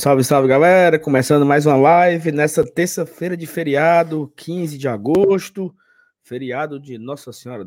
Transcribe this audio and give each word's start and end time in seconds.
Salve, 0.00 0.22
salve, 0.22 0.46
galera. 0.46 0.96
Começando 0.96 1.44
mais 1.44 1.66
uma 1.66 1.74
live 1.74 2.30
nessa 2.30 2.64
terça-feira 2.64 3.36
de 3.36 3.48
feriado, 3.48 4.32
15 4.36 4.78
de 4.78 4.86
agosto. 4.86 5.74
Feriado 6.22 6.78
de 6.78 6.96
Nossa 6.96 7.32
Senhora 7.32 7.64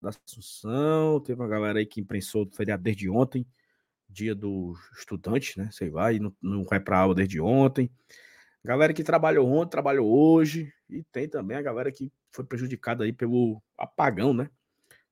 da 0.00 0.08
Assunção. 0.08 1.20
Teve 1.20 1.40
uma 1.40 1.46
galera 1.46 1.78
aí 1.78 1.86
que 1.86 2.00
imprensou 2.00 2.44
o 2.44 2.50
feriado 2.50 2.82
desde 2.82 3.08
ontem, 3.08 3.46
dia 4.08 4.34
do 4.34 4.74
estudante, 4.98 5.56
né? 5.56 5.68
Sei 5.70 5.90
lá, 5.90 6.12
e 6.12 6.18
não, 6.18 6.34
não 6.42 6.64
vai 6.64 6.80
para 6.80 6.98
aula 6.98 7.14
desde 7.14 7.40
ontem. 7.40 7.88
Galera 8.64 8.92
que 8.92 9.04
trabalhou 9.04 9.48
ontem, 9.48 9.70
trabalhou 9.70 10.10
hoje. 10.12 10.72
E 10.90 11.04
tem 11.04 11.28
também 11.28 11.56
a 11.56 11.62
galera 11.62 11.92
que 11.92 12.12
foi 12.32 12.44
prejudicada 12.44 13.04
aí 13.04 13.12
pelo 13.12 13.62
apagão, 13.78 14.34
né? 14.34 14.50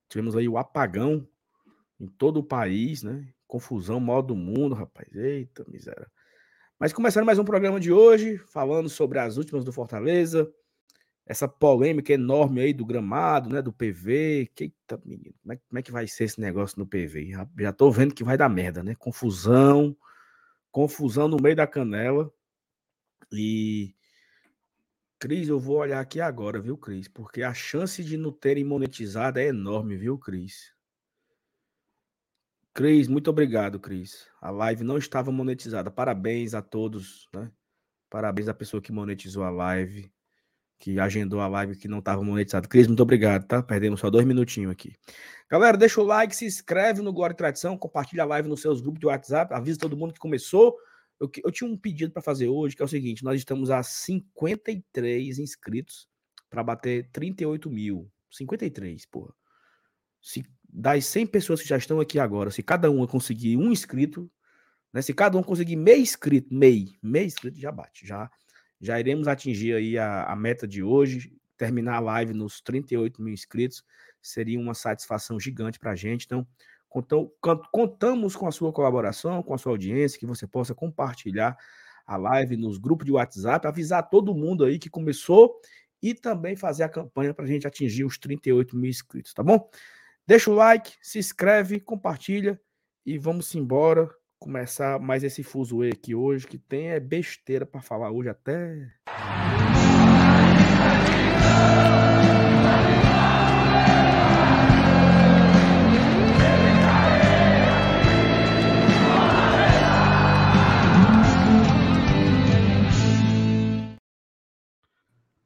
Tivemos 0.09 0.35
aí 0.35 0.49
o 0.49 0.59
apagão 0.59 1.25
em 2.01 2.09
todo 2.09 2.39
o 2.39 2.45
país, 2.45 3.05
né? 3.05 3.29
Confusão 3.51 3.99
maior 3.99 4.23
do 4.23 4.37
mundo, 4.37 4.77
rapaz. 4.77 5.13
Eita, 5.13 5.65
miséria. 5.67 6.07
Mas 6.79 6.93
começando 6.93 7.25
mais 7.25 7.37
um 7.37 7.45
programa 7.45 7.81
de 7.81 7.93
hoje, 7.93 8.39
falando 8.39 8.89
sobre 8.89 9.19
as 9.19 9.37
últimas 9.37 9.65
do 9.65 9.73
Fortaleza, 9.73 10.49
essa 11.27 11.49
polêmica 11.49 12.13
enorme 12.13 12.61
aí 12.61 12.73
do 12.73 12.87
gramado, 12.87 13.51
né, 13.51 13.61
do 13.61 13.73
PV. 13.73 14.53
Eita, 14.57 15.03
menino, 15.05 15.35
como 15.43 15.53
é, 15.53 15.57
como 15.57 15.79
é 15.81 15.83
que 15.83 15.91
vai 15.91 16.07
ser 16.07 16.25
esse 16.25 16.41
negócio 16.41 16.79
no 16.79 16.87
PV? 16.87 17.33
Já, 17.33 17.49
já 17.59 17.73
tô 17.73 17.91
vendo 17.91 18.15
que 18.15 18.23
vai 18.23 18.39
dar 18.39 18.49
merda, 18.49 18.85
né? 18.85 18.95
Confusão, 18.95 19.97
confusão 20.71 21.27
no 21.27 21.43
meio 21.43 21.57
da 21.57 21.67
canela. 21.67 22.33
E 23.33 23.97
Cris, 25.19 25.49
eu 25.49 25.59
vou 25.59 25.79
olhar 25.79 25.99
aqui 25.99 26.21
agora, 26.21 26.61
viu, 26.61 26.79
Cris? 26.79 27.09
Porque 27.09 27.43
a 27.43 27.53
chance 27.53 28.05
de 28.05 28.17
não 28.17 28.31
terem 28.31 28.63
monetizado 28.63 29.41
é 29.41 29.47
enorme, 29.47 29.97
viu, 29.97 30.17
Cris? 30.17 30.73
Cris, 32.73 33.09
muito 33.09 33.29
obrigado, 33.29 33.81
Cris. 33.81 34.27
A 34.41 34.51
live 34.51 34.85
não 34.85 34.97
estava 34.97 35.33
monetizada. 35.33 35.91
Parabéns 35.91 36.55
a 36.55 36.63
todos, 36.63 37.29
né? 37.35 37.51
Parabéns 38.09 38.49
à 38.49 38.55
pessoa 38.55 38.81
que 38.81 38.93
monetizou 38.93 39.43
a 39.43 39.51
live, 39.51 40.11
que 40.79 40.99
agendou 40.99 41.41
a 41.41 41.49
live 41.49 41.77
que 41.77 41.89
não 41.89 41.99
estava 41.99 42.23
monetizada. 42.23 42.69
Cris, 42.69 42.87
muito 42.87 43.03
obrigado, 43.03 43.47
tá? 43.47 43.63
Perdemos 43.63 44.01
só 44.01 44.09
dois 44.09 44.25
minutinhos 44.25 44.71
aqui. 44.71 44.95
Galera, 45.51 45.77
deixa 45.77 46.01
o 46.01 46.05
like, 46.05 46.35
se 46.35 46.47
inscreve 46.47 47.03
no 47.03 47.13
Glória 47.13 47.35
e 47.35 47.37
Tradição, 47.37 47.77
compartilha 47.77 48.23
a 48.23 48.27
live 48.27 48.49
nos 48.49 48.63
seus 48.63 48.81
grupos 48.81 49.01
de 49.01 49.07
WhatsApp, 49.07 49.53
avisa 49.53 49.79
todo 49.79 49.97
mundo 49.97 50.15
que 50.15 50.21
começou. 50.21 50.77
Eu, 51.21 51.31
eu 51.45 51.51
tinha 51.51 51.69
um 51.69 51.77
pedido 51.77 52.13
para 52.13 52.23
fazer 52.23 52.49
hoje, 52.49 52.77
que 52.77 52.83
é 52.83 52.85
o 52.85 52.89
seguinte: 52.89 53.25
nós 53.25 53.37
estamos 53.37 53.71
a 53.71 53.83
53 53.83 55.39
inscritos 55.39 56.09
para 56.49 56.63
bater 56.63 57.09
38 57.13 57.69
mil. 57.69 58.11
53, 58.31 59.07
porra. 59.07 59.35
Das 60.73 61.07
100 61.07 61.27
pessoas 61.27 61.61
que 61.61 61.69
já 61.69 61.77
estão 61.77 62.01
aqui 62.01 62.19
agora, 62.19 62.51
se 62.51 62.63
cada 62.63 62.91
uma 62.91 63.07
conseguir 63.07 63.57
um 63.57 63.73
inscrito, 63.73 64.31
né, 64.93 65.03
se 65.03 65.13
cada 65.13 65.37
um 65.37 65.43
conseguir 65.43 65.77
meio 65.77 66.01
inscrito, 66.01 66.53
meio, 66.55 66.89
meio 67.03 67.27
inscrito 67.27 67.59
já 67.59 67.73
bate, 67.73 68.07
já 68.07 68.31
já 68.81 68.99
iremos 68.99 69.29
atingir 69.29 69.75
aí 69.75 69.99
a, 69.99 70.25
a 70.25 70.35
meta 70.35 70.67
de 70.67 70.83
hoje, 70.83 71.37
terminar 71.57 71.97
a 71.97 72.01
live 72.01 72.33
nos 72.33 72.63
38 72.63 73.21
mil 73.21 73.35
inscritos, 73.35 73.85
seria 74.23 74.59
uma 74.59 74.73
satisfação 74.73 75.39
gigante 75.39 75.79
para 75.79 75.91
a 75.91 75.97
gente, 75.97 76.25
então 76.25 76.47
contam, 76.89 77.31
contamos 77.71 78.35
com 78.35 78.47
a 78.47 78.53
sua 78.53 78.73
colaboração, 78.73 79.43
com 79.43 79.53
a 79.53 79.59
sua 79.59 79.73
audiência, 79.73 80.19
que 80.19 80.25
você 80.25 80.47
possa 80.47 80.75
compartilhar 80.75 81.59
a 82.07 82.17
live 82.17 82.57
nos 82.57 82.79
grupos 82.79 83.05
de 83.05 83.13
WhatsApp, 83.13 83.67
avisar 83.67 84.09
todo 84.09 84.35
mundo 84.35 84.65
aí 84.65 84.79
que 84.79 84.89
começou 84.89 85.61
e 86.03 86.15
também 86.15 86.57
fazer 86.57 86.83
a 86.83 86.89
campanha 86.89 87.35
para 87.35 87.45
a 87.45 87.49
gente 87.49 87.67
atingir 87.67 88.05
os 88.05 88.17
38 88.17 88.75
mil 88.77 88.89
inscritos, 88.89 89.35
tá 89.35 89.43
bom? 89.43 89.69
Deixa 90.27 90.51
o 90.51 90.55
like, 90.55 90.93
se 91.03 91.19
inscreve, 91.19 91.81
compartilha 91.81 92.61
e 93.05 93.19
vamos 93.19 93.55
embora 93.55 94.09
começar 94.39 94.99
mais 95.01 95.25
esse 95.25 95.43
fuso 95.43 95.83
aqui 95.83 96.15
hoje, 96.15 96.47
que 96.47 96.59
tem 96.59 96.91
é 96.91 97.01
besteira 97.01 97.67
para 97.67 97.83
falar 97.83 98.11
hoje 98.11 98.29
até. 98.29 98.91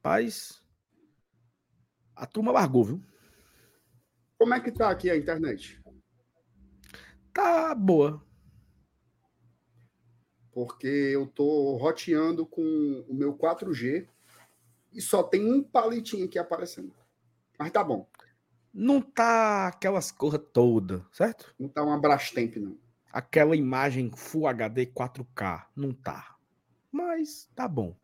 Paz, 0.01 0.61
a 2.15 2.27
turma 2.27 2.51
largou, 2.51 2.83
viu? 2.83 3.14
Como 4.45 4.53
é 4.53 4.59
que 4.59 4.71
tá 4.71 4.91
aqui 4.91 5.09
a 5.09 5.17
internet? 5.17 5.81
Tá 7.33 7.73
boa. 7.73 8.23
Porque 10.51 10.85
eu 10.85 11.25
tô 11.25 11.75
roteando 11.77 12.45
com 12.45 12.61
o 13.09 13.11
meu 13.15 13.35
4G 13.35 14.07
e 14.93 15.01
só 15.01 15.23
tem 15.23 15.51
um 15.51 15.63
palitinho 15.63 16.25
aqui 16.25 16.37
aparecendo. 16.37 16.93
Mas 17.57 17.71
tá 17.71 17.83
bom. 17.83 18.07
Não 18.71 19.01
tá 19.01 19.69
aquelas 19.69 20.11
cores 20.11 20.39
todas, 20.53 21.01
certo? 21.11 21.51
Não 21.57 21.67
tá 21.67 21.81
uma 21.83 21.99
Brastemp, 21.99 22.57
não. 22.57 22.77
Aquela 23.11 23.55
imagem 23.55 24.11
Full 24.15 24.45
HD 24.45 24.85
4K. 24.85 25.65
Não 25.75 25.91
tá. 25.91 26.35
Mas 26.91 27.49
tá 27.55 27.67
bom. 27.67 27.97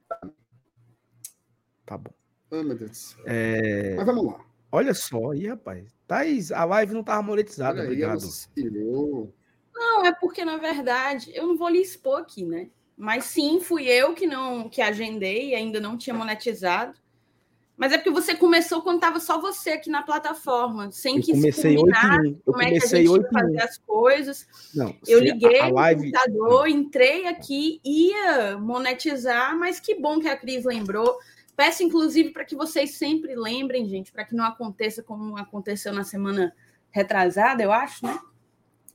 Tá 1.85 2.00
bom. 2.00 2.13
Ah, 2.50 2.63
meu 2.63 2.75
Deus. 2.75 3.16
É... 3.28 3.96
Mas 3.96 4.07
vamos 4.07 4.25
lá. 4.25 4.44
Olha 4.72 4.94
só 4.94 5.31
aí, 5.31 5.47
rapaz. 5.47 5.94
Thaís, 6.12 6.52
a 6.52 6.66
live 6.66 6.94
não 6.94 7.00
estava 7.00 7.22
monetizada, 7.22 7.82
obrigado. 7.82 8.20
Não, 9.74 10.06
é 10.06 10.12
porque, 10.12 10.44
na 10.44 10.58
verdade, 10.58 11.32
eu 11.34 11.48
não 11.48 11.56
vou 11.56 11.70
lhe 11.70 11.82
expor 11.82 12.20
aqui, 12.20 12.44
né? 12.44 12.68
Mas 12.98 13.24
sim, 13.24 13.62
fui 13.62 13.88
eu 13.88 14.14
que 14.14 14.28
não 14.28 14.68
que 14.68 14.82
agendei, 14.82 15.56
ainda 15.56 15.80
não 15.80 15.98
tinha 15.98 16.14
monetizado. 16.14 17.00
Mas 17.78 17.94
é 17.94 17.98
porque 17.98 18.12
você 18.12 18.36
começou 18.36 18.82
quando 18.82 18.98
estava 18.98 19.22
só 19.22 19.40
você 19.40 19.72
aqui 19.72 19.90
na 19.90 20.04
plataforma, 20.04 20.92
sem 20.92 21.16
eu 21.16 21.24
que 21.24 21.32
comecei 21.32 21.78
combinar 21.78 22.20
como 22.46 22.62
é 22.62 22.72
que 22.72 22.84
a 22.84 22.88
gente 22.88 23.10
ia 23.10 23.30
fazer 23.32 23.62
as 23.62 23.78
coisas. 23.78 24.48
Não, 24.76 24.94
eu 25.08 25.18
liguei 25.18 25.62
a, 25.62 25.68
a 25.68 25.72
live... 25.72 26.12
no 26.12 26.12
computador, 26.12 26.68
entrei 26.68 27.26
aqui, 27.28 27.80
ia 27.86 28.58
monetizar, 28.58 29.58
mas 29.58 29.80
que 29.80 29.96
bom 29.96 30.20
que 30.20 30.28
a 30.28 30.36
Cris 30.36 30.66
lembrou. 30.66 31.18
Peço, 31.56 31.83
inclusive, 31.83 32.31
para 32.31 32.45
que 32.45 32.56
vocês 32.56 32.95
sempre 32.95 33.36
lembrem, 33.36 33.88
gente, 33.88 34.12
para 34.12 34.25
que 34.25 34.36
não 34.36 34.45
aconteça 34.45 35.03
como 35.03 35.38
aconteceu 35.38 35.94
na 35.94 36.03
semana 36.03 36.53
retrasada, 36.89 37.62
eu 37.62 37.71
acho, 37.71 38.06
né? 38.06 38.19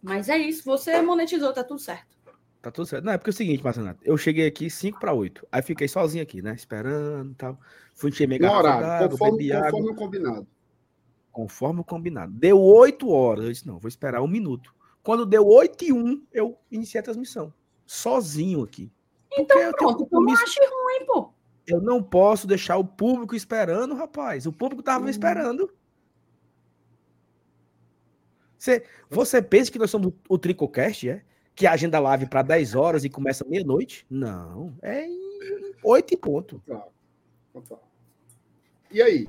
Mas 0.03 0.29
é 0.29 0.39
isso, 0.39 0.65
você 0.65 1.01
monetizou, 1.03 1.53
tá 1.53 1.65
tudo 1.65 1.81
certo. 1.81 2.17
Tá 2.61 2.71
tudo 2.71 2.87
certo. 2.87 3.05
Não, 3.05 3.13
é 3.13 3.19
porque 3.19 3.31
é 3.31 3.33
o 3.33 3.37
seguinte, 3.37 3.63
Marcelo, 3.63 3.97
eu 4.03 4.17
cheguei 4.17 4.47
aqui 4.47 4.69
5 4.69 4.99
para 4.99 5.13
8. 5.13 5.47
Aí 5.53 5.63
fiquei 5.63 5.87
sozinho 5.87 6.23
aqui, 6.23 6.43
né? 6.43 6.53
Esperando 6.53 7.31
e 7.31 7.35
tal. 7.35 7.61
Fui 7.95 8.11
encher 8.11 8.27
minha 8.27 8.41
garrafa 8.41 8.59
horário, 8.59 9.11
conforme, 9.11 9.49
conforme 9.53 9.91
o 9.91 9.95
combinado. 9.95 10.47
Conforme 11.31 11.81
o 11.81 11.85
combinado. 11.85 12.33
Deu 12.33 12.61
8 12.61 13.09
horas. 13.09 13.45
Eu 13.45 13.53
disse, 13.53 13.67
não, 13.67 13.79
vou 13.79 13.89
esperar 13.89 14.21
um 14.21 14.27
minuto. 14.27 14.75
Quando 15.01 15.25
deu 15.25 15.47
8 15.47 15.85
e 15.85 15.93
1, 15.93 16.27
eu 16.33 16.59
iniciei 16.69 17.01
a 17.01 17.05
transmissão. 17.05 17.55
Sozinho 17.87 18.65
aqui. 18.65 18.91
Então 19.39 19.73
pronto, 19.73 20.03
então 20.03 20.21
não 20.21 20.33
ache 20.33 20.59
ruim, 20.59 21.07
pô. 21.07 21.33
Eu 21.67 21.81
não 21.81 22.03
posso 22.03 22.47
deixar 22.47 22.77
o 22.77 22.85
público 22.85 23.35
esperando, 23.35 23.95
rapaz. 23.95 24.47
O 24.47 24.53
público 24.53 24.89
uhum. 24.89 25.09
esperando. 25.09 25.73
Você, 28.59 28.85
você 29.11 29.43
pensa 29.43 29.71
que 29.71 29.79
nós 29.79 29.91
somos 29.91 30.13
o 30.29 30.39
Tricocast, 30.39 31.09
é? 31.09 31.25
Que 31.55 31.67
a 31.67 31.73
agenda 31.73 31.99
live 31.99 32.27
para 32.27 32.43
10 32.43 32.75
horas 32.75 33.05
e 33.05 33.11
começa 33.11 33.45
meia-noite? 33.45 34.07
Não, 34.11 34.77
é 34.83 35.07
em 35.07 35.75
8 35.83 36.15
e 36.15 36.17
ponto. 36.17 36.63
E 38.91 39.03
aí? 39.03 39.29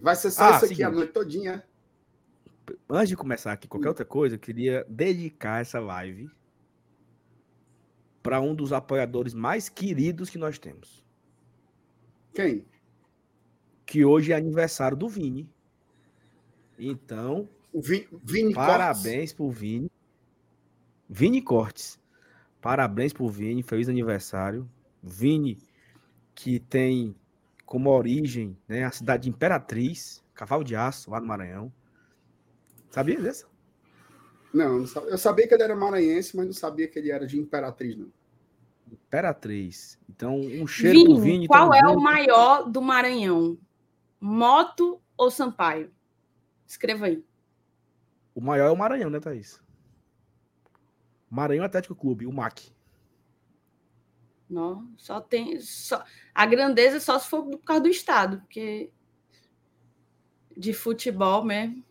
Vai 0.00 0.16
ser 0.16 0.30
só 0.30 0.44
ah, 0.44 0.56
isso 0.56 0.64
aqui 0.64 0.68
seguinte. 0.68 0.84
a 0.84 0.90
noite 0.90 1.12
todinha? 1.12 1.64
Antes 2.88 3.08
de 3.08 3.16
começar 3.16 3.52
aqui 3.52 3.68
qualquer 3.68 3.88
outra 3.88 4.04
coisa, 4.04 4.36
eu 4.36 4.38
queria 4.38 4.84
dedicar 4.88 5.60
essa 5.60 5.78
live 5.78 6.30
para 8.22 8.40
um 8.40 8.54
dos 8.54 8.72
apoiadores 8.72 9.34
mais 9.34 9.68
queridos 9.68 10.30
que 10.30 10.38
nós 10.38 10.58
temos. 10.58 11.01
Quem? 12.34 12.64
Que 13.84 14.04
hoje 14.04 14.32
é 14.32 14.36
aniversário 14.36 14.96
do 14.96 15.08
Vini. 15.08 15.48
Então, 16.78 17.48
Vini, 17.74 18.08
Vini 18.22 18.54
parabéns 18.54 19.04
Cortes. 19.04 19.32
pro 19.32 19.50
Vini. 19.50 19.90
Vini 21.08 21.42
Cortes. 21.42 22.00
Parabéns 22.60 23.12
pro 23.12 23.28
Vini, 23.28 23.62
feliz 23.62 23.88
aniversário. 23.88 24.68
Vini, 25.02 25.58
que 26.34 26.60
tem 26.60 27.14
como 27.66 27.90
origem 27.90 28.56
né, 28.68 28.84
a 28.84 28.90
cidade 28.90 29.24
de 29.24 29.30
Imperatriz, 29.30 30.22
Cavalo 30.34 30.64
de 30.64 30.76
Aço, 30.76 31.10
lá 31.10 31.20
no 31.20 31.26
Maranhão. 31.26 31.72
Sabia 32.90 33.20
dessa? 33.20 33.46
Não, 34.52 34.84
eu 35.08 35.16
sabia 35.16 35.48
que 35.48 35.54
ele 35.54 35.62
era 35.62 35.74
maranhense, 35.74 36.36
mas 36.36 36.44
não 36.44 36.52
sabia 36.52 36.86
que 36.86 36.98
ele 36.98 37.10
era 37.10 37.26
de 37.26 37.38
Imperatriz, 37.40 37.96
não. 37.96 38.12
Imperatriz. 38.92 39.98
Então, 40.08 40.38
um 40.38 40.66
cheiro 40.66 40.98
Vini, 40.98 41.14
do 41.14 41.20
Vini. 41.20 41.48
Qual 41.48 41.72
é 41.72 41.86
o 41.86 41.98
maior 41.98 42.70
do 42.70 42.82
Maranhão? 42.82 43.58
Moto 44.20 45.00
ou 45.16 45.30
Sampaio? 45.30 45.90
Escreva 46.66 47.06
aí. 47.06 47.24
O 48.34 48.40
maior 48.40 48.68
é 48.68 48.70
o 48.70 48.76
Maranhão, 48.76 49.10
né, 49.10 49.18
Thaís? 49.18 49.60
Maranhão 51.30 51.64
Atlético 51.64 51.94
Clube, 51.94 52.26
o 52.26 52.32
MAC. 52.32 52.70
Não, 54.48 54.92
só 54.98 55.18
tem. 55.18 55.58
Só, 55.60 56.04
a 56.34 56.44
grandeza 56.44 57.00
só 57.00 57.18
se 57.18 57.28
for 57.28 57.44
por 57.44 57.58
causa 57.58 57.84
do 57.84 57.88
Estado, 57.88 58.40
porque 58.40 58.90
de 60.54 60.74
futebol 60.74 61.42
mesmo. 61.42 61.82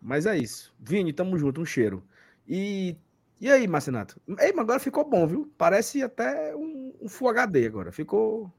Mas 0.00 0.26
é 0.26 0.36
isso. 0.36 0.74
Vini, 0.80 1.12
tamo 1.12 1.38
junto, 1.38 1.60
um 1.60 1.64
cheiro. 1.64 2.04
E, 2.46 2.96
e 3.40 3.50
aí, 3.50 3.66
Marcenato? 3.66 4.20
Ei, 4.38 4.52
mas 4.52 4.60
agora 4.60 4.80
ficou 4.80 5.04
bom, 5.04 5.26
viu? 5.26 5.52
Parece 5.58 6.02
até 6.02 6.54
um, 6.56 6.94
um 7.00 7.08
Full 7.08 7.28
HD 7.28 7.66
agora. 7.66 7.92
Ficou. 7.92 8.50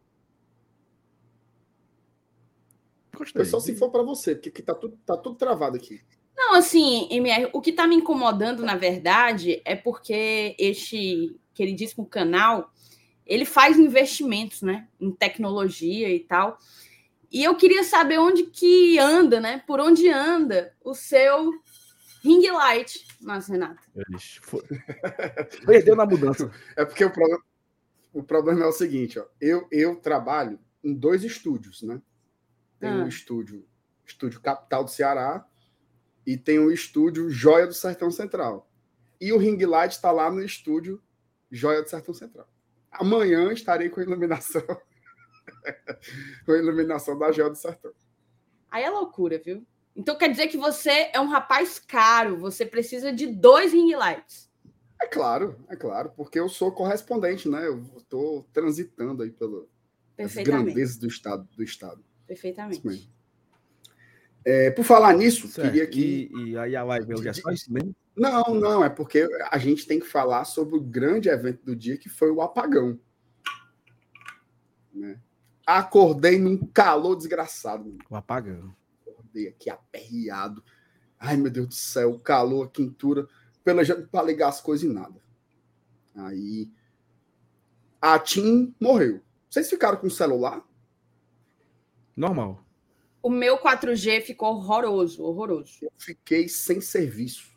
Gostei. 3.16 3.46
Só 3.46 3.60
se 3.60 3.76
for 3.76 3.90
para 3.90 4.04
você, 4.04 4.36
porque 4.36 4.62
tá 4.62 4.76
tudo, 4.76 4.98
tá 5.06 5.18
tudo 5.18 5.36
travado 5.36 5.76
aqui. 5.78 6.02
Não, 6.36 6.54
assim, 6.54 7.08
MR, 7.10 7.50
o 7.52 7.60
que 7.60 7.74
tá 7.74 7.88
me 7.88 7.96
incomodando, 7.96 8.64
na 8.64 8.76
verdade, 8.76 9.60
é 9.66 9.76
porque 9.76 10.56
este 10.60 11.36
queridíssimo 11.56 12.06
canal, 12.06 12.72
ele 13.26 13.44
faz 13.44 13.80
investimentos, 13.80 14.62
né, 14.62 14.88
em 15.02 15.12
tecnologia 15.12 16.08
e 16.14 16.20
tal. 16.20 16.60
E 17.32 17.44
eu 17.44 17.56
queria 17.56 17.84
saber 17.84 18.20
onde 18.20 18.44
que 18.44 18.98
anda, 19.00 19.40
né? 19.40 19.64
Por 19.68 19.80
onde 19.80 20.08
anda 20.08 20.74
o 20.84 20.94
seu 20.94 21.52
ring 22.24 22.50
light, 22.52 23.06
mas 23.22 23.48
Renato. 23.48 23.82
Perdeu 25.66 25.96
na 25.96 26.06
mudança. 26.06 26.52
É 26.76 26.86
porque 26.86 27.06
o 27.06 27.12
problema, 27.12 27.44
o 28.14 28.24
problema 28.24 28.64
é 28.64 28.68
o 28.68 28.72
seguinte, 28.72 29.20
ó. 29.20 29.26
Eu, 29.40 29.68
eu 29.72 29.96
trabalho 29.96 30.60
em 30.84 30.94
dois 30.94 31.24
estúdios, 31.24 31.82
né? 31.82 32.02
Tem 32.80 32.90
ah. 32.90 32.96
um 32.96 33.08
estúdio, 33.08 33.66
estúdio 34.06 34.42
Capital 34.42 34.84
do 34.84 34.92
Ceará, 34.92 35.46
e 36.26 36.38
tem 36.38 36.60
um 36.60 36.72
estúdio 36.72 37.30
Joia 37.30 37.68
do 37.68 37.74
Sertão 37.74 38.12
Central. 38.12 38.70
E 39.20 39.32
o 39.32 39.38
ring 39.38 39.58
light 39.66 39.94
está 39.94 40.12
lá 40.12 40.30
no 40.30 40.44
estúdio 40.44 41.02
Joia 41.50 41.82
do 41.82 41.90
Sertão 41.90 42.14
Central. 42.14 42.48
Amanhã 42.92 43.52
estarei 43.52 43.90
com 43.90 44.00
a 44.00 44.04
iluminação 44.04 44.62
com 46.46 46.52
a 46.52 46.58
iluminação 46.58 47.18
da 47.18 47.32
Joia 47.32 47.50
do 47.50 47.56
Sertão. 47.56 47.94
Aí 48.70 48.84
é 48.84 48.90
loucura, 48.90 49.40
viu? 49.44 49.66
Então 49.98 50.16
quer 50.16 50.30
dizer 50.30 50.48
que 50.48 50.58
você 50.58 51.10
é 51.12 51.20
um 51.20 51.28
rapaz 51.28 51.80
caro, 51.80 52.38
você 52.38 52.64
precisa 52.64 53.12
de 53.12 53.26
dois 53.26 53.74
ring 53.74 53.96
lights. 53.96 54.48
É 55.02 55.08
claro, 55.08 55.58
é 55.68 55.76
claro, 55.76 56.12
porque 56.16 56.40
eu 56.40 56.48
sou 56.48 56.72
correspondente, 56.72 57.50
né? 57.50 57.68
Eu 57.68 57.84
estou 57.98 58.48
transitando 58.54 59.24
aí 59.24 59.32
pelo 59.32 59.68
grandezas 60.44 60.98
do 60.98 61.08
estado, 61.08 61.48
do 61.56 61.64
estado. 61.64 62.04
Perfeitamente. 62.28 63.12
É, 64.46 64.70
por 64.72 64.86
falar 64.86 65.14
nisso, 65.14 65.48
certo. 65.48 65.68
queria 65.68 65.88
que. 65.88 66.30
E, 66.32 66.52
e, 66.52 66.58
aí 66.58 66.76
a 66.76 66.84
live 66.84 67.16
hoje 67.16 67.30
é 67.30 67.34
só 67.34 67.50
isso 67.50 67.74
mesmo? 67.74 67.96
Não, 68.16 68.44
não, 68.54 68.84
é 68.84 68.90
porque 68.90 69.28
a 69.52 69.58
gente 69.58 69.86
tem 69.86 70.00
que 70.00 70.08
falar 70.08 70.46
sobre 70.46 70.76
o 70.76 70.82
grande 70.82 71.28
evento 71.28 71.66
do 71.66 71.76
dia, 71.76 71.98
que 71.98 72.08
foi 72.08 72.32
o 72.32 72.42
apagão. 72.42 73.00
Né? 74.94 75.20
Acordei 75.66 76.40
num 76.40 76.58
calor 76.58 77.16
desgraçado. 77.16 77.98
O 78.10 78.16
apagão. 78.16 78.74
Acordei 79.38 79.48
aqui 79.48 79.70
aperreado. 79.70 80.64
Ai, 81.20 81.38
meu 81.38 81.52
Deus 81.52 81.68
do 81.68 81.74
céu, 81.74 82.20
calor, 82.20 82.66
a 82.66 82.70
quintura, 82.70 83.28
pelejando 83.64 84.08
para 84.08 84.26
ligar 84.26 84.50
as 84.50 84.60
coisas 84.60 84.90
e 84.90 84.94
nada. 84.94 85.22
Aí 86.16 86.72
a 88.02 88.18
Tim 88.18 88.76
morreu. 88.80 89.22
Vocês 89.50 89.70
ficaram 89.70 89.98
com 89.98 90.08
o 90.08 90.12
celular? 90.12 90.66
Normal. 92.16 92.64
O 93.22 93.30
meu 93.30 93.58
4G 93.58 94.22
ficou 94.22 94.56
horroroso, 94.56 95.24
horroroso. 95.24 95.80
Eu 95.82 95.92
fiquei 95.98 96.48
sem 96.48 96.82
serviço. 96.82 97.56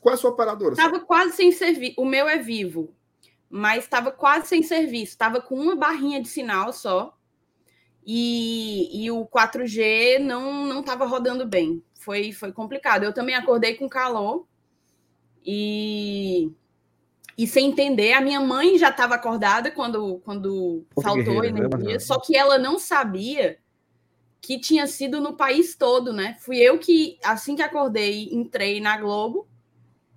Qual 0.00 0.12
é 0.12 0.14
a 0.14 0.18
sua 0.18 0.30
operadora? 0.30 0.74
Estava 0.74 1.00
quase 1.00 1.34
sem 1.34 1.50
serviço. 1.50 1.94
O 1.98 2.04
meu 2.04 2.28
é 2.28 2.38
vivo, 2.38 2.94
mas 3.48 3.84
estava 3.84 4.12
quase 4.12 4.48
sem 4.48 4.62
serviço. 4.62 5.12
Estava 5.12 5.40
com 5.40 5.58
uma 5.58 5.74
barrinha 5.74 6.20
de 6.22 6.28
sinal 6.28 6.72
só. 6.72 7.18
E, 8.04 9.04
e 9.04 9.10
o 9.10 9.26
4G 9.26 10.18
não 10.18 10.66
não 10.66 10.80
estava 10.80 11.06
rodando 11.06 11.46
bem. 11.46 11.82
Foi, 11.94 12.32
foi 12.32 12.52
complicado. 12.52 13.04
Eu 13.04 13.12
também 13.12 13.34
acordei 13.34 13.74
com 13.74 13.88
calor 13.88 14.46
e, 15.44 16.50
e 17.38 17.46
sem 17.46 17.68
entender. 17.68 18.12
A 18.12 18.20
minha 18.20 18.40
mãe 18.40 18.78
já 18.78 18.88
estava 18.88 19.14
acordada 19.14 19.70
quando, 19.70 20.20
quando 20.24 20.84
faltou 21.00 21.42
né, 21.42 21.48
energia, 21.48 22.00
só 22.00 22.18
que 22.18 22.36
ela 22.36 22.58
não 22.58 22.78
sabia 22.78 23.58
que 24.40 24.58
tinha 24.58 24.88
sido 24.88 25.20
no 25.20 25.36
país 25.36 25.76
todo, 25.76 26.12
né? 26.12 26.36
Fui 26.40 26.58
eu 26.58 26.76
que, 26.78 27.16
assim 27.22 27.54
que 27.54 27.62
acordei, 27.62 28.28
entrei 28.32 28.80
na 28.80 28.96
Globo 28.96 29.46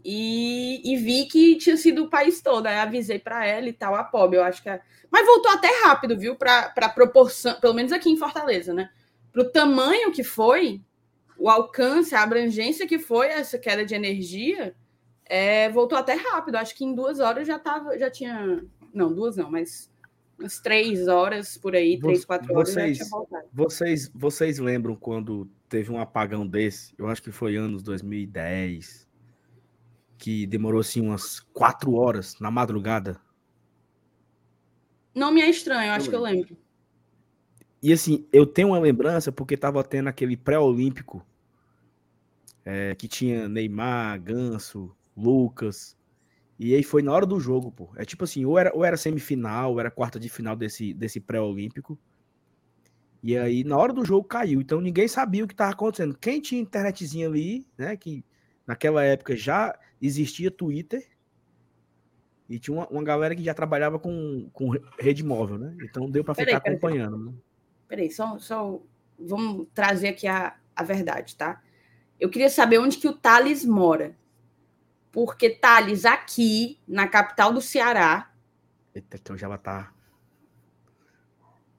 e, 0.07 0.81
e 0.83 0.97
vi 0.97 1.25
que 1.25 1.55
tinha 1.55 1.75
sido 1.75 2.03
o 2.03 2.09
país 2.09 2.39
todo. 2.39 2.67
Aí 2.67 2.75
avisei 2.75 3.17
para 3.17 3.43
ela 3.43 3.67
e 3.67 3.73
tal, 3.73 3.95
a 3.95 4.03
pobre, 4.03 4.37
eu 4.37 4.43
acho 4.43 4.61
que. 4.61 4.69
É... 4.69 4.79
Mas 5.09 5.25
voltou 5.25 5.51
até 5.51 5.67
rápido, 5.83 6.15
viu? 6.15 6.35
Para 6.35 6.89
proporção, 6.89 7.59
pelo 7.59 7.73
menos 7.73 7.91
aqui 7.91 8.11
em 8.11 8.17
Fortaleza, 8.17 8.71
né? 8.71 8.91
Para 9.33 9.41
o 9.41 9.49
tamanho 9.49 10.11
que 10.11 10.23
foi, 10.23 10.79
o 11.37 11.49
alcance, 11.49 12.13
a 12.13 12.21
abrangência 12.21 12.85
que 12.85 12.99
foi 12.99 13.27
essa 13.29 13.57
queda 13.57 13.83
de 13.83 13.95
energia, 13.95 14.75
é, 15.25 15.69
voltou 15.69 15.97
até 15.97 16.13
rápido. 16.13 16.55
Acho 16.55 16.75
que 16.75 16.85
em 16.85 16.93
duas 16.93 17.19
horas 17.19 17.47
já 17.47 17.57
tava, 17.57 17.97
já 17.97 18.11
tinha. 18.11 18.63
Não, 18.93 19.11
duas 19.11 19.35
não, 19.35 19.49
mas 19.49 19.89
umas 20.37 20.59
três 20.59 21.07
horas 21.07 21.57
por 21.57 21.75
aí, 21.75 21.97
três, 21.97 22.23
quatro 22.23 22.53
horas 22.53 22.69
vocês, 22.69 22.97
já 22.97 23.05
tinha 23.05 23.09
voltado. 23.09 23.47
Vocês, 23.51 24.11
vocês 24.13 24.59
lembram 24.59 24.95
quando 24.95 25.49
teve 25.67 25.91
um 25.91 25.99
apagão 25.99 26.45
desse? 26.45 26.93
Eu 26.95 27.07
acho 27.07 27.23
que 27.23 27.31
foi 27.31 27.55
anos 27.55 27.81
2010, 27.81 29.07
que 30.25 30.47
demorou 30.47 30.81
assim 30.81 31.01
umas 31.01 31.39
quatro 31.53 31.93
horas 31.93 32.39
na 32.39 32.49
madrugada. 32.49 33.21
Não 35.13 35.31
me 35.31 35.39
é 35.39 35.47
estranho, 35.47 35.91
acho 35.91 36.07
eu 36.07 36.09
que 36.09 36.15
eu 36.15 36.21
lembro. 36.21 36.57
E 37.79 37.93
assim, 37.93 38.27
eu 38.33 38.43
tenho 38.47 38.69
uma 38.69 38.79
lembrança 38.79 39.31
porque 39.31 39.55
tava 39.55 39.83
tendo 39.83 40.09
aquele 40.09 40.35
pré-olímpico 40.35 41.23
é, 42.65 42.95
que 42.95 43.07
tinha 43.07 43.47
Neymar, 43.47 44.19
Ganso, 44.19 44.95
Lucas, 45.15 45.95
e 46.57 46.73
aí 46.73 46.81
foi 46.81 47.03
na 47.03 47.11
hora 47.11 47.27
do 47.27 47.39
jogo, 47.39 47.71
pô. 47.71 47.91
É 47.95 48.03
tipo 48.03 48.23
assim, 48.23 48.45
ou 48.45 48.57
era, 48.57 48.75
ou 48.75 48.83
era 48.83 48.97
semifinal, 48.97 49.73
ou 49.73 49.79
era 49.79 49.91
quarta 49.91 50.19
de 50.19 50.27
final 50.27 50.55
desse, 50.55 50.91
desse 50.91 51.19
pré-olímpico. 51.19 51.99
E 53.21 53.37
aí, 53.37 53.63
na 53.63 53.77
hora 53.77 53.93
do 53.93 54.03
jogo, 54.03 54.27
caiu. 54.27 54.59
Então 54.59 54.81
ninguém 54.81 55.07
sabia 55.07 55.43
o 55.43 55.47
que 55.47 55.53
estava 55.53 55.73
acontecendo. 55.73 56.17
Quem 56.17 56.41
tinha 56.41 56.59
internetzinha 56.59 57.27
ali, 57.27 57.67
né? 57.77 57.95
Que 57.95 58.25
naquela 58.65 59.03
época 59.03 59.35
já 59.35 59.77
existia 60.01 60.51
Twitter. 60.51 61.07
E 62.47 62.59
tinha 62.59 62.77
uma, 62.77 62.87
uma 62.87 63.03
galera 63.03 63.35
que 63.35 63.43
já 63.43 63.53
trabalhava 63.53 63.97
com, 63.97 64.49
com 64.53 64.71
rede 64.99 65.23
móvel, 65.23 65.57
né? 65.57 65.75
Então 65.81 66.09
deu 66.09 66.23
para 66.23 66.35
ficar 66.35 66.59
peraí, 66.59 66.73
acompanhando. 66.73 67.17
Peraí, 67.17 67.33
né? 67.33 67.41
peraí 67.87 68.11
só, 68.11 68.37
só 68.37 68.81
vamos 69.17 69.67
trazer 69.73 70.09
aqui 70.09 70.27
a, 70.27 70.55
a 70.75 70.83
verdade, 70.83 71.35
tá? 71.35 71.61
Eu 72.19 72.29
queria 72.29 72.49
saber 72.49 72.77
onde 72.77 72.97
que 72.97 73.07
o 73.07 73.13
Thales 73.13 73.65
mora 73.65 74.15
porque 75.15 75.49
Thales, 75.49 76.03
aqui, 76.03 76.77
na 76.85 77.07
capital 77.07 77.53
do 77.53 77.61
Ceará. 77.61 78.29
Eita, 78.93 79.15
então 79.15 79.37
já 79.37 79.57
tá. 79.57 79.93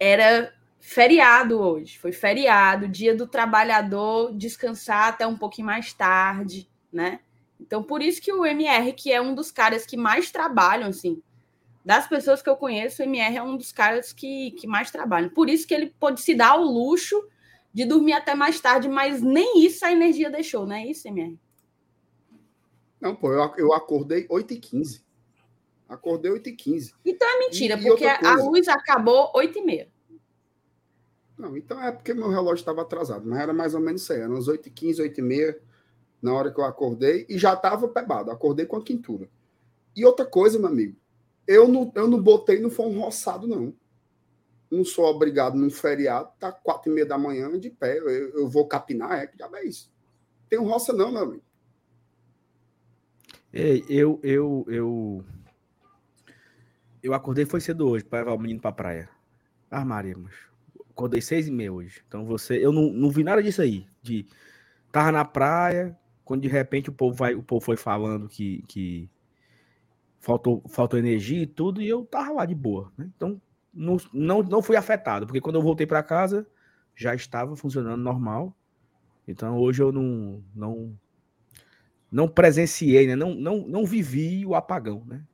Era 0.01 0.55
feriado 0.81 1.61
hoje. 1.61 1.99
Foi 1.99 2.13
feriado, 2.13 2.89
dia 2.89 3.15
do 3.15 3.27
trabalhador 3.27 4.35
descansar 4.35 5.09
até 5.09 5.27
um 5.27 5.37
pouquinho 5.37 5.67
mais 5.67 5.93
tarde, 5.93 6.67
né? 6.97 7.21
Então, 7.61 7.83
por 7.83 8.03
isso 8.03 8.21
que 8.21 8.33
o 8.33 8.45
MR, 8.45 8.93
que 8.93 9.13
é 9.13 9.21
um 9.21 9.35
dos 9.35 9.51
caras 9.51 9.87
que 9.87 9.97
mais 9.97 10.31
trabalham, 10.31 10.89
assim, 10.89 11.23
das 11.85 12.09
pessoas 12.09 12.43
que 12.43 12.51
eu 12.51 12.57
conheço, 12.57 13.03
o 13.03 13.05
MR 13.05 13.37
é 13.37 13.43
um 13.43 13.57
dos 13.57 13.71
caras 13.71 14.13
que, 14.13 14.51
que 14.53 14.67
mais 14.67 14.91
trabalham. 14.91 15.29
Por 15.31 15.49
isso 15.49 15.67
que 15.67 15.75
ele 15.75 15.95
pode 16.01 16.21
se 16.21 16.35
dar 16.35 16.59
o 16.59 16.65
luxo 16.65 17.29
de 17.73 17.85
dormir 17.85 18.15
até 18.15 18.35
mais 18.35 18.59
tarde, 18.61 18.89
mas 18.89 19.23
nem 19.23 19.65
isso 19.65 19.85
a 19.85 19.93
energia 19.93 20.31
deixou, 20.31 20.67
não 20.67 20.75
é 20.75 20.87
isso, 20.87 21.07
MR? 21.07 21.39
Não, 23.01 23.15
pô, 23.15 23.33
eu, 23.33 23.53
eu 23.59 23.73
acordei 23.73 24.27
8h15. 24.29 25.03
Acordei 25.89 26.33
8h15. 26.33 26.95
Então 27.05 27.29
é 27.29 27.39
mentira, 27.39 27.79
e, 27.79 27.83
porque 27.83 28.05
e 28.05 28.09
a 28.09 28.35
luz 28.37 28.67
acabou 28.67 29.33
8h30. 29.35 29.89
Não, 31.39 31.57
então 31.57 31.81
é 31.83 31.93
porque 31.93 32.15
meu 32.15 32.31
relógio 32.31 32.63
estava 32.63 32.81
atrasado, 32.81 33.29
mas 33.29 33.39
era 33.41 33.53
mais 33.53 33.75
ou 33.75 33.81
menos 33.81 34.03
isso 34.03 34.13
aí. 34.13 34.21
Eram 34.21 34.37
as 34.37 34.49
8h15, 34.49 34.97
8h30 35.15 35.57
na 36.21 36.33
hora 36.33 36.53
que 36.53 36.59
eu 36.59 36.65
acordei 36.65 37.27
e 37.29 37.39
já 37.39 37.55
estava 37.55 37.89
pebado. 37.89 38.31
Acordei 38.31 38.67
com 38.67 38.77
a 38.77 38.83
quintura. 38.83 39.29
E 39.95 40.05
outra 40.05 40.27
coisa, 40.27 40.59
meu 40.59 40.69
amigo, 40.69 40.97
eu 41.47 41.69
não, 41.69 41.91
eu 41.95 42.09
não 42.09 42.21
botei 42.21 42.59
no 42.59 42.69
um 42.69 43.01
roçado, 43.01 43.47
não. 43.47 43.73
Não 44.71 44.85
sou 44.85 45.05
obrigado 45.07 45.57
num 45.57 45.71
feriado, 45.71 46.29
tá 46.41 46.51
quatro 46.51 46.91
e 46.91 46.95
meia 46.95 47.07
da 47.07 47.17
manhã 47.17 47.59
de 47.59 47.71
pé. 47.71 47.99
Eu, 47.99 48.09
eu 48.09 48.49
vou 48.49 48.67
capinar, 48.67 49.13
é 49.13 49.27
que 49.27 49.39
já 49.39 49.49
é 49.55 49.65
isso. 49.65 49.93
Tem 50.49 50.59
um 50.59 50.65
roça, 50.69 50.93
não, 50.93 51.13
meu 51.13 51.23
amigo. 51.23 51.43
Eu, 53.53 54.21
eu, 54.23 54.67
eu, 54.69 55.25
eu 57.03 57.15
acordei 57.15 57.47
foi 57.47 57.61
cedo 57.61 57.89
hoje 57.89 58.05
para 58.05 58.19
levar 58.19 58.35
o 58.35 58.39
menino 58.39 58.61
para 58.61 58.73
praia. 58.73 59.09
Ah, 59.71 59.85
Maria, 59.85 60.17
mas 60.19 60.35
acordei 60.91 61.21
seis 61.21 61.47
e 61.47 61.51
meia 61.51 61.73
hoje. 61.73 62.03
Então 62.07 62.27
você, 62.27 62.57
eu 62.59 62.73
não, 62.73 62.93
não 62.93 63.11
vi 63.11 63.23
nada 63.23 63.43
disso 63.43 63.63
aí. 63.63 63.87
De 64.03 64.27
tava 64.91 65.13
na 65.13 65.25
praia, 65.25 65.97
quando 66.27 66.43
de 66.43 66.49
repente 66.49 66.91
o 66.91 66.93
povo, 66.93 67.17
vai, 67.17 67.37
o 67.37 67.43
povo 67.43 67.65
foi 67.65 67.77
falando 67.77 68.29
que, 68.29 68.65
que 68.67 69.09
faltou, 70.19 70.61
faltou 70.69 70.99
energia 70.99 71.43
e 71.43 71.47
tudo, 71.47 71.81
e 71.81 71.89
eu 71.89 72.05
tava 72.05 72.33
lá 72.33 72.45
de 72.45 72.55
boa. 72.55 72.93
Né? 72.99 73.09
Então, 73.17 73.41
não, 73.73 73.97
não, 74.13 74.43
não 74.43 74.61
fui 74.61 74.75
afetado, 74.75 75.25
porque 75.25 75.41
quando 75.41 75.55
eu 75.55 75.63
voltei 75.63 75.87
para 75.87 76.03
casa, 76.03 76.45
já 76.97 77.15
estava 77.15 77.55
funcionando 77.55 78.03
normal. 78.03 78.53
Então, 79.29 79.57
hoje 79.57 79.81
eu 79.81 79.93
não, 79.93 80.43
não, 80.53 80.99
não 82.11 82.27
presenciei, 82.27 83.07
né? 83.07 83.15
não, 83.15 83.33
não, 83.33 83.59
não 83.59 83.87
vivi 83.87 84.45
o 84.45 84.57
apagão. 84.57 85.05
Né? 85.07 85.25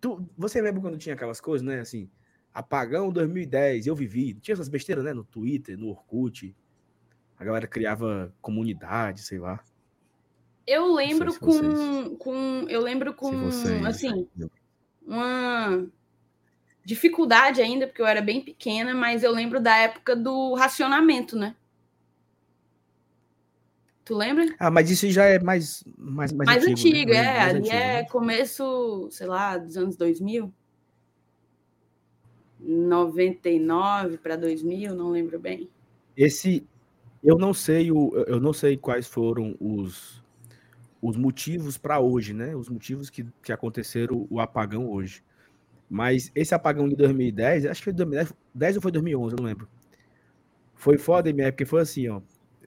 Tu, 0.00 0.24
você 0.38 0.62
lembra 0.62 0.80
quando 0.80 0.96
tinha 0.96 1.16
aquelas 1.16 1.40
coisas, 1.40 1.66
né? 1.66 1.80
Assim, 1.80 2.08
apagão 2.52 3.10
2010, 3.10 3.88
eu 3.88 3.96
vivi. 3.96 4.34
Tinha 4.34 4.52
essas 4.52 4.68
besteiras, 4.68 5.02
né? 5.02 5.12
No 5.12 5.24
Twitter, 5.24 5.76
no 5.76 5.88
Orkut. 5.88 6.54
A 7.36 7.44
galera 7.44 7.66
criava 7.66 8.32
comunidade, 8.40 9.22
sei 9.22 9.40
lá. 9.40 9.60
Eu 10.66 10.92
lembro 10.92 11.32
se 11.32 11.38
com, 11.38 11.52
vocês... 11.52 12.18
com. 12.18 12.66
Eu 12.68 12.80
lembro 12.80 13.14
com. 13.14 13.50
Vocês... 13.50 13.84
Assim, 13.84 14.26
uma 15.06 15.86
dificuldade 16.84 17.60
ainda, 17.60 17.86
porque 17.86 18.02
eu 18.02 18.06
era 18.06 18.20
bem 18.20 18.42
pequena, 18.42 18.94
mas 18.94 19.22
eu 19.22 19.32
lembro 19.32 19.60
da 19.60 19.76
época 19.76 20.14
do 20.14 20.54
racionamento, 20.54 21.36
né? 21.36 21.54
Tu 24.04 24.14
lembra? 24.14 24.54
Ah, 24.58 24.70
mas 24.70 24.90
isso 24.90 25.10
já 25.10 25.24
é 25.24 25.38
mais 25.38 25.82
mais 25.96 26.30
mais, 26.30 26.46
mais 26.46 26.66
antigo, 26.66 26.98
antigo 26.98 27.12
né? 27.12 27.16
é, 27.16 27.24
mais 27.24 27.48
ali 27.48 27.58
antigo, 27.58 27.74
é 27.74 28.02
né? 28.02 28.04
começo, 28.04 29.08
sei 29.10 29.26
lá, 29.26 29.56
dos 29.56 29.76
anos 29.76 29.96
2000. 29.96 30.52
99 32.60 34.18
para 34.18 34.36
2000, 34.36 34.94
não 34.94 35.10
lembro 35.10 35.38
bem. 35.38 35.68
Esse 36.16 36.66
eu 37.22 37.38
não 37.38 37.52
sei 37.54 37.90
o 37.90 38.12
eu 38.26 38.40
não 38.40 38.52
sei 38.52 38.76
quais 38.76 39.06
foram 39.06 39.56
os 39.60 40.23
os 41.04 41.18
motivos 41.18 41.76
para 41.76 42.00
hoje, 42.00 42.32
né? 42.32 42.56
Os 42.56 42.70
motivos 42.70 43.10
que, 43.10 43.26
que 43.42 43.52
aconteceram 43.52 44.26
o 44.30 44.40
apagão 44.40 44.88
hoje. 44.90 45.22
Mas 45.88 46.32
esse 46.34 46.54
apagão 46.54 46.88
de 46.88 46.96
2010, 46.96 47.66
acho 47.66 47.80
que 47.82 47.84
foi 47.84 47.92
2010 47.92 48.76
ou 48.76 48.82
foi 48.82 48.90
2011, 48.90 49.34
eu 49.34 49.36
não 49.36 49.44
lembro. 49.44 49.68
Foi 50.74 50.96
foda, 50.96 51.30
minha 51.30 51.52
porque 51.52 51.66
foi 51.66 51.82
assim, 51.82 52.08
ó. 52.08 52.22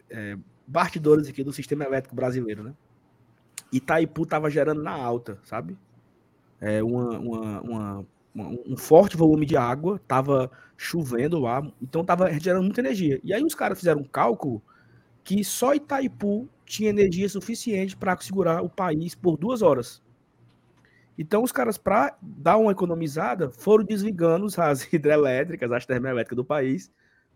É, 0.07 0.37
bastidores 0.67 1.27
aqui 1.27 1.43
do 1.43 1.51
sistema 1.51 1.83
elétrico 1.83 2.15
brasileiro, 2.15 2.63
né? 2.63 2.75
Itaipu 3.73 4.23
tava 4.23 4.51
gerando 4.51 4.83
na 4.83 4.91
alta, 4.91 5.39
sabe? 5.43 5.75
É, 6.61 6.83
uma, 6.83 7.17
uma, 7.17 7.61
uma, 7.61 8.05
um 8.67 8.77
forte 8.77 9.17
volume 9.17 9.47
de 9.47 9.57
água, 9.57 9.99
tava 10.07 10.51
chovendo 10.77 11.39
lá, 11.39 11.67
então 11.81 12.05
tava 12.05 12.31
gerando 12.39 12.65
muita 12.65 12.81
energia. 12.81 13.19
E 13.23 13.33
aí 13.33 13.43
os 13.43 13.55
caras 13.55 13.79
fizeram 13.79 14.01
um 14.01 14.07
cálculo 14.07 14.61
que 15.23 15.43
só 15.43 15.73
Itaipu 15.73 16.47
tinha 16.67 16.89
energia 16.89 17.27
suficiente 17.29 17.95
para 17.95 18.15
segurar 18.17 18.61
o 18.61 18.69
país 18.69 19.15
por 19.15 19.37
duas 19.37 19.61
horas. 19.61 20.03
Então, 21.17 21.41
os 21.41 21.51
caras, 21.51 21.77
para 21.77 22.15
dar 22.21 22.57
uma 22.57 22.71
economizada, 22.71 23.49
foram 23.49 23.83
desligando 23.83 24.45
as 24.57 24.83
hidrelétricas, 24.93 25.71
as 25.71 25.85
termoelétricas 25.85 26.35
do 26.35 26.45
país, 26.45 26.91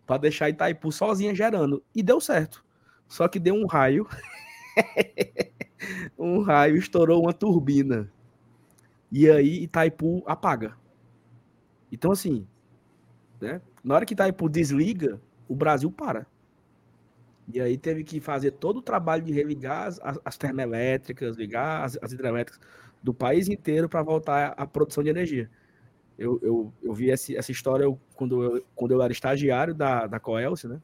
para 0.05 0.17
deixar 0.17 0.49
Itaipu 0.49 0.91
sozinha 0.91 1.33
gerando. 1.33 1.83
E 1.95 2.03
deu 2.03 2.19
certo. 2.21 2.63
Só 3.07 3.27
que 3.27 3.39
deu 3.39 3.55
um 3.55 3.65
raio. 3.65 4.07
um 6.17 6.41
raio 6.41 6.75
estourou 6.75 7.23
uma 7.23 7.33
turbina. 7.33 8.11
E 9.11 9.29
aí 9.29 9.63
Itaipu 9.63 10.23
apaga. 10.27 10.77
Então, 11.91 12.11
assim, 12.11 12.47
né? 13.39 13.61
na 13.83 13.95
hora 13.95 14.05
que 14.05 14.13
Itaipu 14.13 14.47
desliga, 14.47 15.19
o 15.47 15.55
Brasil 15.55 15.91
para. 15.91 16.27
E 17.47 17.59
aí 17.59 17.77
teve 17.77 18.03
que 18.03 18.19
fazer 18.19 18.51
todo 18.51 18.77
o 18.77 18.81
trabalho 18.81 19.23
de 19.23 19.31
religar 19.31 19.87
as, 19.87 19.99
as 20.23 20.37
termoelétricas, 20.37 21.35
ligar 21.35 21.83
as, 21.83 21.97
as, 22.01 22.11
hidrelétricas 22.11 22.59
do 23.01 23.13
país 23.13 23.49
inteiro 23.49 23.89
para 23.89 24.03
voltar 24.03 24.53
à 24.57 24.65
produção 24.65 25.03
de 25.03 25.09
energia. 25.09 25.49
Eu, 26.17 26.39
eu, 26.41 26.73
eu 26.83 26.93
vi 26.93 27.09
essa, 27.09 27.33
essa 27.35 27.51
história 27.51 27.85
quando, 28.15 28.43
eu, 28.43 28.65
quando 28.75 28.91
eu 28.91 29.01
era 29.01 29.11
estagiário 29.11 29.73
da, 29.73 30.07
da 30.07 30.19
Coelce, 30.19 30.67
né? 30.67 30.79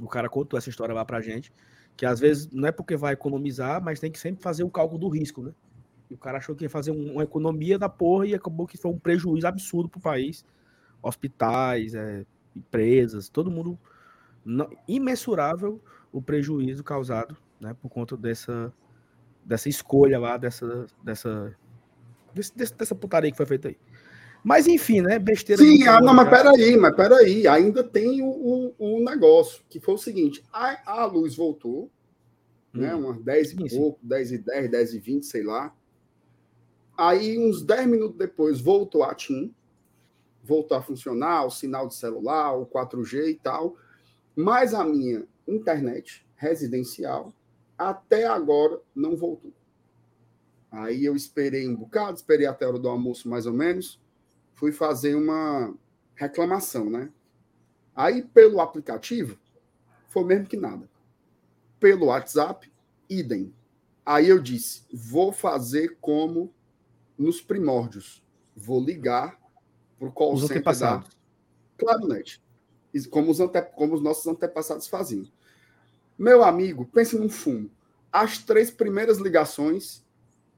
O 0.00 0.08
cara 0.08 0.28
contou 0.28 0.58
essa 0.58 0.68
história 0.68 0.94
lá 0.94 1.04
pra 1.04 1.20
gente, 1.20 1.52
que 1.96 2.04
às 2.04 2.20
vezes 2.20 2.50
não 2.50 2.68
é 2.68 2.72
porque 2.72 2.96
vai 2.96 3.12
economizar, 3.12 3.82
mas 3.82 4.00
tem 4.00 4.10
que 4.10 4.18
sempre 4.18 4.42
fazer 4.42 4.64
o 4.64 4.70
cálculo 4.70 5.00
do 5.00 5.08
risco, 5.08 5.42
né? 5.42 5.52
E 6.10 6.14
o 6.14 6.18
cara 6.18 6.38
achou 6.38 6.54
que 6.54 6.64
ia 6.64 6.70
fazer 6.70 6.90
uma 6.90 7.22
economia 7.22 7.78
da 7.78 7.88
porra 7.88 8.26
e 8.26 8.34
acabou 8.34 8.66
que 8.66 8.78
foi 8.78 8.90
um 8.90 8.98
prejuízo 8.98 9.46
absurdo 9.46 9.88
pro 9.88 10.00
país. 10.00 10.44
Hospitais, 11.02 11.94
é, 11.94 12.24
empresas, 12.56 13.28
todo 13.28 13.50
mundo 13.50 13.78
não, 14.44 14.68
imensurável 14.86 15.80
o 16.12 16.22
prejuízo 16.22 16.82
causado 16.82 17.36
né, 17.60 17.74
por 17.80 17.88
conta 17.88 18.16
dessa, 18.16 18.72
dessa 19.44 19.68
escolha 19.68 20.18
lá, 20.18 20.36
dessa, 20.36 20.86
dessa, 21.02 21.56
desse, 22.34 22.74
dessa 22.74 22.94
putaria 22.94 23.30
que 23.30 23.36
foi 23.36 23.46
feita 23.46 23.68
aí. 23.68 23.76
Mas 24.42 24.66
enfim, 24.66 25.00
né? 25.00 25.18
Besteira. 25.18 25.60
Sim, 25.60 25.82
ah, 25.86 26.00
não, 26.00 26.14
mas 26.14 26.28
peraí, 26.28 26.76
mas 26.76 26.94
peraí, 26.94 27.46
ainda 27.46 27.82
tem 27.82 28.22
o, 28.22 28.28
o, 28.28 28.74
o, 28.78 29.04
negócio, 29.04 29.64
que 29.68 29.80
foi 29.80 29.94
o 29.94 29.98
seguinte: 29.98 30.44
a, 30.52 31.00
a 31.02 31.04
luz 31.06 31.34
voltou, 31.34 31.90
né, 32.72 32.94
hum. 32.94 33.00
né? 33.00 33.06
Umas 33.08 33.22
10 33.22 33.48
sim, 33.48 33.56
e 33.64 33.70
pouco, 33.76 33.98
sim. 34.00 34.08
10 34.08 34.32
e 34.32 34.38
10, 34.38 34.70
10 34.70 34.94
e 34.94 34.98
20, 34.98 35.26
sei 35.26 35.42
lá. 35.42 35.74
Aí, 36.96 37.38
uns 37.38 37.62
10 37.62 37.86
minutos 37.86 38.16
depois, 38.16 38.60
voltou 38.60 39.04
a 39.04 39.14
TIM, 39.14 39.54
voltou 40.42 40.76
a 40.76 40.82
funcionar, 40.82 41.44
o 41.44 41.50
sinal 41.50 41.86
de 41.86 41.94
celular, 41.94 42.56
o 42.56 42.66
4G 42.66 43.28
e 43.28 43.34
tal. 43.34 43.76
Mas 44.40 44.72
a 44.72 44.84
minha 44.84 45.26
internet 45.48 46.24
residencial 46.36 47.34
até 47.76 48.24
agora 48.24 48.80
não 48.94 49.16
voltou. 49.16 49.52
Aí 50.70 51.04
eu 51.04 51.16
esperei 51.16 51.68
um 51.68 51.74
bocado, 51.74 52.18
esperei 52.18 52.46
até 52.46 52.64
a 52.64 52.68
hora 52.68 52.78
do 52.78 52.88
almoço 52.88 53.28
mais 53.28 53.46
ou 53.46 53.52
menos, 53.52 54.00
fui 54.54 54.70
fazer 54.70 55.16
uma 55.16 55.74
reclamação, 56.14 56.88
né? 56.88 57.10
Aí 57.96 58.22
pelo 58.22 58.60
aplicativo 58.60 59.36
foi 60.08 60.22
mesmo 60.22 60.46
que 60.46 60.56
nada. 60.56 60.88
Pelo 61.80 62.06
WhatsApp, 62.06 62.72
idem. 63.10 63.52
Aí 64.06 64.28
eu 64.28 64.38
disse, 64.38 64.84
vou 64.92 65.32
fazer 65.32 65.98
como 66.00 66.54
nos 67.18 67.42
primórdios. 67.42 68.22
Vou 68.54 68.80
ligar 68.80 69.36
para 69.98 70.06
o 70.06 70.12
call 70.12 70.34
Os 70.34 70.42
center 70.46 70.62
da 70.62 71.04
Claro, 71.76 72.06
Net 72.06 72.40
como 73.10 73.30
os, 73.30 73.40
ante, 73.40 73.60
como 73.74 73.94
os 73.94 74.02
nossos 74.02 74.26
antepassados 74.26 74.88
faziam. 74.88 75.26
Meu 76.18 76.42
amigo, 76.42 76.84
pense 76.86 77.16
num 77.16 77.28
fumo. 77.28 77.70
As 78.12 78.38
três 78.38 78.70
primeiras 78.70 79.18
ligações 79.18 80.04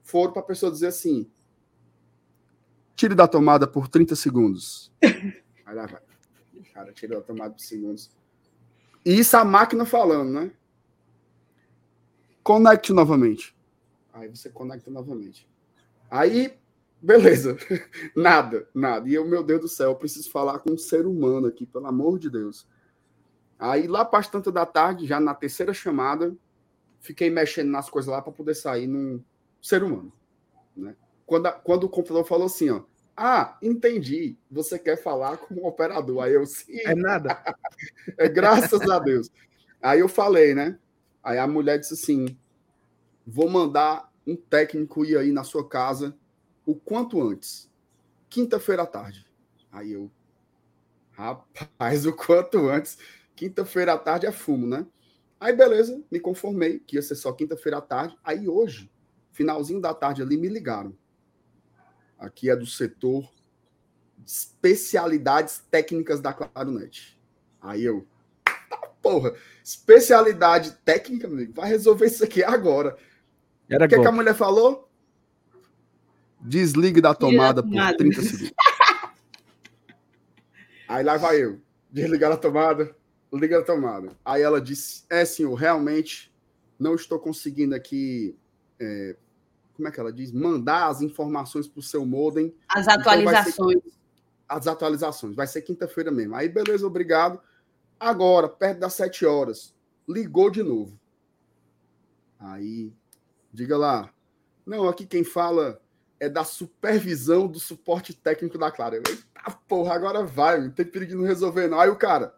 foram 0.01 0.33
para 0.33 0.41
a 0.41 0.45
pessoa 0.45 0.71
dizer 0.71 0.87
assim: 0.87 1.29
tire 2.95 3.13
da 3.13 3.27
tomada 3.27 3.67
por 3.67 3.87
30 3.87 4.15
segundos. 4.15 4.91
Aí 5.01 5.75
lá 5.75 5.85
vai. 5.85 6.01
Cara, 6.73 6.93
tira 6.93 7.15
da 7.15 7.21
tomada 7.21 7.53
por 7.53 7.61
segundos. 7.61 8.09
E 9.05 9.19
isso 9.19 9.35
a 9.35 9.43
máquina 9.43 9.85
falando, 9.85 10.31
né? 10.31 10.51
Conecte 12.43 12.93
novamente. 12.93 13.55
Aí 14.13 14.27
você 14.29 14.49
conecta 14.49 14.89
novamente. 14.89 15.47
Aí 16.09 16.57
Beleza. 17.01 17.57
nada, 18.15 18.67
nada. 18.73 19.09
E 19.09 19.13
eu, 19.13 19.25
meu 19.27 19.43
Deus 19.43 19.61
do 19.61 19.67
céu, 19.67 19.91
eu 19.91 19.95
preciso 19.95 20.29
falar 20.29 20.59
com 20.59 20.73
um 20.73 20.77
ser 20.77 21.07
humano 21.07 21.47
aqui, 21.47 21.65
pelo 21.65 21.87
amor 21.87 22.19
de 22.19 22.29
Deus. 22.29 22.67
Aí 23.57 23.87
lá 23.87 24.05
para 24.05 24.19
as 24.19 24.27
tantas 24.27 24.53
da 24.53 24.65
tarde, 24.65 25.07
já 25.07 25.19
na 25.19 25.33
terceira 25.33 25.73
chamada, 25.73 26.35
fiquei 26.99 27.29
mexendo 27.29 27.69
nas 27.69 27.89
coisas 27.89 28.11
lá 28.11 28.21
para 28.21 28.31
poder 28.31 28.55
sair 28.55 28.87
num 28.87 29.23
ser 29.61 29.83
humano. 29.83 30.13
Né? 30.75 30.95
Quando, 31.25 31.47
a, 31.47 31.51
quando 31.51 31.85
o 31.85 31.89
computador 31.89 32.25
falou 32.25 32.45
assim, 32.45 32.69
ó, 32.69 32.83
ah, 33.15 33.57
entendi. 33.61 34.37
Você 34.49 34.79
quer 34.79 35.01
falar 35.01 35.37
com 35.37 35.55
o 35.55 35.67
operador. 35.67 36.23
Aí 36.23 36.33
eu 36.33 36.45
sim. 36.45 36.79
É 36.85 36.95
nada. 36.95 37.43
é 38.17 38.27
graças 38.29 38.81
a 38.89 38.99
Deus. 38.99 39.29
Aí 39.81 39.99
eu 39.99 40.07
falei, 40.07 40.55
né? 40.55 40.79
Aí 41.23 41.37
a 41.37 41.47
mulher 41.47 41.77
disse 41.77 41.93
assim: 41.93 42.37
vou 43.25 43.49
mandar 43.49 44.11
um 44.25 44.35
técnico 44.35 45.05
ir 45.05 45.17
aí 45.17 45.31
na 45.31 45.43
sua 45.43 45.67
casa 45.67 46.17
o 46.71 46.75
quanto 46.75 47.21
antes. 47.21 47.69
Quinta-feira 48.29 48.83
à 48.83 48.85
tarde. 48.85 49.25
Aí 49.71 49.91
eu, 49.91 50.11
rapaz, 51.11 52.05
o 52.05 52.13
quanto 52.13 52.69
antes. 52.69 52.97
Quinta-feira 53.35 53.93
à 53.93 53.97
tarde 53.97 54.25
é 54.25 54.31
fumo, 54.31 54.67
né? 54.67 54.85
Aí 55.39 55.53
beleza, 55.53 56.01
me 56.11 56.19
conformei 56.19 56.79
que 56.79 56.95
ia 56.95 57.01
ser 57.01 57.15
só 57.15 57.31
quinta-feira 57.33 57.77
à 57.77 57.81
tarde. 57.81 58.17
Aí 58.23 58.47
hoje, 58.47 58.91
finalzinho 59.31 59.81
da 59.81 59.93
tarde 59.93 60.21
ali, 60.21 60.37
me 60.37 60.47
ligaram. 60.47 60.95
Aqui 62.17 62.49
é 62.49 62.55
do 62.55 62.65
setor 62.65 63.27
especialidades 64.25 65.63
técnicas 65.71 66.21
da 66.21 66.33
Claronet. 66.33 67.17
Aí 67.59 67.83
eu, 67.83 68.07
tá, 68.43 68.77
porra, 69.01 69.33
especialidade 69.63 70.71
técnica, 70.85 71.27
amigo, 71.27 71.53
vai 71.53 71.69
resolver 71.69 72.05
isso 72.05 72.23
aqui 72.23 72.43
agora. 72.43 72.95
Era 73.69 73.85
o 73.85 73.89
que, 73.89 73.99
que 73.99 74.07
a 74.07 74.11
mulher 74.11 74.35
falou? 74.35 74.90
Desligue 76.41 77.01
da 77.01 77.13
tomada 77.13 77.61
por 77.61 77.71
30 77.97 78.21
segundos. 78.21 78.53
Aí 80.87 81.03
lá 81.03 81.17
vai 81.17 81.41
eu. 81.41 81.61
Desligar 81.89 82.31
a 82.31 82.37
tomada, 82.37 82.95
liga 83.31 83.59
a 83.59 83.63
tomada. 83.63 84.09
Aí 84.25 84.41
ela 84.41 84.59
disse: 84.59 85.03
É, 85.09 85.23
senhor, 85.23 85.53
realmente 85.53 86.33
não 86.79 86.95
estou 86.95 87.19
conseguindo 87.19 87.75
aqui. 87.75 88.35
É, 88.79 89.15
como 89.73 89.87
é 89.87 89.91
que 89.91 89.99
ela 89.99 90.11
diz? 90.11 90.31
Mandar 90.31 90.87
as 90.87 91.01
informações 91.01 91.67
para 91.67 91.79
o 91.79 91.83
seu 91.83 92.05
modem. 92.05 92.53
As 92.67 92.87
atualizações. 92.87 93.77
Então 93.77 94.01
as 94.51 94.67
atualizações. 94.67 95.33
Vai 95.33 95.47
ser 95.47 95.61
quinta-feira 95.61 96.11
mesmo. 96.11 96.35
Aí, 96.35 96.49
beleza, 96.49 96.85
obrigado. 96.85 97.39
Agora, 97.97 98.49
perto 98.49 98.79
das 98.79 98.93
sete 98.93 99.25
horas, 99.25 99.73
ligou 100.07 100.49
de 100.49 100.61
novo. 100.61 100.99
Aí, 102.37 102.93
diga 103.53 103.77
lá. 103.77 104.13
Não, 104.65 104.89
aqui 104.89 105.05
quem 105.05 105.23
fala 105.23 105.80
é 106.21 106.29
da 106.29 106.43
supervisão 106.43 107.47
do 107.47 107.59
suporte 107.59 108.13
técnico 108.13 108.55
da 108.55 108.71
Clara. 108.71 108.95
Eu, 108.95 109.03
Eita 109.07 109.57
porra, 109.67 109.95
agora 109.95 110.23
vai, 110.23 110.61
não 110.61 110.69
tem 110.69 110.85
perigo 110.85 111.13
de 111.13 111.17
não 111.17 111.25
resolver, 111.25 111.67
não. 111.67 111.79
Aí 111.79 111.89
o 111.89 111.95
cara. 111.95 112.35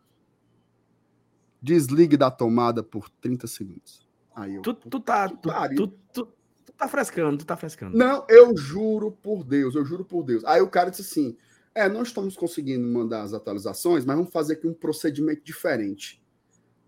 Desligue 1.61 2.15
da 2.15 2.31
tomada 2.31 2.81
por 2.81 3.09
30 3.09 3.45
segundos. 3.45 4.07
Aí 4.33 4.55
eu, 4.55 4.61
tu, 4.61 4.73
tu, 4.73 4.99
tá, 5.01 5.27
tu, 5.27 5.35
tu, 5.75 5.87
tu, 6.13 6.25
tu, 6.65 6.71
tá 6.77 6.87
frescando, 6.87 7.37
tu 7.37 7.45
tá 7.45 7.57
frescando. 7.57 7.97
Não, 7.97 8.25
eu 8.29 8.55
juro 8.55 9.11
por 9.11 9.43
Deus, 9.43 9.75
eu 9.75 9.83
juro 9.83 10.05
por 10.05 10.23
Deus. 10.23 10.45
Aí 10.45 10.61
o 10.61 10.69
cara 10.69 10.89
disse 10.89 11.01
assim: 11.01 11.37
é, 11.75 11.89
não 11.89 12.03
estamos 12.03 12.37
conseguindo 12.37 12.87
mandar 12.87 13.21
as 13.21 13.33
atualizações, 13.33 14.05
mas 14.05 14.15
vamos 14.15 14.31
fazer 14.31 14.53
aqui 14.53 14.67
um 14.67 14.73
procedimento 14.73 15.43
diferente. 15.43 16.23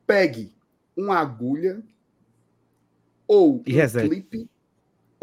Pegue 0.08 0.54
uma 0.96 1.18
agulha 1.18 1.84
ou 3.28 3.62
e 3.66 3.82
um 3.82 3.90
clipe 3.90 4.50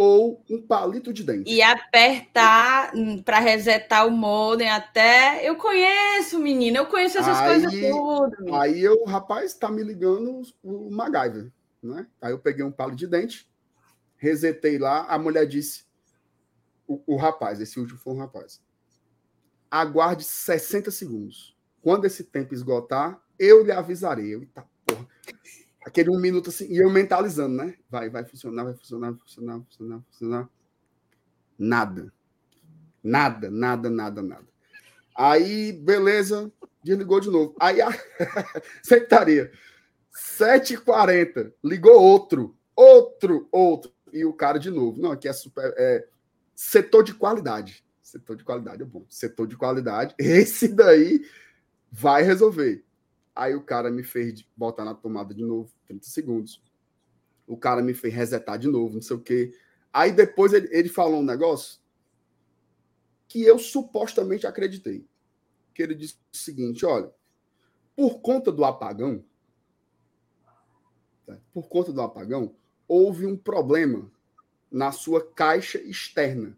ou 0.02 0.44
um 0.50 0.60
palito 0.60 1.12
de 1.12 1.22
dente. 1.22 1.48
E 1.48 1.62
apertar 1.62 2.90
para 3.24 3.38
resetar 3.38 4.04
o 4.04 4.10
modem 4.10 4.68
até. 4.68 5.48
Eu 5.48 5.54
conheço, 5.54 6.40
menina, 6.40 6.78
eu 6.78 6.86
conheço 6.86 7.18
essas 7.18 7.38
aí, 7.38 7.46
coisas 7.46 7.80
todas. 7.88 8.52
Aí 8.52 8.82
eu, 8.82 9.04
rapaz, 9.04 9.54
tá 9.54 9.70
me 9.70 9.80
ligando 9.84 10.42
o 10.60 10.90
MacGyver. 10.90 11.52
Né? 11.80 12.04
Aí 12.20 12.32
eu 12.32 12.38
peguei 12.40 12.64
um 12.64 12.72
palito 12.72 12.96
de 12.96 13.06
dente, 13.06 13.48
resetei 14.16 14.76
lá, 14.76 15.06
a 15.06 15.16
mulher 15.16 15.46
disse. 15.46 15.84
O, 16.84 17.00
o 17.06 17.16
rapaz, 17.16 17.60
esse 17.60 17.78
último 17.78 18.00
foi 18.00 18.12
um 18.12 18.18
rapaz. 18.18 18.60
Aguarde 19.70 20.24
60 20.24 20.90
segundos. 20.90 21.56
Quando 21.80 22.06
esse 22.06 22.24
tempo 22.24 22.52
esgotar, 22.52 23.22
eu 23.38 23.64
lhe 23.64 23.70
avisarei. 23.70 24.34
Eu, 24.34 24.44
tá, 24.46 24.66
porra. 24.84 25.06
Aquele 25.84 26.10
um 26.10 26.18
minuto 26.18 26.50
assim, 26.50 26.72
e 26.72 26.78
eu 26.78 26.90
mentalizando, 26.90 27.56
né? 27.56 27.74
Vai, 27.90 28.08
vai 28.08 28.24
funcionar, 28.24 28.64
vai 28.64 28.74
funcionar, 28.74 29.10
vai 29.10 29.18
funcionar, 29.20 29.56
vai 29.56 29.64
funcionar, 29.64 29.96
vai 29.96 30.06
funcionar. 30.10 30.48
Nada. 31.58 32.12
Nada, 33.02 33.50
nada, 33.50 33.90
nada, 33.90 34.22
nada. 34.22 34.48
Aí, 35.14 35.72
beleza, 35.72 36.50
desligou 36.82 37.20
de 37.20 37.30
novo. 37.30 37.54
Aí, 37.58 37.80
a... 37.80 37.90
secretaria, 38.82 39.50
7h40, 40.14 41.52
ligou 41.64 42.00
outro, 42.00 42.56
outro, 42.76 43.48
outro. 43.50 43.92
E 44.12 44.24
o 44.24 44.32
cara 44.32 44.58
de 44.58 44.70
novo. 44.70 45.00
Não, 45.00 45.12
aqui 45.12 45.26
é 45.26 45.32
super. 45.32 45.74
É, 45.76 46.06
setor 46.54 47.02
de 47.02 47.14
qualidade. 47.14 47.84
Setor 48.02 48.36
de 48.36 48.44
qualidade 48.44 48.82
é 48.82 48.84
bom. 48.84 49.06
Setor 49.08 49.46
de 49.46 49.56
qualidade, 49.56 50.14
esse 50.20 50.68
daí 50.68 51.24
vai 51.90 52.22
resolver. 52.22 52.84
Aí 53.34 53.54
o 53.54 53.62
cara 53.62 53.90
me 53.90 54.02
fez 54.02 54.44
botar 54.56 54.84
na 54.84 54.94
tomada 54.94 55.34
de 55.34 55.42
novo, 55.42 55.72
30 55.86 56.06
segundos. 56.06 56.62
O 57.46 57.56
cara 57.56 57.82
me 57.82 57.94
fez 57.94 58.12
resetar 58.12 58.58
de 58.58 58.68
novo, 58.68 58.94
não 58.94 59.02
sei 59.02 59.16
o 59.16 59.20
quê. 59.20 59.56
Aí 59.92 60.12
depois 60.12 60.52
ele, 60.52 60.68
ele 60.70 60.88
falou 60.88 61.20
um 61.20 61.24
negócio 61.24 61.80
que 63.28 63.42
eu 63.42 63.58
supostamente 63.58 64.46
acreditei. 64.46 65.06
Que 65.74 65.82
ele 65.82 65.94
disse 65.94 66.16
o 66.32 66.36
seguinte: 66.36 66.84
olha, 66.84 67.10
por 67.96 68.20
conta 68.20 68.52
do 68.52 68.64
apagão, 68.64 69.24
tá? 71.26 71.38
por 71.52 71.68
conta 71.68 71.92
do 71.92 72.02
apagão, 72.02 72.54
houve 72.86 73.26
um 73.26 73.36
problema 73.36 74.10
na 74.70 74.92
sua 74.92 75.24
caixa 75.32 75.78
externa. 75.78 76.56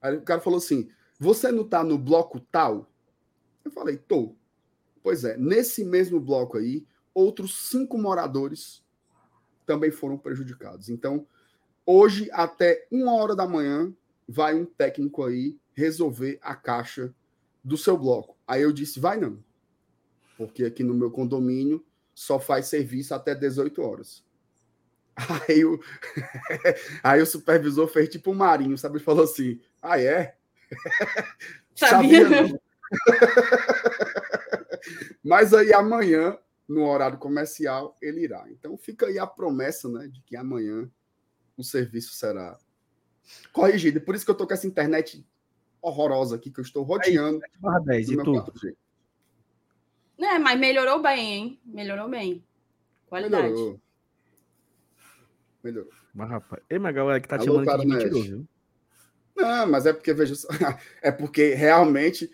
Aí 0.00 0.16
o 0.16 0.22
cara 0.22 0.40
falou 0.40 0.58
assim: 0.58 0.90
você 1.18 1.50
não 1.50 1.62
está 1.62 1.82
no 1.82 1.98
bloco 1.98 2.40
tal? 2.40 2.90
Eu 3.64 3.70
falei, 3.70 3.96
tô. 3.96 4.36
Pois 5.06 5.22
é, 5.22 5.36
nesse 5.36 5.84
mesmo 5.84 6.18
bloco 6.18 6.58
aí, 6.58 6.84
outros 7.14 7.68
cinco 7.68 7.96
moradores 7.96 8.82
também 9.64 9.88
foram 9.88 10.18
prejudicados. 10.18 10.88
Então, 10.88 11.24
hoje, 11.86 12.28
até 12.32 12.88
uma 12.90 13.14
hora 13.14 13.36
da 13.36 13.46
manhã, 13.46 13.94
vai 14.28 14.56
um 14.56 14.64
técnico 14.64 15.22
aí 15.22 15.56
resolver 15.74 16.40
a 16.42 16.56
caixa 16.56 17.14
do 17.62 17.76
seu 17.76 17.96
bloco. 17.96 18.36
Aí 18.48 18.62
eu 18.62 18.72
disse, 18.72 18.98
vai 18.98 19.16
não. 19.16 19.38
Porque 20.36 20.64
aqui 20.64 20.82
no 20.82 20.92
meu 20.92 21.12
condomínio 21.12 21.86
só 22.12 22.40
faz 22.40 22.66
serviço 22.66 23.14
até 23.14 23.32
18 23.32 23.80
horas. 23.80 24.24
Aí 25.48 25.64
o, 25.64 25.80
aí 27.04 27.22
o 27.22 27.26
supervisor 27.26 27.86
fez 27.86 28.08
tipo 28.08 28.32
um 28.32 28.34
marinho, 28.34 28.76
sabe? 28.76 28.96
Ele 28.96 29.04
falou 29.04 29.22
assim: 29.22 29.60
Ah, 29.80 30.00
é? 30.00 30.36
Sabia, 31.76 32.22
Sabia 32.24 32.28
não. 32.28 32.60
Mas 35.22 35.52
aí 35.52 35.72
amanhã, 35.72 36.38
no 36.68 36.84
horário 36.84 37.18
comercial, 37.18 37.96
ele 38.00 38.22
irá. 38.22 38.46
Então 38.50 38.76
fica 38.76 39.06
aí 39.06 39.18
a 39.18 39.26
promessa, 39.26 39.88
né, 39.88 40.08
de 40.08 40.22
que 40.22 40.36
amanhã 40.36 40.90
o 41.56 41.62
serviço 41.62 42.14
será 42.14 42.58
corrigido. 43.52 44.00
Por 44.00 44.14
isso 44.14 44.24
que 44.24 44.30
eu 44.30 44.36
tô 44.36 44.46
com 44.46 44.54
essa 44.54 44.66
internet 44.66 45.24
horrorosa 45.80 46.36
aqui 46.36 46.50
que 46.50 46.60
eu 46.60 46.64
estou 46.64 46.82
rodeando. 46.82 47.40
Aí, 47.64 47.84
10, 47.84 48.10
e 48.10 48.16
tu? 48.16 48.44
É, 50.18 50.38
mas 50.38 50.58
melhorou 50.58 51.00
bem, 51.00 51.32
hein? 51.32 51.60
Melhorou 51.64 52.08
bem. 52.08 52.44
Qualidade. 53.06 53.48
Melhorou. 53.48 53.80
Melhorou. 55.62 55.90
Mas, 56.14 56.30
rapaz, 56.30 56.62
ei, 56.70 56.78
mas 56.78 56.90
a 56.90 56.92
galera 56.92 57.20
que 57.20 57.28
tá 57.28 57.36
Alô, 57.36 57.44
te 57.44 57.64
chamando 57.64 57.80
de 57.80 57.86
mentiroso, 57.86 58.24
viu? 58.24 58.48
Não, 59.36 59.66
mas 59.66 59.84
é 59.84 59.92
porque, 59.92 60.14
veja 60.14 60.34
é 61.02 61.12
porque 61.12 61.54
realmente 61.54 62.30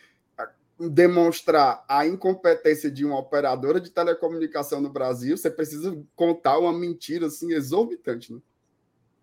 demonstrar 0.90 1.84
a 1.88 2.06
incompetência 2.06 2.90
de 2.90 3.04
uma 3.04 3.18
operadora 3.18 3.80
de 3.80 3.90
telecomunicação 3.90 4.80
no 4.80 4.90
Brasil, 4.90 5.36
você 5.36 5.50
precisa 5.50 5.96
contar 6.14 6.58
uma 6.58 6.72
mentira 6.72 7.26
assim 7.26 7.52
exorbitante, 7.52 8.32
né? 8.32 8.40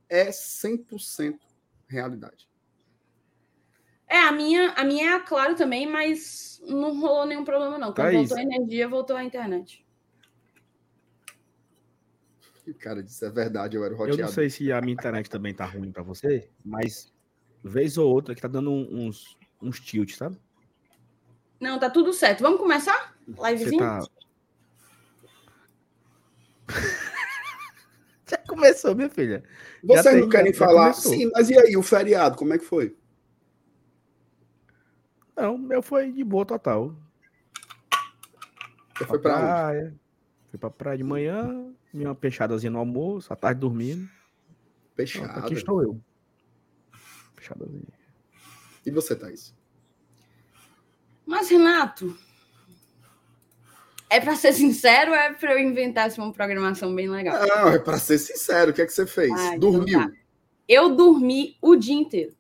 É 0.08 0.30
100% 0.30 1.38
realidade. 1.88 2.48
É, 4.08 4.18
a 4.22 4.32
minha, 4.32 4.72
a 4.72 4.84
minha 4.84 5.16
é 5.16 5.20
claro 5.20 5.56
também, 5.56 5.86
mas 5.86 6.62
não 6.68 7.00
rolou 7.00 7.26
nenhum 7.28 7.44
problema 7.44 7.78
não. 7.78 7.94
Quando 7.94 8.14
voltou 8.14 8.38
a 8.38 8.42
energia, 8.42 8.88
voltou 8.88 9.16
a 9.16 9.24
internet. 9.24 9.86
Cara, 12.80 13.02
isso 13.02 13.26
é 13.26 13.30
verdade, 13.30 13.78
eu 13.78 13.84
era 13.84 13.96
roteado. 13.96 14.22
Eu 14.22 14.26
não 14.26 14.32
sei 14.34 14.50
se 14.50 14.72
a 14.72 14.82
minha 14.82 14.94
internet 14.94 15.30
também 15.30 15.54
tá 15.54 15.66
ruim 15.66 15.92
para 15.92 16.04
você, 16.04 16.50
mas 16.64 17.12
vez 17.64 17.98
ou 17.98 18.12
outra 18.12 18.34
que 18.36 18.42
tá 18.42 18.48
dando 18.48 18.72
uns, 18.72 19.38
uns 19.62 19.80
tilt, 19.80 20.16
sabe? 20.16 20.38
Não, 21.60 21.78
tá 21.78 21.90
tudo 21.90 22.14
certo. 22.14 22.42
Vamos 22.42 22.60
começar? 22.60 23.16
Livezinho? 23.28 23.80
Tá... 23.80 24.02
já 28.30 28.38
começou, 28.48 28.96
minha 28.96 29.10
filha. 29.10 29.44
Vocês 29.84 30.22
não 30.22 30.30
querem 30.30 30.54
falar? 30.54 30.94
Sim, 30.94 31.30
mas 31.34 31.50
e 31.50 31.58
aí, 31.58 31.76
o 31.76 31.84
feriado, 31.84 32.38
como 32.38 32.54
é 32.54 32.58
que 32.58 32.66
foi? 32.66 32.96
Não, 35.36 35.58
meu 35.58 35.82
foi 35.82 36.12
de 36.12 36.24
boa 36.24 36.46
total. 36.46 36.96
Você 38.98 39.06
foi 39.06 39.20
pra 39.20 39.38
praia. 39.38 39.88
Onde? 39.88 40.00
Fui 40.50 40.60
pra 40.60 40.70
praia 40.70 40.98
de 40.98 41.04
manhã, 41.04 41.74
minha 41.94 42.14
peixadazinha 42.16 42.72
no 42.72 42.80
almoço, 42.80 43.32
à 43.32 43.36
tarde 43.36 43.62
dormindo. 43.62 44.10
Peixada. 44.96 45.40
Aqui 45.40 45.54
estou 45.54 45.82
eu. 45.82 46.02
Peixadazinha. 47.36 47.84
E 48.86 48.92
você, 48.92 49.16
Thaís? 49.16 49.56
Mas, 51.30 51.48
Renato, 51.48 52.18
é 54.10 54.20
para 54.20 54.36
ser 54.36 54.52
sincero 54.52 55.12
ou 55.12 55.16
é 55.16 55.32
para 55.32 55.54
eu 55.54 55.60
inventar 55.60 56.08
assim, 56.08 56.20
uma 56.20 56.34
programação 56.34 56.96
bem 56.96 57.08
legal? 57.08 57.46
Não, 57.46 57.70
é 57.70 57.78
para 57.78 58.00
ser 58.00 58.18
sincero. 58.18 58.72
O 58.72 58.74
que 58.74 58.82
é 58.82 58.86
que 58.88 58.92
você 58.92 59.06
fez? 59.06 59.32
Ah, 59.32 59.56
então 59.56 59.72
Dormiu? 59.72 60.00
Então 60.00 60.10
tá. 60.10 60.18
Eu 60.68 60.96
dormi 60.96 61.56
o 61.62 61.76
dia 61.76 61.94
inteiro. 61.94 62.36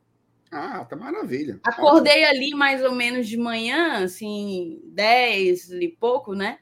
Ah, 0.51 0.83
tá 0.85 0.95
maravilha. 0.95 1.59
Acordei 1.63 2.23
Ótimo. 2.23 2.29
ali 2.29 2.55
mais 2.55 2.83
ou 2.83 2.95
menos 2.95 3.27
de 3.27 3.37
manhã, 3.37 4.03
assim, 4.03 4.81
10 4.85 5.69
e 5.73 5.87
pouco, 5.89 6.33
né? 6.33 6.57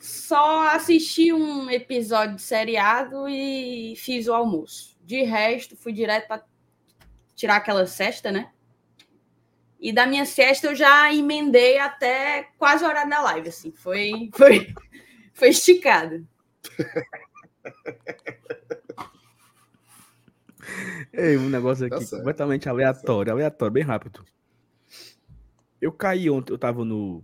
Só 0.00 0.66
assisti 0.66 1.32
um 1.32 1.70
episódio 1.70 2.34
de 2.34 2.42
seriado 2.42 3.28
e 3.28 3.94
fiz 3.96 4.26
o 4.26 4.34
almoço. 4.34 4.98
De 5.00 5.22
resto, 5.22 5.76
fui 5.76 5.92
direto 5.92 6.26
para 6.26 6.44
tirar 7.36 7.54
aquela 7.54 7.86
cesta, 7.86 8.32
né? 8.32 8.50
E 9.84 9.92
da 9.92 10.06
minha 10.06 10.24
siesta 10.24 10.68
eu 10.68 10.74
já 10.74 11.12
emendei 11.12 11.76
até 11.78 12.48
quase 12.56 12.82
a 12.82 12.88
hora 12.88 13.04
da 13.04 13.20
live, 13.20 13.50
assim. 13.50 13.70
Foi, 13.70 14.30
foi, 14.32 14.72
foi 15.34 15.50
esticado. 15.50 16.26
Ei, 21.12 21.36
um 21.36 21.50
negócio 21.50 21.84
aqui 21.84 22.02
tá 22.02 22.16
completamente 22.16 22.66
aleatório, 22.66 23.30
aleatório, 23.30 23.74
bem 23.74 23.82
rápido. 23.82 24.24
Eu 25.78 25.92
caí 25.92 26.30
ontem, 26.30 26.54
eu 26.54 26.58
tava 26.58 26.82
no, 26.82 27.22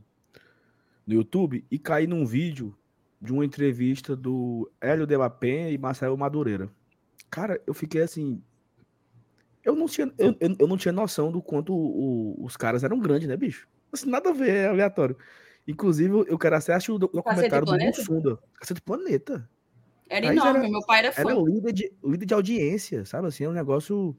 no 1.07 1.15
YouTube 1.15 1.65
e 1.71 1.79
caí 1.79 2.07
num 2.07 2.27
vídeo 2.27 2.77
de 3.19 3.33
uma 3.33 3.43
entrevista 3.43 4.15
do 4.15 4.71
Hélio 4.79 5.07
de 5.07 5.17
la 5.17 5.31
Penha 5.31 5.71
e 5.71 5.79
Marcelo 5.79 6.19
Madureira. 6.19 6.69
Cara, 7.31 7.59
eu 7.67 7.73
fiquei 7.73 8.03
assim. 8.03 8.43
Eu 9.65 9.75
não 9.75 9.87
tinha, 9.87 10.13
eu, 10.19 10.35
eu 10.59 10.67
não 10.67 10.77
tinha 10.77 10.93
noção 10.93 11.31
do 11.31 11.43
quanto 11.43 11.75
o, 11.75 12.41
o, 12.41 12.45
os 12.45 12.57
caras 12.57 12.83
eram 12.83 12.99
grandes, 12.99 13.29
né, 13.29 13.37
bicho? 13.37 13.69
Assim, 13.93 14.09
nada 14.09 14.31
a 14.31 14.33
ver, 14.33 14.51
é 14.51 14.69
aleatório. 14.69 15.17
Inclusive, 15.67 16.25
eu 16.27 16.39
quero 16.39 16.57
assistir 16.57 16.91
o 16.93 16.99
documentário 16.99 17.67
do 17.67 18.13
Mundo. 18.13 18.39
Cacete 18.55 18.81
Planeta. 18.81 19.49
Era 20.09 20.27
enorme, 20.27 20.59
era, 20.61 20.69
meu 20.69 20.85
pai 20.85 20.99
era 20.99 21.13
fã. 21.13 21.21
Era 21.21 21.35
líder 21.35 21.73
de, 21.73 21.93
líder 22.03 22.27
de 22.27 22.35
audiência, 22.35 23.05
sabe? 23.05 23.29
Assim, 23.29 23.45
é 23.45 23.49
um 23.49 23.53
negócio 23.53 24.17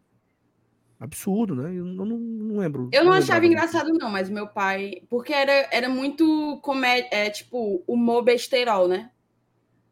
absurdo, 0.97 1.55
né? 1.55 1.77
Eu 1.77 1.83
não, 1.83 2.05
não, 2.05 2.17
não 2.17 2.57
lembro. 2.59 2.89
Eu 2.93 3.03
não, 3.03 3.11
não 3.11 3.17
achava 3.17 3.45
engraçado, 3.45 3.91
não, 3.91 4.09
mas 4.09 4.29
meu 4.29 4.47
pai. 4.47 5.01
Porque 5.09 5.33
era, 5.33 5.67
era 5.71 5.89
muito 5.89 6.59
comédia, 6.61 7.09
é, 7.11 7.29
tipo, 7.29 7.83
humor 7.85 8.23
besterol, 8.23 8.87
né? 8.87 9.11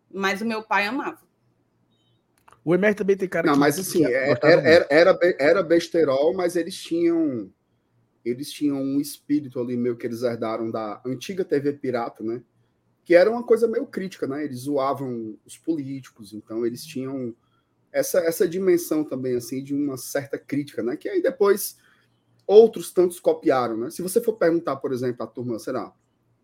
Mas 0.09 0.41
o 0.41 0.45
meu 0.45 0.63
pai 0.63 0.85
amava. 0.85 1.19
O 2.63 2.75
Emer 2.75 2.93
também 2.93 3.15
tem 3.15 3.27
cara 3.27 3.47
Não, 3.47 3.53
que, 3.53 3.59
mas 3.59 3.79
assim, 3.79 4.05
é, 4.05 4.31
era, 4.31 4.39
era, 4.43 4.87
era, 4.89 5.19
era 5.39 5.63
besterol, 5.63 6.33
mas 6.33 6.55
eles 6.55 6.75
tinham. 6.75 7.51
Eles 8.23 8.51
tinham 8.51 8.77
um 8.77 8.99
espírito 8.99 9.59
ali 9.59 9.77
meio 9.77 9.95
que 9.95 10.05
eles 10.05 10.23
herdaram 10.23 10.69
da 10.69 11.01
antiga 11.05 11.45
TV 11.45 11.73
Pirata, 11.73 12.23
né? 12.23 12.43
Que 13.05 13.15
era 13.15 13.29
uma 13.31 13.43
coisa 13.43 13.67
meio 13.67 13.87
crítica, 13.87 14.27
né? 14.27 14.43
Eles 14.43 14.59
zoavam 14.59 15.37
os 15.45 15.57
políticos, 15.57 16.33
então 16.33 16.65
eles 16.65 16.85
tinham 16.85 17.33
essa, 17.91 18.19
essa 18.19 18.47
dimensão 18.47 19.03
também, 19.03 19.35
assim, 19.35 19.63
de 19.63 19.73
uma 19.73 19.97
certa 19.97 20.37
crítica, 20.37 20.83
né? 20.83 20.97
Que 20.97 21.09
aí 21.09 21.21
depois 21.21 21.77
outros 22.45 22.91
tantos 22.91 23.19
copiaram, 23.19 23.77
né? 23.77 23.89
Se 23.89 24.01
você 24.01 24.21
for 24.21 24.33
perguntar, 24.33 24.75
por 24.77 24.91
exemplo, 24.91 25.23
a 25.23 25.27
turma, 25.27 25.59
será 25.59 25.93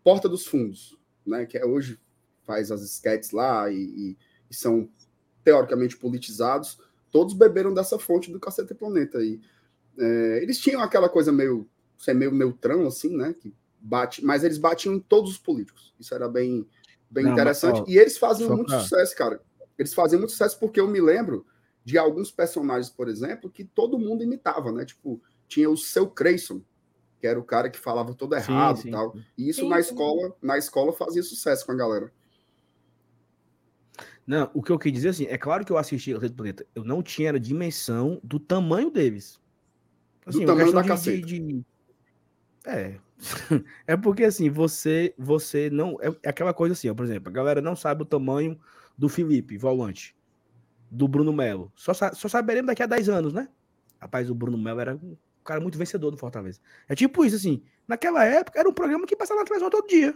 Porta 0.02 0.28
dos 0.28 0.46
Fundos, 0.46 0.96
né? 1.26 1.46
Que 1.46 1.58
é, 1.58 1.64
hoje 1.64 2.00
faz 2.44 2.70
as 2.70 2.82
sketches 2.82 3.32
lá 3.32 3.70
e, 3.70 3.76
e, 3.76 4.18
e, 4.48 4.54
são 4.54 4.88
teoricamente 5.46 5.96
politizados, 5.96 6.76
todos 7.08 7.32
beberam 7.32 7.72
dessa 7.72 8.00
fonte 8.00 8.32
do 8.32 8.40
Cacete 8.40 8.74
Planeta 8.74 9.18
aí. 9.18 9.40
É, 9.96 10.40
eles 10.42 10.58
tinham 10.58 10.82
aquela 10.82 11.08
coisa 11.08 11.30
meio, 11.30 11.68
ser 11.96 12.14
meio 12.14 12.32
neutrão, 12.32 12.84
assim, 12.84 13.16
né? 13.16 13.32
Que 13.32 13.54
bate, 13.80 14.24
mas 14.24 14.42
eles 14.42 14.58
batiam 14.58 14.92
em 14.92 14.98
todos 14.98 15.30
os 15.30 15.38
políticos. 15.38 15.94
Isso 16.00 16.12
era 16.12 16.28
bem, 16.28 16.66
bem 17.08 17.26
Não, 17.26 17.32
interessante. 17.32 17.78
Mas, 17.78 17.88
ó, 17.88 17.92
e 17.92 17.96
eles 17.96 18.18
faziam 18.18 18.56
muito 18.56 18.66
pra... 18.66 18.80
sucesso, 18.80 19.16
cara. 19.16 19.40
Eles 19.78 19.94
faziam 19.94 20.18
muito 20.18 20.32
sucesso 20.32 20.58
porque 20.58 20.80
eu 20.80 20.88
me 20.88 21.00
lembro 21.00 21.46
de 21.84 21.96
alguns 21.96 22.32
personagens, 22.32 22.90
por 22.90 23.06
exemplo, 23.06 23.48
que 23.48 23.62
todo 23.62 24.00
mundo 24.00 24.24
imitava, 24.24 24.72
né? 24.72 24.84
Tipo, 24.84 25.22
tinha 25.46 25.70
o 25.70 25.76
seu 25.76 26.08
Creyson, 26.08 26.60
que 27.20 27.26
era 27.28 27.38
o 27.38 27.44
cara 27.44 27.70
que 27.70 27.78
falava 27.78 28.12
todo 28.14 28.34
errado 28.34 28.80
sim, 28.80 28.88
e 28.88 28.90
tal. 28.90 29.16
E 29.38 29.48
isso 29.48 29.60
sim, 29.60 29.68
na 29.68 29.78
escola, 29.78 30.34
na 30.42 30.58
escola 30.58 30.92
fazia 30.92 31.22
sucesso 31.22 31.64
com 31.64 31.70
a 31.70 31.76
galera. 31.76 32.12
Não, 34.26 34.50
o 34.52 34.62
que 34.62 34.72
eu 34.72 34.78
queria 34.78 34.94
dizer 34.94 35.08
assim, 35.10 35.26
é 35.26 35.38
claro 35.38 35.64
que 35.64 35.70
eu 35.70 35.78
assisti 35.78 36.12
do 36.12 36.32
Planeta, 36.32 36.66
eu 36.74 36.82
não 36.82 37.02
tinha 37.02 37.30
a 37.30 37.38
dimensão 37.38 38.20
do 38.24 38.40
tamanho 38.40 38.90
deles. 38.90 39.40
Assim, 40.26 40.40
do 40.40 40.46
tamanho 40.46 40.72
da 40.72 40.82
de, 40.82 40.88
caceta. 40.88 41.26
De... 41.26 41.64
É. 42.64 42.98
é 43.86 43.96
porque 43.96 44.24
assim, 44.24 44.50
você 44.50 45.14
você 45.16 45.70
não 45.70 45.96
é, 46.02 46.08
é 46.24 46.28
aquela 46.28 46.52
coisa 46.52 46.72
assim, 46.72 46.90
ó, 46.90 46.94
por 46.94 47.04
exemplo, 47.04 47.30
a 47.30 47.32
galera 47.32 47.62
não 47.62 47.76
sabe 47.76 48.02
o 48.02 48.06
tamanho 48.06 48.58
do 48.98 49.08
Felipe, 49.08 49.56
volante, 49.56 50.16
do 50.90 51.06
Bruno 51.06 51.32
Melo. 51.32 51.72
Só, 51.76 51.92
só 51.94 52.28
saberemos 52.28 52.66
daqui 52.66 52.82
a 52.82 52.86
10 52.86 53.08
anos, 53.08 53.32
né? 53.32 53.48
Rapaz, 54.00 54.28
o 54.28 54.34
Bruno 54.34 54.58
Melo 54.58 54.80
era 54.80 54.96
um 54.96 55.16
cara 55.44 55.60
muito 55.60 55.78
vencedor 55.78 56.10
do 56.10 56.16
Fortaleza. 56.16 56.60
É 56.88 56.94
tipo 56.94 57.24
isso, 57.24 57.36
assim. 57.36 57.62
Naquela 57.86 58.24
época, 58.24 58.58
era 58.58 58.68
um 58.68 58.72
programa 58.72 59.06
que 59.06 59.14
passava 59.14 59.40
na 59.40 59.46
televisão 59.46 59.70
todo 59.70 59.86
dia. 59.86 60.14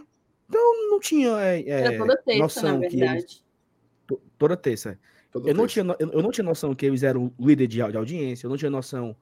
Então, 0.49 0.89
não 0.89 0.99
tinha 0.99 1.29
é, 1.39 1.67
era 1.67 1.97
toda 1.97 2.17
terça, 2.17 2.39
noção 2.39 2.73
na 2.73 2.79
verdade. 2.79 2.97
que 2.97 3.03
eles... 3.03 3.43
Toda 4.37 4.57
terça. 4.57 4.99
Toda 5.31 5.49
eu, 5.49 5.55
terça. 5.55 5.83
Não 5.83 5.95
tinha, 5.95 6.09
eu 6.11 6.21
não 6.21 6.31
tinha 6.31 6.43
noção 6.43 6.73
que 6.73 6.85
eles 6.85 7.03
eram 7.03 7.33
líder 7.39 7.67
de, 7.67 7.77
de 7.77 7.97
audiência, 7.97 8.45
eu 8.45 8.49
não 8.49 8.57
tinha 8.57 8.71
noção 8.71 9.15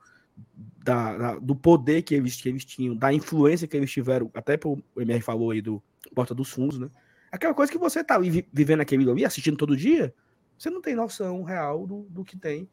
da, 0.83 1.17
da, 1.17 1.35
do 1.39 1.55
poder 1.55 2.01
que 2.01 2.15
eles, 2.15 2.41
que 2.41 2.49
eles 2.49 2.65
tinham, 2.65 2.95
da 2.95 3.13
influência 3.13 3.67
que 3.67 3.75
eles 3.75 3.91
tiveram, 3.91 4.29
até 4.33 4.57
o 4.63 4.81
MR 4.97 5.21
falou 5.21 5.51
aí 5.51 5.61
do 5.61 5.81
Porta 6.15 6.33
dos 6.33 6.49
Fundos, 6.49 6.79
né? 6.79 6.89
Aquela 7.31 7.53
coisa 7.53 7.71
que 7.71 7.77
você 7.77 8.03
tá 8.03 8.17
vivendo 8.17 8.81
aquele 8.81 9.09
ali, 9.09 9.23
assistindo 9.23 9.55
todo 9.55 9.77
dia, 9.77 10.13
você 10.57 10.69
não 10.69 10.81
tem 10.81 10.95
noção 10.95 11.43
real 11.43 11.85
do, 11.85 12.07
do 12.09 12.25
que 12.25 12.35
tem, 12.35 12.67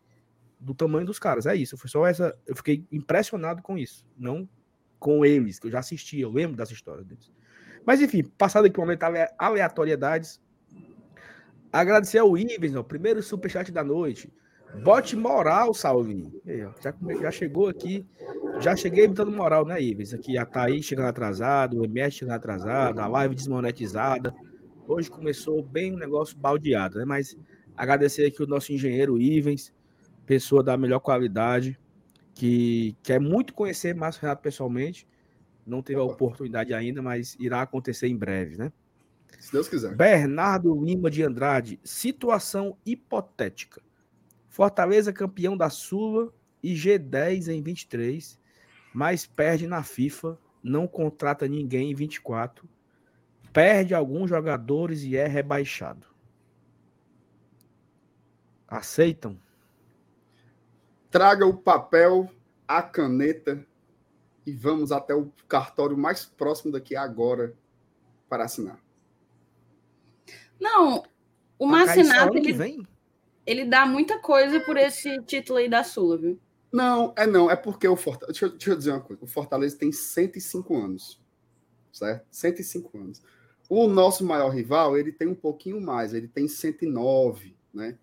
do 0.59 0.75
tamanho 0.75 1.07
dos 1.07 1.19
caras. 1.19 1.47
É 1.47 1.55
isso. 1.55 1.77
Foi 1.77 1.91
só 1.91 2.07
essa. 2.07 2.37
Eu 2.47 2.57
fiquei 2.57 2.85
impressionado 2.91 3.63
com 3.63 3.77
isso. 3.77 4.07
Não 4.17 4.49
com 4.99 5.25
eles, 5.25 5.59
que 5.59 5.67
eu 5.67 5.71
já 5.71 5.81
assisti, 5.81 6.21
eu 6.21 6.31
lembro 6.31 6.57
das 6.57 6.71
histórias 6.71 7.07
deles. 7.07 7.31
Mas 7.85 8.01
enfim, 8.01 8.25
passado 8.25 8.65
aqui 8.65 8.79
o 8.79 8.81
momento 8.81 9.05
aleatoriedades. 9.39 10.41
Agradecer 11.73 12.19
ao 12.19 12.37
Ivens, 12.37 12.75
o 12.75 12.85
primeiro 12.85 13.23
superchat 13.23 13.71
da 13.71 13.85
noite. 13.85 14.33
Bote 14.83 15.17
moral, 15.17 15.73
Salve. 15.73 16.29
Já, 16.81 16.95
já 17.21 17.31
chegou 17.31 17.69
aqui. 17.69 18.07
Já 18.61 18.75
cheguei 18.75 19.07
botando 19.07 19.31
moral, 19.31 19.65
né, 19.67 19.81
Ives? 19.81 20.15
Aqui 20.15 20.35
tá 20.47 20.65
aí 20.65 20.83
chegando 20.83 21.09
atrasado, 21.09 21.81
o 21.81 21.85
MS 21.85 22.17
chegando 22.17 22.37
atrasado, 22.37 23.01
a 23.01 23.07
live 23.07 23.35
desmonetizada. 23.35 24.35
Hoje 24.89 25.11
começou 25.11 25.63
bem 25.63 25.95
um 25.95 25.99
negócio 25.99 26.37
baldeado, 26.37 26.99
né? 26.99 27.05
Mas 27.05 27.37
agradecer 27.77 28.25
aqui 28.25 28.43
o 28.43 28.47
nosso 28.47 28.73
engenheiro 28.73 29.21
Ivens, 29.21 29.73
pessoa 30.25 30.63
da 30.63 30.77
melhor 30.77 31.01
qualidade, 31.01 31.79
que 32.35 32.97
quer 33.03 33.21
muito 33.21 33.53
conhecer 33.53 33.95
Márcio 33.95 34.23
Renato 34.23 34.43
pessoalmente. 34.43 35.07
Não 35.67 35.83
teve 35.83 35.99
a 35.99 36.05
oportunidade 36.05 36.73
ainda, 36.73 37.03
mas 37.03 37.37
irá 37.39 37.63
acontecer 37.63 38.07
em 38.07 38.17
breve, 38.17 38.57
né? 38.57 38.73
Se 39.39 39.53
Deus 39.53 39.69
quiser. 39.69 39.95
Bernardo 39.95 40.75
Lima 40.85 41.11
de 41.11 41.23
Andrade, 41.23 41.81
situação 41.85 42.77
hipotética. 42.85 43.83
Fortaleza 44.49 45.13
campeão 45.13 45.57
da 45.57 45.69
Sula 45.69 46.33
e 46.63 46.75
G10 46.75 47.49
em 47.49 47.63
23, 47.63 48.41
mas 48.95 49.27
perde 49.27 49.67
na 49.67 49.83
FIFA, 49.83 50.39
não 50.63 50.87
contrata 50.87 51.47
ninguém 51.47 51.91
em 51.91 51.95
24, 51.95 52.69
perde 53.53 53.95
alguns 53.95 54.31
jogadores 54.31 55.03
e 55.03 55.17
é 55.17 55.27
rebaixado. 55.27 56.07
Aceitam? 58.67 59.39
Traga 61.11 61.47
o 61.47 61.57
papel, 61.57 62.31
a 62.67 62.83
caneta 62.83 63.65
e 64.45 64.53
vamos 64.53 64.91
até 64.93 65.15
o 65.15 65.31
cartório 65.47 65.97
mais 65.97 66.25
próximo 66.25 66.73
daqui 66.73 66.97
agora 66.97 67.55
para 68.29 68.45
assinar. 68.45 68.86
Não, 70.61 71.03
o 71.59 71.67
Marcinato 71.67 72.37
ele 72.37 72.53
vem 72.53 72.87
ele 73.47 73.65
dá 73.65 73.87
muita 73.87 74.19
coisa 74.19 74.59
por 74.61 74.77
esse 74.77 75.23
título 75.23 75.61
aí 75.61 75.69
da 75.69 75.85
Sula, 75.85 76.19
viu? 76.19 76.39
Não, 76.73 77.15
é 77.17 77.27
não, 77.27 77.49
é 77.49 77.55
porque 77.55 77.87
o 77.87 77.97
Fortaleza. 77.97 78.33
Deixa, 78.33 78.49
deixa, 78.49 78.71
eu 78.71 78.77
dizer 78.77 78.91
uma 78.91 79.01
coisa: 79.01 79.25
o 79.25 79.29
Fortaleza 79.29 79.79
tem 79.79 79.93
105 79.93 80.77
anos, 80.77 81.23
certo? 81.93 82.27
105 82.31 82.99
anos. 82.99 83.23
O 83.69 83.87
nosso 83.87 84.25
maior 84.25 84.51
rival, 84.51 84.99
ele 84.99 85.13
tem 85.13 85.29
um 85.29 85.35
pouquinho 85.35 85.81
mais, 85.81 86.13
ele 86.13 86.29
tem 86.29 86.49
109, 86.49 87.57
né? 87.73 87.97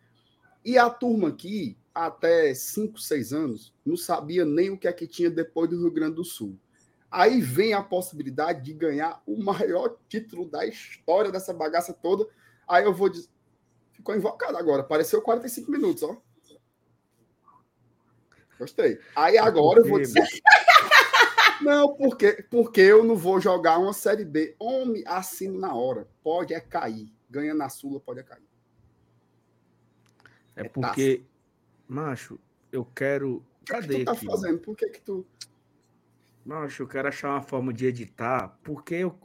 E 0.63 0.77
a 0.77 0.89
turma 0.89 1.27
aqui, 1.27 1.77
até 1.93 2.53
5, 2.53 2.99
6 2.99 3.33
anos, 3.33 3.73
não 3.85 3.97
sabia 3.97 4.45
nem 4.45 4.69
o 4.69 4.77
que 4.77 4.87
é 4.87 4.93
que 4.93 5.05
tinha 5.05 5.29
depois 5.29 5.69
do 5.69 5.77
Rio 5.77 5.91
Grande 5.91 6.15
do 6.15 6.23
Sul. 6.23 6.57
Aí 7.11 7.41
vem 7.41 7.73
a 7.73 7.83
possibilidade 7.83 8.63
de 8.63 8.73
ganhar 8.73 9.21
o 9.27 9.41
maior 9.43 9.97
título 10.07 10.49
da 10.49 10.65
história 10.65 11.31
dessa 11.31 11.53
bagaça 11.53 11.93
toda. 11.93 12.27
Aí 12.67 12.83
eu 12.83 12.93
vou 12.93 13.09
dizer, 13.09 13.27
Ficou 14.03 14.15
invocado 14.15 14.57
agora. 14.57 14.81
Apareceu 14.81 15.21
45 15.21 15.71
minutos, 15.71 16.03
ó. 16.03 16.21
Gostei. 18.59 18.99
Aí 19.15 19.37
agora 19.37 19.79
eu 19.79 19.87
vou 19.87 19.97
dizer. 19.97 20.21
Não, 21.61 21.95
porque, 21.95 22.45
porque 22.51 22.81
eu 22.81 23.05
não 23.05 23.15
vou 23.15 23.39
jogar 23.39 23.77
uma 23.77 23.93
Série 23.93 24.25
B. 24.25 24.53
Homem, 24.59 25.01
assino 25.07 25.57
na 25.57 25.73
hora. 25.73 26.09
Pode 26.21 26.53
é 26.53 26.59
cair. 26.59 27.13
Ganha 27.29 27.53
na 27.53 27.69
Sula, 27.69 28.01
pode 28.01 28.19
é 28.19 28.23
cair. 28.23 28.43
É, 30.57 30.61
é 30.61 30.63
porque, 30.67 31.19
taça. 31.19 31.29
macho, 31.87 32.39
eu 32.69 32.83
quero. 32.83 33.41
Cadê? 33.65 33.85
O 33.85 33.87
que, 33.87 33.95
que 33.95 34.01
tu 34.01 34.05
tá 34.05 34.11
aqui? 34.11 34.25
fazendo? 34.25 34.59
Por 34.59 34.75
que 34.75 34.89
que 34.89 34.99
tu. 34.99 35.25
Macho, 36.43 36.83
eu 36.83 36.87
quero 36.87 37.07
achar 37.07 37.29
uma 37.29 37.41
forma 37.41 37.71
de 37.71 37.85
editar, 37.85 38.59
porque 38.61 38.95
eu, 38.95 39.17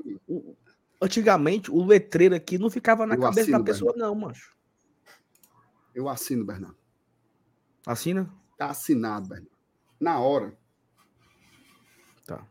antigamente 1.01 1.71
o 1.71 1.85
letreiro 1.85 2.35
aqui 2.35 2.59
não 2.59 2.71
ficava 2.71 3.07
na 3.07 3.15
eu 3.15 3.21
cabeça 3.21 3.43
assino, 3.43 3.59
da 3.59 3.65
pessoa, 3.65 3.95
não, 3.97 4.15
macho. 4.15 4.57
Eu 5.95 6.09
assino, 6.09 6.45
Bernardo. 6.45 6.77
Assina? 7.87 8.33
Tá 8.57 8.71
assinado, 8.71 9.29
Bernardo. 9.29 9.51
Na 10.01 10.21
hora. 10.21 10.57
Tá. 12.27 12.47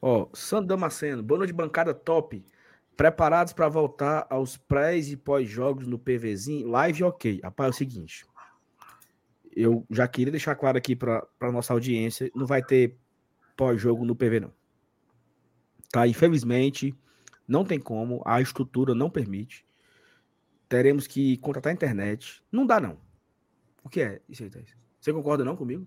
Ó, 0.00 0.28
Sandro 0.32 0.68
Damasceno, 0.68 1.22
boa 1.22 1.38
noite, 1.38 1.52
bancada 1.52 1.94
top. 1.94 2.44
Preparados 2.96 3.52
para 3.52 3.68
voltar 3.68 4.26
aos 4.28 4.56
pré 4.56 4.98
e 4.98 5.16
pós-jogos 5.16 5.86
no 5.86 5.98
PVzinho? 5.98 6.68
Live 6.68 7.02
ok. 7.02 7.40
Rapaz, 7.42 7.68
é 7.68 7.70
o 7.70 7.72
seguinte. 7.72 8.26
Eu 9.56 9.86
já 9.90 10.06
queria 10.06 10.30
deixar 10.30 10.54
claro 10.54 10.76
aqui 10.76 10.94
para 10.94 11.26
nossa 11.40 11.72
audiência: 11.72 12.30
não 12.34 12.46
vai 12.46 12.62
ter 12.62 12.98
pós-jogo 13.56 14.04
no 14.04 14.14
PV, 14.14 14.40
não. 14.40 14.52
Tá? 15.90 16.06
Infelizmente, 16.06 16.94
não 17.50 17.64
tem 17.64 17.80
como, 17.80 18.22
a 18.24 18.40
estrutura 18.40 18.94
não 18.94 19.10
permite. 19.10 19.66
teremos 20.68 21.08
que 21.08 21.36
contratar 21.38 21.72
a 21.72 21.74
internet. 21.74 22.40
Não 22.50 22.64
dá, 22.64 22.78
não. 22.78 22.96
O 23.82 23.88
que 23.88 24.00
é 24.00 24.22
isso 24.28 24.44
aí, 24.44 24.50
Thaís? 24.50 24.76
Você 25.00 25.12
concorda 25.12 25.44
não 25.44 25.56
comigo? 25.56 25.84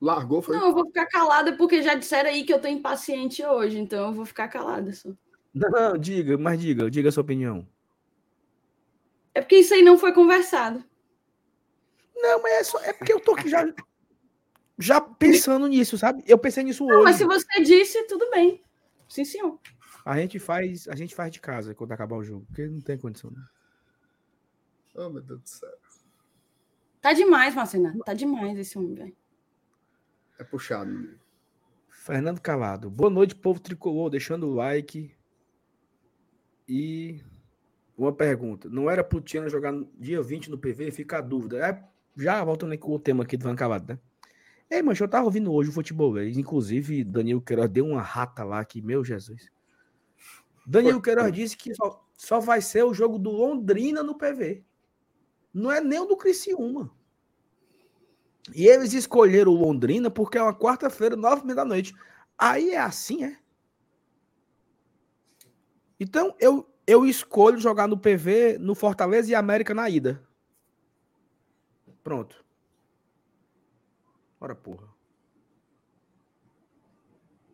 Largou, 0.00 0.40
foi? 0.40 0.56
Não, 0.56 0.68
eu 0.68 0.74
vou 0.74 0.86
ficar 0.86 1.06
calada 1.06 1.56
porque 1.56 1.82
já 1.82 1.94
disseram 1.94 2.30
aí 2.30 2.44
que 2.44 2.52
eu 2.52 2.60
tô 2.60 2.68
impaciente 2.68 3.44
hoje, 3.44 3.78
então 3.78 4.06
eu 4.06 4.12
vou 4.12 4.24
ficar 4.24 4.46
calada 4.46 4.92
só. 4.92 5.08
Não, 5.52 5.70
não, 5.70 5.98
diga, 5.98 6.38
mas 6.38 6.60
diga, 6.60 6.88
diga 6.88 7.08
a 7.08 7.12
sua 7.12 7.22
opinião. 7.22 7.66
É 9.34 9.40
porque 9.40 9.56
isso 9.56 9.74
aí 9.74 9.82
não 9.82 9.98
foi 9.98 10.12
conversado. 10.12 10.84
Não, 12.14 12.40
mas 12.40 12.52
é, 12.52 12.62
só, 12.62 12.78
é 12.84 12.92
porque 12.92 13.12
eu 13.12 13.18
tô 13.20 13.32
aqui 13.32 13.48
já, 13.48 13.66
já 14.78 15.00
pensando 15.00 15.66
nisso, 15.66 15.98
sabe? 15.98 16.22
Eu 16.26 16.38
pensei 16.38 16.62
nisso 16.62 16.86
Não, 16.86 16.96
hoje. 16.96 17.04
mas 17.04 17.16
se 17.16 17.24
você 17.24 17.62
disse, 17.62 18.06
tudo 18.06 18.30
bem. 18.30 18.62
Sim, 19.08 19.24
senhor. 19.24 19.58
A 20.04 20.18
gente 20.18 20.38
faz, 20.38 20.88
a 20.88 20.94
gente 20.94 21.14
faz 21.14 21.32
de 21.32 21.40
casa 21.40 21.74
quando 21.74 21.92
acabar 21.92 22.16
o 22.16 22.24
jogo, 22.24 22.44
porque 22.46 22.66
não 22.66 22.80
tem 22.80 22.98
condição. 22.98 23.30
Né? 23.30 23.42
Oh, 24.94 25.08
meu 25.08 25.22
Deus 25.22 25.40
do 25.40 25.48
céu. 25.48 25.78
Tá 27.00 27.12
demais, 27.12 27.54
Marcena. 27.54 27.96
Tá 28.04 28.14
demais 28.14 28.58
esse 28.58 28.76
homem, 28.78 28.94
velho. 28.94 29.16
É 30.38 30.44
puxado, 30.44 30.90
meu 30.90 30.98
amigo. 30.98 31.26
Fernando 31.88 32.40
Calado. 32.40 32.88
Boa 32.88 33.10
noite, 33.10 33.34
povo 33.34 33.58
tricolor, 33.58 34.10
deixando 34.10 34.46
o 34.46 34.54
like. 34.54 35.14
E 36.68 37.20
uma 37.96 38.12
pergunta. 38.12 38.68
Não 38.68 38.90
era 38.90 39.02
pro 39.02 39.20
Tiana 39.20 39.48
jogar 39.48 39.72
dia 39.98 40.22
20 40.22 40.50
no 40.50 40.58
PV? 40.58 40.90
Fica 40.90 41.18
a 41.18 41.20
dúvida. 41.20 41.58
É, 41.58 41.84
já 42.16 42.42
voltando 42.44 42.76
com 42.78 42.92
o 42.92 42.98
tema 42.98 43.24
aqui 43.24 43.36
do 43.36 43.44
Van 43.44 43.56
Calado, 43.56 43.92
né? 43.92 43.98
Ei, 44.70 44.82
mancho, 44.82 45.04
eu 45.04 45.08
tava 45.08 45.26
ouvindo 45.26 45.52
hoje 45.52 45.70
o 45.70 45.72
futebol, 45.72 46.20
inclusive 46.20 47.04
Daniel 47.04 47.40
Queiroz 47.40 47.70
deu 47.70 47.86
uma 47.86 48.02
rata 48.02 48.42
lá 48.42 48.64
que, 48.64 48.82
meu 48.82 49.04
Jesus. 49.04 49.48
Daniel 50.66 51.00
Queiroz 51.00 51.32
disse 51.32 51.56
que 51.56 51.72
só, 51.74 52.04
só 52.14 52.40
vai 52.40 52.60
ser 52.60 52.82
o 52.82 52.92
jogo 52.92 53.18
do 53.18 53.30
Londrina 53.30 54.02
no 54.02 54.16
PV. 54.16 54.64
Não 55.54 55.70
é 55.70 55.80
nem 55.80 56.00
o 56.00 56.06
do 56.06 56.16
Criciúma. 56.16 56.90
E 58.54 58.66
eles 58.66 58.92
escolheram 58.92 59.52
o 59.52 59.56
Londrina 59.56 60.10
porque 60.10 60.38
é 60.38 60.42
uma 60.42 60.54
quarta-feira, 60.54 61.16
nove 61.16 61.42
e 61.42 61.44
meia 61.46 61.56
da 61.56 61.64
noite. 61.64 61.94
Aí 62.36 62.70
é 62.70 62.78
assim, 62.78 63.24
é? 63.24 63.38
Então, 65.98 66.34
eu, 66.38 66.68
eu 66.86 67.06
escolho 67.06 67.58
jogar 67.58 67.88
no 67.88 67.96
PV, 67.96 68.58
no 68.58 68.74
Fortaleza 68.74 69.30
e 69.30 69.34
América 69.34 69.72
na 69.72 69.88
ida. 69.88 70.22
Pronto. 72.04 72.45
Ora, 74.40 74.54
porra. 74.54 74.86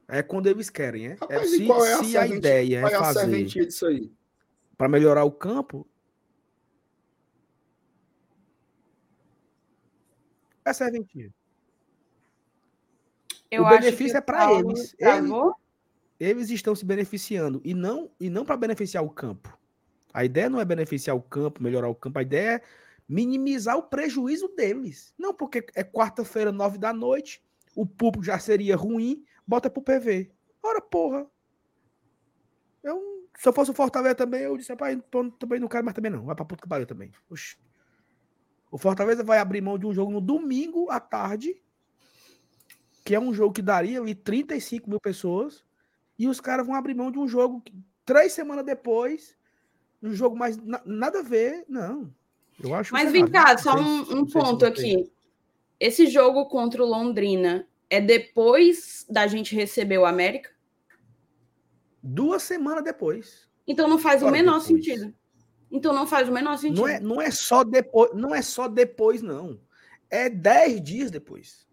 É 0.08 0.22
quando 0.22 0.46
eles 0.46 0.68
querem, 0.68 1.06
é? 1.06 1.12
Rapaz, 1.14 1.42
é 1.42 1.46
se 1.56 1.66
qual 1.66 1.86
é 1.86 1.94
a, 1.94 2.04
se 2.04 2.18
a 2.18 2.26
ideia 2.26 2.80
qual 2.80 2.92
é 2.92 2.94
é 2.94 2.98
fazer 2.98 3.44
disso 3.44 3.86
aí? 3.86 4.12
para 4.76 4.88
melhorar 4.88 5.24
o 5.24 5.32
campo, 5.32 5.86
é 10.64 10.72
serventia. 10.72 11.30
Eu 13.50 13.62
O 13.62 13.66
acho 13.66 13.80
benefício 13.80 14.12
que 14.12 14.18
é 14.18 14.20
pra 14.20 14.38
Paulo 14.38 14.70
eles. 14.70 14.92
travou. 14.98 15.54
Eles 16.18 16.50
estão 16.50 16.74
se 16.74 16.84
beneficiando 16.84 17.60
e 17.64 17.74
não 17.74 18.10
e 18.18 18.30
não 18.30 18.44
para 18.44 18.56
beneficiar 18.56 19.04
o 19.04 19.10
campo. 19.10 19.56
A 20.14 20.24
ideia 20.24 20.48
não 20.48 20.60
é 20.60 20.64
beneficiar 20.64 21.16
o 21.16 21.22
campo, 21.22 21.62
melhorar 21.62 21.88
o 21.88 21.94
campo, 21.94 22.18
a 22.18 22.22
ideia 22.22 22.56
é 22.56 22.62
minimizar 23.12 23.76
o 23.76 23.82
prejuízo 23.82 24.48
deles. 24.56 25.14
Não 25.18 25.34
porque 25.34 25.64
é 25.74 25.84
quarta-feira, 25.84 26.50
nove 26.50 26.78
da 26.78 26.92
noite, 26.92 27.42
o 27.76 27.84
público 27.86 28.24
já 28.24 28.38
seria 28.38 28.74
ruim, 28.74 29.22
bota 29.46 29.68
pro 29.68 29.82
PV. 29.82 30.30
Ora, 30.62 30.80
porra. 30.80 31.26
Eu, 32.82 33.28
se 33.38 33.46
eu 33.48 33.52
fosse 33.52 33.70
o 33.70 33.74
Fortaleza 33.74 34.14
também, 34.14 34.42
eu 34.42 34.56
disse, 34.56 34.72
tô- 35.10 35.30
também 35.32 35.60
não 35.60 35.68
quero 35.68 35.84
mais 35.84 35.94
também 35.94 36.10
não. 36.10 36.24
Vai 36.24 36.34
pra 36.34 36.44
puta 36.44 36.62
que 36.62 36.68
pariu 36.68 36.86
também. 36.86 37.12
Oxi. 37.30 37.56
O 38.70 38.78
Fortaleza 38.78 39.22
vai 39.22 39.38
abrir 39.38 39.60
mão 39.60 39.78
de 39.78 39.86
um 39.86 39.92
jogo 39.92 40.10
no 40.10 40.20
domingo 40.20 40.90
à 40.90 40.98
tarde, 40.98 41.62
que 43.04 43.14
é 43.14 43.20
um 43.20 43.34
jogo 43.34 43.52
que 43.52 43.60
daria 43.60 44.00
ali 44.00 44.14
35 44.14 44.88
mil 44.88 44.98
pessoas, 45.00 45.62
e 46.18 46.26
os 46.26 46.40
caras 46.40 46.66
vão 46.66 46.74
abrir 46.74 46.94
mão 46.94 47.10
de 47.12 47.18
um 47.18 47.28
jogo 47.28 47.60
que, 47.60 47.74
três 48.06 48.32
semanas 48.32 48.64
depois, 48.64 49.36
um 50.02 50.14
jogo 50.14 50.34
mais 50.34 50.56
na- 50.56 50.82
nada 50.86 51.18
a 51.18 51.22
ver. 51.22 51.64
Não. 51.68 52.12
Eu 52.62 52.74
acho 52.74 52.92
Mas 52.92 53.10
vem 53.10 53.26
cá, 53.26 53.56
só 53.58 53.74
um, 53.76 54.00
um 54.20 54.26
ponto 54.26 54.64
aqui. 54.64 55.10
Esse 55.80 56.06
jogo 56.06 56.46
contra 56.46 56.82
o 56.82 56.86
Londrina 56.86 57.66
é 57.90 58.00
depois 58.00 59.04
da 59.10 59.26
gente 59.26 59.54
receber 59.54 59.98
o 59.98 60.06
América? 60.06 60.50
Duas 62.02 62.42
semanas 62.42 62.84
depois. 62.84 63.48
Então 63.66 63.88
não 63.88 63.98
faz 63.98 64.22
o 64.22 64.26
Ora, 64.26 64.32
menor 64.32 64.60
depois. 64.60 64.84
sentido. 64.84 65.14
Então 65.70 65.92
não 65.92 66.06
faz 66.06 66.28
o 66.28 66.32
menor 66.32 66.56
sentido. 66.58 66.80
Não 66.80 66.88
é, 66.88 67.00
não 67.00 67.20
é 67.22 67.30
só 67.30 67.64
depois, 67.64 68.10
não 68.14 68.34
é 68.34 68.42
só 68.42 68.68
depois, 68.68 69.22
não. 69.22 69.58
É 70.10 70.28
dez 70.28 70.82
dias 70.82 71.10
depois. 71.10 71.66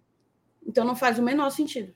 Então 0.65 0.85
não 0.85 0.95
faz 0.95 1.19
o 1.19 1.23
menor 1.23 1.49
sentido. 1.51 1.93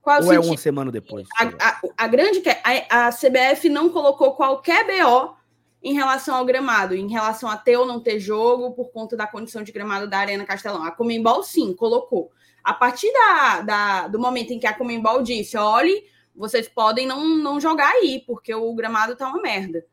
Qual 0.00 0.16
é 0.16 0.20
o 0.20 0.24
Ou 0.24 0.32
é 0.32 0.34
sentido? 0.36 0.50
uma 0.50 0.56
semana 0.58 0.90
depois. 0.92 1.28
A, 1.38 1.44
a- 1.68 1.80
a 1.96 2.08
grande 2.08 2.42
a, 2.90 3.08
a 3.08 3.12
CBF 3.12 3.68
não 3.68 3.90
colocou 3.90 4.34
qualquer 4.34 4.84
BO 4.86 5.36
em 5.82 5.94
relação 5.94 6.36
ao 6.36 6.44
gramado, 6.44 6.94
em 6.94 7.10
relação 7.10 7.48
a 7.50 7.56
ter 7.56 7.76
ou 7.76 7.84
não 7.84 8.00
ter 8.00 8.20
jogo 8.20 8.72
por 8.72 8.90
conta 8.92 9.16
da 9.16 9.26
condição 9.26 9.62
de 9.62 9.72
gramado 9.72 10.08
da 10.08 10.18
Arena 10.18 10.44
Castelão. 10.44 10.84
A 10.84 10.92
Comembol 10.92 11.42
sim 11.42 11.74
colocou. 11.74 12.30
A 12.62 12.72
partir 12.72 13.12
da, 13.12 13.60
da- 13.62 14.08
do 14.08 14.18
momento 14.20 14.52
em 14.52 14.58
que 14.60 14.66
a 14.66 14.72
Comembol 14.72 15.22
disse, 15.22 15.56
olhe, 15.56 16.04
vocês 16.34 16.68
podem 16.68 17.06
não, 17.06 17.36
não 17.36 17.60
jogar 17.60 17.90
aí, 17.90 18.22
porque 18.26 18.54
o 18.54 18.72
gramado 18.74 19.16
tá 19.16 19.26
uma 19.28 19.42
merda. 19.42 19.84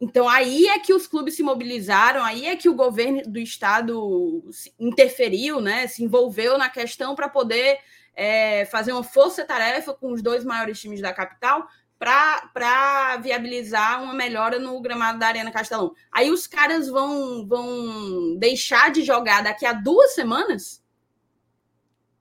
Então 0.00 0.28
aí 0.28 0.66
é 0.66 0.78
que 0.78 0.92
os 0.92 1.06
clubes 1.06 1.34
se 1.36 1.42
mobilizaram, 1.42 2.24
aí 2.24 2.46
é 2.46 2.56
que 2.56 2.68
o 2.68 2.74
governo 2.74 3.22
do 3.22 3.38
estado 3.38 4.42
interferiu, 4.78 5.60
né? 5.60 5.86
Se 5.86 6.02
envolveu 6.02 6.58
na 6.58 6.68
questão 6.68 7.14
para 7.14 7.28
poder 7.28 7.78
é, 8.14 8.64
fazer 8.66 8.92
uma 8.92 9.04
força-tarefa 9.04 9.94
com 9.94 10.12
os 10.12 10.22
dois 10.22 10.44
maiores 10.44 10.80
times 10.80 11.00
da 11.00 11.12
capital 11.12 11.66
para 11.98 13.16
viabilizar 13.22 14.02
uma 14.02 14.12
melhora 14.12 14.58
no 14.58 14.80
gramado 14.80 15.18
da 15.18 15.26
Arena 15.26 15.50
Castelão. 15.50 15.94
Aí 16.12 16.30
os 16.30 16.46
caras 16.46 16.88
vão, 16.88 17.46
vão 17.46 18.36
deixar 18.36 18.90
de 18.90 19.02
jogar 19.02 19.42
daqui 19.42 19.64
a 19.64 19.72
duas 19.72 20.14
semanas? 20.14 20.82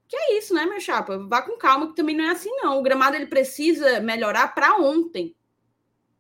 Que 0.08 0.16
é 0.16 0.38
isso, 0.38 0.54
né, 0.54 0.66
meu 0.66 0.80
chapa? 0.80 1.18
Vá 1.28 1.42
com 1.42 1.58
calma, 1.58 1.88
que 1.88 1.96
também 1.96 2.16
não 2.16 2.26
é 2.26 2.30
assim, 2.30 2.52
não. 2.58 2.80
O 2.80 2.84
gramado 2.84 3.16
ele 3.16 3.26
precisa 3.26 4.00
melhorar 4.00 4.50
para 4.50 4.76
ontem. 4.78 5.36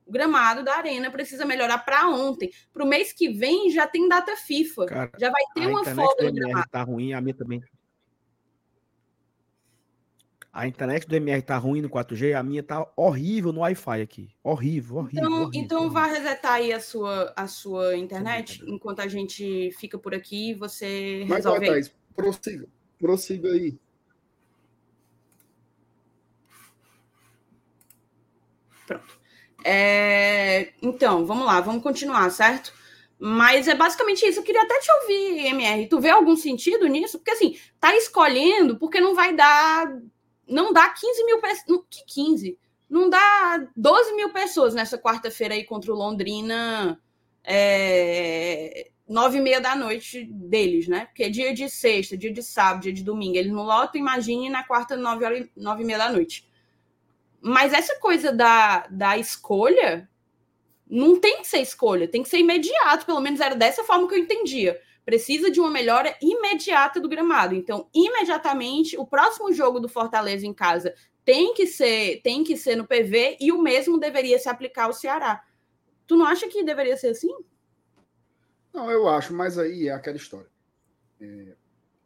O 0.05 0.11
gramado 0.11 0.63
da 0.63 0.75
Arena 0.75 1.09
precisa 1.11 1.45
melhorar 1.45 1.77
para 1.79 2.09
ontem. 2.09 2.51
Para 2.73 2.83
o 2.83 2.87
mês 2.87 3.13
que 3.13 3.29
vem 3.29 3.69
já 3.69 3.87
tem 3.87 4.09
data 4.09 4.35
FIFA. 4.35 4.85
Cara, 4.87 5.11
já 5.17 5.29
vai 5.29 5.43
ter 5.53 5.67
uma 5.67 5.85
folga 5.85 6.31
do 6.31 6.33
gramado. 6.33 6.69
tá 6.69 6.83
ruim, 6.83 7.13
a 7.13 7.21
minha 7.21 7.35
também. 7.35 7.63
A 10.53 10.67
internet 10.67 11.07
do 11.07 11.15
MR 11.15 11.41
tá 11.41 11.57
ruim 11.57 11.81
no 11.81 11.89
4G, 11.89 12.35
a 12.35 12.43
minha 12.43 12.61
tá 12.61 12.87
horrível 12.95 13.51
no 13.51 13.61
Wi-Fi 13.61 14.01
aqui. 14.01 14.29
Horrível, 14.43 14.97
horrível. 14.97 15.23
Então, 15.23 15.41
horrível, 15.41 15.61
então 15.61 15.77
horrível. 15.79 15.93
vá 15.93 16.05
resetar 16.05 16.53
aí 16.53 16.71
a 16.71 16.79
sua, 16.79 17.33
a 17.35 17.47
sua 17.47 17.97
internet 17.97 18.49
brincadeira. 18.49 18.75
enquanto 18.75 18.99
a 18.99 19.07
gente 19.07 19.71
fica 19.79 19.97
por 19.97 20.13
aqui 20.13 20.51
e 20.51 20.53
você 20.53 21.25
Mas, 21.27 21.37
resolve 21.37 21.59
vai, 21.65 21.69
aí. 21.69 21.73
Thaís, 21.73 21.95
prossiga. 22.15 22.67
Prossiga 22.99 23.49
aí. 23.49 23.75
É, 29.65 30.73
então, 30.81 31.25
vamos 31.25 31.45
lá, 31.45 31.61
vamos 31.61 31.81
continuar, 31.81 32.29
certo? 32.29 32.73
Mas 33.17 33.67
é 33.67 33.75
basicamente 33.75 34.25
isso. 34.25 34.39
Eu 34.39 34.43
queria 34.43 34.61
até 34.61 34.77
te 34.79 34.91
ouvir, 34.91 35.45
MR. 35.47 35.87
Tu 35.87 35.99
vê 35.99 36.09
algum 36.09 36.35
sentido 36.35 36.85
nisso? 36.87 37.17
Porque 37.17 37.31
assim, 37.31 37.57
tá 37.79 37.95
escolhendo 37.95 38.77
porque 38.77 38.99
não 38.99 39.15
vai 39.15 39.33
dar. 39.33 39.87
Não 40.47 40.73
dá 40.73 40.89
15 40.89 41.25
mil 41.25 41.39
pessoas. 41.39 41.81
Que 41.89 42.05
15? 42.05 42.57
Não 42.89 43.09
dá 43.09 43.67
12 43.75 44.13
mil 44.13 44.31
pessoas 44.31 44.73
nessa 44.73 44.97
quarta-feira 44.97 45.53
aí 45.53 45.63
contra 45.63 45.91
o 45.91 45.95
Londrina. 45.95 46.99
É, 47.43 48.91
nove 49.07 49.37
e 49.37 49.41
meia 49.41 49.59
da 49.59 49.75
noite 49.75 50.23
deles, 50.23 50.87
né? 50.87 51.05
Porque 51.05 51.23
é 51.23 51.29
dia 51.29 51.53
de 51.53 51.69
sexta, 51.69 52.17
dia 52.17 52.31
de 52.31 52.41
sábado, 52.41 52.83
dia 52.83 52.93
de 52.93 53.03
domingo. 53.03 53.37
Eles 53.37 53.51
não 53.51 53.63
lotam, 53.63 53.99
imagine 53.99 54.49
na 54.49 54.63
quarta, 54.63 54.95
nove, 54.95 55.25
horas, 55.25 55.47
nove 55.55 55.83
e 55.83 55.85
meia 55.85 55.97
da 55.97 56.11
noite. 56.11 56.47
Mas 57.41 57.73
essa 57.73 57.99
coisa 57.99 58.31
da, 58.31 58.87
da 58.87 59.17
escolha 59.17 60.09
não 60.87 61.19
tem 61.19 61.41
que 61.41 61.47
ser 61.47 61.59
escolha, 61.59 62.07
tem 62.07 62.23
que 62.23 62.29
ser 62.29 62.37
imediato. 62.37 63.05
Pelo 63.05 63.19
menos 63.19 63.39
era 63.39 63.55
dessa 63.55 63.83
forma 63.83 64.07
que 64.07 64.15
eu 64.15 64.19
entendia. 64.19 64.79
Precisa 65.05 65.51
de 65.51 65.59
uma 65.59 65.69
melhora 65.69 66.15
imediata 66.21 66.99
do 66.99 67.09
gramado. 67.09 67.55
Então, 67.55 67.89
imediatamente, 67.93 68.97
o 68.97 69.05
próximo 69.05 69.51
jogo 69.51 69.79
do 69.79 69.89
Fortaleza 69.89 70.45
em 70.45 70.53
casa 70.53 70.93
tem 71.25 71.53
que 71.53 71.67
ser, 71.67 72.21
tem 72.21 72.43
que 72.43 72.57
ser 72.57 72.75
no 72.75 72.87
PV 72.87 73.37
e 73.39 73.51
o 73.51 73.61
mesmo 73.61 73.99
deveria 73.99 74.39
se 74.39 74.49
aplicar 74.49 74.85
ao 74.85 74.93
Ceará. 74.93 75.43
Tu 76.07 76.15
não 76.15 76.25
acha 76.25 76.47
que 76.47 76.63
deveria 76.63 76.97
ser 76.97 77.07
assim? 77.07 77.33
Não, 78.73 78.89
eu 78.89 79.07
acho, 79.07 79.33
mas 79.33 79.57
aí 79.57 79.87
é 79.87 79.93
aquela 79.93 80.17
história. 80.17 80.49
É, 81.19 81.55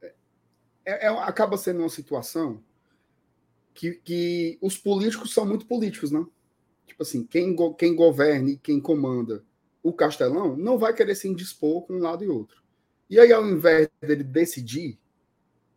é- 0.01 1.05
é- 1.05 1.07
acaba 1.07 1.57
sendo 1.57 1.79
uma 1.79 1.89
situação 1.89 2.63
que, 3.73 3.93
que 3.93 4.57
os 4.62 4.77
políticos 4.77 5.33
são 5.33 5.45
muito 5.45 5.65
políticos, 5.65 6.12
né? 6.12 6.25
tipo 6.88 7.03
assim, 7.03 7.23
quem, 7.23 7.55
quem 7.77 7.95
governa 7.95 8.49
e 8.49 8.57
quem 8.57 8.79
comanda 8.79 9.43
o 9.83 9.93
Castelão 9.93 10.57
não 10.57 10.77
vai 10.77 10.93
querer 10.93 11.13
se 11.13 11.27
indispor 11.27 11.83
com 11.83 11.93
um 11.93 11.99
lado 11.99 12.23
e 12.23 12.27
outro. 12.27 12.63
E 13.09 13.19
aí, 13.19 13.31
ao 13.31 13.47
invés 13.47 13.89
dele 14.01 14.23
decidir, 14.23 14.99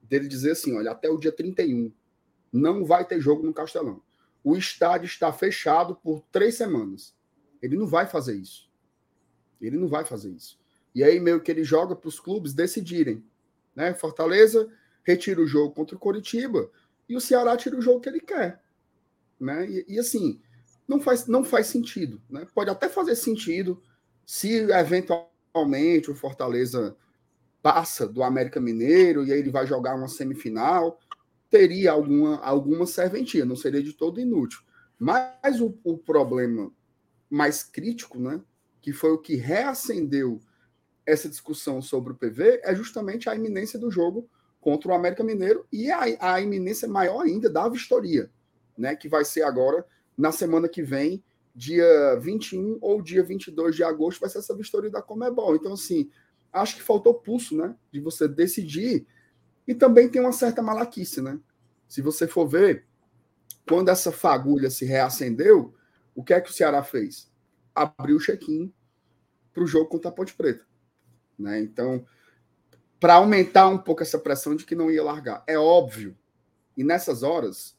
dele 0.03 0.27
dizer 0.27 0.53
assim, 0.53 0.77
olha, 0.77 0.91
até 0.91 1.09
o 1.09 1.19
dia 1.19 1.31
31 1.31 1.93
não 2.53 2.85
vai 2.85 3.05
ter 3.05 3.21
jogo 3.21 3.45
no 3.45 3.55
Castelão. 3.55 4.03
O 4.43 4.57
estádio 4.57 5.07
está 5.07 5.33
fechado 5.33 5.95
por 5.95 6.23
três 6.33 6.57
semanas. 6.57 7.15
Ele 7.63 7.77
não 7.77 7.87
vai 7.87 8.07
fazer 8.07 8.37
isso. 8.37 8.69
Ele 9.61 9.77
não 9.77 9.89
vai 9.89 10.05
fazer 10.05 10.31
isso. 10.31 10.59
E 10.95 11.05
aí, 11.05 11.21
meio 11.21 11.41
que 11.41 11.51
ele 11.51 11.63
joga 11.63 11.95
para 11.95 12.09
os 12.09 12.19
clubes 12.19 12.53
decidirem. 12.53 13.23
Né? 13.77 13.95
Fortaleza 13.95 14.69
retira 15.05 15.41
o 15.41 15.47
jogo 15.47 15.75
contra 15.75 15.97
o 15.97 16.01
Coritiba 16.01 16.71
e 17.09 17.17
o 17.17 17.21
Ceará 17.21 17.57
tira 17.57 17.77
o 17.77 17.83
jogo 17.83 18.01
que 18.01 18.09
ele 18.09 18.21
quer. 18.21 18.61
Né? 19.39 19.69
E, 19.71 19.85
e 19.89 19.99
assim, 19.99 20.41
não 20.89 21.01
faz, 21.01 21.27
não 21.27 21.45
faz 21.45 21.69
sentido. 21.69 22.21
Né? 22.29 22.47
Pode 22.53 22.71
até 22.71 22.89
fazer 22.89 23.15
sentido 23.15 23.81
se 24.27 24.71
eventualmente 24.71 26.11
o 26.11 26.15
Fortaleza 26.15 26.97
passa 27.63 28.07
do 28.07 28.23
América 28.23 28.61
Mineiro 28.61 29.25
e 29.25 29.33
aí 29.33 29.39
ele 29.39 29.51
vai 29.51 29.67
jogar 29.67 29.95
uma 29.95 30.09
semifinal, 30.09 30.99
teria 31.49 31.93
alguma, 31.93 32.39
alguma 32.39 32.87
serventia, 32.87 33.45
não 33.45 33.57
seria 33.57 33.83
de 33.83 33.93
todo 33.93 34.21
inútil. 34.21 34.61
Mas 34.99 35.61
o, 35.61 35.79
o 35.85 35.97
problema 35.97 36.73
mais 37.29 37.63
crítico, 37.63 38.19
né, 38.19 38.41
que 38.81 38.93
foi 38.93 39.11
o 39.13 39.19
que 39.19 39.37
reacendeu 39.37 40.41
essa 41.07 41.29
discussão 41.29 41.81
sobre 41.83 42.13
o 42.13 42.17
PV, 42.17 42.61
é 42.63 42.75
justamente 42.75 43.29
a 43.29 43.35
iminência 43.35 43.79
do 43.79 43.91
jogo 43.91 44.29
contra 44.61 44.91
o 44.91 44.95
América 44.95 45.25
Mineiro 45.25 45.67
e 45.73 45.91
a, 45.91 46.03
a 46.21 46.41
iminência 46.41 46.87
maior 46.87 47.23
ainda 47.23 47.49
da 47.49 47.69
vistoria, 47.69 48.31
né, 48.77 48.95
que 48.95 49.09
vai 49.09 49.25
ser 49.25 49.43
agora 49.43 49.85
na 50.17 50.31
semana 50.31 50.69
que 50.69 50.83
vem, 50.83 51.23
dia 51.55 52.17
21 52.21 52.79
ou 52.81 53.03
dia 53.03 53.23
22 53.23 53.75
de 53.75 53.83
agosto, 53.83 54.21
vai 54.21 54.29
ser 54.29 54.39
essa 54.39 54.55
vistoria 54.55 54.91
da 54.91 55.03
Comebol. 55.03 55.57
Então, 55.57 55.73
assim, 55.73 56.11
acho 56.53 56.77
que 56.77 56.83
faltou 56.83 57.15
pulso, 57.15 57.57
né, 57.57 57.75
de 57.93 58.01
você 58.01 58.27
decidir. 58.29 59.07
E 59.67 59.75
também 59.75 60.09
tem 60.09 60.21
uma 60.21 60.33
certa 60.33 60.63
malaquice, 60.63 61.21
né? 61.21 61.39
Se 61.87 62.03
você 62.03 62.27
for 62.27 62.47
ver, 62.47 62.87
quando 63.69 63.89
essa 63.89 64.11
fagulha 64.11 64.71
se 64.71 64.85
reacendeu, 64.85 65.75
o 66.15 66.25
que 66.25 66.35
é 66.35 66.41
que 66.41 66.51
o 66.51 66.53
Ceará 66.53 66.83
fez? 66.83 67.31
Abriu 67.75 68.17
o 68.17 68.21
check-in 68.21 68.73
para 69.53 69.63
o 69.63 69.67
jogo 69.67 69.89
contra 69.89 70.11
a 70.11 70.13
Ponte 70.13 70.35
Preta. 70.35 70.65
Né? 71.39 71.61
Então, 71.61 72.05
para 72.99 73.15
aumentar 73.15 73.69
um 73.69 73.79
pouco 73.79 74.03
essa 74.03 74.19
pressão 74.19 74.55
de 74.55 74.65
que 74.65 74.75
não 74.75 74.91
ia 74.91 75.03
largar. 75.03 75.43
É 75.47 75.59
óbvio. 75.59 76.17
E 76.77 76.85
nessas 76.85 77.23
horas 77.23 77.77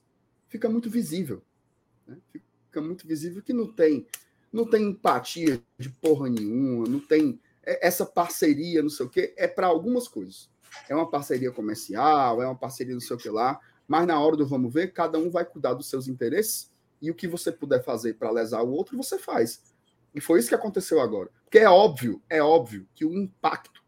fica 0.48 0.70
muito 0.70 0.90
visível. 0.90 1.42
Né? 2.08 2.18
Fica 2.66 2.82
muito 2.82 3.08
visível 3.08 3.42
que 3.42 3.54
não 3.54 3.72
tem, 3.72 4.08
não 4.52 4.66
tem 4.66 4.90
empatia 4.90 5.62
de 5.78 5.90
porra 5.90 6.30
nenhuma, 6.30 6.88
não 6.88 7.00
tem 7.00 7.40
essa 7.64 8.06
parceria, 8.06 8.82
não 8.82 8.90
sei 8.90 9.06
o 9.06 9.10
quê, 9.10 9.34
é 9.38 9.48
para 9.48 9.68
algumas 9.68 10.08
coisas. 10.08 10.50
É 10.90 10.96
uma 10.96 11.10
parceria 11.10 11.52
comercial, 11.52 12.42
é 12.42 12.46
uma 12.46 12.56
parceria 12.56 12.94
não 12.94 13.02
sei 13.02 13.16
o 13.16 13.20
que 13.20 13.30
lá, 13.30 13.60
mas 13.88 14.08
na 14.08 14.20
hora 14.20 14.38
do 14.38 14.48
vamos 14.48 14.74
ver, 14.74 14.94
cada 14.94 15.18
um 15.18 15.30
vai 15.30 15.46
cuidar 15.46 15.74
dos 15.74 15.90
seus 15.90 16.08
interesses 16.08 16.72
e 17.02 17.12
o 17.12 17.16
que 17.16 17.28
você 17.28 17.52
puder 17.52 17.84
fazer 17.84 18.14
para 18.14 18.32
lesar 18.32 18.62
o 18.62 18.72
outro, 18.72 18.96
você 18.96 19.18
faz. 19.18 19.62
E 20.14 20.22
foi 20.22 20.40
isso 20.40 20.50
que 20.50 20.56
aconteceu 20.56 21.02
agora. 21.02 21.30
Porque 21.44 21.60
é 21.60 21.70
óbvio, 21.70 22.22
é 22.30 22.42
óbvio 22.42 22.88
que 22.94 23.06
o 23.06 23.14
impacto 23.14 23.82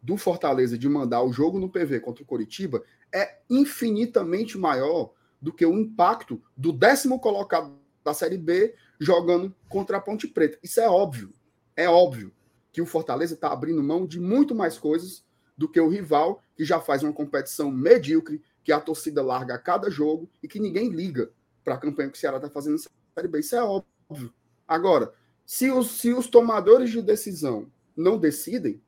do 0.00 0.16
Fortaleza 0.16 0.78
de 0.78 0.88
mandar 0.88 1.22
o 1.22 1.32
jogo 1.32 1.58
no 1.58 1.70
PV 1.70 2.00
contra 2.00 2.22
o 2.22 2.26
Coritiba 2.26 2.82
é 3.12 3.38
infinitamente 3.48 4.56
maior 4.56 5.12
do 5.40 5.52
que 5.52 5.64
o 5.64 5.74
impacto 5.78 6.42
do 6.56 6.72
décimo 6.72 7.18
colocado 7.20 7.78
da 8.04 8.14
Série 8.14 8.38
B 8.38 8.74
jogando 8.98 9.54
contra 9.68 9.96
a 9.96 10.00
Ponte 10.00 10.26
Preta. 10.28 10.58
Isso 10.62 10.80
é 10.80 10.88
óbvio. 10.88 11.32
É 11.76 11.88
óbvio 11.88 12.32
que 12.72 12.80
o 12.80 12.86
Fortaleza 12.86 13.34
está 13.34 13.52
abrindo 13.52 13.82
mão 13.82 14.06
de 14.06 14.20
muito 14.20 14.54
mais 14.54 14.78
coisas 14.78 15.24
do 15.56 15.68
que 15.68 15.80
o 15.80 15.88
rival, 15.88 16.42
que 16.54 16.64
já 16.64 16.80
faz 16.80 17.02
uma 17.02 17.12
competição 17.12 17.70
medíocre, 17.70 18.40
que 18.62 18.72
a 18.72 18.80
torcida 18.80 19.22
larga 19.22 19.54
a 19.54 19.58
cada 19.58 19.90
jogo 19.90 20.28
e 20.42 20.48
que 20.48 20.60
ninguém 20.60 20.90
liga 20.90 21.30
para 21.64 21.74
a 21.74 21.78
campanha 21.78 22.10
que 22.10 22.16
o 22.16 22.20
Ceará 22.20 22.36
está 22.36 22.48
fazendo 22.48 22.74
na 22.74 22.78
Série 23.14 23.28
B. 23.28 23.40
Isso 23.40 23.56
é 23.56 23.62
óbvio. 23.62 24.32
Agora, 24.66 25.12
se 25.44 25.70
os, 25.70 25.98
se 25.98 26.12
os 26.12 26.28
tomadores 26.28 26.90
de 26.90 27.02
decisão 27.02 27.70
não 27.96 28.18
decidem 28.18 28.80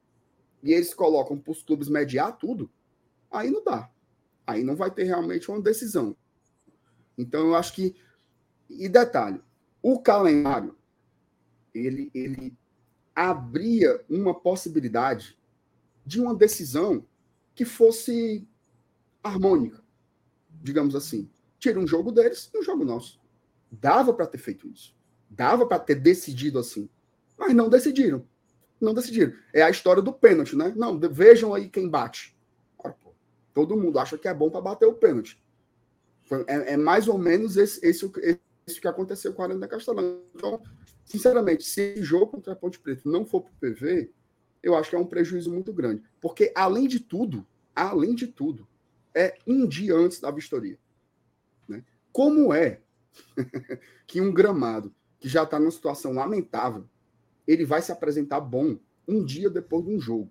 e 0.63 0.73
eles 0.73 0.95
colocam 0.95 1.39
para 1.39 1.53
os 1.53 1.63
clubes 1.63 1.89
mediar 1.89 2.37
tudo, 2.37 2.71
aí 3.31 3.51
não 3.51 3.65
dá. 3.65 3.91
Aí 4.47 4.63
não 4.63 4.77
vai 4.77 4.91
ter 4.91 5.05
realmente 5.05 5.51
uma 5.51 5.61
decisão. 5.61 6.17
Então, 7.17 7.49
eu 7.49 7.55
acho 7.55 7.73
que. 7.73 7.97
E 8.69 8.89
detalhe: 8.89 9.41
o 9.83 10.01
calendário 10.01 10.77
ele, 11.75 12.11
ele 12.15 12.57
abria 13.29 14.03
uma 14.09 14.35
possibilidade 14.35 15.37
de 16.07 16.21
uma 16.21 16.35
decisão 16.35 17.05
que 17.55 17.65
fosse 17.67 18.49
harmônica, 19.23 19.83
digamos 20.63 20.95
assim. 20.95 21.29
Tira 21.59 21.79
um 21.79 21.87
jogo 21.87 22.11
deles 22.11 22.51
e 22.55 22.59
um 22.59 22.63
jogo 22.63 22.85
nosso. 22.85 23.21
Dava 23.71 24.15
para 24.15 24.27
ter 24.27 24.39
feito 24.39 24.67
isso. 24.69 24.97
Dava 25.29 25.67
para 25.67 25.79
ter 25.79 25.97
decidido 25.97 26.59
assim. 26.59 26.89
Mas 27.37 27.55
não 27.55 27.69
decidiram. 27.69 28.27
Não 28.81 28.95
decidiram. 28.95 29.35
É 29.53 29.63
a 29.63 29.71
história 29.71 30.03
do 30.03 30.13
pênalti, 30.13 30.57
né? 30.57 30.73
Não, 30.75 30.99
vejam 30.99 31.53
aí 31.53 31.69
quem 31.69 31.89
bate. 31.89 32.35
todo 33.53 33.77
mundo 33.77 33.99
acha 33.99 34.17
que 34.17 34.29
é 34.29 34.33
bom 34.33 34.51
para 34.51 34.63
bater 34.63 34.87
o 34.87 34.95
pênalti. 34.95 35.39
É, 36.47 36.73
é, 36.73 36.77
mais 36.79 37.07
ou 37.07 37.19
menos 37.19 37.59
esse, 37.59 37.85
esse, 37.87 38.11
esse 38.71 38.81
que 38.81 38.89
aconteceu 38.89 39.33
com 39.33 39.43
a 39.43 39.47
Arena 39.47 39.69
Castelão. 39.69 40.23
Então, 40.35 40.61
Sinceramente, 41.11 41.65
se 41.65 41.81
esse 41.81 42.05
jogo 42.05 42.29
contra 42.29 42.53
a 42.53 42.57
Ponte 42.57 42.79
Preta 42.79 43.03
não 43.05 43.25
for 43.25 43.41
para 43.41 43.51
o 43.51 43.75
PV, 43.75 44.13
eu 44.63 44.77
acho 44.77 44.91
que 44.91 44.95
é 44.95 44.99
um 44.99 45.05
prejuízo 45.05 45.53
muito 45.53 45.73
grande. 45.73 46.05
Porque, 46.21 46.53
além 46.55 46.87
de 46.87 47.01
tudo, 47.01 47.45
além 47.75 48.15
de 48.15 48.29
tudo, 48.29 48.65
é 49.13 49.37
um 49.45 49.67
dia 49.67 49.97
antes 49.97 50.21
da 50.21 50.31
vistoria. 50.31 50.79
Né? 51.67 51.85
Como 52.13 52.55
é 52.55 52.81
que 54.07 54.21
um 54.21 54.33
gramado 54.33 54.95
que 55.19 55.29
já 55.29 55.43
está 55.43 55.59
numa 55.59 55.73
situação 55.73 56.13
lamentável, 56.13 56.89
ele 57.45 57.65
vai 57.65 57.83
se 57.83 57.91
apresentar 57.91 58.39
bom 58.39 58.79
um 59.09 59.25
dia 59.25 59.51
depois 59.51 59.85
de 59.85 59.91
um 59.91 59.99
jogo? 59.99 60.31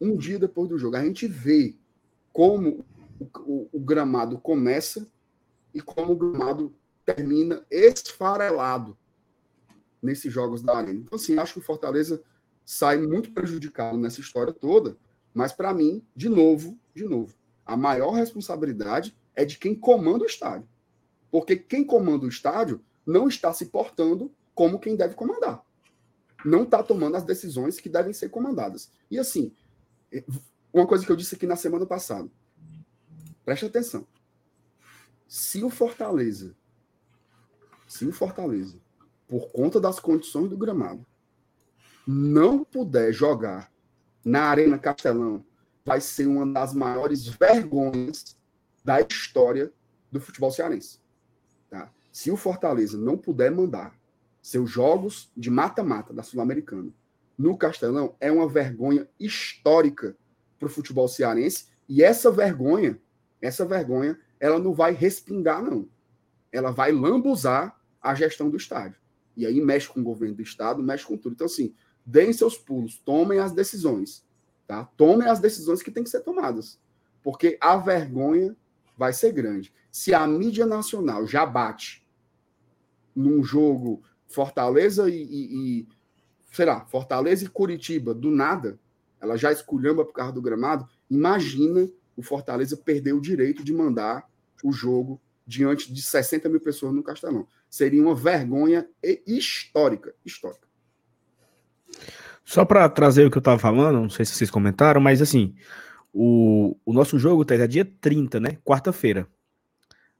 Um 0.00 0.16
dia 0.16 0.38
depois 0.38 0.70
do 0.70 0.78
jogo. 0.78 0.96
A 0.96 1.04
gente 1.04 1.26
vê 1.26 1.76
como 2.32 2.82
o, 3.20 3.26
o, 3.40 3.68
o 3.74 3.80
gramado 3.80 4.38
começa 4.38 5.06
e 5.74 5.82
como 5.82 6.14
o 6.14 6.16
gramado 6.16 6.74
termina 7.04 7.64
esfarelado 7.70 8.96
nesses 10.02 10.32
jogos 10.32 10.62
da 10.62 10.76
Arena. 10.76 11.00
Então, 11.00 11.16
assim, 11.16 11.38
acho 11.38 11.54
que 11.54 11.58
o 11.58 11.62
Fortaleza 11.62 12.22
sai 12.64 12.98
muito 12.98 13.32
prejudicado 13.32 13.96
nessa 13.98 14.20
história 14.20 14.52
toda, 14.52 14.96
mas 15.32 15.52
para 15.52 15.74
mim, 15.74 16.02
de 16.14 16.28
novo, 16.28 16.78
de 16.94 17.04
novo, 17.04 17.34
a 17.64 17.76
maior 17.76 18.12
responsabilidade 18.12 19.16
é 19.34 19.44
de 19.44 19.58
quem 19.58 19.74
comanda 19.74 20.24
o 20.24 20.26
estádio. 20.26 20.68
Porque 21.30 21.56
quem 21.56 21.84
comanda 21.84 22.24
o 22.24 22.28
estádio 22.28 22.80
não 23.04 23.26
está 23.28 23.52
se 23.52 23.66
portando 23.66 24.30
como 24.54 24.78
quem 24.78 24.96
deve 24.96 25.14
comandar. 25.14 25.64
Não 26.44 26.62
está 26.62 26.82
tomando 26.82 27.16
as 27.16 27.24
decisões 27.24 27.80
que 27.80 27.88
devem 27.88 28.12
ser 28.12 28.28
comandadas. 28.28 28.90
E 29.10 29.18
assim, 29.18 29.52
uma 30.72 30.86
coisa 30.86 31.04
que 31.04 31.10
eu 31.10 31.16
disse 31.16 31.34
aqui 31.34 31.46
na 31.46 31.56
semana 31.56 31.86
passada. 31.86 32.30
Preste 33.44 33.66
atenção. 33.66 34.06
Se 35.26 35.64
o 35.64 35.70
Fortaleza, 35.70 36.54
se 37.94 38.04
o 38.04 38.12
Fortaleza 38.12 38.76
por 39.28 39.52
conta 39.52 39.80
das 39.80 40.00
condições 40.00 40.50
do 40.50 40.56
gramado, 40.56 41.06
não 42.04 42.64
puder 42.64 43.12
jogar 43.12 43.70
na 44.24 44.46
Arena 44.46 44.76
Castelão, 44.76 45.44
vai 45.84 46.00
ser 46.00 46.26
uma 46.26 46.44
das 46.44 46.74
maiores 46.74 47.28
vergonhas 47.28 48.36
da 48.84 49.00
história 49.00 49.72
do 50.10 50.20
futebol 50.20 50.50
cearense. 50.50 50.98
Tá? 51.70 51.88
Se 52.10 52.32
o 52.32 52.36
Fortaleza 52.36 52.98
não 52.98 53.16
puder 53.16 53.52
mandar 53.52 53.96
seus 54.42 54.68
jogos 54.68 55.30
de 55.36 55.48
mata-mata 55.48 56.12
da 56.12 56.24
Sul-Americana 56.24 56.92
no 57.38 57.56
Castelão, 57.56 58.16
é 58.18 58.32
uma 58.32 58.48
vergonha 58.48 59.08
histórica 59.20 60.16
para 60.58 60.66
o 60.66 60.70
futebol 60.70 61.06
cearense. 61.06 61.68
E 61.88 62.02
essa 62.02 62.32
vergonha, 62.32 63.00
essa 63.40 63.64
vergonha, 63.64 64.18
ela 64.40 64.58
não 64.58 64.74
vai 64.74 64.92
respingar, 64.92 65.62
não. 65.62 65.88
Ela 66.50 66.72
vai 66.72 66.90
lambuzar 66.90 67.80
a 68.04 68.14
gestão 68.14 68.50
do 68.50 68.56
estádio. 68.56 69.00
E 69.34 69.46
aí 69.46 69.60
mexe 69.60 69.88
com 69.88 70.00
o 70.00 70.04
governo 70.04 70.36
do 70.36 70.42
estado, 70.42 70.82
mexe 70.82 71.06
com 71.06 71.16
tudo. 71.16 71.32
Então, 71.32 71.46
assim, 71.46 71.74
deem 72.04 72.32
seus 72.32 72.56
pulos, 72.56 72.98
tomem 72.98 73.38
as 73.38 73.52
decisões. 73.52 74.24
Tá? 74.66 74.84
Tomem 74.96 75.26
as 75.26 75.40
decisões 75.40 75.82
que 75.82 75.90
têm 75.90 76.04
que 76.04 76.10
ser 76.10 76.20
tomadas. 76.20 76.78
Porque 77.22 77.56
a 77.60 77.76
vergonha 77.76 78.54
vai 78.96 79.12
ser 79.12 79.32
grande. 79.32 79.72
Se 79.90 80.12
a 80.12 80.26
mídia 80.26 80.66
nacional 80.66 81.26
já 81.26 81.46
bate 81.46 82.06
num 83.16 83.42
jogo 83.42 84.02
Fortaleza 84.26 85.08
e, 85.08 85.22
e, 85.22 85.80
e 85.80 85.88
sei 86.52 86.66
lá, 86.66 86.84
Fortaleza 86.86 87.44
e 87.44 87.48
Curitiba, 87.48 88.14
do 88.14 88.30
nada, 88.30 88.78
ela 89.20 89.36
já 89.36 89.50
esculhamba 89.50 90.04
por 90.04 90.12
causa 90.12 90.32
do 90.32 90.42
gramado, 90.42 90.86
imagina 91.10 91.88
o 92.16 92.22
Fortaleza 92.22 92.76
perder 92.76 93.14
o 93.14 93.20
direito 93.20 93.64
de 93.64 93.72
mandar 93.72 94.28
o 94.62 94.72
jogo 94.72 95.20
diante 95.46 95.92
de 95.92 96.02
60 96.02 96.48
mil 96.48 96.60
pessoas 96.60 96.94
no 96.94 97.02
Castelão. 97.02 97.46
Seria 97.74 98.00
uma 98.00 98.14
vergonha 98.14 98.88
histórica, 99.26 100.14
histórica. 100.24 100.68
Só 102.44 102.64
para 102.64 102.88
trazer 102.88 103.26
o 103.26 103.30
que 103.32 103.36
eu 103.36 103.40
estava 103.40 103.58
falando, 103.58 104.00
não 104.00 104.08
sei 104.08 104.24
se 104.24 104.32
vocês 104.36 104.48
comentaram, 104.48 105.00
mas 105.00 105.20
assim, 105.20 105.56
o, 106.12 106.76
o 106.86 106.92
nosso 106.92 107.18
jogo 107.18 107.44
tá, 107.44 107.56
é 107.56 107.66
dia 107.66 107.84
30, 107.84 108.38
né? 108.38 108.58
Quarta-feira. 108.64 109.26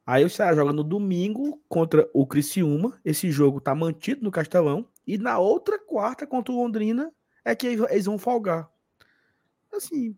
Aí 0.04 0.24
o 0.24 0.28
Ceará 0.28 0.56
joga 0.56 0.72
no 0.72 0.82
domingo 0.82 1.62
contra 1.68 2.10
o 2.12 2.26
Criciúma. 2.26 3.00
Esse 3.04 3.30
jogo 3.30 3.60
tá 3.60 3.72
mantido 3.72 4.24
no 4.24 4.32
Castelão. 4.32 4.88
E 5.06 5.16
na 5.16 5.38
outra 5.38 5.78
quarta 5.78 6.26
contra 6.26 6.52
o 6.52 6.56
Londrina 6.56 7.12
é 7.44 7.54
que 7.54 7.68
eles 7.68 8.06
vão 8.06 8.18
folgar. 8.18 8.68
Assim, 9.72 10.16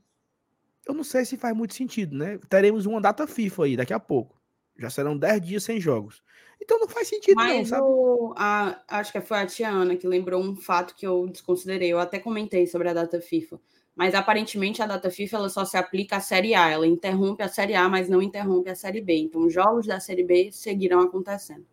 eu 0.89 0.95
não 0.95 1.05
sei 1.05 1.27
se 1.27 1.37
faz 1.37 1.55
muito 1.55 1.75
sentido, 1.75 2.17
né? 2.17 2.39
Teremos 2.49 2.87
uma 2.87 2.99
data 2.99 3.27
FIFA 3.27 3.65
aí 3.65 3.77
daqui 3.77 3.93
a 3.93 4.01
pouco. 4.01 4.36
Já 4.79 4.91
serão 4.91 5.17
10 5.17 5.41
dias 5.41 5.65
sem 5.65 5.81
jogos. 5.81 6.23
Então 6.61 6.79
não 6.79 6.89
faz 6.89 7.09
sentido, 7.09 7.37
Mas 7.37 7.71
não, 7.71 7.85
o, 7.85 8.35
a, 8.37 8.83
acho 8.89 9.13
que 9.13 9.21
foi 9.21 9.39
a 9.39 9.47
Tiana 9.47 9.97
que 9.97 10.07
lembrou 10.07 10.43
um 10.43 10.57
fato 10.57 10.95
que 10.95 11.07
eu 11.07 11.27
desconsiderei. 11.29 11.93
Eu 11.93 11.99
até 11.99 12.19
comentei 12.19 12.67
sobre 12.67 12.89
a 12.89 12.95
data 12.95 13.21
FIFA. 13.21 13.61
Mas 13.95 14.15
aparentemente 14.15 14.83
a 14.83 14.87
data 14.87 15.11
FIFA 15.11 15.37
ela 15.37 15.49
só 15.49 15.65
se 15.65 15.77
aplica 15.77 16.17
à 16.17 16.21
Série 16.21 16.55
A. 16.55 16.69
Ela 16.69 16.87
interrompe 16.87 17.43
a 17.43 17.49
Série 17.49 17.75
A, 17.75 17.89
mas 17.89 18.09
não 18.09 18.21
interrompe 18.21 18.69
a 18.69 18.75
Série 18.75 19.01
B. 19.01 19.17
Então 19.17 19.47
os 19.47 19.53
jogos 19.53 19.87
da 19.87 20.01
Série 20.01 20.25
B 20.25 20.51
seguirão 20.53 21.01
acontecendo. 21.01 21.67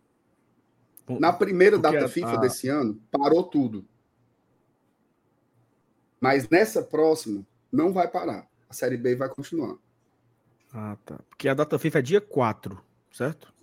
Na 1.08 1.34
primeira 1.34 1.78
Porque 1.78 1.98
data 1.98 2.08
FIFA 2.08 2.32
a... 2.32 2.38
desse 2.38 2.70
ano, 2.70 3.02
parou 3.12 3.44
tudo. 3.44 3.86
Mas 6.20 6.48
nessa 6.48 6.82
próxima, 6.82 7.46
não 7.70 7.92
vai 7.92 8.08
parar. 8.08 8.48
A 8.70 8.74
Série 8.74 8.96
B 8.96 9.16
vai 9.16 9.28
continuar. 9.28 9.76
Ah, 10.74 10.98
tá. 11.06 11.20
Porque 11.30 11.50
a 11.50 11.54
data 11.54 11.78
FIFA 11.78 12.00
é 12.00 12.02
dia 12.02 12.22
4, 12.22 12.82
certo? 13.14 13.54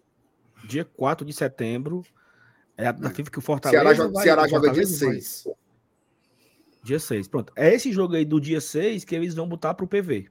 Dia 0.64 0.84
4 0.84 1.26
de 1.26 1.32
setembro 1.32 2.02
é 2.76 2.86
a 2.86 2.92
data. 2.92 3.14
FIFA 3.14 3.30
que 3.30 3.38
o 3.38 3.42
Fortaleza. 3.42 3.82
Ceará, 3.82 3.94
joga, 3.94 4.12
vai, 4.14 4.22
Ceará 4.22 4.48
joga 4.48 4.70
dia 4.70 4.86
6. 4.86 5.42
Vai... 5.44 5.54
Dia 6.82 6.98
6, 6.98 7.28
pronto. 7.28 7.52
É 7.56 7.74
esse 7.74 7.92
jogo 7.92 8.14
aí 8.14 8.24
do 8.24 8.40
dia 8.40 8.60
6 8.60 9.04
que 9.04 9.14
eles 9.14 9.34
vão 9.34 9.46
botar 9.46 9.74
pro 9.74 9.86
PV. 9.86 10.30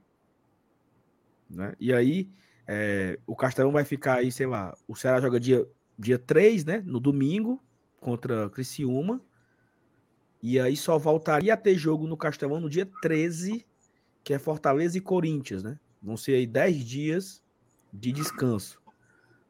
Né? 1.48 1.74
E 1.78 1.92
aí, 1.92 2.28
é, 2.66 3.18
o 3.26 3.36
Castelão 3.36 3.70
vai 3.70 3.84
ficar 3.84 4.18
aí, 4.18 4.32
sei 4.32 4.46
lá, 4.46 4.76
o 4.88 4.96
Ceará 4.96 5.20
joga 5.20 5.38
dia, 5.38 5.64
dia 5.98 6.18
3, 6.18 6.64
né? 6.64 6.82
No 6.84 6.98
domingo, 6.98 7.62
contra 8.00 8.48
Criciúma. 8.50 9.20
E 10.42 10.58
aí 10.58 10.76
só 10.76 10.98
voltaria 10.98 11.52
a 11.52 11.56
ter 11.56 11.76
jogo 11.76 12.06
no 12.06 12.16
Castelão 12.16 12.58
no 12.60 12.70
dia 12.70 12.88
13, 13.02 13.64
que 14.24 14.32
é 14.32 14.38
Fortaleza 14.38 14.96
e 14.96 15.00
Corinthians, 15.00 15.62
né? 15.62 15.78
Vão 16.02 16.16
ser 16.16 16.32
aí 16.32 16.46
10 16.46 16.84
dias 16.84 17.42
de 17.92 18.10
descanso. 18.10 18.79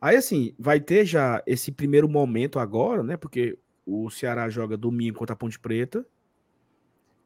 Aí, 0.00 0.16
assim, 0.16 0.54
vai 0.58 0.80
ter 0.80 1.04
já 1.04 1.42
esse 1.46 1.70
primeiro 1.70 2.08
momento 2.08 2.58
agora, 2.58 3.02
né? 3.02 3.16
Porque 3.16 3.58
o 3.84 4.08
Ceará 4.10 4.48
joga 4.48 4.76
domingo 4.76 5.18
contra 5.18 5.34
a 5.34 5.36
Ponte 5.36 5.58
Preta. 5.58 6.06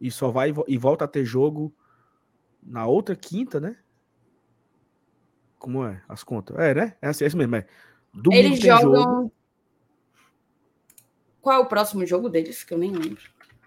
E 0.00 0.10
só 0.10 0.30
vai 0.30 0.52
e 0.66 0.76
volta 0.76 1.04
a 1.04 1.08
ter 1.08 1.24
jogo 1.24 1.72
na 2.62 2.86
outra 2.86 3.14
quinta, 3.14 3.60
né? 3.60 3.76
Como 5.58 5.84
é 5.84 6.02
as 6.08 6.24
contas? 6.24 6.58
É, 6.58 6.74
né? 6.74 6.96
É 7.00 7.08
assim, 7.08 7.24
é 7.24 7.26
assim 7.28 7.36
mesmo. 7.36 7.56
É. 7.56 7.66
Domingo 8.12 8.48
Eles 8.48 8.60
jogam. 8.60 9.02
Jogo. 9.02 9.32
Qual 11.40 11.56
é 11.56 11.58
o 11.62 11.66
próximo 11.66 12.04
jogo 12.06 12.28
deles? 12.28 12.64
Que 12.64 12.74
eu 12.74 12.78
nem 12.78 12.90
lembro. 12.90 13.22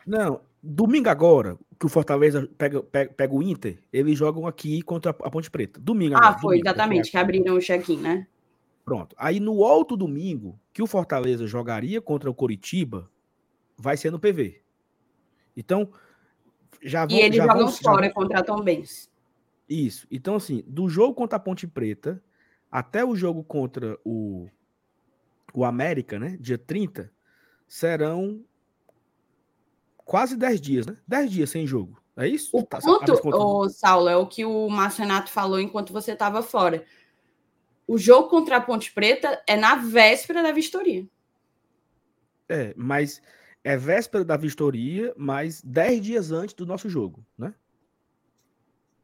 Não, 0.05 0.41
domingo 0.61 1.09
agora, 1.09 1.57
que 1.79 1.85
o 1.85 1.89
Fortaleza 1.89 2.49
pega, 2.57 2.81
pega, 2.81 3.13
pega 3.13 3.33
o 3.33 3.43
Inter, 3.43 3.79
eles 3.91 4.17
jogam 4.17 4.47
aqui 4.47 4.81
contra 4.81 5.11
a 5.11 5.29
Ponte 5.29 5.49
Preta. 5.49 5.79
Domingo 5.79 6.15
Ah, 6.15 6.19
agora, 6.19 6.33
foi, 6.39 6.57
domingo, 6.57 6.67
exatamente, 6.67 7.11
que 7.11 7.17
abriram 7.17 7.55
o 7.55 7.59
check-in, 7.59 7.97
né? 7.97 8.27
Pronto. 8.87 9.13
Aí 9.19 9.41
no 9.41 9.55
outro 9.55 9.97
domingo, 9.97 10.57
que 10.71 10.81
o 10.81 10.87
Fortaleza 10.87 11.45
jogaria 11.45 11.99
contra 11.99 12.31
o 12.31 12.33
Coritiba, 12.33 13.11
vai 13.77 13.97
ser 13.97 14.09
no 14.13 14.17
PV. 14.17 14.61
Então, 15.57 15.91
já 16.81 17.05
vão, 17.05 17.17
E 17.17 17.19
eles 17.19 17.35
já 17.35 17.47
jogam 17.47 17.69
fora 17.69 18.05
já... 18.05 18.13
contra 18.13 18.39
a 18.39 18.43
Tom 18.43 18.61
Benz. 18.61 19.11
Isso. 19.67 20.07
Então, 20.09 20.35
assim, 20.35 20.63
do 20.65 20.87
jogo 20.87 21.13
contra 21.13 21.35
a 21.35 21.39
Ponte 21.39 21.67
Preta 21.67 22.23
até 22.71 23.03
o 23.03 23.13
jogo 23.13 23.43
contra 23.43 23.99
o, 24.05 24.47
o 25.53 25.65
América, 25.65 26.17
né? 26.17 26.37
Dia 26.39 26.57
30, 26.57 27.11
serão 27.67 28.41
quase 29.97 30.37
10 30.37 30.61
dias, 30.61 30.85
né? 30.87 30.95
10 31.05 31.29
dias 31.29 31.49
sem 31.49 31.67
jogo. 31.67 32.01
É 32.15 32.25
isso? 32.25 32.55
O 32.55 32.63
tá, 32.63 32.79
ponto, 32.79 33.19
ô, 33.35 33.67
Saulo, 33.67 34.07
é 34.07 34.15
o 34.15 34.25
que 34.25 34.45
o 34.45 34.69
Márcio 34.69 35.01
Renato 35.01 35.29
falou 35.29 35.59
enquanto 35.59 35.91
você 35.91 36.13
estava 36.13 36.41
fora. 36.41 36.85
O 37.87 37.97
jogo 37.97 38.29
contra 38.29 38.57
a 38.57 38.61
Ponte 38.61 38.91
Preta 38.91 39.41
é 39.47 39.55
na 39.55 39.75
véspera 39.75 40.43
da 40.43 40.51
vistoria. 40.51 41.07
É, 42.49 42.73
mas 42.75 43.21
é 43.63 43.77
véspera 43.77 44.25
da 44.25 44.35
vistoria, 44.35 45.13
mas 45.17 45.61
10 45.61 46.01
dias 46.01 46.31
antes 46.31 46.53
do 46.53 46.65
nosso 46.65 46.89
jogo, 46.89 47.25
né? 47.37 47.55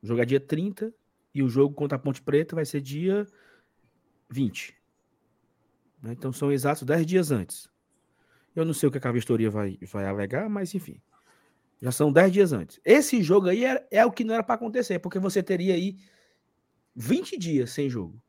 O 0.02 0.08
jogo 0.08 0.22
é 0.22 0.26
dia 0.26 0.40
30 0.40 0.94
e 1.34 1.42
o 1.42 1.50
jogo 1.50 1.74
contra 1.74 1.96
a 1.96 2.00
Ponte 2.00 2.22
Preta 2.22 2.56
vai 2.56 2.66
ser 2.66 2.82
dia 2.82 3.26
20. 4.30 4.76
Né? 6.02 6.12
Então 6.12 6.34
são 6.34 6.52
exatos 6.52 6.84
10 6.84 7.06
dias 7.06 7.32
antes. 7.32 7.70
Eu 8.54 8.66
não 8.66 8.74
sei 8.74 8.90
o 8.90 8.92
que 8.92 9.06
a 9.06 9.12
vistoria 9.12 9.50
vai, 9.50 9.80
vai 9.82 10.06
alegar, 10.06 10.50
mas 10.50 10.76
enfim. 10.76 11.02
Já 11.82 11.92
são 11.92 12.12
10 12.12 12.32
dias 12.32 12.54
antes. 12.54 12.80
Esse 12.84 13.24
jogo 13.24 13.48
aí 13.48 13.66
é, 13.66 13.88
é 13.90 14.06
o 14.06 14.12
que 14.12 14.24
não 14.24 14.34
era 14.34 14.44
para 14.44 14.56
acontecer, 14.56 15.00
porque 15.00 15.20
você 15.20 15.42
teria 15.42 15.74
aí 15.74 15.98
20 16.96 17.38
dias 17.38 17.72
sem 17.72 17.90
jogo. 17.90 18.22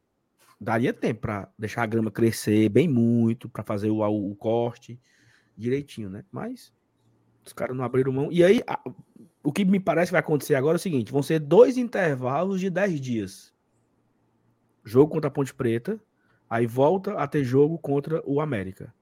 Daria 0.60 0.92
tempo 0.92 1.22
para 1.22 1.48
deixar 1.58 1.82
a 1.82 1.86
grama 1.86 2.10
crescer 2.10 2.68
bem 2.68 2.88
muito, 2.88 3.48
para 3.48 3.62
fazer 3.62 3.90
o, 3.90 4.00
o, 4.00 4.34
corte 4.36 4.98
direitinho, 5.56 6.08
né? 6.08 6.24
Mas 6.30 6.72
os 7.44 7.52
caras 7.52 7.76
não 7.76 7.84
abriram 7.84 8.12
mão. 8.12 8.32
E 8.32 8.42
aí, 8.42 8.62
a, 8.66 8.80
o 9.42 9.52
que 9.52 9.64
me 9.64 9.78
parece 9.78 10.08
que 10.08 10.12
vai 10.12 10.20
acontecer 10.20 10.54
agora 10.54 10.76
é 10.76 10.78
o 10.78 10.80
seguinte: 10.80 11.12
vão 11.12 11.22
ser 11.22 11.38
dois 11.38 11.76
intervalos 11.76 12.60
de 12.60 12.70
10 12.70 13.00
dias. 13.00 13.54
Jogo 14.84 15.12
contra 15.12 15.28
a 15.28 15.30
Ponte 15.30 15.54
Preta, 15.54 16.00
aí 16.48 16.66
volta 16.66 17.14
a 17.14 17.26
ter 17.26 17.44
jogo 17.44 17.78
contra 17.78 18.22
o 18.26 18.40
América. 18.40 18.92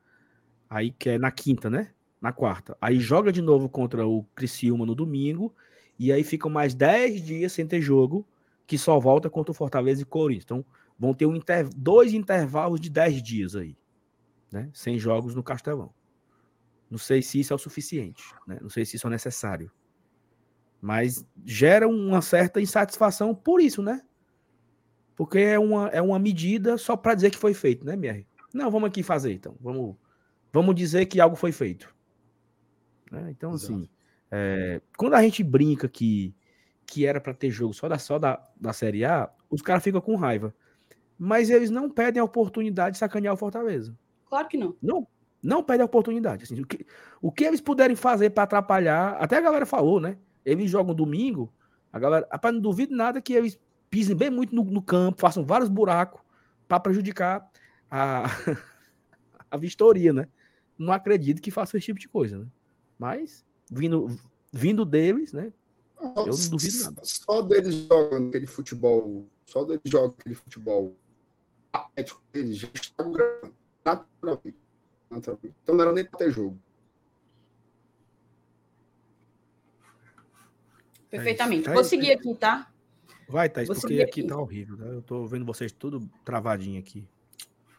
Aí 0.68 0.90
que 0.90 1.11
é 1.11 1.18
na 1.18 1.30
quinta, 1.30 1.68
né? 1.68 1.90
Na 2.20 2.32
quarta. 2.32 2.76
Aí 2.80 2.98
joga 2.98 3.32
de 3.32 3.42
novo 3.42 3.68
contra 3.68 4.07
o 4.07 4.24
Criciúma 4.34 4.86
no 4.86 4.94
domingo. 4.94 5.55
E 5.98 6.11
aí 6.11 6.24
ficam 6.24 6.50
mais 6.50 6.74
10 6.74 7.22
dias 7.22 7.53
sem 7.53 7.66
ter 7.66 7.80
jogo, 7.80 8.26
que 8.66 8.78
só 8.78 8.98
volta 8.98 9.28
contra 9.28 9.53
o 9.53 9.55
Fortaleza 9.55 10.03
e 10.03 10.05
Corinthians. 10.05 10.44
Então 10.44 10.64
vão 11.03 11.12
ter 11.12 11.26
um 11.26 11.34
inter... 11.34 11.68
dois 11.74 12.14
intervalos 12.14 12.80
de 12.80 12.88
10 12.88 13.20
dias 13.20 13.57
aí, 13.57 13.76
né? 14.53 14.70
Sem 14.72 15.00
jogos 15.00 15.34
no 15.34 15.42
Castelão. 15.42 15.92
Não 16.88 16.96
sei 16.96 17.20
se 17.20 17.40
isso 17.40 17.53
é 17.53 17.57
o 17.57 17.59
suficiente, 17.59 18.22
né? 18.46 18.59
Não 18.62 18.70
sei 18.70 18.84
se 18.84 18.94
isso 18.94 19.09
é 19.09 19.11
necessário. 19.11 19.68
Mas 20.80 21.26
gera 21.44 21.88
uma 21.88 22.22
certa 22.22 22.61
insatisfação 22.61 23.34
por 23.34 23.61
isso, 23.61 23.82
né? 23.82 24.00
Porque 25.16 25.38
é 25.40 25.59
uma, 25.59 25.88
é 25.88 26.00
uma 26.00 26.20
medida 26.20 26.78
só 26.78 26.96
para 26.96 27.16
dizer 27.16 27.30
que 27.30 27.36
foi 27.36 27.53
feito, 27.53 27.84
né, 27.84 27.96
Mier? 27.96 28.24
Não, 28.55 28.70
vamos 28.70 28.88
aqui 28.88 29.03
fazer 29.03 29.32
então. 29.32 29.57
Vamos 29.61 29.96
vamos 30.53 30.72
dizer 30.76 31.07
que 31.07 31.20
algo 31.20 31.34
foi 31.34 31.50
feito. 31.50 31.92
Né? 33.11 33.28
Então, 33.30 33.55
Exato. 33.55 33.72
assim, 33.72 33.88
é, 34.30 34.80
quando 34.96 35.14
a 35.14 35.22
gente 35.22 35.42
brinca 35.42 35.88
que, 35.88 36.32
que 36.86 37.05
era 37.05 37.20
para 37.20 37.34
ter 37.34 37.50
jogo 37.50 37.74
só 37.74 37.88
da, 37.88 37.98
só 37.98 38.20
da, 38.20 38.48
da 38.61 38.72
Série 38.72 39.05
A, 39.05 39.28
os 39.50 39.62
caras 39.62 39.82
ficam 39.82 40.00
com 40.00 40.14
raiva. 40.14 40.55
Mas 41.25 41.51
eles 41.51 41.70
não 41.70 41.89
pedem 41.89 42.20
a 42.20 42.25
oportunidade 42.25 42.95
de 42.95 42.99
sacanear 42.99 43.35
o 43.35 43.37
Fortaleza. 43.37 43.97
Claro 44.29 44.49
que 44.49 44.57
não. 44.57 44.75
Não, 44.83 45.07
não 45.43 45.62
pedem 45.62 45.83
a 45.83 45.87
oportunidade. 45.87 46.45
Assim, 46.45 46.61
o, 46.61 46.66
que, 46.66 46.85
o 47.20 47.31
que 47.31 47.45
eles 47.45 47.61
puderem 47.61 47.95
fazer 47.95 48.31
para 48.31 48.43
atrapalhar, 48.43 49.16
até 49.20 49.37
a 49.37 49.41
galera 49.41 49.66
falou, 49.66 50.01
né? 50.01 50.16
Eles 50.45 50.70
jogam 50.70 50.95
domingo, 50.95 51.53
a 51.93 51.99
galera, 51.99 52.27
rapaz, 52.31 52.53
não 52.53 52.61
duvido 52.61 52.97
nada 52.97 53.20
que 53.20 53.35
eles 53.35 53.59
pisem 53.89 54.16
bem 54.16 54.31
muito 54.31 54.55
no, 54.55 54.64
no 54.64 54.83
campo, 54.83 55.20
façam 55.20 55.45
vários 55.45 55.68
buracos 55.68 56.20
para 56.66 56.81
prejudicar 56.81 57.49
a, 57.91 58.25
a 59.51 59.57
vistoria, 59.57 60.12
né? 60.12 60.27
não 60.79 60.93
acredito 60.93 61.41
que 61.41 61.51
faça 61.51 61.77
esse 61.77 61.87
tipo 61.87 62.01
de 62.01 62.09
coisa, 62.09 62.39
né? 62.39 62.47
Mas, 62.99 63.45
vindo, 63.70 64.09
vindo 64.53 64.85
deles, 64.85 65.33
né? 65.33 65.53
eu 66.01 66.27
não 66.27 66.49
duvido 66.51 66.85
nada. 66.85 67.01
Só 67.05 67.43
deles 67.43 67.75
jogando 67.75 68.29
aquele 68.29 68.47
futebol, 68.47 69.27
só 69.47 69.64
deles 69.64 69.83
jogando 69.85 70.14
aquele 70.18 70.35
futebol 70.35 70.97
eles 72.35 72.59
já 72.59 72.68
estavam 72.75 73.12
gravando. 73.12 73.55
Naturalmente. 73.85 74.59
naturalmente. 75.11 75.55
Então 75.62 75.75
não 75.75 75.83
era 75.83 75.93
nem 75.93 76.05
para 76.05 76.18
ter 76.18 76.31
jogo. 76.31 76.59
Perfeitamente. 81.11 81.68
É 81.68 81.75
Vou 81.75 81.85
seguir 81.85 82.12
aqui, 82.12 82.35
tá? 82.35 82.70
Vai, 83.29 83.49
Thaís, 83.49 83.68
Vou 83.68 83.77
porque 83.77 83.95
aqui, 83.95 84.20
aqui 84.20 84.27
tá 84.27 84.37
horrível. 84.37 84.77
Tá? 84.77 84.85
Eu 84.85 85.03
tô 85.03 85.27
vendo 85.27 85.45
vocês 85.45 85.73
tudo 85.73 86.09
travadinho 86.25 86.79
aqui. 86.79 87.07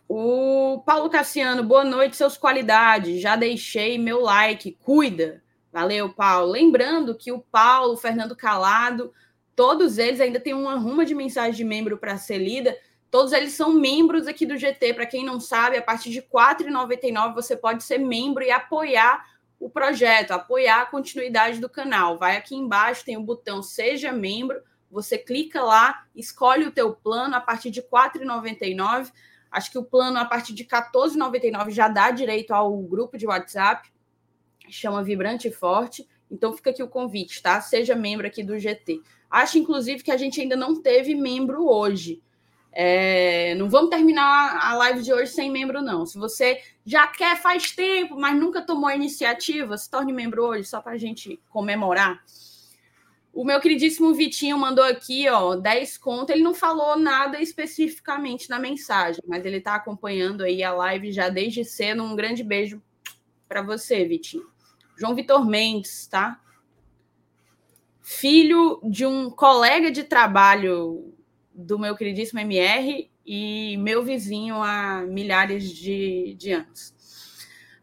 O 0.07 0.83
Paulo 0.85 1.09
Cassiano, 1.09 1.63
boa 1.63 1.83
noite, 1.83 2.15
seus 2.15 2.37
qualidades. 2.37 3.21
Já 3.21 3.35
deixei 3.35 3.97
meu 3.97 4.21
like, 4.21 4.77
cuida. 4.83 5.41
Valeu, 5.71 6.13
Paulo. 6.13 6.51
Lembrando 6.51 7.15
que 7.15 7.31
o 7.31 7.39
Paulo, 7.39 7.93
o 7.93 7.97
Fernando 7.97 8.35
Calado, 8.35 9.11
todos 9.55 9.97
eles 9.97 10.21
ainda 10.21 10.39
têm 10.39 10.53
uma 10.53 10.75
ruma 10.75 11.03
de 11.03 11.15
mensagem 11.15 11.53
de 11.53 11.63
membro 11.63 11.97
para 11.97 12.17
ser 12.17 12.37
lida. 12.37 12.77
Todos 13.13 13.31
eles 13.31 13.53
são 13.53 13.71
membros 13.71 14.25
aqui 14.25 14.43
do 14.43 14.57
GT. 14.57 14.95
Para 14.95 15.05
quem 15.05 15.23
não 15.23 15.39
sabe, 15.39 15.77
a 15.77 15.83
partir 15.83 16.09
de 16.09 16.17
R$ 16.17 16.25
4,99 16.33 17.35
você 17.35 17.55
pode 17.55 17.83
ser 17.83 17.99
membro 17.99 18.43
e 18.43 18.49
apoiar 18.49 19.23
o 19.59 19.69
projeto, 19.69 20.31
apoiar 20.31 20.81
a 20.81 20.85
continuidade 20.87 21.59
do 21.59 21.69
canal. 21.69 22.17
Vai 22.17 22.35
aqui 22.37 22.55
embaixo, 22.55 23.05
tem 23.05 23.15
o 23.15 23.21
botão 23.21 23.61
Seja 23.61 24.11
Membro. 24.11 24.59
Você 24.89 25.15
clica 25.15 25.61
lá, 25.61 26.07
escolhe 26.15 26.65
o 26.65 26.71
teu 26.71 26.91
plano 26.91 27.35
a 27.35 27.39
partir 27.39 27.69
de 27.69 27.81
R$ 27.81 27.87
4,99. 27.91 29.11
Acho 29.51 29.69
que 29.69 29.77
o 29.77 29.83
plano 29.83 30.17
a 30.17 30.25
partir 30.25 30.55
de 30.55 30.63
R$ 30.63 30.69
14,99 30.69 31.69
já 31.69 31.87
dá 31.87 32.09
direito 32.09 32.49
ao 32.49 32.75
grupo 32.81 33.15
de 33.15 33.27
WhatsApp. 33.27 33.93
Chama 34.71 35.03
Vibrante 35.03 35.49
e 35.49 35.51
Forte. 35.51 36.09
Então 36.31 36.51
fica 36.51 36.71
aqui 36.71 36.81
o 36.81 36.87
convite, 36.87 37.43
tá? 37.43 37.61
Seja 37.61 37.93
membro 37.93 38.25
aqui 38.25 38.43
do 38.43 38.57
GT. 38.57 39.03
Acho, 39.29 39.59
inclusive, 39.59 40.01
que 40.01 40.09
a 40.09 40.17
gente 40.17 40.41
ainda 40.41 40.55
não 40.55 40.81
teve 40.81 41.13
membro 41.13 41.67
hoje. 41.69 42.19
É, 42.75 43.53
não 43.55 43.69
vamos 43.69 43.91
terminar 43.91 44.57
a 44.59 44.73
live 44.75 45.03
de 45.03 45.13
hoje 45.13 45.31
sem 45.31 45.51
membro, 45.51 45.81
não. 45.81 46.05
Se 46.05 46.17
você 46.17 46.59
já 46.83 47.07
quer 47.07 47.39
faz 47.39 47.71
tempo, 47.71 48.19
mas 48.19 48.35
nunca 48.35 48.61
tomou 48.61 48.87
a 48.87 48.95
iniciativa, 48.95 49.77
se 49.77 49.89
torne 49.89 50.11
membro 50.11 50.43
hoje, 50.43 50.67
só 50.67 50.81
para 50.81 50.93
a 50.93 50.97
gente 50.97 51.39
comemorar. 51.49 52.23
O 53.31 53.43
meu 53.43 53.59
queridíssimo 53.59 54.13
Vitinho 54.13 54.57
mandou 54.57 54.83
aqui, 54.83 55.27
ó, 55.29 55.55
10 55.55 55.97
conto. 55.97 56.31
Ele 56.31 56.43
não 56.43 56.53
falou 56.53 56.97
nada 56.97 57.41
especificamente 57.41 58.49
na 58.49 58.59
mensagem, 58.59 59.23
mas 59.27 59.45
ele 59.45 59.57
está 59.57 59.75
acompanhando 59.75 60.43
aí 60.43 60.63
a 60.63 60.71
live 60.71 61.11
já 61.11 61.29
desde 61.29 61.63
cedo. 61.63 62.03
Um 62.03 62.15
grande 62.15 62.43
beijo 62.43 62.81
para 63.47 63.61
você, 63.61 64.05
Vitinho. 64.05 64.47
João 64.95 65.15
Vitor 65.15 65.45
Mendes, 65.47 66.07
tá? 66.07 66.39
Filho 68.01 68.79
de 68.83 69.05
um 69.05 69.29
colega 69.29 69.91
de 69.91 70.03
trabalho 70.03 71.12
do 71.53 71.77
meu 71.77 71.95
queridíssimo 71.95 72.39
MR 72.39 73.09
e 73.25 73.77
meu 73.77 74.03
vizinho 74.03 74.55
há 74.61 75.01
milhares 75.01 75.69
de, 75.69 76.35
de 76.37 76.51
anos. 76.51 76.93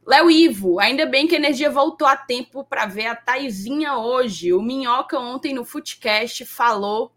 Léo 0.07 0.31
Ivo, 0.31 0.81
ainda 0.81 1.07
bem 1.07 1.27
que 1.27 1.35
a 1.35 1.39
energia 1.39 1.71
voltou 1.71 2.07
a 2.07 2.17
tempo 2.17 2.65
para 2.65 2.87
ver 2.87 3.07
a 3.07 3.15
Taizinha 3.15 3.97
hoje. 3.97 4.53
O 4.53 4.61
Minhoca 4.63 5.19
ontem 5.19 5.55
no 5.55 5.65
Footcast 5.65 6.45
falou 6.45 7.13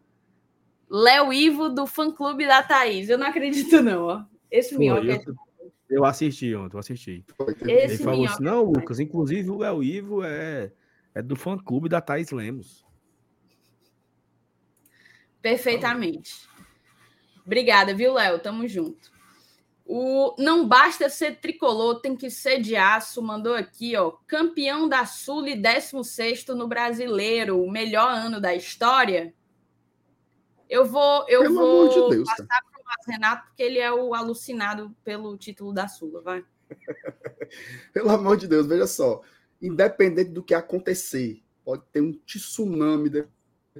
Léo 0.89 1.33
Ivo 1.33 1.69
do 1.69 1.87
fã-clube 1.87 2.45
da 2.45 2.61
Thaís. 2.61 3.09
Eu 3.09 3.17
não 3.17 3.27
acredito 3.27 3.81
não, 3.81 4.03
ó. 4.03 4.23
Esse 4.51 4.77
Minhoca... 4.77 5.23
Eu, 5.25 5.35
eu, 5.89 6.05
assisti 6.05 6.53
ontem, 6.53 6.75
eu 6.75 6.79
assisti. 6.79 7.25
Esse 7.61 7.71
Ele 7.71 7.97
falou 7.97 8.19
minhoca... 8.19 8.33
assim, 8.35 8.43
não, 8.43 8.63
Lucas, 8.63 8.99
inclusive 8.99 9.49
o 9.49 9.57
Léo 9.57 9.83
Ivo 9.83 10.23
é, 10.23 10.71
é 11.15 11.21
do 11.21 11.35
fã-clube 11.35 11.89
da 11.89 11.99
Thaís 11.99 12.29
Lemos. 12.29 12.82
Perfeitamente. 15.43 16.47
Obrigada, 17.45 17.93
viu, 17.93 18.13
Léo? 18.13 18.39
Tamo 18.39 18.65
junto. 18.65 19.11
O 19.85 20.33
Não 20.39 20.65
Basta 20.65 21.09
Ser 21.09 21.41
Tricolor, 21.41 21.99
tem 21.99 22.15
que 22.15 22.29
ser 22.29 22.61
de 22.61 22.77
aço. 22.77 23.21
Mandou 23.21 23.53
aqui, 23.53 23.93
ó. 23.97 24.11
Campeão 24.25 24.87
da 24.87 25.05
Sul 25.05 25.45
e 25.45 25.55
16 25.57 26.45
no 26.47 26.65
Brasileiro. 26.65 27.61
O 27.61 27.69
melhor 27.69 28.09
ano 28.09 28.39
da 28.39 28.55
história. 28.55 29.33
Eu 30.69 30.85
vou, 30.85 31.25
eu 31.27 31.41
pelo 31.41 31.55
vou 31.55 31.89
de 31.89 32.15
Deus, 32.15 32.29
passar 32.29 32.47
para 32.47 32.81
o 32.81 33.11
Renato, 33.11 33.47
porque 33.47 33.61
ele 33.61 33.79
é 33.79 33.91
o 33.91 34.13
alucinado 34.13 34.95
pelo 35.03 35.37
título 35.37 35.73
da 35.73 35.89
Sula. 35.89 36.21
Vai. 36.21 36.45
pelo 37.91 38.09
amor 38.09 38.37
de 38.37 38.47
Deus, 38.47 38.65
veja 38.65 38.87
só. 38.87 39.21
Independente 39.61 40.31
do 40.31 40.41
que 40.41 40.53
acontecer, 40.53 41.43
pode 41.65 41.83
ter 41.91 41.99
um 41.99 42.13
tsunami 42.25 43.09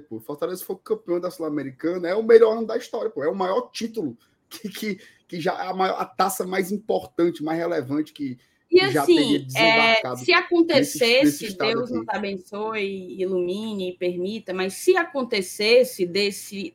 Pô, 0.08 0.20
Fortaleza 0.20 0.64
foi 0.64 0.76
campeão 0.82 1.20
da 1.20 1.30
Sul-Americana, 1.30 2.08
é 2.08 2.14
o 2.14 2.22
melhor 2.22 2.58
ano 2.58 2.66
da 2.66 2.76
história, 2.76 3.10
pô, 3.10 3.22
é 3.22 3.28
o 3.28 3.34
maior 3.34 3.70
título 3.70 4.16
que, 4.50 4.68
que, 4.68 4.98
que 5.28 5.40
já 5.40 5.52
é 5.64 5.68
a, 5.68 5.74
maior, 5.74 6.00
a 6.00 6.04
taça 6.04 6.46
mais 6.46 6.72
importante, 6.72 7.42
mais 7.42 7.58
relevante 7.58 8.12
que, 8.12 8.38
e 8.70 8.80
assim, 8.80 9.46
é, 9.56 10.16
se 10.16 10.32
acontecesse, 10.32 11.24
nesse, 11.24 11.44
nesse 11.44 11.58
Deus 11.58 11.90
aqui. 11.90 11.98
nos 11.98 12.08
abençoe, 12.08 13.22
ilumine 13.22 13.90
e 13.90 13.96
permita, 13.96 14.52
mas 14.52 14.74
se 14.74 14.96
acontecesse 14.96 16.04
desse, 16.04 16.74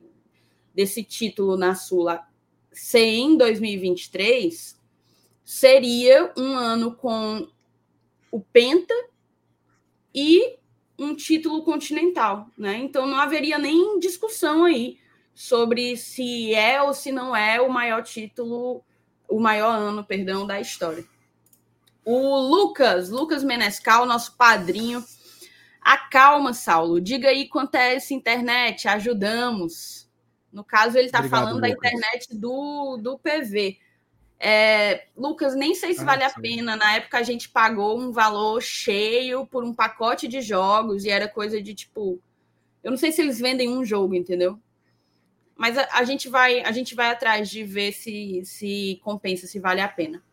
desse 0.73 1.03
título 1.03 1.57
na 1.57 1.75
Sula 1.75 2.25
ser 2.71 2.99
em 2.99 3.35
2023, 3.35 4.79
seria 5.43 6.31
um 6.37 6.55
ano 6.55 6.95
com 6.95 7.49
o 8.31 8.39
Penta 8.39 8.93
e 10.15 10.58
título 11.19 11.63
continental, 11.63 12.47
né? 12.57 12.77
Então 12.77 13.05
não 13.05 13.19
haveria 13.19 13.57
nem 13.57 13.99
discussão 13.99 14.63
aí 14.63 14.97
sobre 15.33 15.95
se 15.97 16.53
é 16.53 16.81
ou 16.81 16.93
se 16.93 17.11
não 17.11 17.35
é 17.35 17.61
o 17.61 17.69
maior 17.69 18.01
título, 18.03 18.83
o 19.27 19.39
maior 19.39 19.71
ano, 19.71 20.03
perdão, 20.03 20.47
da 20.47 20.59
história. 20.59 21.05
O 22.03 22.39
Lucas, 22.39 23.09
Lucas 23.09 23.43
Menescal, 23.43 24.05
nosso 24.05 24.35
padrinho. 24.35 25.03
Acalma, 25.81 26.53
Saulo. 26.53 26.99
Diga 26.99 27.29
aí 27.29 27.47
quanto 27.47 27.75
é 27.75 27.95
essa 27.95 28.13
internet. 28.13 28.87
Ajudamos. 28.87 30.09
No 30.51 30.63
caso, 30.63 30.97
ele 30.97 31.05
está 31.05 31.23
falando 31.23 31.55
Lucas. 31.55 31.69
da 31.69 31.69
internet 31.69 32.35
do, 32.35 32.97
do 32.97 33.19
PV. 33.19 33.77
É, 34.39 35.07
Lucas, 35.17 35.53
nem 35.53 35.75
sei 35.75 35.93
se 35.93 36.01
ah, 36.01 36.05
vale 36.05 36.23
a 36.23 36.29
pena. 36.29 36.75
Na 36.75 36.95
época 36.95 37.17
a 37.17 37.23
gente 37.23 37.49
pagou 37.49 37.99
um 37.99 38.11
valor 38.11 38.61
cheio 38.61 39.45
por 39.45 39.63
um 39.63 39.73
pacote 39.73 40.27
de 40.27 40.41
jogos 40.41 41.03
e 41.03 41.09
era 41.09 41.27
coisa 41.27 41.61
de 41.61 41.73
tipo. 41.73 42.21
Eu 42.81 42.91
não 42.91 42.97
sei 42.97 43.11
se 43.11 43.21
eles 43.21 43.39
vendem 43.39 43.69
um 43.69 43.83
jogo, 43.83 44.15
entendeu? 44.15 44.57
Mas 45.57 45.77
a, 45.77 45.87
a 45.91 46.03
gente 46.05 46.29
vai 46.29 46.61
a 46.61 46.71
gente 46.71 46.95
vai 46.95 47.09
atrás 47.09 47.49
de 47.49 47.63
ver 47.65 47.91
se, 47.91 48.41
se 48.45 48.99
compensa, 49.03 49.45
se 49.45 49.59
vale 49.59 49.81
a 49.81 49.87
pena. 49.89 50.23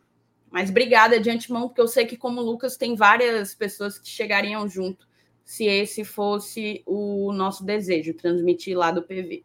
Mas 0.49 0.69
obrigada 0.69 1.19
de 1.19 1.29
antemão, 1.29 1.67
porque 1.67 1.81
eu 1.81 1.87
sei 1.87 2.05
que, 2.05 2.15
como 2.15 2.39
o 2.39 2.43
Lucas, 2.43 2.77
tem 2.77 2.95
várias 2.95 3.53
pessoas 3.53 3.99
que 3.99 4.07
chegariam 4.07 4.67
junto 4.69 5.05
se 5.43 5.65
esse 5.65 6.03
fosse 6.03 6.81
o 6.85 7.31
nosso 7.31 7.63
desejo, 7.63 8.13
transmitir 8.13 8.77
lá 8.77 8.91
do 8.91 9.03
PV. 9.03 9.43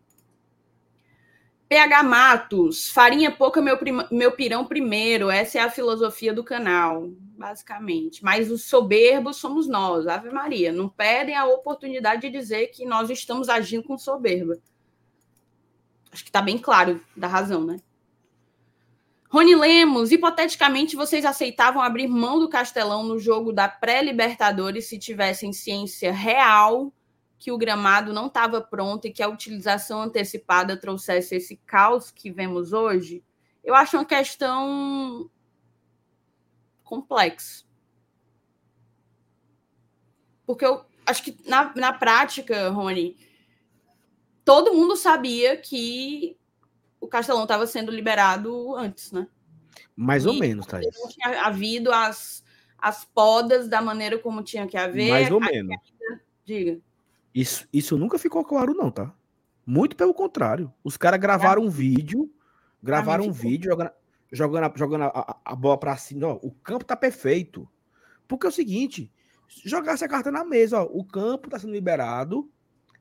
PH 1.73 2.03
Matos, 2.03 2.91
farinha 2.91 3.31
pouca, 3.31 3.63
meu, 3.63 3.79
meu 4.11 4.33
pirão 4.33 4.63
primeiro. 4.63 5.31
Essa 5.31 5.57
é 5.57 5.63
a 5.63 5.71
filosofia 5.71 6.31
do 6.31 6.45
canal, 6.45 7.09
basicamente. 7.39 8.23
Mas 8.23 8.51
os 8.51 8.65
soberbos 8.65 9.39
somos 9.39 9.67
nós, 9.67 10.07
Ave 10.07 10.29
Maria. 10.29 10.71
Não 10.71 10.87
perdem 10.87 11.35
a 11.35 11.47
oportunidade 11.47 12.21
de 12.21 12.31
dizer 12.31 12.67
que 12.67 12.85
nós 12.85 13.09
estamos 13.09 13.49
agindo 13.49 13.85
com 13.85 13.97
soberba. 13.97 14.59
Acho 16.13 16.23
que 16.23 16.29
está 16.29 16.43
bem 16.43 16.59
claro 16.59 17.01
da 17.17 17.27
razão, 17.27 17.65
né? 17.65 17.79
Rony 19.31 19.55
Lemos, 19.55 20.13
hipoteticamente 20.13 20.95
vocês 20.95 21.25
aceitavam 21.25 21.81
abrir 21.81 22.07
mão 22.07 22.39
do 22.39 22.51
Castelão 22.51 23.03
no 23.03 23.19
jogo 23.19 23.51
da 23.51 23.67
pré-Libertadores 23.67 24.91
se 24.91 24.99
tivessem 24.99 25.55
ciência 25.55 26.13
real 26.13 26.93
que 27.43 27.51
o 27.51 27.59
gramado 27.59 28.13
não 28.13 28.29
estava 28.29 28.61
pronto 28.61 29.05
e 29.05 29.11
que 29.11 29.21
a 29.21 29.29
utilização 29.29 30.03
antecipada 30.03 30.77
trouxesse 30.77 31.35
esse 31.35 31.57
caos 31.67 32.09
que 32.09 32.31
vemos 32.31 32.73
hoje, 32.73 33.25
eu 33.65 33.75
acho 33.75 33.97
uma 33.97 34.05
questão 34.05 35.29
complexa. 36.85 37.65
Porque 40.47 40.65
eu 40.65 40.85
acho 41.05 41.25
que 41.25 41.37
na, 41.45 41.75
na 41.75 41.93
prática, 41.93 42.69
Rony, 42.69 43.17
todo 44.45 44.73
mundo 44.73 44.95
sabia 44.95 45.57
que 45.57 46.39
o 47.01 47.09
Castelão 47.09 47.43
estava 47.43 47.67
sendo 47.67 47.91
liberado 47.91 48.77
antes, 48.77 49.11
né? 49.11 49.27
Mais 49.97 50.25
e 50.25 50.29
ou 50.29 50.35
menos, 50.35 50.65
Thaís. 50.65 50.97
Não 50.97 51.09
tinha 51.09 51.45
havido 51.45 51.91
as, 51.91 52.45
as 52.79 53.05
podas 53.05 53.67
da 53.67 53.83
maneira 53.83 54.17
como 54.17 54.45
tinha 54.45 54.65
que 54.69 54.77
haver. 54.77 55.11
Mais 55.11 55.29
ou 55.29 55.41
menos. 55.41 55.77
Diga. 56.45 56.81
Isso, 57.35 57.67
isso 57.73 57.97
nunca 57.97 58.19
ficou 58.19 58.45
claro, 58.45 58.75
não, 58.75 58.91
tá? 58.91 59.13
Muito 59.65 59.97
pelo 59.97 60.13
contrário. 60.13 60.73
Os 60.83 60.97
caras 60.97 61.21
gravaram 61.21 61.63
um 61.63 61.71
vídeo, 61.71 62.31
gravaram 62.83 63.25
um 63.25 63.33
vídeo 63.33 63.71
jogando, 63.71 63.91
jogando, 64.31 64.79
jogando 64.79 65.05
a, 65.05 65.41
a, 65.45 65.55
bola 65.55 65.79
pra 65.79 65.97
cima. 65.97 66.27
Ó, 66.29 66.39
o 66.43 66.51
campo 66.51 66.85
tá 66.85 66.97
perfeito. 66.97 67.69
Porque 68.27 68.47
é 68.47 68.49
o 68.49 68.53
seguinte: 68.53 69.11
jogasse 69.65 70.05
a 70.05 70.09
carta 70.09 70.31
na 70.31 70.45
mesa, 70.45 70.83
ó, 70.83 70.85
o 70.85 71.05
campo 71.05 71.49
tá 71.49 71.59
sendo 71.59 71.73
liberado 71.73 72.51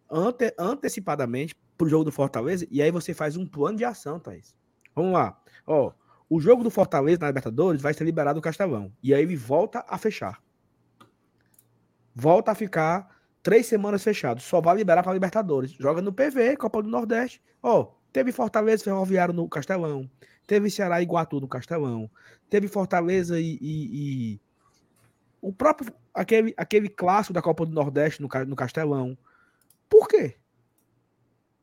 ante, 0.09 0.53
antecipadamente 0.57 1.55
pro 1.77 1.89
jogo 1.89 2.03
do 2.03 2.11
Fortaleza, 2.11 2.67
e 2.69 2.82
aí 2.82 2.91
você 2.91 3.13
faz 3.13 3.36
um 3.36 3.45
plano 3.45 3.77
de 3.77 3.84
ação, 3.84 4.19
Thaís. 4.19 4.55
Vamos 4.93 5.13
lá. 5.13 5.41
Ó, 5.65 5.91
o 6.29 6.39
jogo 6.39 6.63
do 6.63 6.69
Fortaleza 6.69 7.19
na 7.21 7.27
Libertadores 7.27 7.82
vai 7.82 7.93
ser 7.93 8.03
liberado 8.03 8.39
o 8.39 8.41
Castelão. 8.41 8.93
E 9.01 9.13
aí 9.13 9.23
ele 9.23 9.36
volta 9.36 9.84
a 9.88 9.97
fechar. 9.97 10.41
Volta 12.13 12.51
a 12.51 12.55
ficar 12.55 13.20
três 13.43 13.65
semanas 13.65 14.03
fechado. 14.03 14.41
Só 14.41 14.61
vai 14.61 14.75
liberar 14.77 15.03
para 15.03 15.13
Libertadores. 15.13 15.71
Joga 15.71 16.01
no 16.01 16.13
PV, 16.13 16.57
Copa 16.57 16.81
do 16.81 16.89
Nordeste. 16.89 17.41
Ó, 17.61 17.91
teve 18.11 18.31
Fortaleza 18.31 18.83
Ferroviário 18.83 19.33
no 19.33 19.47
Castelão. 19.47 20.09
Teve 20.47 20.69
Ceará 20.69 20.99
e 20.99 21.03
Iguatu 21.03 21.39
no 21.39 21.47
Castelão. 21.47 22.09
Teve 22.49 22.67
Fortaleza 22.67 23.39
e, 23.39 23.57
e, 23.61 24.33
e, 24.33 24.41
o 25.41 25.53
próprio 25.53 25.93
aquele, 26.13 26.53
aquele 26.57 26.89
clássico 26.89 27.33
da 27.33 27.41
Copa 27.41 27.65
do 27.65 27.71
Nordeste 27.71 28.21
no, 28.21 28.29
no 28.45 28.55
Castelão. 28.55 29.17
Por 29.89 30.07
quê? 30.07 30.35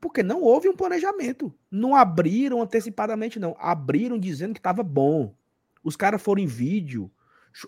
Porque 0.00 0.22
não 0.22 0.42
houve 0.42 0.68
um 0.68 0.76
planejamento. 0.76 1.52
Não 1.70 1.94
abriram 1.94 2.62
antecipadamente, 2.62 3.38
não. 3.38 3.56
Abriram 3.58 4.18
dizendo 4.18 4.54
que 4.54 4.60
estava 4.60 4.82
bom. 4.82 5.34
Os 5.82 5.96
caras 5.96 6.22
foram 6.22 6.42
em 6.42 6.46
vídeo. 6.46 7.10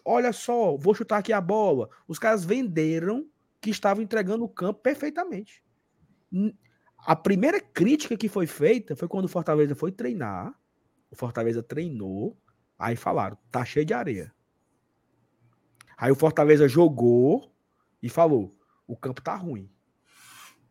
Olha 0.05 0.33
só, 0.33 0.77
vou 0.77 0.95
chutar 0.95 1.19
aqui 1.19 1.33
a 1.33 1.41
bola. 1.41 1.89
Os 2.07 2.19
caras 2.19 2.45
venderam 2.45 3.27
que 3.61 3.71
estavam 3.71 4.03
entregando 4.03 4.45
o 4.45 4.49
campo 4.49 4.81
perfeitamente. 4.81 5.63
A 6.99 7.17
primeira 7.17 7.61
crítica 7.61 8.17
que 8.17 8.29
foi 8.29 8.47
feita 8.47 8.97
foi 8.97 9.09
quando 9.09 9.27
o 9.27 9.29
Fortaleza 9.29 9.75
foi 9.75 9.93
treinar. 9.93 10.55
O 11.11 11.17
Fortaleza 11.17 11.63
treinou. 11.63 12.39
Aí 12.79 12.97
falaram, 12.97 13.37
tá 13.51 13.65
cheio 13.65 13.85
de 13.85 13.93
areia. 13.93 14.35
Aí 15.97 16.11
o 16.11 16.17
Fortaleza 16.17 16.67
jogou 16.67 17.55
e 18.03 18.09
falou: 18.09 18.57
o 18.87 18.97
campo 18.97 19.21
tá 19.21 19.35
ruim. 19.35 19.71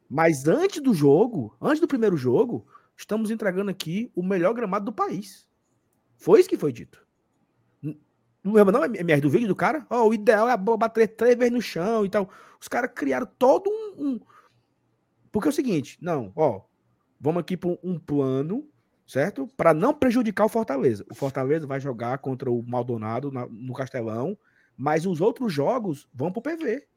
Mas 0.09 0.47
antes 0.47 0.81
do 0.81 0.93
jogo, 0.93 1.55
antes 1.61 1.79
do 1.79 1.87
primeiro 1.87 2.17
jogo, 2.17 2.67
estamos 2.97 3.29
entregando 3.29 3.69
aqui 3.69 4.11
o 4.15 4.23
melhor 4.23 4.53
gramado 4.53 4.85
do 4.85 4.93
país. 4.93 5.47
Foi 6.17 6.39
isso 6.39 6.49
que 6.49 6.57
foi 6.57 6.73
dito. 6.73 7.07
Não 8.43 8.53
lembra 8.53 8.71
não, 8.71 8.85
MR, 8.85 9.21
do 9.21 9.29
vídeo 9.29 9.47
do 9.47 9.55
cara? 9.55 9.85
Oh, 9.89 10.07
o 10.07 10.13
ideal 10.13 10.49
é 10.49 10.55
bater 10.55 11.07
três 11.09 11.35
vezes 11.35 11.53
no 11.53 11.61
chão 11.61 12.05
e 12.05 12.09
tal. 12.09 12.29
Os 12.59 12.67
caras 12.67 12.91
criaram 12.93 13.27
todo 13.37 13.69
um, 13.69 14.05
um, 14.05 14.19
Porque 15.31 15.47
é 15.47 15.51
o 15.51 15.53
seguinte, 15.53 15.97
não, 16.01 16.31
ó, 16.35 16.61
vamos 17.19 17.41
aqui 17.41 17.57
para 17.57 17.77
um 17.83 17.99
plano, 17.99 18.67
certo? 19.05 19.47
Para 19.57 19.73
não 19.73 19.93
prejudicar 19.93 20.45
o 20.45 20.49
Fortaleza. 20.49 21.05
O 21.11 21.15
Fortaleza 21.15 21.67
vai 21.67 21.79
jogar 21.79 22.17
contra 22.19 22.49
o 22.49 22.63
Maldonado 22.63 23.31
na, 23.31 23.45
no 23.47 23.73
Castelão, 23.73 24.37
mas 24.77 25.05
os 25.05 25.19
outros 25.19 25.51
jogos 25.51 26.07
vão 26.13 26.31
pro 26.31 26.41
PV. 26.41 26.87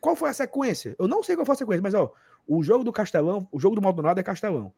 Qual 0.00 0.14
foi 0.14 0.30
a 0.30 0.34
sequência? 0.34 0.94
Eu 0.98 1.08
não 1.08 1.22
sei 1.22 1.34
qual 1.34 1.44
foi 1.44 1.54
a 1.54 1.58
sequência, 1.58 1.82
mas 1.82 1.94
ó, 1.94 2.12
o 2.46 2.62
jogo 2.62 2.84
do 2.84 2.92
Castelão, 2.92 3.48
o 3.50 3.58
jogo 3.58 3.74
do 3.74 3.82
Maldonado 3.82 4.20
é 4.20 4.22
Castelão. 4.22 4.72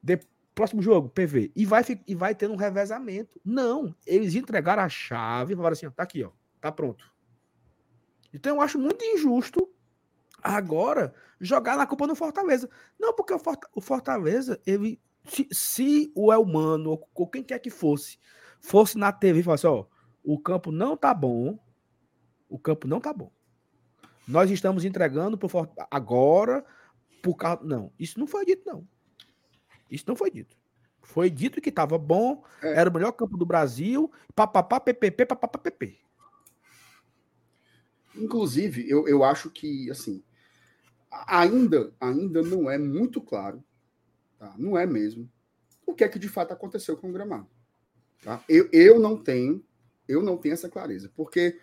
De, 0.00 0.20
próximo 0.60 0.82
jogo, 0.82 1.08
PV. 1.08 1.50
E 1.56 1.64
vai, 1.64 1.82
e 2.06 2.14
vai 2.14 2.34
tendo 2.34 2.52
um 2.52 2.56
revezamento. 2.56 3.40
Não, 3.42 3.94
eles 4.06 4.34
entregaram 4.34 4.82
a 4.82 4.88
chave 4.90 5.54
e 5.54 5.56
falaram 5.56 5.72
assim: 5.72 5.86
ó, 5.86 5.90
tá 5.90 6.02
aqui, 6.02 6.22
ó, 6.22 6.30
tá 6.60 6.70
pronto. 6.70 7.10
Então 8.32 8.56
eu 8.56 8.60
acho 8.60 8.78
muito 8.78 9.02
injusto 9.02 9.66
agora 10.42 11.14
jogar 11.40 11.78
na 11.78 11.86
culpa 11.86 12.06
no 12.06 12.14
Fortaleza. 12.14 12.68
Não, 12.98 13.14
porque 13.14 13.34
o 13.74 13.80
Fortaleza, 13.80 14.60
ele. 14.66 15.00
Se, 15.24 15.48
se 15.50 16.12
o 16.14 16.32
Elmano, 16.32 16.90
ou, 16.90 17.08
ou 17.14 17.26
quem 17.26 17.42
quer 17.42 17.58
que 17.58 17.70
fosse, 17.70 18.18
fosse 18.58 18.96
na 18.96 19.12
TV 19.12 19.40
e 19.40 19.42
falasse, 19.42 19.66
ó, 19.66 19.86
o 20.22 20.38
campo 20.38 20.72
não 20.72 20.96
tá 20.96 21.12
bom, 21.12 21.58
o 22.48 22.58
campo 22.58 22.86
não 22.86 23.00
tá 23.00 23.12
bom. 23.12 23.30
Nós 24.26 24.50
estamos 24.50 24.84
entregando 24.84 25.38
pro 25.38 25.48
Fortaleza 25.48 25.88
agora 25.90 26.64
por 27.22 27.34
causa. 27.36 27.62
Não, 27.64 27.92
isso 27.98 28.18
não 28.18 28.26
foi 28.26 28.44
dito, 28.44 28.62
não. 28.66 28.86
Isso 29.90 30.04
não 30.06 30.16
foi 30.16 30.30
dito. 30.30 30.56
Foi 31.02 31.28
dito 31.28 31.60
que 31.60 31.70
estava 31.70 31.98
bom, 31.98 32.44
é. 32.62 32.74
era 32.80 32.90
o 32.90 32.92
melhor 32.92 33.12
campo 33.12 33.36
do 33.36 33.46
Brasil, 33.46 34.10
papapá, 34.34 34.78
ppp, 34.78 35.26
papapá, 35.26 35.58
pp. 35.58 35.98
Inclusive, 38.14 38.88
eu, 38.88 39.08
eu 39.08 39.24
acho 39.24 39.50
que, 39.50 39.90
assim, 39.90 40.22
ainda, 41.10 41.92
ainda 42.00 42.42
não 42.42 42.70
é 42.70 42.78
muito 42.78 43.20
claro, 43.20 43.64
tá? 44.38 44.54
não 44.58 44.78
é 44.78 44.86
mesmo, 44.86 45.30
o 45.86 45.94
que 45.94 46.04
é 46.04 46.08
que 46.08 46.18
de 46.18 46.28
fato 46.28 46.52
aconteceu 46.52 46.96
com 46.96 47.08
o 47.08 47.12
gramado. 47.12 47.48
Tá? 48.22 48.44
Eu, 48.48 48.68
eu 48.72 49.00
não 49.00 49.16
tenho, 49.16 49.64
eu 50.06 50.22
não 50.22 50.36
tenho 50.36 50.52
essa 50.52 50.68
clareza, 50.68 51.10
porque 51.16 51.58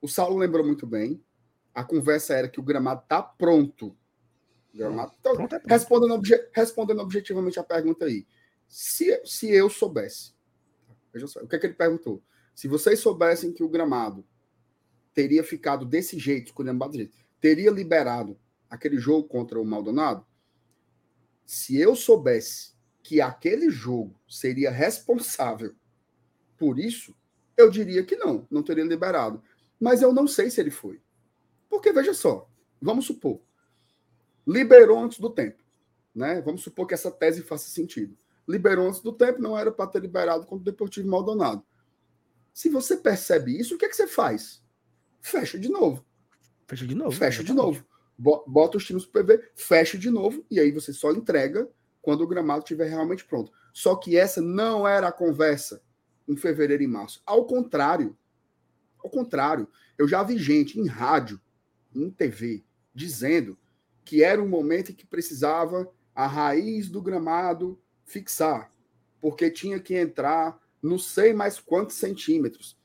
o 0.00 0.08
Saulo 0.08 0.38
lembrou 0.38 0.64
muito 0.64 0.86
bem, 0.86 1.22
a 1.74 1.84
conversa 1.84 2.34
era 2.34 2.48
que 2.48 2.60
o 2.60 2.62
gramado 2.62 3.02
está 3.02 3.22
pronto 3.22 3.96
Gramado. 4.76 5.12
Então, 5.18 5.32
é 5.40 5.62
respondendo, 5.66 6.14
obje, 6.14 6.48
respondendo 6.52 7.00
objetivamente 7.00 7.58
a 7.58 7.64
pergunta 7.64 8.04
aí. 8.04 8.26
Se, 8.68 9.20
se 9.24 9.50
eu 9.50 9.70
soubesse, 9.70 10.34
veja 11.12 11.26
só, 11.26 11.40
o 11.40 11.48
que, 11.48 11.56
é 11.56 11.58
que 11.58 11.66
ele 11.66 11.74
perguntou? 11.74 12.22
Se 12.54 12.68
vocês 12.68 12.98
soubessem 13.00 13.52
que 13.52 13.62
o 13.62 13.68
gramado 13.68 14.24
teria 15.14 15.42
ficado 15.42 15.84
desse 15.86 16.18
jeito, 16.18 16.48
escolhendo 16.48 16.92
jeito, 16.92 17.16
teria 17.40 17.70
liberado 17.70 18.38
aquele 18.68 18.98
jogo 18.98 19.26
contra 19.26 19.60
o 19.60 19.64
Maldonado? 19.64 20.26
Se 21.44 21.78
eu 21.80 21.94
soubesse 21.94 22.74
que 23.02 23.20
aquele 23.20 23.70
jogo 23.70 24.20
seria 24.28 24.70
responsável 24.70 25.74
por 26.58 26.78
isso, 26.78 27.14
eu 27.56 27.70
diria 27.70 28.04
que 28.04 28.16
não, 28.16 28.46
não 28.50 28.62
teria 28.62 28.84
liberado. 28.84 29.42
Mas 29.78 30.02
eu 30.02 30.12
não 30.12 30.26
sei 30.26 30.50
se 30.50 30.60
ele 30.60 30.70
foi. 30.70 31.00
Porque, 31.68 31.92
veja 31.92 32.14
só, 32.14 32.48
vamos 32.80 33.06
supor, 33.06 33.40
liberou 34.46 34.98
antes 34.98 35.18
do 35.18 35.30
tempo. 35.30 35.62
Né? 36.14 36.40
Vamos 36.40 36.62
supor 36.62 36.86
que 36.86 36.94
essa 36.94 37.10
tese 37.10 37.42
faça 37.42 37.68
sentido. 37.68 38.16
Liberou 38.48 38.88
antes 38.88 39.00
do 39.00 39.12
tempo, 39.12 39.42
não 39.42 39.58
era 39.58 39.72
para 39.72 39.88
ter 39.88 40.00
liberado 40.00 40.46
contra 40.46 40.62
o 40.62 40.64
Deportivo 40.64 41.08
Maldonado. 41.08 41.64
Se 42.54 42.70
você 42.70 42.96
percebe 42.96 43.58
isso, 43.58 43.74
o 43.74 43.78
que, 43.78 43.84
é 43.84 43.88
que 43.88 43.96
você 43.96 44.06
faz? 44.06 44.62
Fecha 45.20 45.58
de 45.58 45.68
novo. 45.68 46.04
Fecha 46.66 46.86
de 46.86 46.94
novo. 46.94 47.12
Fecha 47.12 47.44
de 47.44 47.52
novo. 47.52 47.84
Bota 48.18 48.78
os 48.78 48.86
times 48.86 49.04
para 49.04 49.22
PV, 49.22 49.50
fecha 49.54 49.98
de 49.98 50.08
novo, 50.08 50.42
e 50.50 50.58
aí 50.58 50.72
você 50.72 50.90
só 50.92 51.12
entrega 51.12 51.68
quando 52.00 52.22
o 52.22 52.26
gramado 52.26 52.60
estiver 52.60 52.88
realmente 52.88 53.24
pronto. 53.26 53.52
Só 53.74 53.94
que 53.94 54.16
essa 54.16 54.40
não 54.40 54.88
era 54.88 55.08
a 55.08 55.12
conversa 55.12 55.82
em 56.26 56.34
fevereiro 56.34 56.82
e 56.82 56.86
março. 56.86 57.20
Ao 57.26 57.44
contrário, 57.44 58.16
ao 59.04 59.10
contrário, 59.10 59.68
eu 59.98 60.08
já 60.08 60.22
vi 60.22 60.38
gente 60.38 60.80
em 60.80 60.86
rádio, 60.86 61.40
em 61.94 62.10
TV, 62.10 62.64
dizendo 62.94 63.58
que 64.06 64.22
era 64.22 64.40
um 64.40 64.48
momento 64.48 64.92
em 64.92 64.94
que 64.94 65.04
precisava 65.04 65.92
a 66.14 66.28
raiz 66.28 66.88
do 66.88 67.02
gramado 67.02 67.78
fixar, 68.04 68.70
porque 69.20 69.50
tinha 69.50 69.80
que 69.80 69.96
entrar 69.96 70.58
não 70.80 70.96
sei 70.96 71.34
mais 71.34 71.58
quantos 71.58 71.96
centímetros. 71.96 72.78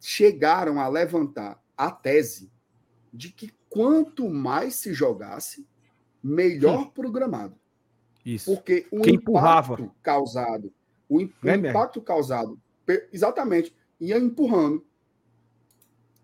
Chegaram 0.00 0.80
a 0.80 0.88
levantar 0.88 1.62
a 1.76 1.90
tese 1.90 2.50
de 3.12 3.30
que 3.30 3.52
quanto 3.68 4.30
mais 4.30 4.76
se 4.76 4.94
jogasse, 4.94 5.68
melhor 6.22 6.90
para 6.92 7.06
o 7.06 7.12
gramado. 7.12 7.54
Isso. 8.24 8.54
Porque 8.54 8.86
o 8.90 9.02
Quem 9.02 9.14
impacto 9.14 9.30
empurrava. 9.30 9.94
causado, 10.02 10.72
o, 11.06 11.18
o 11.18 11.30
é 11.44 11.56
impacto 11.56 12.00
causado, 12.00 12.58
exatamente, 13.12 13.74
ia 14.00 14.18
empurrando. 14.18 14.86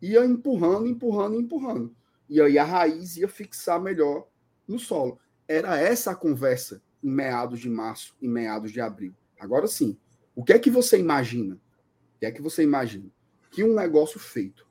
Ia 0.01 0.24
empurrando, 0.24 0.86
empurrando, 0.86 1.38
empurrando. 1.38 1.94
E 2.28 2.40
aí 2.40 2.59
a 2.59 2.64
raiz 2.64 3.16
ia 3.18 3.28
fixar 3.28 3.80
melhor 3.80 4.26
no 4.68 4.78
solo. 4.78 5.18
Era 5.48 5.78
essa 5.78 6.10
a 6.10 6.14
conversa 6.14 6.82
em 7.02 7.10
meados 7.10 7.58
de 7.58 7.70
março, 7.70 8.14
em 8.20 8.28
meados 8.28 8.70
de 8.70 8.80
abril. 8.80 9.14
Agora 9.40 9.66
sim, 9.66 9.96
o 10.34 10.44
que 10.44 10.52
é 10.52 10.58
que 10.58 10.70
você 10.70 10.98
imagina? 10.98 11.54
O 11.54 12.18
que 12.20 12.26
é 12.26 12.30
que 12.30 12.42
você 12.42 12.62
imagina? 12.62 13.10
Que 13.50 13.64
um 13.64 13.74
negócio 13.74 14.20
feito 14.20 14.68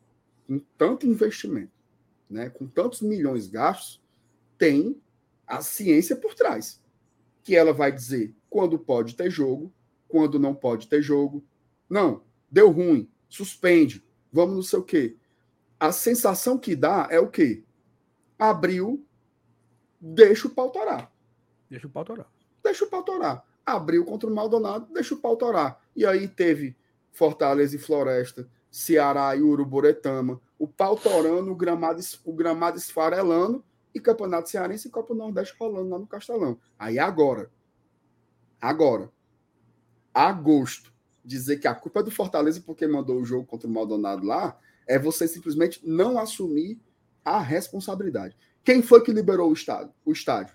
com 0.48 0.60
tanto 0.78 1.08
investimento, 1.08 1.72
né, 2.30 2.50
com 2.50 2.68
tantos 2.68 3.02
milhões 3.02 3.48
gastos, 3.48 4.02
tem 4.58 5.02
a 5.46 5.62
ciência 5.62 6.16
por 6.16 6.36
trás. 6.36 6.82
Que 7.44 7.56
ela 7.56 7.74
vai 7.74 7.92
dizer 7.92 8.36
quando 8.50 8.78
pode 8.78 9.16
ter 9.16 9.30
jogo, 9.30 9.74
quando 10.08 10.40
não 10.40 10.54
pode 10.54 10.88
ter 10.88 11.02
jogo. 11.02 11.44
Não, 11.90 12.24
deu 12.50 12.70
ruim, 12.70 13.10
suspende, 13.30 14.04
vamos 14.32 14.56
não 14.56 14.64
sei 14.64 14.80
o 14.80 14.84
quê. 14.84 15.16
A 15.80 15.92
sensação 15.92 16.58
que 16.58 16.76
dá 16.76 17.08
é 17.10 17.20
o 17.20 17.30
quê? 17.30 17.64
Abril 18.38 19.06
deixa 20.00 20.48
o 20.48 20.52
pau 20.52 20.70
torar. 20.70 21.12
Deixa 21.70 21.88
o 21.88 21.90
pau 21.90 22.06
torar. 22.06 22.28
Deixa 22.64 22.86
o 22.86 22.88
pau 22.88 23.04
torar. 23.04 23.46
Abriu 23.66 24.06
contra 24.06 24.30
o 24.30 24.34
Maldonado, 24.34 24.88
deixa 24.94 25.14
o 25.14 25.18
pau 25.18 25.36
torar. 25.36 25.82
E 25.96 26.06
aí 26.06 26.28
teve 26.28 26.76
Fortaleza 27.12 27.76
e 27.76 27.80
Floresta, 27.80 28.48
Ceará 28.72 29.36
e 29.36 29.42
Uruburetama, 29.42 30.40
o 30.58 30.68
pau 30.68 30.96
torando, 30.96 31.52
o 31.52 31.56
gramado, 31.56 32.00
o 32.24 32.34
gramado 32.34 32.78
esfarelando 32.78 33.64
e 33.94 34.00
Campeonato 34.00 34.50
Cearense 34.50 34.88
e 34.88 34.92
Copa 34.92 35.14
Nordeste 35.14 35.56
rolando 35.60 35.90
lá 35.90 36.00
no 36.00 36.08
Castelão. 36.08 36.60
Aí 36.78 37.00
agora, 37.00 37.52
agora, 38.62 39.12
agosto, 40.14 40.94
dizer 41.24 41.58
que 41.58 41.68
a 41.68 41.76
culpa 41.76 42.00
é 42.00 42.04
do 42.04 42.12
Fortaleza 42.12 42.62
porque 42.66 42.88
mandou 42.88 43.20
o 43.20 43.26
jogo 43.26 43.46
contra 43.46 43.68
o 43.68 43.72
Maldonado 43.72 44.26
lá, 44.26 44.58
é 44.86 44.98
você 44.98 45.28
simplesmente 45.28 45.82
não 45.84 46.18
assumir 46.18 46.80
a 47.26 47.40
responsabilidade. 47.40 48.38
Quem 48.68 48.82
foi 48.82 49.02
que 49.02 49.14
liberou 49.14 49.50
o 49.50 49.54
estádio? 49.54 49.94
O 50.04 50.12
estádio 50.12 50.54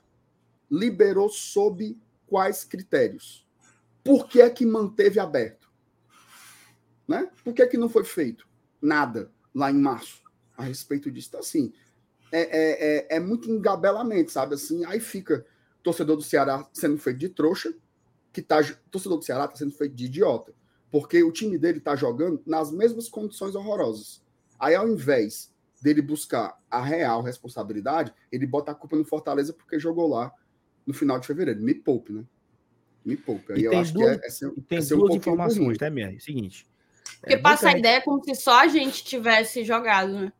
liberou 0.70 1.30
sob 1.30 1.98
quais 2.26 2.62
critérios? 2.62 3.48
Por 4.04 4.28
que 4.28 4.42
é 4.42 4.50
que 4.50 4.66
manteve 4.66 5.18
aberto? 5.18 5.72
Né? 7.08 7.30
Por 7.42 7.54
que 7.54 7.62
é 7.62 7.66
que 7.66 7.78
não 7.78 7.88
foi 7.88 8.04
feito 8.04 8.46
nada 8.82 9.32
lá 9.54 9.70
em 9.70 9.78
março 9.78 10.22
a 10.58 10.62
respeito 10.62 11.10
disso? 11.10 11.28
Então, 11.30 11.40
assim, 11.40 11.72
é, 12.30 12.40
é, 12.42 13.14
é, 13.14 13.16
é 13.16 13.18
muito 13.18 13.50
engabelamento, 13.50 14.30
sabe? 14.30 14.56
Assim, 14.56 14.84
aí 14.84 15.00
fica 15.00 15.46
torcedor 15.82 16.16
do 16.16 16.22
Ceará 16.22 16.68
sendo 16.70 16.98
feito 16.98 17.18
de 17.18 17.30
trouxa, 17.30 17.74
que 18.30 18.42
tá, 18.42 18.58
torcedor 18.90 19.16
do 19.16 19.24
Ceará 19.24 19.46
está 19.46 19.56
sendo 19.56 19.72
feito 19.72 19.94
de 19.94 20.04
idiota, 20.04 20.52
porque 20.90 21.22
o 21.22 21.32
time 21.32 21.56
dele 21.56 21.78
está 21.78 21.96
jogando 21.96 22.42
nas 22.44 22.70
mesmas 22.70 23.08
condições 23.08 23.54
horrorosas. 23.54 24.22
Aí, 24.60 24.74
ao 24.74 24.86
invés 24.86 25.50
dele 25.82 26.00
buscar 26.00 26.58
a 26.70 26.82
real 26.82 27.22
responsabilidade, 27.22 28.12
ele 28.30 28.46
bota 28.46 28.72
a 28.72 28.74
culpa 28.74 28.96
no 28.96 29.04
Fortaleza 29.04 29.52
porque 29.52 29.78
jogou 29.78 30.08
lá 30.08 30.32
no 30.86 30.94
final 30.94 31.18
de 31.18 31.26
fevereiro. 31.26 31.60
Me 31.60 31.74
poupe, 31.74 32.12
né? 32.12 32.24
Me 33.04 33.16
poupe. 33.16 33.52
Aí 33.52 33.60
e 33.60 33.64
eu 33.64 33.76
acho 33.78 33.92
duas, 33.92 34.16
que 34.18 34.24
é, 34.24 34.26
é, 34.26 34.30
ser, 34.30 34.50
tem 34.68 34.78
é 34.78 34.82
duas 34.82 35.10
um 35.10 35.16
informações, 35.16 35.78
né, 35.78 35.86
MR? 35.88 36.20
Seguinte. 36.20 36.66
Porque 37.20 37.34
é, 37.34 37.38
passa 37.38 37.68
a 37.68 37.78
ideia 37.78 38.00
como 38.00 38.22
se 38.24 38.34
só 38.34 38.60
a 38.60 38.68
gente 38.68 39.04
tivesse 39.04 39.64
jogado, 39.64 40.12
né? 40.12 40.32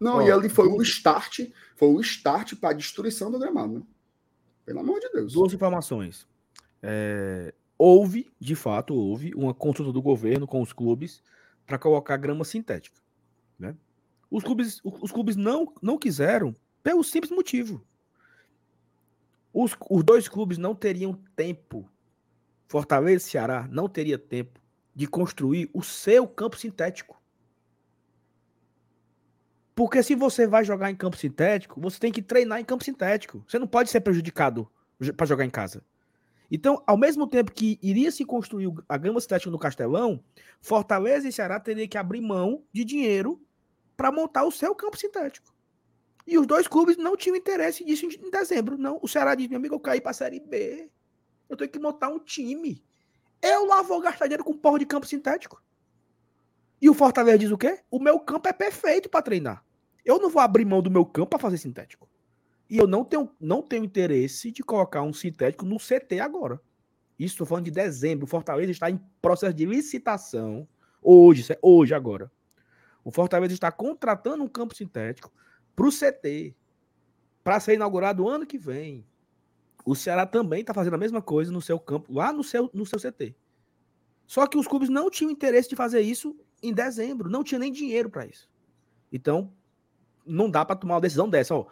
Não, 0.00 0.16
Ó, 0.16 0.22
e 0.22 0.30
ali 0.30 0.48
foi 0.48 0.66
o 0.66 0.82
start, 0.82 1.40
foi 1.76 1.88
o 1.88 2.00
start 2.00 2.56
para 2.56 2.70
a 2.70 2.72
destruição 2.72 3.30
do 3.30 3.38
gramado, 3.38 3.74
né? 3.74 3.82
Pelo 4.64 4.80
amor 4.80 4.98
de 5.00 5.08
Deus. 5.10 5.32
Duas 5.32 5.52
informações. 5.52 6.26
É, 6.82 7.54
houve, 7.78 8.30
de 8.38 8.56
fato, 8.56 8.94
houve 8.94 9.32
uma 9.34 9.54
consulta 9.54 9.92
do 9.92 10.02
governo 10.02 10.46
com 10.46 10.60
os 10.60 10.72
clubes 10.72 11.22
para 11.66 11.78
colocar 11.78 12.16
grama 12.16 12.44
sintética. 12.44 13.00
Né? 13.58 13.76
Os 14.32 14.42
clubes, 14.42 14.80
os 14.82 15.12
clubes 15.12 15.36
não, 15.36 15.70
não 15.82 15.98
quiseram 15.98 16.56
pelo 16.82 17.04
simples 17.04 17.30
motivo. 17.30 17.86
Os, 19.52 19.76
os 19.90 20.02
dois 20.02 20.26
clubes 20.26 20.56
não 20.56 20.74
teriam 20.74 21.12
tempo, 21.36 21.86
Fortaleza 22.66 23.26
e 23.26 23.30
Ceará 23.30 23.68
não 23.70 23.86
teria 23.86 24.18
tempo 24.18 24.58
de 24.94 25.06
construir 25.06 25.68
o 25.74 25.82
seu 25.82 26.26
campo 26.26 26.56
sintético. 26.56 27.20
Porque 29.74 30.02
se 30.02 30.14
você 30.14 30.46
vai 30.46 30.64
jogar 30.64 30.90
em 30.90 30.96
campo 30.96 31.18
sintético, 31.18 31.78
você 31.78 31.98
tem 31.98 32.10
que 32.10 32.22
treinar 32.22 32.58
em 32.58 32.64
campo 32.64 32.82
sintético. 32.82 33.44
Você 33.46 33.58
não 33.58 33.66
pode 33.66 33.90
ser 33.90 34.00
prejudicado 34.00 34.66
para 35.14 35.26
jogar 35.26 35.44
em 35.44 35.50
casa. 35.50 35.84
Então, 36.50 36.82
ao 36.86 36.96
mesmo 36.96 37.26
tempo 37.26 37.52
que 37.52 37.78
iria 37.82 38.10
se 38.10 38.24
construir 38.24 38.72
a 38.88 38.96
grama 38.96 39.20
sintética 39.20 39.50
no 39.50 39.58
Castelão, 39.58 40.24
Fortaleza 40.58 41.28
e 41.28 41.32
Ceará 41.32 41.60
teriam 41.60 41.88
que 41.88 41.98
abrir 41.98 42.22
mão 42.22 42.64
de 42.72 42.82
dinheiro 42.82 43.38
para 44.02 44.10
montar 44.10 44.42
o 44.42 44.50
seu 44.50 44.74
campo 44.74 44.98
sintético. 44.98 45.54
E 46.26 46.36
os 46.36 46.44
dois 46.44 46.66
clubes 46.66 46.96
não 46.96 47.16
tinham 47.16 47.36
interesse 47.36 47.84
disso 47.84 48.04
em 48.04 48.30
dezembro. 48.32 48.76
Não, 48.76 48.98
o 49.00 49.06
Ceará 49.06 49.32
disse, 49.36 49.48
meu 49.48 49.58
amigo, 49.58 49.76
eu 49.76 49.80
caí 49.80 50.00
para 50.00 50.10
a 50.10 50.14
Série 50.14 50.40
B. 50.40 50.90
Eu 51.48 51.56
tenho 51.56 51.70
que 51.70 51.78
montar 51.78 52.08
um 52.08 52.18
time. 52.18 52.84
Eu 53.40 53.64
lá 53.64 53.80
vou 53.80 54.00
gastar 54.00 54.24
dinheiro 54.26 54.42
com 54.42 54.58
porra 54.58 54.80
de 54.80 54.86
campo 54.86 55.06
sintético. 55.06 55.62
E 56.80 56.90
o 56.90 56.94
Fortaleza 56.94 57.38
diz 57.38 57.52
o 57.52 57.56
quê? 57.56 57.78
O 57.88 58.00
meu 58.00 58.18
campo 58.18 58.48
é 58.48 58.52
perfeito 58.52 59.08
para 59.08 59.22
treinar. 59.22 59.64
Eu 60.04 60.18
não 60.18 60.28
vou 60.28 60.42
abrir 60.42 60.64
mão 60.64 60.82
do 60.82 60.90
meu 60.90 61.06
campo 61.06 61.28
para 61.30 61.38
fazer 61.38 61.58
sintético. 61.58 62.08
E 62.68 62.78
eu 62.78 62.88
não 62.88 63.04
tenho, 63.04 63.30
não 63.38 63.62
tenho 63.62 63.84
interesse 63.84 64.50
de 64.50 64.64
colocar 64.64 65.02
um 65.02 65.12
sintético 65.12 65.64
no 65.64 65.76
CT 65.76 66.18
agora. 66.18 66.60
Isso 67.16 67.34
estou 67.34 67.46
falando 67.46 67.66
de 67.66 67.70
dezembro. 67.70 68.24
O 68.24 68.28
Fortaleza 68.28 68.72
está 68.72 68.90
em 68.90 69.00
processo 69.20 69.54
de 69.54 69.64
licitação. 69.64 70.66
Hoje, 71.00 71.56
hoje 71.62 71.94
agora. 71.94 72.28
O 73.04 73.10
Fortaleza 73.10 73.52
está 73.52 73.70
contratando 73.72 74.44
um 74.44 74.48
campo 74.48 74.74
sintético 74.74 75.32
para 75.74 75.86
o 75.86 75.90
CT. 75.90 76.54
Para 77.42 77.58
ser 77.58 77.74
inaugurado 77.74 78.28
ano 78.28 78.46
que 78.46 78.56
vem. 78.56 79.04
O 79.84 79.96
Ceará 79.96 80.24
também 80.24 80.60
está 80.60 80.72
fazendo 80.72 80.94
a 80.94 80.98
mesma 80.98 81.20
coisa 81.20 81.50
no 81.50 81.60
seu 81.60 81.78
campo, 81.78 82.12
lá 82.12 82.32
no 82.32 82.44
seu, 82.44 82.70
no 82.72 82.86
seu 82.86 83.00
CT. 83.00 83.34
Só 84.26 84.46
que 84.46 84.56
os 84.56 84.68
clubes 84.68 84.88
não 84.88 85.10
tinham 85.10 85.30
interesse 85.30 85.68
de 85.68 85.76
fazer 85.76 86.00
isso 86.00 86.36
em 86.62 86.72
dezembro, 86.72 87.28
não 87.28 87.42
tinha 87.42 87.58
nem 87.58 87.72
dinheiro 87.72 88.08
para 88.08 88.24
isso. 88.24 88.48
Então, 89.12 89.52
não 90.24 90.48
dá 90.48 90.64
para 90.64 90.76
tomar 90.76 90.94
uma 90.94 91.00
decisão 91.00 91.28
dessa, 91.28 91.54
ó. 91.54 91.66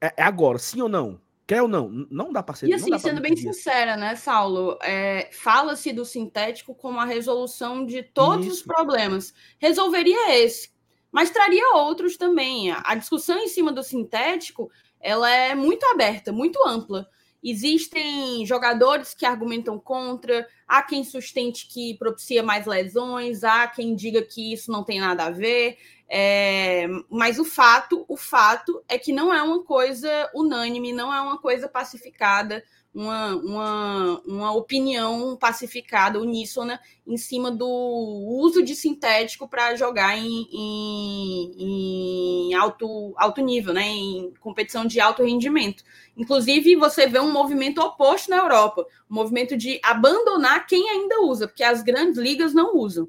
É, 0.00 0.14
é, 0.16 0.22
agora, 0.22 0.58
sim 0.58 0.80
ou 0.80 0.88
não? 0.88 1.20
Quer 1.48 1.62
ou 1.62 1.68
não? 1.68 1.88
Não 2.10 2.30
dá 2.30 2.42
para 2.42 2.54
ser. 2.54 2.68
E 2.68 2.74
assim, 2.74 2.96
sendo 2.98 3.22
bem 3.22 3.34
sincera, 3.34 3.96
né, 3.96 4.14
Saulo? 4.14 4.78
É, 4.82 5.30
Fala-se 5.32 5.94
do 5.94 6.04
sintético 6.04 6.74
como 6.74 7.00
a 7.00 7.06
resolução 7.06 7.86
de 7.86 8.02
todos 8.02 8.44
isso. 8.44 8.56
os 8.56 8.62
problemas. 8.62 9.32
Resolveria 9.58 10.36
esse, 10.36 10.70
mas 11.10 11.30
traria 11.30 11.74
outros 11.74 12.18
também. 12.18 12.70
A 12.70 12.94
discussão 12.94 13.38
em 13.38 13.48
cima 13.48 13.72
do 13.72 13.82
sintético 13.82 14.70
ela 15.00 15.30
é 15.30 15.54
muito 15.54 15.86
aberta, 15.86 16.30
muito 16.30 16.62
ampla. 16.68 17.08
Existem 17.42 18.44
jogadores 18.44 19.14
que 19.14 19.24
argumentam 19.24 19.78
contra, 19.78 20.46
há 20.66 20.82
quem 20.82 21.04
sustente 21.04 21.68
que 21.68 21.94
propicia 21.98 22.42
mais 22.42 22.66
lesões, 22.66 23.44
há 23.44 23.66
quem 23.68 23.94
diga 23.94 24.22
que 24.22 24.52
isso 24.52 24.72
não 24.72 24.82
tem 24.82 25.00
nada 25.00 25.24
a 25.26 25.30
ver. 25.30 25.78
É, 26.10 26.86
mas 27.10 27.38
o 27.38 27.44
fato, 27.44 28.04
o 28.08 28.16
fato 28.16 28.82
é 28.88 28.98
que 28.98 29.12
não 29.12 29.32
é 29.32 29.42
uma 29.42 29.62
coisa 29.62 30.08
unânime, 30.34 30.92
não 30.92 31.12
é 31.12 31.20
uma 31.20 31.38
coisa 31.38 31.68
pacificada 31.68 32.64
uma, 32.94 33.36
uma, 33.36 34.22
uma 34.26 34.52
opinião 34.52 35.36
pacificada, 35.36 36.20
uníssona, 36.20 36.80
em 37.06 37.16
cima 37.16 37.50
do 37.50 37.66
uso 37.66 38.62
de 38.62 38.74
sintético 38.74 39.48
para 39.48 39.76
jogar 39.76 40.18
em, 40.18 40.48
em, 40.52 42.50
em, 42.50 42.54
alto, 42.54 43.14
alto 43.16 43.40
nível, 43.40 43.72
né? 43.72 43.86
em 43.86 44.32
competição 44.40 44.84
de 44.84 45.00
alto 45.00 45.22
rendimento. 45.22 45.84
Inclusive, 46.16 46.76
você 46.76 47.06
vê 47.06 47.20
um 47.20 47.32
movimento 47.32 47.80
oposto 47.80 48.30
na 48.30 48.38
Europa, 48.38 48.86
um 49.10 49.14
movimento 49.14 49.56
de 49.56 49.78
abandonar 49.82 50.66
quem 50.66 50.88
ainda 50.88 51.20
usa, 51.22 51.46
porque 51.46 51.62
as 51.62 51.82
grandes 51.82 52.18
ligas 52.18 52.52
não 52.52 52.76
usam 52.76 53.08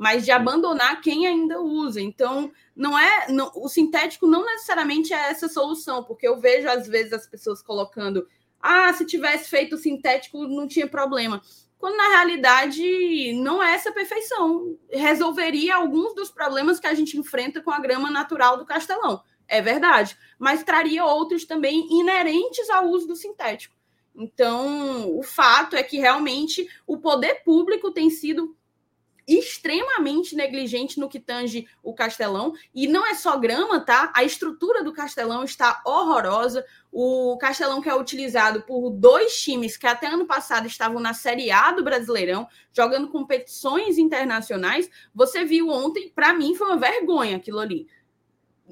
mas 0.00 0.24
de 0.24 0.30
abandonar 0.30 1.00
quem 1.00 1.26
ainda 1.26 1.60
usa. 1.60 2.00
Então, 2.00 2.52
não 2.74 2.96
é 2.96 3.26
não, 3.32 3.50
o 3.56 3.68
sintético 3.68 4.28
não 4.28 4.46
necessariamente 4.46 5.12
é 5.12 5.30
essa 5.30 5.48
solução, 5.48 6.04
porque 6.04 6.26
eu 6.26 6.38
vejo 6.38 6.68
às 6.68 6.86
vezes 6.86 7.12
as 7.12 7.26
pessoas 7.26 7.60
colocando 7.60 8.24
ah, 8.60 8.92
se 8.92 9.04
tivesse 9.04 9.48
feito 9.48 9.76
sintético 9.76 10.46
não 10.46 10.66
tinha 10.66 10.86
problema. 10.86 11.42
Quando 11.78 11.96
na 11.96 12.08
realidade 12.08 13.32
não 13.34 13.62
é 13.62 13.74
essa 13.74 13.92
perfeição. 13.92 14.76
Resolveria 14.90 15.76
alguns 15.76 16.14
dos 16.14 16.30
problemas 16.30 16.80
que 16.80 16.88
a 16.88 16.94
gente 16.94 17.16
enfrenta 17.16 17.60
com 17.62 17.70
a 17.70 17.78
grama 17.78 18.10
natural 18.10 18.58
do 18.58 18.66
castelão. 18.66 19.22
É 19.46 19.62
verdade. 19.62 20.18
Mas 20.38 20.64
traria 20.64 21.04
outros 21.04 21.44
também 21.44 21.86
inerentes 21.90 22.68
ao 22.68 22.88
uso 22.88 23.06
do 23.06 23.16
sintético. 23.16 23.76
Então, 24.14 25.16
o 25.16 25.22
fato 25.22 25.76
é 25.76 25.82
que 25.84 25.96
realmente 25.96 26.68
o 26.84 26.98
poder 26.98 27.44
público 27.44 27.92
tem 27.92 28.10
sido 28.10 28.57
extremamente 29.28 30.34
negligente 30.34 30.98
no 30.98 31.08
que 31.08 31.20
tange 31.20 31.68
o 31.82 31.92
Castelão. 31.92 32.54
E 32.74 32.88
não 32.88 33.06
é 33.06 33.14
só 33.14 33.36
grama, 33.36 33.78
tá? 33.78 34.10
A 34.16 34.24
estrutura 34.24 34.82
do 34.82 34.92
Castelão 34.92 35.44
está 35.44 35.82
horrorosa. 35.84 36.64
O 36.90 37.36
Castelão 37.36 37.82
que 37.82 37.90
é 37.90 37.94
utilizado 37.94 38.62
por 38.62 38.88
dois 38.88 39.38
times 39.38 39.76
que 39.76 39.86
até 39.86 40.06
ano 40.06 40.26
passado 40.26 40.66
estavam 40.66 40.98
na 40.98 41.12
Série 41.12 41.50
A 41.50 41.70
do 41.72 41.84
Brasileirão, 41.84 42.48
jogando 42.72 43.08
competições 43.08 43.98
internacionais. 43.98 44.90
Você 45.14 45.44
viu 45.44 45.68
ontem, 45.68 46.08
para 46.08 46.32
mim 46.32 46.54
foi 46.54 46.68
uma 46.68 46.78
vergonha 46.78 47.36
aquilo 47.36 47.58
ali. 47.58 47.86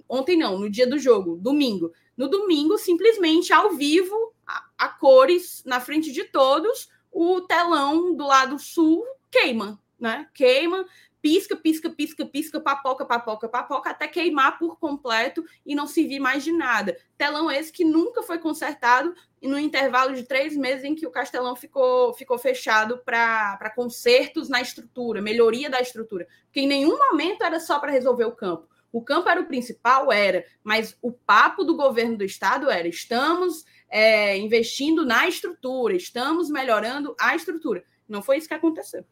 Ontem 0.09 0.39
não, 0.39 0.59
no 0.59 0.71
dia 0.71 0.87
do 0.87 0.99
jogo, 0.99 1.37
domingo. 1.37 1.93
No 2.17 2.29
domingo, 2.29 2.79
simplesmente 2.79 3.53
ao 3.53 3.73
vivo, 3.73 4.33
a, 4.47 4.65
a 4.79 4.89
cores, 4.89 5.63
na 5.67 5.81
frente 5.81 6.11
de 6.11 6.25
todos, 6.25 6.89
o 7.13 7.43
telão 7.43 8.17
do 8.17 8.27
lado 8.27 8.59
sul 8.59 9.05
queima 9.31 9.79
né? 9.99 10.29
Queima, 10.35 10.87
pisca, 11.27 11.57
pisca, 11.57 11.91
pisca, 11.91 12.25
pisca, 12.25 12.61
papoca, 12.61 13.05
papoca, 13.05 13.49
papoca, 13.49 13.91
até 13.91 14.07
queimar 14.07 14.59
por 14.61 14.79
completo 14.79 15.45
e 15.67 15.75
não 15.75 15.85
servir 15.85 16.21
mais 16.21 16.45
de 16.45 16.53
nada. 16.53 16.97
Telão 17.19 17.51
esse 17.51 17.73
que 17.73 17.85
nunca 17.85 18.23
foi 18.23 18.39
consertado 18.39 19.13
no 19.43 19.59
intervalo 19.59 20.15
de 20.15 20.23
três 20.23 20.57
meses 20.57 20.85
em 20.85 20.95
que 20.95 21.05
o 21.05 21.11
Castelão 21.11 21.57
ficou, 21.57 22.15
ficou 22.15 22.39
fechado 22.39 22.99
para 22.99 23.73
consertos 23.75 24.49
na 24.49 24.61
estrutura, 24.61 25.21
melhoria 25.21 25.69
da 25.69 25.81
estrutura. 25.81 26.29
Porque 26.45 26.61
em 26.61 26.69
nenhum 26.69 26.97
momento 26.97 27.43
era 27.43 27.59
só 27.59 27.81
para 27.81 27.91
resolver 27.91 28.25
o 28.25 28.37
campo. 28.37 28.69
O 28.93 29.03
campo 29.03 29.29
era 29.29 29.41
o 29.41 29.47
principal, 29.47 30.13
era, 30.13 30.45
mas 30.63 30.97
o 31.03 31.11
papo 31.11 31.65
do 31.65 31.77
governo 31.77 32.17
do 32.17 32.25
estado 32.25 32.71
era: 32.71 32.87
estamos 32.87 33.65
é, 33.91 34.39
investindo 34.39 35.05
na 35.05 35.27
estrutura, 35.27 35.97
estamos 35.97 36.49
melhorando 36.49 37.17
a 37.21 37.35
estrutura. 37.35 37.83
Não 38.09 38.23
foi 38.23 38.39
isso 38.39 38.47
que 38.47 38.55
aconteceu 38.55 39.05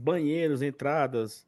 banheiros, 0.00 0.62
entradas, 0.62 1.46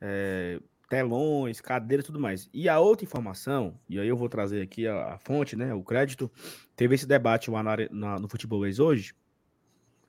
é, 0.00 0.60
telões, 0.88 1.60
cadeiras 1.60 2.04
e 2.04 2.06
tudo 2.06 2.20
mais. 2.20 2.50
E 2.52 2.68
a 2.68 2.78
outra 2.78 3.04
informação, 3.04 3.78
e 3.88 3.98
aí 3.98 4.08
eu 4.08 4.16
vou 4.16 4.28
trazer 4.28 4.62
aqui 4.62 4.86
a, 4.86 5.14
a 5.14 5.18
fonte, 5.18 5.56
né, 5.56 5.72
o 5.72 5.82
crédito, 5.82 6.30
teve 6.76 6.94
esse 6.94 7.06
debate 7.06 7.50
lá 7.50 7.62
na, 7.62 7.76
na, 7.90 8.18
no 8.18 8.28
Futebolês 8.28 8.78
hoje, 8.78 9.14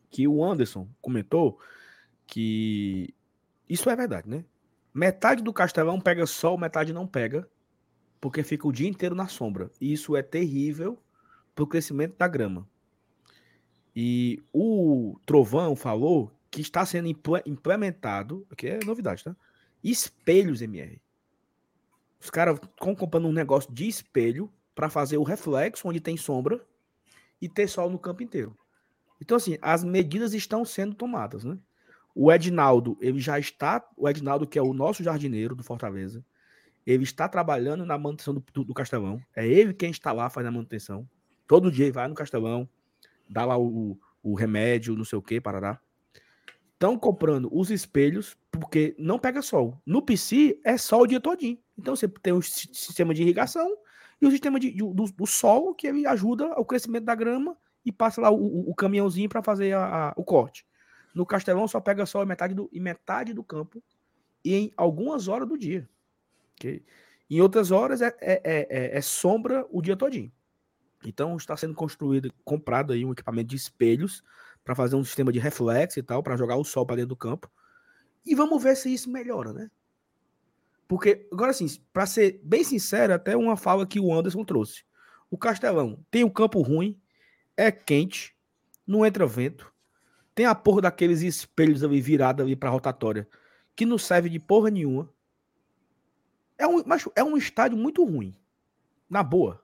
que 0.10 0.28
o 0.28 0.44
Anderson 0.44 0.88
comentou 1.02 1.60
que 2.28 3.14
isso 3.70 3.90
é 3.90 3.96
verdade, 3.96 4.30
né? 4.30 4.44
Metade 4.94 5.42
do 5.42 5.54
Castelão 5.54 6.00
pega 6.00 6.26
sol, 6.28 6.58
metade 6.58 6.94
não 6.94 7.08
pega, 7.08 7.48
porque 8.22 8.44
fica 8.44 8.68
o 8.68 8.72
dia 8.72 8.88
inteiro 8.88 9.16
na 9.16 9.28
sombra. 9.28 9.72
E 9.82 9.92
isso 9.92 10.16
é 10.16 10.22
terrível 10.22 11.00
para 11.56 11.64
o 11.64 11.68
crescimento 11.68 12.16
da 12.18 12.28
grama. 12.28 12.68
E 13.96 14.44
o 14.52 15.18
Trovão 15.26 15.76
falou 15.76 16.32
que 16.54 16.62
está 16.62 16.86
sendo 16.86 17.10
implementado, 17.48 18.46
que 18.56 18.68
é 18.68 18.80
novidade, 18.86 19.24
tá? 19.24 19.36
Espelhos 19.84 20.62
MR. 20.62 21.02
Os 22.22 22.30
caras 22.30 22.60
estão 22.62 22.94
comprando 22.94 23.28
um 23.28 23.32
negócio 23.32 23.74
de 23.74 23.88
espelho 23.88 24.54
para 24.76 24.88
fazer 24.88 25.18
o 25.18 25.24
reflexo 25.24 25.88
onde 25.88 26.00
tem 26.00 26.16
sombra 26.16 26.64
e 27.42 27.50
ter 27.50 27.68
sol 27.68 27.90
no 27.90 27.98
campo 27.98 28.22
inteiro. 28.22 28.56
Então, 29.20 29.36
assim, 29.36 29.58
as 29.64 29.84
medidas 29.84 30.36
estão 30.36 30.64
sendo 30.64 30.94
tomadas, 30.94 31.44
né? 31.44 31.58
O 32.14 32.32
Ednaldo, 32.32 32.96
ele 33.02 33.20
já 33.20 33.40
está, 33.40 33.84
o 33.98 34.08
Ednaldo, 34.08 34.46
que 34.46 34.60
é 34.60 34.62
o 34.62 34.76
nosso 34.76 35.04
jardineiro 35.04 35.56
do 35.56 35.64
Fortaleza, 35.64 36.24
ele 36.86 37.04
está 37.04 37.28
trabalhando 37.28 37.84
na 37.84 37.98
manutenção 37.98 38.36
do, 38.36 38.44
do, 38.54 38.64
do 38.64 38.74
Castelão. 38.76 39.20
É 39.36 39.48
ele 39.48 39.74
quem 39.74 39.90
está 39.90 40.12
lá 40.12 40.30
fazendo 40.30 40.50
a 40.50 40.52
manutenção. 40.52 41.10
Todo 41.48 41.72
dia 41.72 41.86
ele 41.86 41.94
vai 41.94 42.08
no 42.08 42.14
Castelão, 42.14 42.70
dá 43.28 43.44
lá 43.44 43.58
o, 43.58 43.98
o 44.22 44.36
remédio, 44.36 44.96
não 44.96 45.04
sei 45.04 45.18
o 45.18 45.22
que, 45.22 45.42
parará. 45.42 45.82
Estão 46.84 47.00
comprando 47.00 47.48
os 47.50 47.72
espelhos 47.72 48.36
porque 48.52 48.94
não 49.00 49.18
pega 49.18 49.42
sol. 49.42 49.82
No 49.86 50.02
PC 50.02 50.60
é 50.66 50.78
sol 50.78 51.04
o 51.04 51.08
dia 51.08 51.22
todinho. 51.22 51.58
Então 51.78 51.96
você 51.96 52.10
tem 52.10 52.34
o 52.34 52.42
sistema 52.42 53.14
de 53.14 53.22
irrigação 53.22 53.78
e 54.22 54.28
o 54.28 54.30
sistema 54.30 54.60
de, 54.60 54.70
do, 54.70 54.92
do, 54.94 55.26
sol 55.26 55.74
que 55.74 55.88
ajuda 55.88 56.48
ao 56.48 56.66
crescimento 56.66 57.06
da 57.06 57.16
grama 57.16 57.58
e 57.86 57.92
passa 57.92 58.20
lá 58.20 58.30
o, 58.30 58.70
o, 58.70 58.76
caminhãozinho 58.76 59.30
para 59.30 59.42
fazer 59.42 59.72
a, 59.72 60.10
a, 60.10 60.14
o 60.18 60.26
corte. 60.26 60.66
No 61.16 61.26
Castelão 61.26 61.70
só 61.70 61.80
pega 61.80 62.06
sol 62.06 62.22
em 62.22 62.28
metade 62.28 62.54
do, 62.54 62.70
em 62.74 62.82
metade 62.82 63.34
do 63.34 63.46
campo 63.46 63.82
e 64.44 64.54
em 64.54 64.74
algumas 64.76 65.30
horas 65.30 65.48
do 65.48 65.58
dia. 65.58 65.88
Okay? 66.56 66.84
Em 67.30 67.40
outras 67.40 67.72
horas 67.72 68.02
é, 68.02 68.14
é, 68.20 68.42
é, 68.44 68.98
é 68.98 69.02
sombra 69.02 69.66
o 69.72 69.82
dia 69.82 69.96
todinho. 69.96 70.34
Então 71.06 71.38
está 71.38 71.56
sendo 71.56 71.76
construído, 71.76 72.30
comprado 72.44 72.92
aí 72.92 73.06
um 73.06 73.14
equipamento 73.14 73.48
de 73.48 73.56
espelhos 73.56 74.22
para 74.64 74.76
fazer 74.76 74.96
um 74.96 75.04
sistema 75.04 75.32
de 75.32 75.40
reflexo 75.40 76.00
e 76.00 76.04
tal, 76.04 76.24
para 76.24 76.38
jogar 76.38 76.56
o 76.56 76.64
sol 76.64 76.86
para 76.86 76.98
dentro 76.98 77.10
do 77.10 77.16
campo. 77.16 77.52
E 78.26 78.34
vamos 78.34 78.62
ver 78.62 78.76
se 78.76 78.94
isso 78.94 79.10
melhora, 79.10 79.52
né? 79.52 79.70
Porque, 80.88 81.28
agora 81.32 81.52
assim, 81.52 81.68
para 81.92 82.06
ser 82.06 82.40
bem 82.44 82.64
sincero, 82.64 83.14
até 83.14 83.36
uma 83.36 83.58
fala 83.58 83.86
que 83.86 84.00
o 84.00 84.14
Anderson 84.14 84.44
trouxe. 84.44 84.84
O 85.30 85.38
Castelão 85.38 86.06
tem 86.12 86.24
um 86.24 86.30
campo 86.30 86.62
ruim, 86.62 87.02
é 87.58 87.72
quente, 87.72 88.36
não 88.86 89.06
entra 89.06 89.26
vento, 89.26 89.74
tem 90.36 90.46
a 90.46 90.56
porra 90.56 90.82
daqueles 90.82 91.22
espelhos 91.22 91.84
ali 91.84 92.02
virados 92.02 92.44
ali 92.44 92.56
para 92.56 92.70
rotatória, 92.70 93.28
que 93.76 93.86
não 93.86 93.98
serve 93.98 94.30
de 94.30 94.40
porra 94.40 94.70
nenhuma. 94.70 95.12
É 96.58 96.68
um, 96.68 96.84
mas 96.86 97.08
é 97.16 97.24
um 97.24 97.38
estádio 97.38 97.78
muito 97.78 98.04
ruim. 98.04 98.36
Na 99.10 99.24
boa. 99.24 99.64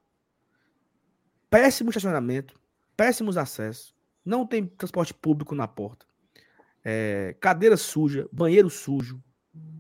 Péssimo 1.50 1.90
estacionamento, 1.90 2.60
péssimos 2.96 3.38
acessos, 3.38 3.96
não 4.30 4.46
tem 4.46 4.68
transporte 4.68 5.14
público 5.14 5.56
na 5.56 5.68
porta. 5.68 6.06
É, 6.86 7.36
cadeira 7.40 7.76
suja, 7.76 8.30
banheiro 8.32 8.70
sujo, 8.70 9.22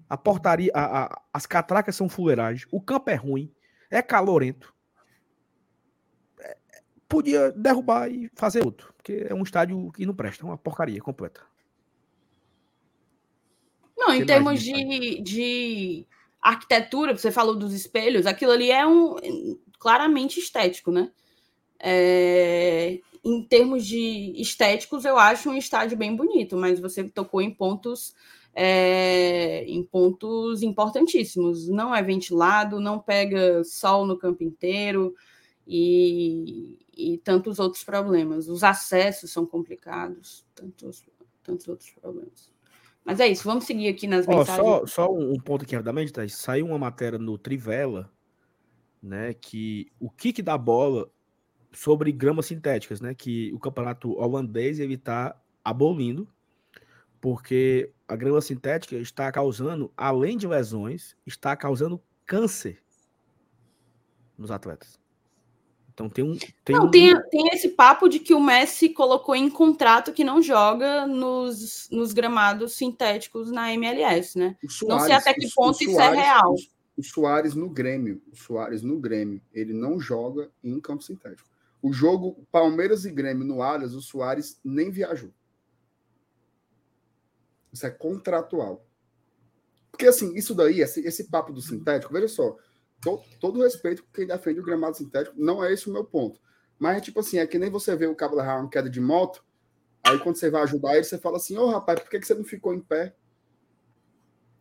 a 0.10 0.18
portaria, 0.18 0.72
a, 0.74 1.04
a, 1.04 1.22
as 1.32 1.45
catracas 1.45 1.95
são 1.95 2.10
fuleiragem, 2.10 2.68
o 2.72 2.82
campo 2.82 3.12
é 3.12 3.16
ruim, 3.16 3.54
é 3.91 4.02
calorento. 4.02 4.74
É, 6.39 6.58
podia 7.08 7.52
derrubar 7.52 8.10
e 8.10 8.30
fazer 8.34 8.66
outro, 8.66 8.91
porque 8.97 9.28
é 9.30 9.34
um 9.34 9.43
estádio 9.43 9.91
que 9.91 10.06
não 10.06 10.16
presta, 10.16 10.43
é 10.43 10.47
uma 10.47 10.58
porcaria 10.58 11.00
completa. 11.00 11.41
Não, 13.95 14.14
em 14.14 14.26
termos 14.26 14.64
de, 14.64 15.22
de 15.22 16.08
arquitetura, 16.41 17.16
você 17.16 17.32
falou 17.32 17.56
dos 17.56 17.74
espelhos, 17.74 18.26
aquilo 18.26 18.52
ali 18.52 18.72
é 18.72 18.86
um 18.88 19.16
claramente 19.78 20.39
estético, 20.39 20.91
né? 20.91 21.12
É, 21.80 23.00
em 23.24 23.44
termos 23.44 23.86
de 23.86 24.34
estéticos, 24.36 25.06
eu 25.06 25.18
acho 25.18 25.50
um 25.50 25.58
estádio 25.58 25.98
bem 25.98 26.16
bonito, 26.16 26.56
mas 26.56 26.80
você 26.80 27.04
tocou 27.04 27.42
em 27.42 27.54
pontos 27.54 28.14
é, 28.54 29.64
em 29.66 29.84
pontos 29.84 30.62
importantíssimos. 30.62 31.68
Não 31.68 31.94
é 31.94 32.02
ventilado, 32.02 32.80
não 32.80 33.00
pega 33.00 33.64
sol 33.64 34.06
no 34.06 34.18
campo 34.18 34.44
inteiro 34.44 35.16
e, 35.68 36.78
e 36.96 37.18
tantos 37.20 37.60
outros 37.60 37.84
problemas. 37.84 38.48
Os 38.48 38.64
acessos 38.64 39.32
são 39.32 39.46
complicados, 39.46 40.46
tantos, 40.56 41.06
tantos 41.44 41.68
outros 41.68 41.90
problemas. 41.92 42.52
Mas 43.06 43.20
é 43.20 43.28
isso, 43.28 43.44
vamos 43.44 43.64
seguir 43.64 43.88
aqui 43.88 44.08
nas 44.08 44.28
oh, 44.28 44.32
mensagens. 44.32 44.58
Só, 44.58 44.86
só 44.86 45.14
um 45.14 45.40
ponto 45.40 45.64
aqui 45.64 45.74
rapidamente, 45.74 46.12
tá? 46.12 46.28
saiu 46.28 46.66
uma 46.68 46.78
matéria 46.78 47.18
no 47.18 47.38
Trivela, 47.38 48.12
né, 49.02 49.34
que 49.34 49.90
o 50.00 50.10
kick 50.10 50.42
da 50.42 50.58
bola 50.58 51.10
sobre 51.72 52.12
gramas 52.12 52.48
sintéticas, 52.48 53.00
né, 53.02 53.14
que 53.14 53.52
o 53.54 53.60
campeonato 53.60 54.18
holandês 54.18 54.80
ele 54.80 54.96
está 54.96 55.36
abolindo 55.64 56.28
porque 57.22 57.92
a 58.08 58.16
grama 58.16 58.42
sintética 58.42 58.96
está 58.96 59.32
causando, 59.32 59.92
além 59.96 60.38
de 60.38 60.48
lesões, 60.48 61.16
está 61.26 61.56
causando 61.56 62.02
câncer 62.26 62.82
nos 64.38 64.52
atletas. 64.52 64.98
Então 65.94 66.10
tem 66.10 66.24
um. 66.24 66.38
Tem 66.64 66.76
não, 66.78 66.86
um... 66.86 66.92
Tem, 66.92 67.14
tem 67.30 67.48
esse 67.50 67.70
papo 67.70 68.08
de 68.08 68.20
que 68.20 68.34
o 68.34 68.40
Messi 68.40 68.88
colocou 68.90 69.36
em 69.36 69.50
contrato 69.50 70.14
que 70.14 70.24
não 70.24 70.42
joga 70.42 71.06
nos, 71.06 71.90
nos 71.92 72.14
gramados 72.14 72.78
sintéticos 72.78 73.52
na 73.52 73.74
MLS, 73.74 74.38
né? 74.40 74.56
Soares, 74.70 74.88
não 74.88 75.00
sei 75.06 75.16
até 75.16 75.34
que 75.34 75.54
ponto 75.54 75.84
isso 75.84 76.00
é 76.00 76.16
real. 76.16 76.56
O 76.96 77.04
Soares 77.04 77.54
no 77.54 77.70
Grêmio, 77.70 78.22
o 78.32 78.36
Soares 78.36 78.82
no 78.82 78.98
Grêmio, 78.98 79.42
ele 79.54 79.74
não 79.74 80.00
joga 80.00 80.50
em 80.64 80.80
campo 80.80 81.04
sintético. 81.04 81.50
O 81.82 81.94
jogo 81.94 82.46
Palmeiras 82.52 83.06
e 83.06 83.12
Grêmio 83.12 83.46
no 83.46 83.62
Allianz, 83.62 83.94
o 83.94 84.02
Soares 84.02 84.60
nem 84.64 84.92
viajou. 84.92 85.34
Isso 87.72 87.86
é 87.86 87.90
contratual. 87.90 88.86
Porque, 89.92 90.08
assim, 90.08 90.34
isso 90.36 90.56
daí, 90.56 90.82
esse, 90.82 91.06
esse 91.06 91.30
papo 91.30 91.54
do 91.54 91.62
sintético, 91.62 92.14
veja 92.14 92.28
só, 92.28 92.58
to, 93.02 93.22
todo 93.40 93.62
respeito 93.62 94.04
com 94.04 94.12
quem 94.12 94.28
defende 94.28 94.60
o 94.60 94.64
gramado 94.64 94.98
sintético, 94.98 95.36
não 95.40 95.64
é 95.64 95.74
esse 95.74 95.90
o 95.90 95.94
meu 95.94 96.04
ponto. 96.04 96.40
Mas, 96.78 97.02
tipo 97.02 97.20
assim, 97.20 97.38
é 97.38 97.48
que 97.48 97.60
nem 97.60 97.70
você 97.70 97.96
vê 97.96 98.08
o 98.08 98.16
cabo 98.16 98.36
da 98.36 98.60
uma 98.60 98.70
queda 98.70 98.90
de 98.90 99.02
moto, 99.02 99.44
aí 100.04 100.18
quando 100.20 100.38
você 100.38 100.50
vai 100.50 100.64
ajudar 100.64 100.96
ele, 100.96 101.04
você 101.04 101.18
fala 101.18 101.38
assim, 101.38 101.58
ô 101.58 101.64
oh, 101.64 101.70
rapaz, 101.70 102.00
por 102.00 102.10
que, 102.10 102.20
que 102.20 102.26
você 102.26 102.34
não 102.34 102.44
ficou 102.44 102.74
em 102.74 102.80
pé? 102.80 103.16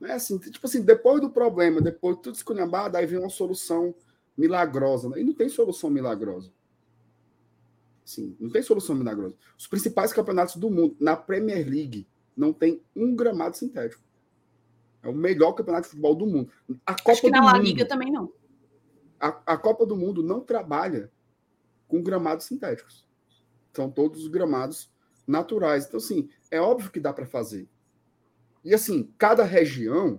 Não 0.00 0.08
é 0.08 0.12
assim, 0.12 0.38
tipo 0.38 0.66
assim, 0.66 0.82
depois 0.82 1.20
do 1.20 1.30
problema, 1.30 1.80
depois 1.80 2.16
de 2.16 2.22
tudo 2.22 2.34
esculhambado, 2.34 2.96
aí 2.96 3.06
vem 3.06 3.18
uma 3.18 3.30
solução 3.30 3.94
milagrosa. 4.36 5.08
Né? 5.08 5.20
E 5.20 5.24
não 5.24 5.34
tem 5.34 5.48
solução 5.48 5.90
milagrosa. 5.90 6.52
Sim, 8.08 8.34
não 8.40 8.48
tem 8.48 8.62
solução 8.62 8.96
milagrosa. 8.96 9.36
Os 9.58 9.66
principais 9.66 10.14
campeonatos 10.14 10.56
do 10.56 10.70
mundo, 10.70 10.96
na 10.98 11.14
Premier 11.14 11.68
League, 11.68 12.08
não 12.34 12.54
tem 12.54 12.82
um 12.96 13.14
gramado 13.14 13.54
sintético. 13.54 14.02
É 15.02 15.08
o 15.10 15.14
melhor 15.14 15.52
campeonato 15.52 15.82
de 15.82 15.90
futebol 15.90 16.14
do 16.14 16.26
mundo. 16.26 16.50
A 16.86 16.94
Copa 16.94 17.12
Acho 17.12 17.20
que 17.20 17.30
na 17.30 17.44
La 17.44 17.56
mundo, 17.56 17.64
Liga 17.66 17.84
também 17.84 18.10
não. 18.10 18.32
A, 19.20 19.28
a 19.52 19.58
Copa 19.58 19.84
do 19.84 19.94
Mundo 19.94 20.22
não 20.22 20.40
trabalha 20.40 21.12
com 21.86 22.02
gramados 22.02 22.46
sintéticos. 22.46 23.06
São 23.74 23.90
todos 23.90 24.22
os 24.22 24.28
gramados 24.28 24.90
naturais. 25.26 25.84
Então, 25.84 25.98
assim, 25.98 26.30
é 26.50 26.58
óbvio 26.58 26.90
que 26.90 26.98
dá 26.98 27.12
para 27.12 27.26
fazer. 27.26 27.68
E, 28.64 28.72
assim, 28.72 29.12
cada 29.18 29.44
região 29.44 30.18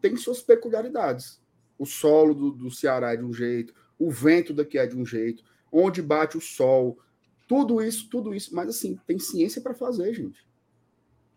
tem 0.00 0.16
suas 0.16 0.40
peculiaridades. 0.42 1.42
O 1.76 1.84
solo 1.84 2.34
do, 2.34 2.52
do 2.52 2.70
Ceará 2.70 3.14
é 3.14 3.16
de 3.16 3.24
um 3.24 3.32
jeito, 3.32 3.74
o 3.98 4.12
vento 4.12 4.54
daqui 4.54 4.78
é 4.78 4.86
de 4.86 4.96
um 4.96 5.04
jeito, 5.04 5.42
onde 5.70 6.02
bate 6.02 6.36
o 6.36 6.40
sol, 6.40 6.98
tudo 7.48 7.82
isso, 7.82 8.08
tudo 8.08 8.34
isso. 8.34 8.54
Mas, 8.54 8.68
assim, 8.68 8.98
tem 9.06 9.18
ciência 9.18 9.60
para 9.60 9.74
fazer, 9.74 10.14
gente. 10.14 10.46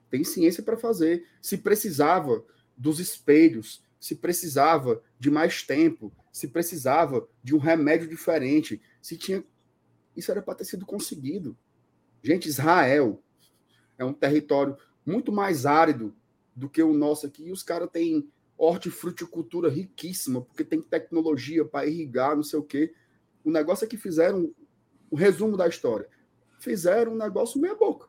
Tem 0.10 0.24
ciência 0.24 0.62
para 0.62 0.78
fazer. 0.78 1.26
Se 1.42 1.58
precisava 1.58 2.46
dos 2.78 3.00
espelhos, 3.00 3.84
se 4.00 4.16
precisava 4.16 5.02
de 5.20 5.32
mais 5.32 5.64
tempo, 5.64 6.14
se 6.32 6.48
precisava 6.48 7.28
de 7.44 7.56
um 7.56 7.58
remédio 7.58 8.08
diferente, 8.08 8.82
se 9.02 9.18
tinha. 9.18 9.44
Isso 10.16 10.30
era 10.30 10.42
para 10.42 10.56
ter 10.56 10.66
sido 10.66 10.86
conseguido. 10.86 11.58
Gente, 12.22 12.48
Israel 12.48 13.24
é 13.98 14.06
um 14.06 14.14
território 14.14 14.78
muito 15.06 15.32
mais 15.32 15.66
árido 15.66 16.16
do 16.56 16.70
que 16.70 16.82
o 16.84 16.94
nosso 16.94 17.26
aqui, 17.26 17.48
e 17.48 17.52
os 17.52 17.64
caras 17.64 17.90
têm 17.92 18.30
hortifruticultura 18.58 19.70
riquíssima, 19.70 20.42
porque 20.42 20.64
tem 20.64 20.82
tecnologia 20.82 21.66
para 21.66 21.88
irrigar, 21.88 22.36
não 22.36 22.44
sei 22.44 22.60
o 22.60 22.64
quê. 22.64 22.94
O 23.44 23.52
negócio 23.52 23.86
é 23.86 23.88
que 23.88 23.98
fizeram 23.98 24.54
o 25.10 25.16
resumo 25.16 25.58
da 25.58 25.68
história. 25.68 26.08
Fizeram 26.60 27.14
um 27.14 27.18
negócio 27.18 27.60
meia 27.60 27.76
boca 27.76 28.08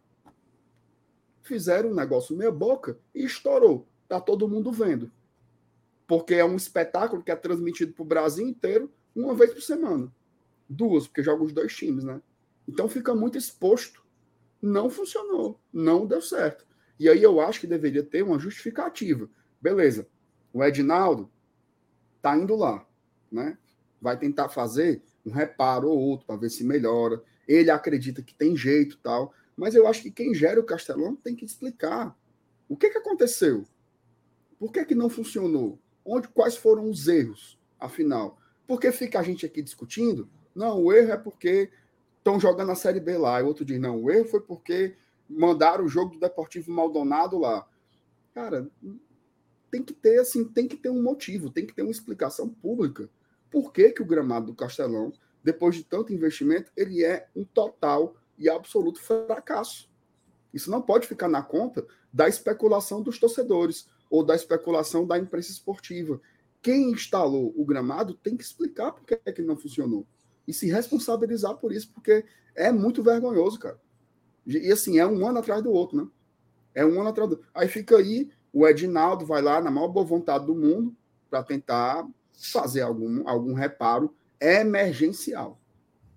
fizeram 1.45 1.91
um 1.91 1.95
negócio 1.95 2.37
meia 2.37 2.51
boca 2.51 2.99
e 3.14 3.24
estourou. 3.24 3.87
Tá 4.09 4.20
todo 4.20 4.49
mundo 4.49 4.72
vendo. 4.72 5.12
Porque 6.07 6.35
é 6.35 6.45
um 6.45 6.57
espetáculo 6.57 7.22
que 7.22 7.30
é 7.30 7.37
transmitido 7.37 7.93
para 7.93 8.03
o 8.03 8.07
Brasil 8.07 8.49
inteiro 8.49 8.91
uma 9.14 9.35
vez 9.35 9.53
por 9.53 9.62
semana. 9.62 10.12
Duas, 10.68 11.07
porque 11.07 11.22
joga 11.22 11.45
os 11.45 11.53
dois 11.53 11.74
times, 11.74 12.03
né? 12.03 12.20
Então 12.66 12.89
fica 12.89 13.14
muito 13.14 13.39
exposto. 13.39 14.03
Não 14.61 14.89
funcionou, 14.89 15.61
não 15.72 16.07
deu 16.07 16.22
certo. 16.22 16.66
E 16.99 17.09
aí 17.09 17.22
eu 17.22 17.41
acho 17.41 17.61
que 17.61 17.66
deveria 17.66 18.03
ter 18.03 18.22
uma 18.22 18.39
justificativa. 18.39 19.28
Beleza, 19.61 20.09
o 20.53 20.64
Edinaldo 20.64 21.30
tá 22.22 22.37
indo 22.37 22.57
lá, 22.57 22.87
né? 23.30 23.59
Vai 24.01 24.18
tentar 24.18 24.49
fazer 24.49 25.03
um 25.25 25.31
reparo 25.31 25.89
ou 25.89 25.99
outro 25.99 26.27
para 26.27 26.37
ver 26.37 26.51
se 26.51 26.64
melhora. 26.64 27.22
Ele 27.47 27.70
acredita 27.70 28.22
que 28.22 28.35
tem 28.35 28.57
jeito 28.57 28.99
tal. 28.99 29.33
Mas 29.57 29.75
eu 29.75 29.87
acho 29.87 30.03
que 30.03 30.11
quem 30.11 30.35
gera 30.35 30.61
o 30.61 30.64
Castelão 30.64 31.14
tem 31.14 31.35
que 31.35 31.45
explicar 31.45 32.16
o 32.68 32.77
que, 32.77 32.91
que 32.91 32.99
aconteceu. 32.99 33.64
Por 34.59 34.72
que, 34.72 34.85
que 34.85 34.95
não 34.95 35.09
funcionou? 35.09 35.79
Onde, 36.05 36.29
quais 36.29 36.57
foram 36.57 36.89
os 36.89 37.07
erros, 37.09 37.59
afinal? 37.79 38.39
Porque 38.66 38.91
fica 38.91 39.20
a 39.20 39.22
gente 39.22 39.45
aqui 39.45 39.62
discutindo? 39.62 40.29
Não, 40.55 40.83
o 40.83 40.93
erro 40.93 41.12
é 41.12 41.16
porque 41.16 41.70
estão 42.18 42.41
jogando 42.41 42.72
a 42.72 42.75
Série 42.75 43.01
B 43.01 43.18
lá. 43.18 43.41
E 43.41 43.45
outro 43.45 43.64
diz, 43.64 43.79
não, 43.79 44.03
o 44.03 44.11
erro 44.11 44.27
foi 44.27 44.41
porque 44.41 44.97
mandaram 45.29 45.85
o 45.85 45.89
jogo 45.89 46.14
do 46.14 46.20
Deportivo 46.20 46.70
Maldonado 46.72 47.39
lá. 47.39 47.66
Cara, 48.35 48.68
tem 49.70 49.83
que 49.83 49.93
ter 49.93 50.20
assim, 50.20 50.45
tem 50.45 50.66
que 50.66 50.77
ter 50.77 50.91
um 50.91 51.03
motivo, 51.03 51.51
tem 51.51 51.66
que 51.66 51.75
ter 51.75 51.83
uma 51.83 51.91
explicação 51.91 52.49
pública. 52.49 53.09
Por 53.55 53.72
que, 53.72 53.92
que 53.92 54.02
o 54.02 54.05
gramado 54.05 54.46
do 54.46 54.55
Castelão, 54.57 55.12
depois 55.44 55.76
de 55.76 55.84
tanto 55.84 56.12
investimento, 56.12 56.72
ele 56.76 57.05
é 57.05 57.28
um 57.36 57.44
total 57.44 58.16
e 58.36 58.50
absoluto 58.50 59.00
fracasso. 59.00 59.88
Isso 60.52 60.68
não 60.72 60.82
pode 60.82 61.07
ficar 61.07 61.28
na 61.28 61.40
conta 61.40 61.86
da 62.12 62.28
especulação 62.28 63.00
dos 63.00 63.16
torcedores 63.16 63.88
ou 64.11 64.24
da 64.24 64.34
especulação 64.34 65.07
da 65.07 65.16
imprensa 65.16 65.52
esportiva. 65.52 66.20
Quem 66.61 66.90
instalou 66.90 67.55
o 67.57 67.64
gramado 67.64 68.14
tem 68.14 68.36
que 68.36 68.42
explicar 68.42 68.90
por 68.90 69.07
que, 69.07 69.20
é 69.24 69.30
que 69.30 69.40
não 69.40 69.57
funcionou 69.57 70.05
e 70.48 70.52
se 70.52 70.66
responsabilizar 70.66 71.55
por 71.55 71.70
isso, 71.70 71.92
porque 71.94 72.24
é 72.57 72.72
muito 72.72 73.05
vergonhoso, 73.05 73.61
cara. 73.61 73.80
E 74.44 74.72
assim, 74.72 74.98
é 74.98 75.07
um 75.07 75.24
ano 75.24 75.38
atrás 75.38 75.62
do 75.62 75.70
outro, 75.70 75.96
né? 75.96 76.09
É 76.74 76.84
um 76.84 77.00
ano 77.00 77.11
atrás 77.11 77.30
do 77.30 77.36
outro. 77.36 77.48
Aí 77.55 77.68
fica 77.68 77.98
aí, 77.98 78.32
o 78.52 78.66
Edinaldo 78.66 79.24
vai 79.24 79.40
lá, 79.40 79.61
na 79.61 79.70
maior 79.70 79.86
boa 79.86 80.05
vontade 80.05 80.44
do 80.44 80.57
mundo, 80.57 80.92
para 81.30 81.44
tentar 81.44 82.05
fazer 82.37 82.82
algum, 82.82 83.28
algum 83.28 83.55
reparo 83.55 84.14
emergencial. 84.41 85.61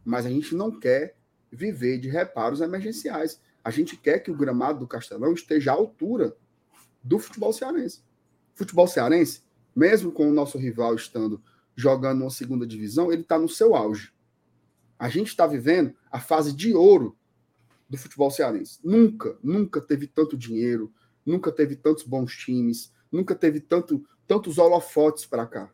Mas 0.03 0.26
a 0.26 0.30
gente 0.30 0.55
não 0.55 0.80
quer 0.80 1.18
viver 1.51 1.97
de 1.99 2.09
reparos 2.09 2.61
emergenciais. 2.61 3.41
A 3.63 3.72
gente 3.72 3.97
quer 3.97 4.20
que 4.20 4.32
o 4.32 4.36
gramado 4.36 4.80
do 4.80 4.88
Castelão 4.88 5.34
esteja 5.34 5.72
à 5.72 5.76
altura 5.76 6.36
do 7.03 7.20
futebol 7.20 7.53
cearense. 7.53 8.01
Futebol 8.53 8.88
cearense, 8.88 9.41
mesmo 9.76 10.11
com 10.11 10.30
o 10.30 10.34
nosso 10.34 10.57
rival 10.57 10.95
estando 10.95 11.41
jogando 11.76 12.22
uma 12.22 12.30
segunda 12.30 12.65
divisão, 12.65 13.11
ele 13.11 13.22
está 13.22 13.38
no 13.38 13.47
seu 13.47 13.76
auge. 13.76 14.11
A 14.97 15.09
gente 15.09 15.28
está 15.28 15.45
vivendo 15.45 15.93
a 16.11 16.20
fase 16.20 16.51
de 16.51 16.74
ouro 16.74 17.15
do 17.88 17.97
futebol 17.97 18.32
cearense. 18.32 18.80
Nunca, 18.84 19.38
nunca 19.43 19.80
teve 19.80 20.07
tanto 20.07 20.36
dinheiro, 20.36 20.91
nunca 21.26 21.51
teve 21.51 21.76
tantos 21.76 22.03
bons 22.03 22.36
times, 22.36 22.91
nunca 23.11 23.36
teve 23.36 23.59
tanto, 23.59 24.03
tantos 24.28 24.57
holofotes 24.57 25.26
para 25.26 25.45
cá. 25.45 25.72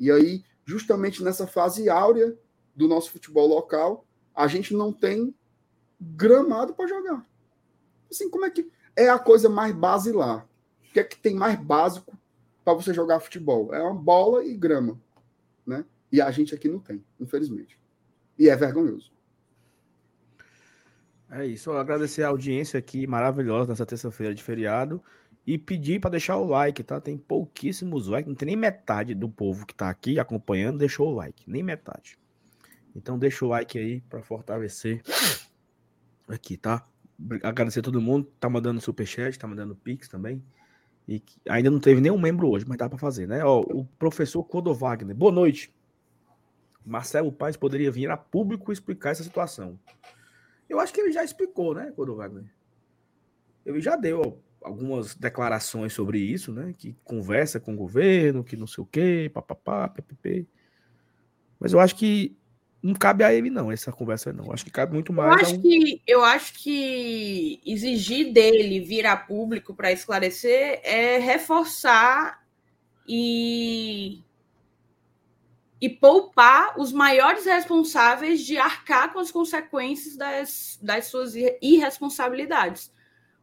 E 0.00 0.10
aí, 0.10 0.42
justamente 0.64 1.22
nessa 1.22 1.46
fase 1.46 1.90
áurea 1.90 2.34
do 2.74 2.88
nosso 2.88 3.10
futebol 3.10 3.46
local, 3.46 4.06
a 4.34 4.46
gente 4.46 4.74
não 4.74 4.90
tem 4.90 5.34
gramado 6.00 6.72
para 6.72 6.88
jogar. 6.88 7.26
Assim, 8.10 8.30
como 8.30 8.46
é 8.46 8.50
que 8.50 8.70
é 8.96 9.10
a 9.10 9.18
coisa 9.18 9.50
mais 9.50 9.74
basilar? 9.74 10.48
O 10.88 10.92
que 10.92 11.00
é 11.00 11.04
que 11.04 11.18
tem 11.18 11.34
mais 11.34 11.60
básico 11.60 12.18
para 12.64 12.72
você 12.72 12.94
jogar 12.94 13.20
futebol? 13.20 13.74
É 13.74 13.82
uma 13.82 13.94
bola 13.94 14.42
e 14.42 14.56
grama, 14.56 14.98
né? 15.66 15.84
E 16.10 16.20
a 16.20 16.30
gente 16.30 16.54
aqui 16.54 16.68
não 16.68 16.80
tem, 16.80 17.04
infelizmente. 17.20 17.78
E 18.38 18.48
é 18.48 18.56
vergonhoso. 18.56 19.12
É 21.30 21.46
isso. 21.46 21.70
Agradecer 21.72 22.24
a 22.24 22.28
audiência 22.28 22.78
aqui 22.78 23.06
maravilhosa 23.06 23.68
nessa 23.68 23.86
terça-feira 23.86 24.34
de 24.34 24.42
feriado 24.42 25.00
e 25.46 25.58
pedir 25.58 26.00
para 26.00 26.10
deixar 26.10 26.36
o 26.36 26.44
like, 26.44 26.82
tá? 26.82 27.00
Tem 27.00 27.16
pouquíssimos 27.16 28.06
likes, 28.06 28.28
não 28.28 28.34
tem 28.34 28.46
nem 28.46 28.56
metade 28.56 29.14
do 29.14 29.28
povo 29.28 29.66
que 29.66 29.72
está 29.72 29.88
aqui 29.88 30.18
acompanhando 30.18 30.78
deixou 30.78 31.08
o 31.08 31.14
like, 31.14 31.48
nem 31.50 31.62
metade. 31.62 32.18
Então 32.94 33.18
deixa 33.18 33.44
o 33.44 33.48
like 33.48 33.78
aí 33.78 34.00
para 34.02 34.22
fortalecer 34.22 35.02
aqui, 36.28 36.56
tá? 36.56 36.84
Agradecer 37.42 37.80
a 37.80 37.82
todo 37.82 38.00
mundo, 38.00 38.30
tá 38.38 38.48
mandando 38.48 38.80
superchat, 38.80 39.38
tá 39.38 39.46
mandando 39.46 39.74
pix 39.74 40.08
também. 40.08 40.42
E 41.08 41.22
ainda 41.48 41.70
não 41.70 41.80
teve 41.80 42.00
nenhum 42.00 42.18
membro 42.18 42.48
hoje, 42.48 42.64
mas 42.68 42.78
dá 42.78 42.88
para 42.88 42.98
fazer, 42.98 43.26
né? 43.26 43.44
Ó, 43.44 43.60
o 43.60 43.84
professor 43.98 44.44
Codovagner. 44.44 45.14
Boa 45.14 45.32
noite. 45.32 45.74
Marcelo 46.84 47.32
Paes 47.32 47.56
poderia 47.56 47.90
vir 47.90 48.10
a 48.10 48.16
público 48.16 48.72
explicar 48.72 49.10
essa 49.10 49.22
situação. 49.22 49.78
Eu 50.68 50.78
acho 50.78 50.94
que 50.94 51.00
ele 51.00 51.12
já 51.12 51.24
explicou, 51.24 51.74
né, 51.74 51.90
Codovagner? 51.92 52.44
Ele 53.66 53.80
já 53.80 53.96
deu 53.96 54.40
algumas 54.62 55.14
declarações 55.14 55.92
sobre 55.92 56.18
isso, 56.18 56.52
né? 56.52 56.74
Que 56.76 56.96
conversa 57.04 57.58
com 57.58 57.74
o 57.74 57.76
governo, 57.76 58.44
que 58.44 58.56
não 58.56 58.66
sei 58.66 58.82
o 58.82 58.86
quê, 58.86 59.30
papapá, 59.32 59.88
ppp. 59.88 60.46
Mas 61.58 61.72
eu 61.72 61.80
acho 61.80 61.96
que 61.96 62.36
não 62.82 62.94
cabe 62.94 63.22
a 63.22 63.32
ele, 63.32 63.50
não, 63.50 63.70
essa 63.70 63.92
conversa 63.92 64.32
não. 64.32 64.52
Acho 64.52 64.64
que 64.64 64.70
cabe 64.70 64.94
muito 64.94 65.12
mais. 65.12 65.30
Eu 65.30 65.46
acho, 65.46 65.56
um... 65.56 65.62
que, 65.62 66.02
eu 66.06 66.24
acho 66.24 66.54
que 66.54 67.60
exigir 67.64 68.32
dele 68.32 68.80
vir 68.80 69.06
a 69.06 69.16
público 69.16 69.74
para 69.74 69.92
esclarecer 69.92 70.80
é 70.82 71.18
reforçar 71.18 72.42
e 73.06 74.22
e 75.80 75.88
poupar 75.88 76.78
os 76.78 76.92
maiores 76.92 77.46
responsáveis 77.46 78.44
de 78.44 78.58
arcar 78.58 79.12
com 79.12 79.18
as 79.18 79.30
consequências 79.30 80.14
das, 80.14 80.78
das 80.82 81.06
suas 81.06 81.34
irresponsabilidades. 81.34 82.92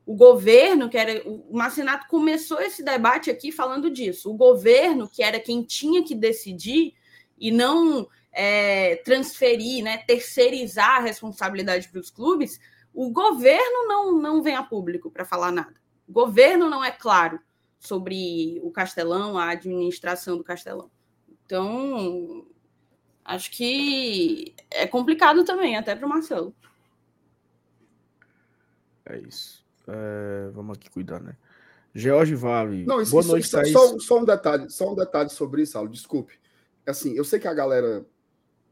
O 0.07 0.15
governo, 0.15 0.89
que 0.89 0.97
era. 0.97 1.21
O 1.27 1.57
Marcenato 1.57 2.07
começou 2.07 2.61
esse 2.61 2.81
debate 2.81 3.29
aqui 3.29 3.51
falando 3.51 3.89
disso. 3.89 4.31
O 4.31 4.37
governo, 4.37 5.09
que 5.09 5.21
era 5.21 5.37
quem 5.37 5.61
tinha 5.61 6.01
que 6.01 6.15
decidir 6.15 6.93
e 7.37 7.51
não 7.51 8.07
é, 8.31 8.95
transferir, 9.03 9.83
né, 9.83 9.97
terceirizar 9.97 10.95
a 10.95 11.01
responsabilidade 11.01 11.89
para 11.89 11.99
os 11.99 12.09
clubes, 12.09 12.57
o 12.93 13.09
governo 13.09 13.85
não, 13.85 14.17
não 14.17 14.41
vem 14.41 14.55
a 14.55 14.63
público 14.63 15.11
para 15.11 15.25
falar 15.25 15.51
nada. 15.51 15.75
O 16.07 16.13
governo 16.13 16.69
não 16.69 16.81
é 16.81 16.89
claro 16.89 17.41
sobre 17.77 18.61
o 18.63 18.71
Castelão, 18.71 19.37
a 19.37 19.49
administração 19.49 20.37
do 20.37 20.43
Castelão. 20.43 20.89
Então, 21.45 22.47
acho 23.25 23.51
que 23.51 24.55
é 24.71 24.87
complicado 24.87 25.43
também, 25.43 25.75
até 25.75 25.93
para 25.97 26.05
o 26.05 26.09
Marcelo. 26.09 26.55
É 29.05 29.17
isso. 29.19 29.56
É, 29.87 30.49
vamos 30.51 30.77
aqui 30.77 30.89
cuidar, 30.89 31.21
né? 31.21 31.35
George 31.93 32.35
Vale. 32.35 32.85
Não, 32.85 33.01
isso, 33.01 33.11
Boa 33.11 33.21
isso, 33.21 33.31
noite, 33.31 33.45
isso, 33.45 33.71
só, 33.71 33.99
só, 33.99 34.19
um 34.19 34.25
detalhe, 34.25 34.69
só 34.69 34.91
um 34.91 34.95
detalhe 34.95 35.29
sobre 35.29 35.63
isso, 35.63 35.71
Saulo, 35.73 35.89
desculpe. 35.89 36.39
Assim, 36.85 37.13
eu 37.15 37.23
sei 37.23 37.39
que 37.39 37.47
a 37.47 37.53
galera, 37.53 38.05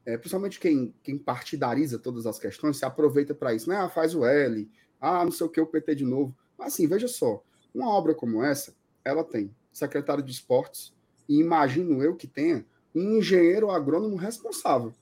é, 0.05 0.17
principalmente 0.17 0.59
quem, 0.59 0.93
quem 1.01 1.17
partidariza 1.17 1.97
todas 1.97 2.25
as 2.25 2.37
questões, 2.37 2.77
se 2.77 2.85
aproveita 2.85 3.33
para 3.33 3.53
isso, 3.53 3.69
né? 3.69 3.77
Ah, 3.77 3.89
faz 3.89 4.13
o 4.13 4.25
L, 4.25 4.69
ah, 5.01 5.23
não 5.23 5.31
sei 5.31 5.47
o 5.47 5.49
que, 5.49 5.59
o 5.59 5.65
PT 5.65 5.95
de 5.95 6.05
novo. 6.05 6.35
Mas 6.57 6.73
assim, 6.73 6.87
veja 6.87 7.07
só, 7.07 7.43
uma 7.73 7.89
obra 7.89 8.13
como 8.13 8.43
essa, 8.43 8.75
ela 9.03 9.23
tem 9.23 9.53
secretário 9.71 10.23
de 10.23 10.31
esportes, 10.31 10.93
e 11.27 11.39
imagino 11.39 12.03
eu 12.03 12.15
que 12.15 12.27
tenha 12.27 12.65
um 12.93 13.17
engenheiro 13.17 13.71
agrônomo 13.71 14.15
responsável, 14.15 14.93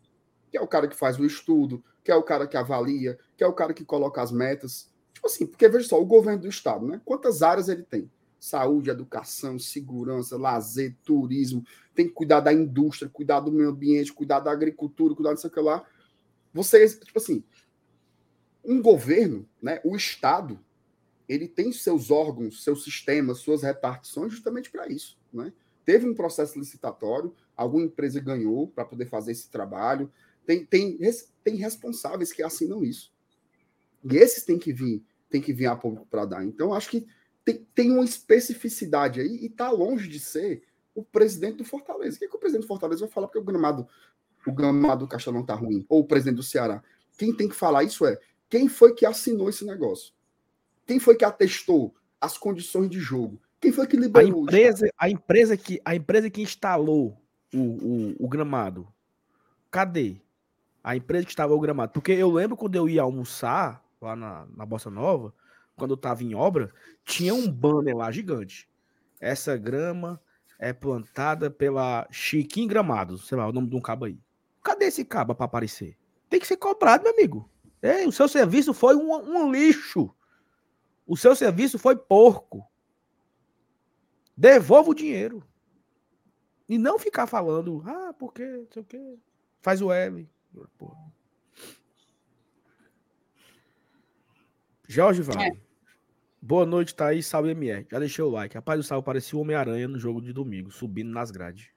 que 0.50 0.58
é 0.58 0.62
o 0.62 0.68
cara 0.68 0.88
que 0.88 0.96
faz 0.96 1.20
o 1.20 1.26
estudo, 1.26 1.84
que 2.04 2.12
é 2.12 2.16
o 2.16 2.24
cara 2.24 2.48
que 2.48 2.58
avalia, 2.58 3.18
que 3.38 3.44
é 3.44 3.48
o 3.48 3.54
cara 3.54 3.74
que 3.74 3.86
coloca 3.86 4.22
as 4.22 4.32
metas. 4.32 4.92
Tipo 5.24 5.28
assim, 5.28 5.46
porque 5.46 5.70
veja 5.70 5.88
só, 5.88 6.02
o 6.02 6.06
governo 6.06 6.42
do 6.42 6.50
estado, 6.50 6.86
né? 6.86 7.00
Quantas 7.06 7.42
áreas 7.42 7.70
ele 7.70 7.84
tem? 7.84 8.12
Saúde, 8.38 8.90
educação, 8.90 9.58
segurança, 9.58 10.38
lazer, 10.38 10.98
turismo, 11.02 11.64
tem 11.96 12.08
que 12.08 12.14
cuidar 12.14 12.42
da 12.42 12.52
indústria, 12.52 13.10
cuidar 13.10 13.40
do 13.40 13.50
meio 13.50 13.70
ambiente, 13.70 14.12
cuidar 14.12 14.42
da 14.42 14.52
agricultura, 14.52 15.16
cuidar 15.16 15.34
disso 15.34 15.48
aqui 15.48 15.62
lá. 15.62 15.86
Vocês, 16.54 17.00
tipo 17.00 17.18
assim, 17.18 17.42
um 18.66 18.82
governo, 18.82 19.48
né, 19.62 19.80
o 19.86 19.96
Estado, 19.96 20.60
ele 21.28 21.48
tem 21.48 21.72
seus 21.72 22.12
órgãos, 22.12 22.64
seus 22.64 22.84
sistemas, 22.84 23.40
suas 23.40 23.64
repartições 23.64 24.34
justamente 24.34 24.70
para 24.70 24.90
isso. 24.90 25.18
Né? 25.32 25.54
teve 25.86 26.08
um 26.08 26.14
processo 26.14 26.58
licitatório, 26.58 27.34
alguma 27.56 27.86
empresa 27.86 28.20
ganhou 28.20 28.68
para 28.68 28.86
poder 28.86 29.06
fazer 29.06 29.32
esse 29.32 29.50
trabalho. 29.50 30.12
Tem, 30.46 30.66
tem, 30.66 30.98
tem 31.44 31.56
responsáveis 31.56 32.32
que 32.32 32.44
assinam 32.44 32.84
isso. 32.84 33.14
E 34.04 34.18
esses 34.18 34.44
têm 34.44 34.60
que 34.60 34.74
vir, 34.74 35.04
tem 35.34 35.42
que 35.42 35.52
vir 35.52 35.66
a 35.66 35.76
público 35.76 36.06
para 36.06 36.26
dar. 36.26 36.46
Então, 36.46 36.76
acho 36.76 36.92
que 36.92 37.08
tem, 37.44 37.66
tem 37.74 37.92
uma 37.92 38.06
especificidade 38.06 39.20
aí 39.20 39.40
e 39.42 39.48
está 39.48 39.72
longe 39.72 40.08
de 40.08 40.20
ser 40.20 40.62
o 40.94 41.04
presidente 41.04 41.58
do 41.58 41.66
Fortaleza. 41.66 42.18
O 42.18 42.20
que, 42.20 42.26
é 42.26 42.28
que 42.28 42.36
o 42.36 42.40
presidente 42.40 42.66
do 42.66 42.68
Fortaleza 42.68 43.00
vai 43.00 43.10
falar 43.10 43.26
porque 43.26 43.40
o 43.40 43.44
gramado, 43.44 43.88
o 44.46 44.52
gramado 44.52 45.08
do 45.08 45.10
Castelão 45.10 45.42
está 45.42 45.56
ruim? 45.56 45.84
Ou 45.90 46.02
o 46.02 46.06
presidente 46.06 46.36
do 46.36 46.44
Ceará? 46.44 46.84
Quem 47.18 47.36
tem 47.36 47.50
que 47.50 47.56
falar 47.56 47.84
isso 47.84 48.06
é 48.06 48.20
quem 48.48 48.70
foi 48.70 48.94
que 48.94 49.08
assinou 49.08 49.50
esse 49.50 49.66
negócio? 49.66 50.14
Quem 50.86 51.00
foi 51.00 51.16
que 51.16 51.26
atestou 51.26 51.96
as 52.22 52.38
condições 52.38 52.92
de 52.92 53.00
jogo? 53.00 53.42
Quem 53.60 53.72
foi 53.72 53.88
que 53.88 53.98
liberou? 53.98 54.42
A 54.42 54.44
empresa, 54.44 54.90
a 54.96 55.10
empresa 55.10 55.58
que 55.58 55.82
a 55.84 55.96
empresa 55.96 56.30
que 56.30 56.44
instalou 56.44 57.20
o, 57.52 57.58
o, 57.58 58.16
o 58.20 58.28
gramado. 58.28 58.88
Cadê? 59.72 60.18
A 60.84 60.96
empresa 60.96 61.26
que 61.26 61.32
instalou 61.32 61.58
o 61.58 61.62
gramado. 61.62 61.92
Porque 61.92 62.12
eu 62.12 62.32
lembro 62.32 62.56
quando 62.56 62.76
eu 62.76 62.88
ia 62.88 63.02
almoçar 63.02 63.83
lá 64.04 64.16
na, 64.16 64.46
na 64.56 64.66
Bossa 64.66 64.90
Nova, 64.90 65.34
quando 65.76 65.92
eu 65.92 65.98
tava 65.98 66.24
em 66.24 66.36
obra, 66.36 66.72
tinha 67.04 67.34
um 67.34 67.50
banner 67.50 67.96
lá 67.96 68.12
gigante. 68.12 68.70
Essa 69.20 69.58
grama 69.58 70.22
é 70.60 70.72
plantada 70.72 71.50
pela 71.50 72.08
Chiquinho 72.12 72.68
Gramado, 72.68 73.18
sei 73.18 73.38
lá, 73.38 73.48
o 73.48 73.52
nome 73.52 73.70
de 73.70 73.76
um 73.76 73.82
cabo 73.82 74.06
aí. 74.06 74.20
Cadê 74.62 74.86
esse 74.86 75.04
cabo 75.04 75.34
para 75.34 75.46
aparecer? 75.46 75.98
Tem 76.30 76.40
que 76.40 76.48
ser 76.48 76.58
cobrado, 76.58 77.04
meu 77.04 77.14
amigo. 77.14 77.50
É, 77.82 78.08
o 78.08 78.12
seu 78.12 78.28
serviço 78.28 78.74
foi 78.74 78.96
um, 78.96 79.14
um 79.14 79.52
lixo. 79.52 80.14
O 81.06 81.18
seu 81.18 81.36
serviço 81.36 81.78
foi 81.78 81.96
porco. 81.96 82.66
Devolva 84.36 84.92
o 84.92 84.96
dinheiro. 84.96 85.44
E 86.68 86.78
não 86.78 86.98
ficar 86.98 87.28
falando, 87.28 87.84
ah, 87.86 88.14
porque, 88.18 88.66
sei 88.72 88.82
o 88.82 88.86
quê. 88.86 89.20
Faz 89.62 89.82
o 89.82 89.92
L. 89.92 90.30
Porra. 90.78 91.13
Jorge 94.94 95.24
Vale. 95.24 95.48
É. 95.48 95.52
Boa 96.40 96.68
noite, 96.68 96.94
Thaís. 96.94 97.26
Salve, 97.26 97.50
MR. 97.50 97.88
Já 97.90 97.98
deixei 97.98 98.24
o 98.24 98.30
like. 98.30 98.54
Rapaz, 98.54 98.80
o 98.80 98.84
Salve 98.84 99.04
parecia 99.04 99.36
o 99.36 99.42
Homem-Aranha 99.42 99.88
no 99.88 99.98
jogo 99.98 100.22
de 100.22 100.32
domingo, 100.32 100.70
subindo 100.70 101.10
nas 101.10 101.32
grades. 101.32 101.70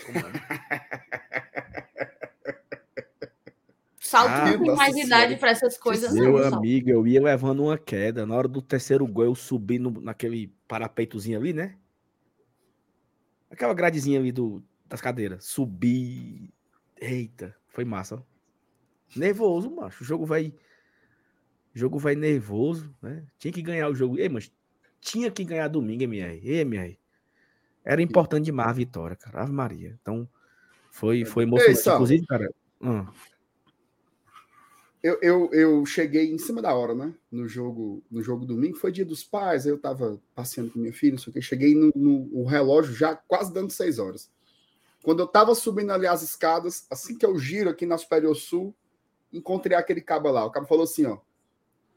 É? 0.00 0.06
Salto 4.00 4.30
ah, 4.30 4.44
tem 4.44 4.74
mais 4.74 4.96
idade 4.96 5.36
para 5.36 5.50
essas 5.50 5.78
coisas. 5.78 6.12
Meu 6.12 6.38
não, 6.38 6.58
amigo, 6.58 6.90
eu 6.90 7.06
ia 7.06 7.22
levando 7.22 7.64
uma 7.64 7.78
queda. 7.78 8.26
Na 8.26 8.34
hora 8.34 8.48
do 8.48 8.60
terceiro 8.60 9.06
gol, 9.06 9.24
eu 9.26 9.34
subi 9.34 9.78
no, 9.78 10.00
naquele 10.00 10.52
parapeitozinho 10.66 11.38
ali, 11.38 11.52
né? 11.52 11.76
Aquela 13.48 13.74
gradezinha 13.74 14.18
ali 14.18 14.32
do, 14.32 14.62
das 14.86 15.00
cadeiras. 15.00 15.44
Subi. 15.44 16.52
Eita, 17.00 17.54
foi 17.68 17.84
massa. 17.84 18.24
Nervoso, 19.14 19.70
macho. 19.70 20.02
O 20.02 20.06
jogo 20.06 20.26
vai. 20.26 20.52
O 21.76 21.78
jogo 21.78 21.98
vai 21.98 22.14
nervoso, 22.14 22.90
né? 23.02 23.22
Tinha 23.38 23.52
que 23.52 23.60
ganhar 23.60 23.90
o 23.90 23.94
jogo. 23.94 24.18
Ei, 24.18 24.30
mas 24.30 24.50
tinha 24.98 25.30
que 25.30 25.44
ganhar 25.44 25.68
domingo, 25.68 26.04
MR. 26.04 26.40
Ei, 26.42 26.60
MR. 26.60 26.98
Era 27.84 28.00
importante 28.00 28.46
demais 28.46 28.70
a 28.70 28.72
vitória, 28.72 29.14
cara. 29.14 29.42
Ave 29.42 29.52
Maria. 29.52 29.94
Então, 30.00 30.26
foi, 30.90 31.26
foi 31.26 31.42
emocionante. 31.42 31.86
Ei, 31.86 31.92
Inclusive, 31.92 32.26
cara. 32.26 32.50
Hum. 32.80 33.06
Eu, 35.02 35.18
eu, 35.20 35.50
eu 35.52 35.84
cheguei 35.84 36.32
em 36.32 36.38
cima 36.38 36.62
da 36.62 36.74
hora, 36.74 36.94
né? 36.94 37.14
No 37.30 37.46
jogo, 37.46 38.02
no 38.10 38.22
jogo 38.22 38.46
domingo, 38.46 38.78
foi 38.78 38.90
dia 38.90 39.04
dos 39.04 39.22
pais, 39.22 39.66
aí 39.66 39.72
eu 39.72 39.78
tava 39.78 40.18
passeando 40.34 40.70
com 40.70 40.78
minha 40.78 40.94
filha, 40.94 41.12
não 41.12 41.18
sei 41.18 41.30
o 41.30 41.34
que. 41.34 41.42
Cheguei 41.42 41.74
no, 41.74 41.92
no, 41.94 42.46
relógio 42.46 42.94
já 42.94 43.14
quase 43.14 43.52
dando 43.52 43.70
seis 43.70 43.98
horas. 43.98 44.30
Quando 45.02 45.20
eu 45.20 45.26
tava 45.26 45.54
subindo 45.54 45.92
ali 45.92 46.06
as 46.06 46.22
escadas, 46.22 46.86
assim 46.90 47.18
que 47.18 47.26
eu 47.26 47.38
giro 47.38 47.68
aqui 47.68 47.84
na 47.84 47.98
Superior 47.98 48.34
Sul, 48.34 48.74
encontrei 49.30 49.76
aquele 49.76 50.00
cabo 50.00 50.30
lá. 50.30 50.42
O 50.46 50.50
cabo 50.50 50.66
falou 50.66 50.84
assim: 50.84 51.04
ó, 51.04 51.18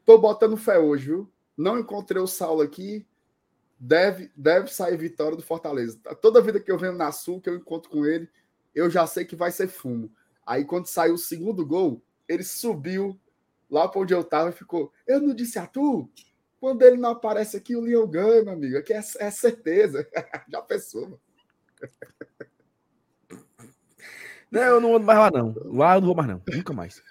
tô 0.04 0.18
botando 0.18 0.56
fé 0.56 0.78
hoje, 0.78 1.06
viu? 1.06 1.32
Não 1.56 1.78
encontrei 1.78 2.20
o 2.20 2.26
Saulo 2.26 2.62
aqui, 2.62 3.06
deve, 3.78 4.30
deve 4.36 4.68
sair 4.68 4.96
vitória 4.96 5.36
do 5.36 5.42
Fortaleza. 5.42 5.98
Toda 6.20 6.42
vida 6.42 6.60
que 6.60 6.70
eu 6.70 6.78
venho 6.78 6.92
na 6.92 7.12
Sul, 7.12 7.40
que 7.40 7.48
eu 7.48 7.56
encontro 7.56 7.90
com 7.90 8.04
ele, 8.04 8.28
eu 8.74 8.90
já 8.90 9.06
sei 9.06 9.24
que 9.24 9.36
vai 9.36 9.50
ser 9.50 9.68
fumo. 9.68 10.10
Aí 10.46 10.64
quando 10.64 10.86
saiu 10.86 11.14
o 11.14 11.18
segundo 11.18 11.64
gol, 11.64 12.02
ele 12.28 12.42
subiu 12.42 13.18
lá 13.70 13.88
para 13.88 14.00
onde 14.00 14.14
eu 14.14 14.24
tava 14.24 14.50
e 14.50 14.54
ficou. 14.54 14.92
Eu 15.06 15.20
não 15.20 15.34
disse 15.34 15.58
a 15.58 15.66
tu? 15.66 16.08
Quando 16.60 16.82
ele 16.82 16.96
não 16.96 17.10
aparece 17.10 17.56
aqui, 17.56 17.74
o 17.74 17.80
Leão 17.80 18.06
ganha, 18.06 18.42
meu 18.42 18.52
amigo. 18.52 18.76
Aqui 18.76 18.92
é, 18.92 18.98
é 18.98 19.30
certeza. 19.30 20.06
já 20.50 20.60
pensou, 20.60 21.02
mano. 21.02 21.20
Não, 24.50 24.62
eu 24.62 24.80
não 24.80 24.90
vou 24.90 25.00
mais 25.00 25.18
lá, 25.18 25.30
não. 25.30 25.54
Lá 25.64 25.94
eu 25.94 26.00
não 26.00 26.06
vou 26.08 26.16
mais, 26.16 26.28
não. 26.28 26.42
Nunca 26.52 26.72
mais. 26.72 27.02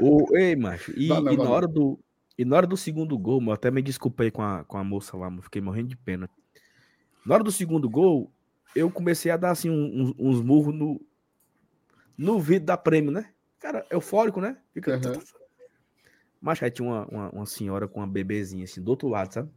O, 0.00 0.36
ei, 0.36 0.56
macho. 0.56 0.92
E, 0.96 1.08
não, 1.08 1.20
não, 1.20 1.32
e 1.32 1.36
na 1.36 1.50
hora 1.50 1.68
do, 1.68 2.00
e 2.40 2.44
na 2.46 2.56
hora 2.56 2.66
do 2.66 2.74
segundo 2.74 3.18
gol, 3.18 3.42
eu 3.42 3.52
até 3.52 3.70
me 3.70 3.82
desculpei 3.82 4.30
com 4.30 4.40
a, 4.40 4.64
com 4.64 4.78
a 4.78 4.82
moça 4.82 5.14
lá, 5.14 5.30
fiquei 5.42 5.60
morrendo 5.60 5.88
de 5.88 5.96
pena. 5.98 6.26
Na 7.26 7.34
hora 7.34 7.44
do 7.44 7.52
segundo 7.52 7.86
gol, 7.86 8.32
eu 8.74 8.90
comecei 8.90 9.30
a 9.30 9.36
dar 9.36 9.50
assim 9.50 9.68
uns, 9.68 10.14
uns 10.18 10.40
murros 10.40 10.74
no, 10.74 10.98
no 12.16 12.40
vidro 12.40 12.64
da 12.64 12.78
prêmio, 12.78 13.10
né? 13.10 13.30
Cara, 13.58 13.86
eufórico, 13.90 14.40
né? 14.40 14.56
Fica. 14.72 14.94
Uhum. 14.94 15.20
Mas 16.40 16.62
aí 16.62 16.70
tinha 16.70 16.88
uma, 16.88 17.06
uma, 17.08 17.30
uma, 17.30 17.44
senhora 17.44 17.86
com 17.86 18.00
uma 18.00 18.06
bebezinha 18.06 18.64
assim 18.64 18.82
do 18.82 18.88
outro 18.88 19.06
lado, 19.06 19.34
sabe? 19.34 19.50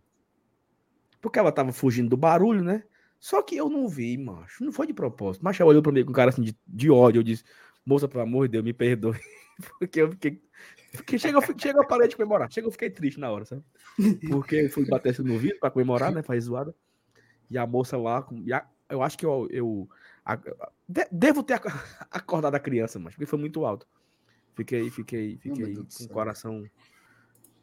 Porque 1.22 1.40
ela 1.40 1.54
tava 1.54 1.72
fugindo 1.72 2.10
do 2.10 2.18
barulho, 2.18 2.66
né? 2.66 2.84
Só 3.18 3.42
que 3.42 3.56
eu 3.56 3.70
não 3.70 3.88
vi, 3.88 4.18
macho. 4.18 4.62
Não 4.62 4.74
foi 4.74 4.88
de 4.88 4.94
propósito. 4.94 5.42
Mas 5.42 5.58
ela 5.58 5.70
olhou 5.70 5.82
pra 5.82 5.94
mim 5.94 6.04
com 6.04 6.10
um 6.10 6.14
cara 6.14 6.32
assim 6.32 6.42
de, 6.42 6.54
de 6.68 6.92
ódio. 6.92 7.20
Eu 7.20 7.24
disse, 7.24 7.46
moça, 7.86 8.10
pelo 8.10 8.24
amor 8.24 8.50
de 8.50 8.52
Deus, 8.52 8.66
me 8.66 8.74
perdoe. 8.74 9.18
Porque 9.80 10.02
eu 10.02 10.12
fiquei 10.12 10.42
porque 10.96 11.18
chega, 11.18 11.40
chega 11.58 11.82
a 11.82 11.86
parede 11.86 12.12
de 12.12 12.16
comemorar. 12.16 12.52
Chega, 12.52 12.68
eu 12.68 12.72
fiquei 12.72 12.90
triste 12.90 13.20
na 13.20 13.32
hora, 13.32 13.46
sabe? 13.46 13.64
Porque 14.30 14.56
eu 14.56 14.70
fui 14.70 14.86
bater 14.86 15.20
no 15.20 15.38
vidro 15.38 15.60
pra 15.60 15.72
comemorar, 15.72 16.12
né? 16.12 16.22
Faz 16.22 16.44
zoada. 16.44 16.74
E 17.50 17.58
a 17.58 17.66
moça 17.66 17.98
lá, 17.98 18.28
eu 18.90 19.02
acho 19.02 19.18
que 19.18 19.26
eu, 19.26 19.48
eu 19.50 19.90
a, 20.24 20.40
de, 20.88 21.08
devo 21.12 21.44
ter 21.44 21.60
acordado 22.12 22.56
a 22.56 22.60
criança, 22.60 23.00
mas 23.00 23.14
porque 23.14 23.26
foi 23.26 23.40
muito 23.40 23.66
alto. 23.66 23.88
Fiquei, 24.56 24.90
fiquei, 24.92 25.38
fiquei 25.38 25.76
com 25.76 25.82
o 25.82 26.10
coração, 26.10 26.64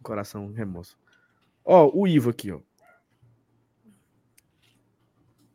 coração 0.02 0.52
remoço. 0.52 0.98
Ó, 1.64 1.90
o 1.94 2.06
Ivo 2.08 2.30
aqui, 2.30 2.50
ó. 2.50 2.60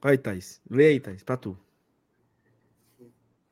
Aí, 0.02 0.18
Thaís. 0.18 0.62
Lê 0.70 0.88
aí, 0.88 1.00
Thaís, 1.00 1.24
pra 1.24 1.36
tu. 1.36 1.58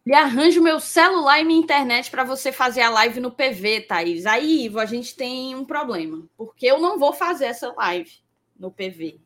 E 0.05 0.13
arranjo 0.13 0.61
meu 0.61 0.81
celular 0.81 1.39
e 1.39 1.45
minha 1.45 1.59
internet 1.59 2.11
para 2.11 2.25
você 2.25 2.51
fazer 2.51 2.81
a 2.81 2.89
live 2.89 3.21
no 3.21 3.31
PV, 3.31 3.81
Thaís. 3.81 4.25
Aí, 4.25 4.65
Ivo, 4.65 4.79
a 4.79 4.85
gente 4.85 5.15
tem 5.15 5.55
um 5.55 5.63
problema, 5.63 6.27
porque 6.35 6.65
eu 6.65 6.79
não 6.79 6.99
vou 6.99 7.13
fazer 7.13 7.45
essa 7.45 7.71
live 7.71 8.11
no 8.59 8.69
PV. 8.69 9.21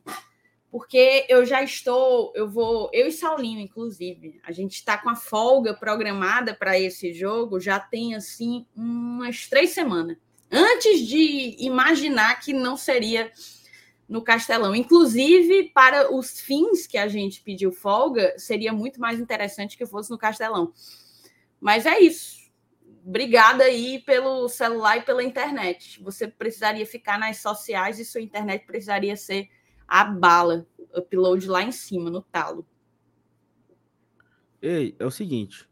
Porque 0.70 1.26
eu 1.28 1.44
já 1.44 1.62
estou, 1.64 2.32
eu 2.36 2.48
vou, 2.48 2.90
eu 2.92 3.08
e 3.08 3.12
Saulinho, 3.12 3.58
inclusive, 3.58 4.38
a 4.44 4.52
gente 4.52 4.74
está 4.74 4.96
com 4.96 5.08
a 5.08 5.16
folga 5.16 5.74
programada 5.74 6.54
para 6.54 6.78
esse 6.78 7.12
jogo 7.12 7.58
já 7.58 7.80
tem 7.80 8.14
assim 8.14 8.64
umas 8.76 9.48
três 9.48 9.70
semanas. 9.70 10.16
Antes 10.50 11.06
de 11.06 11.56
imaginar 11.58 12.38
que 12.40 12.52
não 12.52 12.76
seria 12.76 13.32
no 14.08 14.22
Castelão. 14.22 14.74
Inclusive, 14.74 15.70
para 15.74 16.14
os 16.14 16.40
fins 16.40 16.86
que 16.86 16.96
a 16.96 17.06
gente 17.06 17.42
pediu 17.42 17.70
folga, 17.70 18.34
seria 18.38 18.72
muito 18.72 19.00
mais 19.00 19.20
interessante 19.20 19.76
que 19.76 19.84
fosse 19.84 20.10
no 20.10 20.18
Castelão. 20.18 20.72
Mas 21.60 21.84
é 21.84 22.00
isso. 22.00 22.38
Obrigada 23.04 23.64
aí 23.64 24.00
pelo 24.00 24.48
celular 24.48 24.98
e 24.98 25.02
pela 25.02 25.22
internet. 25.22 26.02
Você 26.02 26.26
precisaria 26.28 26.86
ficar 26.86 27.18
nas 27.18 27.38
sociais 27.38 27.98
e 27.98 28.04
sua 28.04 28.20
internet 28.20 28.64
precisaria 28.66 29.16
ser 29.16 29.48
a 29.86 30.04
bala, 30.04 30.66
upload 30.94 31.46
lá 31.46 31.62
em 31.62 31.72
cima, 31.72 32.10
no 32.10 32.22
talo. 32.22 32.66
Ei, 34.60 34.94
é 34.98 35.06
o 35.06 35.10
seguinte. 35.10 35.68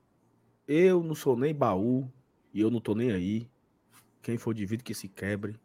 Eu 0.66 1.02
não 1.02 1.14
sou 1.14 1.36
nem 1.36 1.54
baú 1.54 2.10
e 2.52 2.60
eu 2.60 2.70
não 2.70 2.80
tô 2.80 2.94
nem 2.94 3.12
aí. 3.12 3.50
Quem 4.22 4.38
for 4.38 4.54
de 4.54 4.64
vidro 4.64 4.84
que 4.84 4.94
se 4.94 5.08
quebre. 5.08 5.58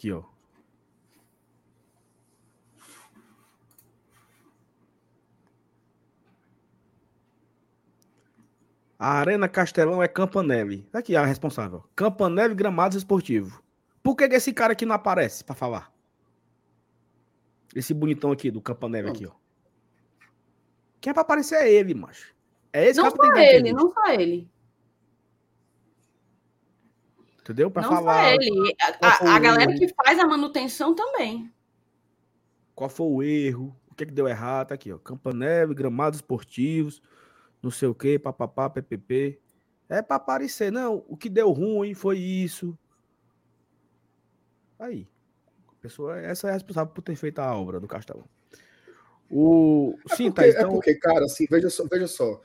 Aqui, 0.00 0.12
ó. 0.12 0.22
A 8.98 9.12
Arena 9.18 9.46
Castelão 9.46 10.02
é 10.02 10.08
Campanelli. 10.08 10.84
Tá 10.90 11.00
aqui 11.00 11.14
a 11.14 11.26
responsável. 11.26 11.84
Campanelli 11.94 12.54
Gramados 12.54 12.96
Esportivo. 12.96 13.62
Por 14.02 14.16
que, 14.16 14.24
esse 14.24 14.54
cara 14.54 14.72
aqui 14.72 14.86
não 14.86 14.94
aparece 14.94 15.44
para 15.44 15.54
falar? 15.54 15.92
Esse 17.74 17.92
bonitão 17.92 18.32
aqui 18.32 18.50
do 18.50 18.62
Campanelli 18.62 19.10
aqui, 19.10 19.26
ó. 19.26 19.32
Quem 20.98 21.10
é 21.10 21.12
pra 21.12 21.20
aparecer 21.20 21.56
é 21.56 21.70
ele, 21.70 21.92
macho. 21.92 22.34
É 22.72 22.86
esse 22.88 22.98
não 22.98 23.10
só 23.10 23.36
ele, 23.36 23.72
não 23.74 23.92
só 23.92 24.06
ele. 24.08 24.50
Entendeu? 27.50 27.68
Para 27.68 27.82
falar. 27.82 28.26
Só 28.26 28.40
ele. 28.40 28.76
A, 29.02 29.34
a 29.34 29.38
galera 29.40 29.74
que 29.74 29.88
faz 29.88 30.16
a 30.20 30.24
manutenção 30.24 30.94
também. 30.94 31.52
Qual 32.76 32.88
foi 32.88 33.06
o 33.08 33.22
erro? 33.24 33.76
O 33.90 33.94
que, 33.96 34.06
que 34.06 34.12
deu 34.12 34.28
errado? 34.28 34.68
Tá 34.68 34.76
aqui, 34.76 34.92
ó. 34.92 34.98
Campanelli, 34.98 35.74
gramados 35.74 36.18
esportivos, 36.18 37.02
não 37.60 37.72
sei 37.72 37.88
o 37.88 37.94
que, 37.94 38.20
papapá, 38.20 38.70
ppp. 38.70 39.40
É 39.88 40.00
para 40.00 40.14
aparecer. 40.14 40.70
Não, 40.70 41.04
o 41.08 41.16
que 41.16 41.28
deu 41.28 41.50
ruim 41.50 41.92
foi 41.92 42.18
isso. 42.18 42.78
Aí. 44.78 45.08
A 45.68 45.82
pessoa, 45.82 46.20
essa 46.20 46.46
é 46.46 46.50
a 46.50 46.54
responsável 46.54 46.94
por 46.94 47.02
ter 47.02 47.16
feito 47.16 47.40
a 47.40 47.52
obra 47.52 47.80
do 47.80 47.88
Castelão. 47.88 48.26
O... 49.28 49.98
É 50.08 50.14
Sim, 50.14 50.30
porque, 50.30 50.52
tá, 50.52 50.58
então... 50.60 50.70
é 50.70 50.72
porque, 50.72 50.94
cara, 50.94 51.24
assim, 51.24 51.48
veja 51.50 51.68
só, 51.68 51.84
veja 51.90 52.06
só 52.06 52.40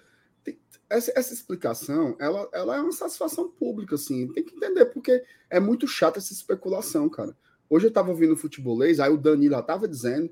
essa, 0.97 1.11
essa, 1.15 1.34
explicação, 1.34 2.15
ela, 2.19 2.47
ela 2.53 2.77
é 2.77 2.81
uma 2.81 2.91
satisfação 2.91 3.49
pública, 3.49 3.95
assim. 3.95 4.27
Tem 4.34 4.43
que 4.43 4.55
entender, 4.55 4.85
porque 4.85 5.23
é 5.49 5.59
muito 5.59 5.88
chata 5.88 6.19
essa 6.19 6.34
especulação, 6.34 7.09
cara. 7.09 7.35
Hoje 7.69 7.88
eu 7.88 7.91
tava 7.91 8.09
ouvindo 8.09 8.34
o 8.34 8.38
futebolês, 8.38 8.99
aí 8.99 9.11
o 9.11 9.17
Danilo 9.17 9.61
tava 9.63 9.88
dizendo 9.88 10.31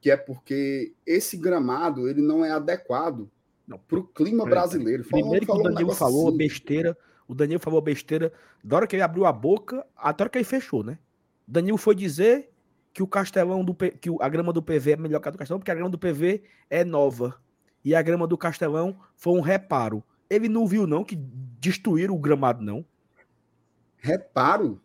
que 0.00 0.10
é 0.10 0.16
porque 0.16 0.94
esse 1.06 1.36
gramado, 1.36 2.08
ele 2.08 2.20
não 2.20 2.44
é 2.44 2.50
adequado 2.50 3.30
para 3.88 3.98
o 3.98 4.04
clima 4.04 4.44
brasileiro. 4.44 5.04
Primeiro 5.04 5.46
falou, 5.46 5.62
que 5.62 5.68
o 5.68 5.72
Danilo 5.72 5.90
um 5.90 5.94
falou 5.94 6.28
assim. 6.28 6.36
besteira, 6.36 6.98
o 7.26 7.34
Danilo 7.34 7.60
falou 7.60 7.80
besteira 7.80 8.32
da 8.62 8.76
hora 8.76 8.86
que 8.86 8.96
ele 8.96 9.02
abriu 9.02 9.24
a 9.24 9.32
boca 9.32 9.86
até 9.96 10.22
a 10.22 10.24
hora 10.24 10.30
que 10.30 10.38
ele 10.38 10.44
fechou, 10.44 10.82
né? 10.82 10.98
O 11.48 11.52
Danilo 11.52 11.78
foi 11.78 11.94
dizer 11.94 12.50
que 12.92 13.02
o 13.02 13.06
Castelão 13.06 13.64
do 13.64 13.74
que 13.74 14.10
a 14.20 14.28
grama 14.28 14.52
do 14.52 14.62
PV 14.62 14.92
é 14.92 14.96
melhor 14.96 15.20
que 15.20 15.28
a 15.28 15.30
do 15.30 15.38
Castelão, 15.38 15.58
porque 15.58 15.70
a 15.70 15.74
grama 15.74 15.90
do 15.90 15.98
PV 15.98 16.42
é 16.70 16.84
nova 16.84 17.34
e 17.84 17.94
a 17.94 18.02
grama 18.02 18.26
do 18.26 18.38
Castelão 18.38 18.98
foi 19.16 19.34
um 19.34 19.40
reparo. 19.40 20.02
Ele 20.30 20.48
não 20.48 20.66
viu, 20.66 20.86
não, 20.86 21.04
que 21.04 21.16
destruíram 21.16 22.14
o 22.14 22.18
gramado, 22.18 22.62
não. 22.62 22.84
Reparo? 23.96 24.80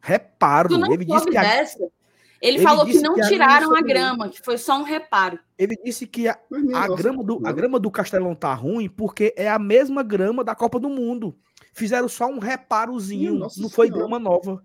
Reparo. 0.00 0.92
Ele 0.92 1.04
disse 1.04 1.26
que 1.26 1.36
a... 1.36 1.62
Ele, 1.62 2.56
ele 2.56 2.58
falou 2.58 2.84
que 2.84 3.00
não 3.00 3.14
que 3.14 3.22
tiraram 3.28 3.74
a 3.74 3.80
grama, 3.80 4.28
que 4.28 4.40
foi 4.42 4.58
só 4.58 4.78
um 4.78 4.82
reparo. 4.82 5.38
Ele 5.56 5.76
disse 5.84 6.06
que 6.06 6.28
a, 6.28 6.38
a 6.74 6.88
grama, 6.88 7.22
do, 7.22 7.40
a 7.46 7.52
grama 7.52 7.78
do 7.78 7.90
Castelão 7.90 8.34
tá 8.34 8.52
ruim 8.52 8.88
porque 8.88 9.32
é 9.36 9.48
a 9.48 9.58
mesma 9.58 10.02
grama 10.02 10.42
da 10.42 10.54
Copa 10.54 10.80
do 10.80 10.88
Mundo. 10.88 11.36
Fizeram 11.72 12.08
só 12.08 12.26
um 12.26 12.38
reparozinho, 12.38 13.34
não 13.34 13.48
foi 13.70 13.86
senhora. 13.86 14.08
grama 14.08 14.18
nova. 14.18 14.62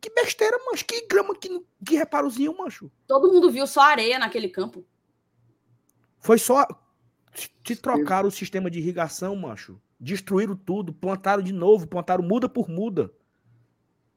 Que 0.00 0.10
besteira, 0.10 0.58
mancho. 0.66 0.84
Que 0.86 1.06
grama, 1.06 1.36
que, 1.36 1.62
que 1.84 1.96
reparozinho, 1.96 2.56
mancho. 2.56 2.90
Todo 3.06 3.30
mundo 3.30 3.50
viu 3.50 3.66
só 3.66 3.82
areia 3.82 4.18
naquele 4.18 4.48
campo. 4.48 4.84
Foi 6.18 6.38
só. 6.38 6.66
Te 7.62 7.76
trocaram 7.76 8.28
o 8.28 8.32
sistema 8.32 8.70
de 8.70 8.78
irrigação, 8.78 9.36
macho. 9.36 9.80
Destruíram 9.98 10.56
tudo, 10.56 10.92
plantaram 10.92 11.42
de 11.42 11.52
novo, 11.52 11.86
plantaram 11.86 12.24
muda 12.24 12.48
por 12.48 12.68
muda. 12.68 13.12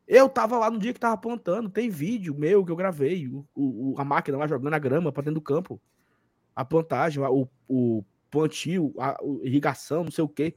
Eu 0.08 0.28
tava 0.28 0.58
lá 0.58 0.70
no 0.70 0.80
dia 0.80 0.94
que 0.94 1.00
tava 1.00 1.18
plantando, 1.18 1.70
tem 1.70 1.90
vídeo 1.90 2.36
meu 2.36 2.66
que 2.66 2.72
eu 2.72 2.76
gravei, 2.76 3.28
o, 3.28 3.46
o 3.56 3.96
a 3.98 4.04
máquina 4.04 4.38
lá 4.38 4.48
jogando 4.48 4.74
a 4.74 4.80
grama 4.80 5.12
para 5.12 5.24
dentro 5.24 5.40
do 5.40 5.42
campo. 5.42 5.80
A 6.56 6.66
plantagem, 6.66 7.24
o, 7.24 7.48
o 7.68 8.04
plantio, 8.30 8.94
a, 8.98 9.12
a 9.12 9.18
irrigação, 9.44 10.04
não 10.04 10.12
sei 10.12 10.24
o 10.24 10.30
quê. 10.30 10.56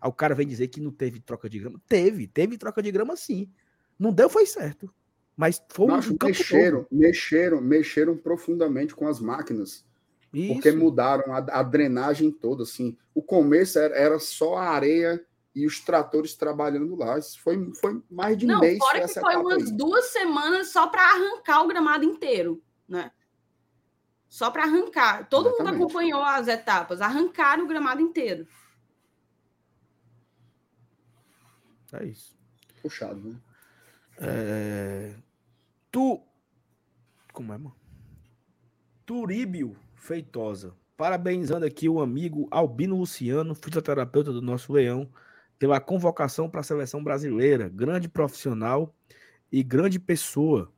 Aí 0.00 0.08
o 0.08 0.12
cara 0.12 0.34
vem 0.34 0.46
dizer 0.46 0.68
que 0.68 0.80
não 0.80 0.90
teve 0.90 1.20
troca 1.20 1.48
de 1.48 1.58
grama. 1.58 1.80
Teve, 1.88 2.26
teve 2.26 2.58
troca 2.58 2.82
de 2.82 2.92
grama 2.92 3.16
sim. 3.16 3.50
Não 3.98 4.12
deu, 4.12 4.28
foi 4.28 4.46
certo. 4.46 4.92
Mas 5.36 5.62
foi 5.68 5.86
Macho, 5.86 6.14
um 6.14 6.26
mexeram, 6.26 6.84
todo. 6.84 6.98
mexeram, 6.98 7.60
mexeram 7.60 8.16
profundamente 8.16 8.94
com 8.94 9.06
as 9.06 9.20
máquinas. 9.20 9.84
Isso. 10.36 10.52
Porque 10.52 10.70
mudaram 10.70 11.32
a, 11.32 11.38
a, 11.38 11.62
drenagem 11.62 12.30
toda, 12.30 12.62
assim. 12.62 12.94
O 13.14 13.22
começo 13.22 13.78
era, 13.78 13.96
era, 13.96 14.18
só 14.18 14.56
a 14.56 14.68
areia 14.68 15.24
e 15.54 15.64
os 15.64 15.80
tratores 15.80 16.34
trabalhando 16.34 16.94
lá. 16.94 17.18
Isso 17.18 17.40
foi, 17.40 17.72
foi 17.72 18.02
mais 18.10 18.36
de 18.36 18.44
Não, 18.44 18.60
mês. 18.60 18.76
Fora 18.76 19.00
que 19.00 19.18
foi 19.18 19.36
umas 19.36 19.64
aí. 19.64 19.72
duas 19.72 20.04
semanas 20.06 20.68
só 20.68 20.88
para 20.88 21.00
arrancar 21.00 21.62
o 21.62 21.66
gramado 21.66 22.04
inteiro, 22.04 22.62
né? 22.86 23.10
Só 24.28 24.50
para 24.50 24.64
arrancar. 24.64 25.26
Todo 25.26 25.48
Exatamente. 25.48 25.72
mundo 25.72 25.84
acompanhou 25.84 26.22
as 26.22 26.48
etapas, 26.48 27.00
arrancar 27.00 27.58
o 27.58 27.66
gramado 27.66 28.02
inteiro. 28.02 28.46
É 31.94 32.04
isso. 32.04 32.36
Puxado, 32.82 33.18
né? 33.26 33.40
É... 34.18 35.14
Tu. 35.90 36.20
Como 37.32 37.54
é, 37.54 37.56
mano? 37.56 37.74
Turíbio 39.06 39.78
Feitosa. 40.06 40.72
Parabenizando 40.96 41.66
aqui 41.66 41.88
o 41.88 42.00
amigo 42.00 42.46
Albino 42.50 42.96
Luciano, 42.96 43.54
fisioterapeuta 43.54 44.32
do 44.32 44.40
nosso 44.40 44.72
Leão, 44.72 45.10
pela 45.58 45.80
convocação 45.80 46.48
para 46.48 46.60
a 46.60 46.64
seleção 46.64 47.02
brasileira. 47.02 47.68
Grande 47.68 48.08
profissional 48.08 48.94
e 49.50 49.62
grande 49.62 49.98
pessoa. 49.98 50.72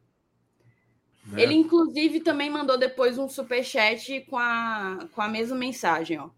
Né? 1.26 1.42
Ele, 1.42 1.54
inclusive, 1.54 2.20
também 2.20 2.50
mandou 2.50 2.78
depois 2.78 3.18
um 3.18 3.28
superchat 3.28 4.22
com 4.30 4.38
a, 4.38 5.06
com 5.12 5.20
a 5.20 5.28
mesma 5.28 5.56
mensagem, 5.56 6.18
ó. 6.18 6.30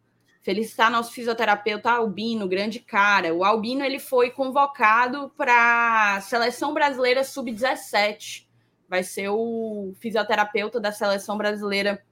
Felicitar 0.42 0.90
nosso 0.90 1.12
fisioterapeuta 1.12 1.90
Albino, 1.90 2.48
grande 2.48 2.80
cara. 2.80 3.34
O 3.34 3.44
Albino 3.44 3.84
ele 3.84 3.98
foi 3.98 4.30
convocado 4.30 5.30
para 5.36 6.16
a 6.16 6.20
seleção 6.22 6.72
brasileira 6.72 7.22
sub-17. 7.22 8.46
Vai 8.88 9.04
ser 9.04 9.28
o 9.28 9.92
fisioterapeuta 10.00 10.80
da 10.80 10.90
seleção 10.90 11.36
brasileira 11.36 12.02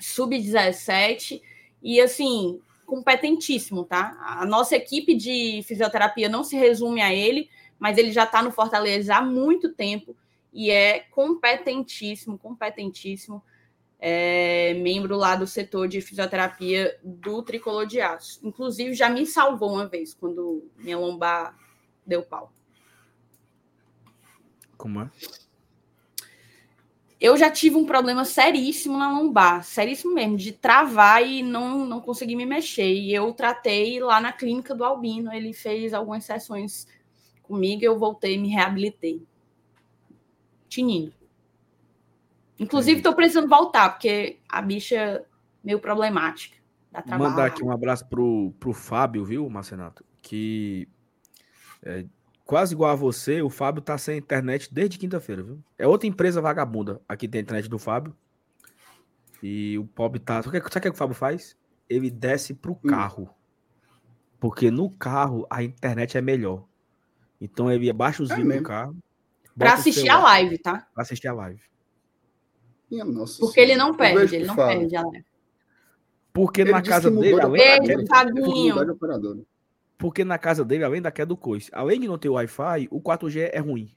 sub-17 0.00 1.40
e 1.82 2.00
assim, 2.00 2.60
competentíssimo, 2.86 3.84
tá? 3.84 4.16
A 4.20 4.46
nossa 4.46 4.76
equipe 4.76 5.14
de 5.14 5.62
fisioterapia 5.64 6.28
não 6.28 6.44
se 6.44 6.56
resume 6.56 7.00
a 7.00 7.12
ele, 7.12 7.48
mas 7.78 7.98
ele 7.98 8.12
já 8.12 8.24
está 8.24 8.42
no 8.42 8.50
Fortaleza 8.50 9.16
há 9.16 9.22
muito 9.22 9.72
tempo 9.72 10.16
e 10.52 10.70
é 10.70 11.00
competentíssimo, 11.10 12.38
competentíssimo 12.38 13.42
é, 13.98 14.74
membro 14.74 15.16
lá 15.16 15.34
do 15.34 15.46
setor 15.46 15.88
de 15.88 16.00
fisioterapia 16.00 16.98
do 17.02 17.42
Tricolor 17.42 17.86
de 17.86 18.00
Aço. 18.00 18.38
Inclusive, 18.42 18.94
já 18.94 19.08
me 19.08 19.26
salvou 19.26 19.72
uma 19.72 19.86
vez 19.86 20.14
quando 20.14 20.70
minha 20.76 20.98
lombar 20.98 21.58
deu 22.06 22.22
pau. 22.22 22.52
Como 24.76 25.00
é? 25.00 25.10
Eu 27.24 27.38
já 27.38 27.50
tive 27.50 27.76
um 27.76 27.86
problema 27.86 28.22
seríssimo 28.22 28.98
na 28.98 29.10
lombar, 29.10 29.64
seríssimo 29.64 30.12
mesmo, 30.12 30.36
de 30.36 30.52
travar 30.52 31.26
e 31.26 31.42
não, 31.42 31.86
não 31.86 31.98
conseguir 31.98 32.36
me 32.36 32.44
mexer. 32.44 32.92
E 32.92 33.14
eu 33.14 33.32
tratei 33.32 33.98
lá 33.98 34.20
na 34.20 34.30
clínica 34.30 34.74
do 34.74 34.84
Albino, 34.84 35.32
ele 35.32 35.54
fez 35.54 35.94
algumas 35.94 36.22
sessões 36.24 36.86
comigo, 37.42 37.82
eu 37.82 37.98
voltei 37.98 38.34
e 38.34 38.38
me 38.38 38.50
reabilitei. 38.50 39.26
Tinindo. 40.68 41.14
Inclusive, 42.58 42.98
estou 42.98 43.14
precisando 43.14 43.48
voltar, 43.48 43.88
porque 43.88 44.40
a 44.46 44.60
bicha 44.60 44.94
é 44.94 45.24
meio 45.64 45.80
problemática. 45.80 46.58
Mandar 47.06 47.46
aqui 47.46 47.64
um 47.64 47.72
abraço 47.72 48.06
pro, 48.06 48.52
pro 48.60 48.74
Fábio, 48.74 49.24
viu, 49.24 49.48
Marcenato? 49.48 50.04
Que 50.20 50.86
é, 51.82 52.04
quase 52.44 52.74
igual 52.74 52.90
a 52.90 52.94
você, 52.94 53.42
o 53.42 53.50
Fábio 53.50 53.82
tá 53.82 53.96
sem 53.98 54.18
internet 54.18 54.72
desde 54.72 54.98
quinta-feira, 54.98 55.42
viu? 55.42 55.58
É 55.78 55.86
outra 55.86 56.06
empresa 56.06 56.40
vagabunda. 56.40 57.00
Aqui 57.08 57.26
tem 57.26 57.40
a 57.40 57.42
internet 57.42 57.68
do 57.68 57.78
Fábio. 57.78 58.14
E 59.42 59.78
o 59.78 59.84
pobre 59.84 60.20
tá. 60.20 60.42
Sabe 60.42 60.58
o 60.58 60.62
que, 60.62 60.80
que 60.80 60.88
o 60.88 60.94
Fábio 60.94 61.14
faz? 61.14 61.56
Ele 61.88 62.10
desce 62.10 62.54
pro 62.54 62.72
hum. 62.72 62.88
carro. 62.88 63.28
Porque 64.38 64.70
no 64.70 64.90
carro 64.90 65.46
a 65.50 65.62
internet 65.62 66.16
é 66.16 66.20
melhor. 66.20 66.64
Então 67.40 67.70
ele 67.70 67.90
abaixa 67.90 68.22
os 68.22 68.30
é 68.30 68.36
vídeos 68.36 68.56
do 68.56 68.62
carro. 68.62 68.96
Pra 69.56 69.74
assistir 69.74 70.08
a 70.08 70.18
live, 70.18 70.58
tá? 70.58 70.86
Pra 70.94 71.02
assistir 71.02 71.28
a 71.28 71.32
live. 71.32 71.62
Nossa 72.90 73.40
Porque 73.40 73.60
ele 73.60 73.76
não 73.76 73.94
perde, 73.94 74.36
ele 74.36 74.46
não 74.46 74.54
fala. 74.54 74.72
perde 74.72 74.96
a 74.96 75.02
live. 75.02 75.24
Porque 76.32 76.60
ele 76.60 76.72
na 76.72 76.82
casa 76.82 77.10
dele, 77.10 77.40
além 77.40 77.80
Beijo, 77.82 78.06
Fabinho. 78.06 78.76
Porque 79.96 80.24
na 80.24 80.38
casa 80.38 80.64
dele, 80.64 80.84
além 80.84 81.00
da 81.00 81.10
queda 81.10 81.26
do 81.26 81.36
coice, 81.36 81.70
além 81.72 82.00
de 82.00 82.08
não 82.08 82.18
ter 82.18 82.28
Wi-Fi, 82.28 82.88
o 82.90 83.00
4G 83.00 83.50
é 83.52 83.58
ruim. 83.58 83.94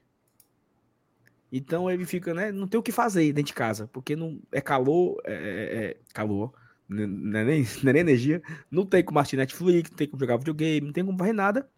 Então 1.51 1.89
ele 1.89 2.05
fica, 2.05 2.33
né? 2.33 2.51
Não 2.51 2.67
tem 2.67 2.79
o 2.79 2.83
que 2.83 2.91
fazer 2.91 3.25
dentro 3.33 3.47
de 3.47 3.53
casa, 3.53 3.87
porque 3.91 4.15
não 4.15 4.39
é 4.51 4.61
calor, 4.61 5.19
é, 5.23 5.33
é, 5.33 5.85
é 5.85 5.97
calor, 6.13 6.53
não 6.87 7.39
é, 7.39 7.43
nem, 7.43 7.63
não 7.83 7.89
é 7.89 7.93
nem 7.93 8.01
energia, 8.01 8.41
não 8.69 8.85
tem 8.85 9.03
como 9.03 9.19
assistir 9.19 9.37
Netflix, 9.37 9.89
não 9.89 9.97
tem 9.97 10.07
como 10.07 10.19
jogar 10.19 10.37
videogame, 10.37 10.87
não 10.87 10.93
tem 10.93 11.05
como 11.05 11.17
fazer 11.17 11.33
nada, 11.33 11.69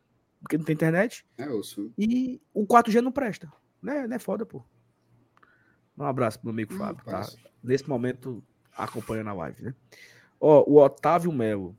porque 0.42 0.58
não 0.58 0.66
tem 0.66 0.74
internet. 0.74 1.26
É. 1.38 1.48
E 1.98 2.42
o 2.54 2.66
4G 2.66 3.02
não 3.02 3.12
presta. 3.12 3.52
Né, 3.82 4.08
né 4.08 4.20
foda, 4.20 4.46
pô. 4.46 4.64
Um 5.98 6.04
abraço 6.04 6.40
pro 6.40 6.46
meu 6.48 6.54
amigo 6.54 6.74
Fábio, 6.76 7.04
tá? 7.06 7.28
Nesse 7.62 7.88
momento, 7.88 8.44
acompanhando 8.76 9.30
a 9.30 9.34
live, 9.34 9.64
né? 9.64 9.76
Ó, 10.40 10.64
o 10.66 10.78
Otávio 10.78 11.32
Melo. 11.32 11.76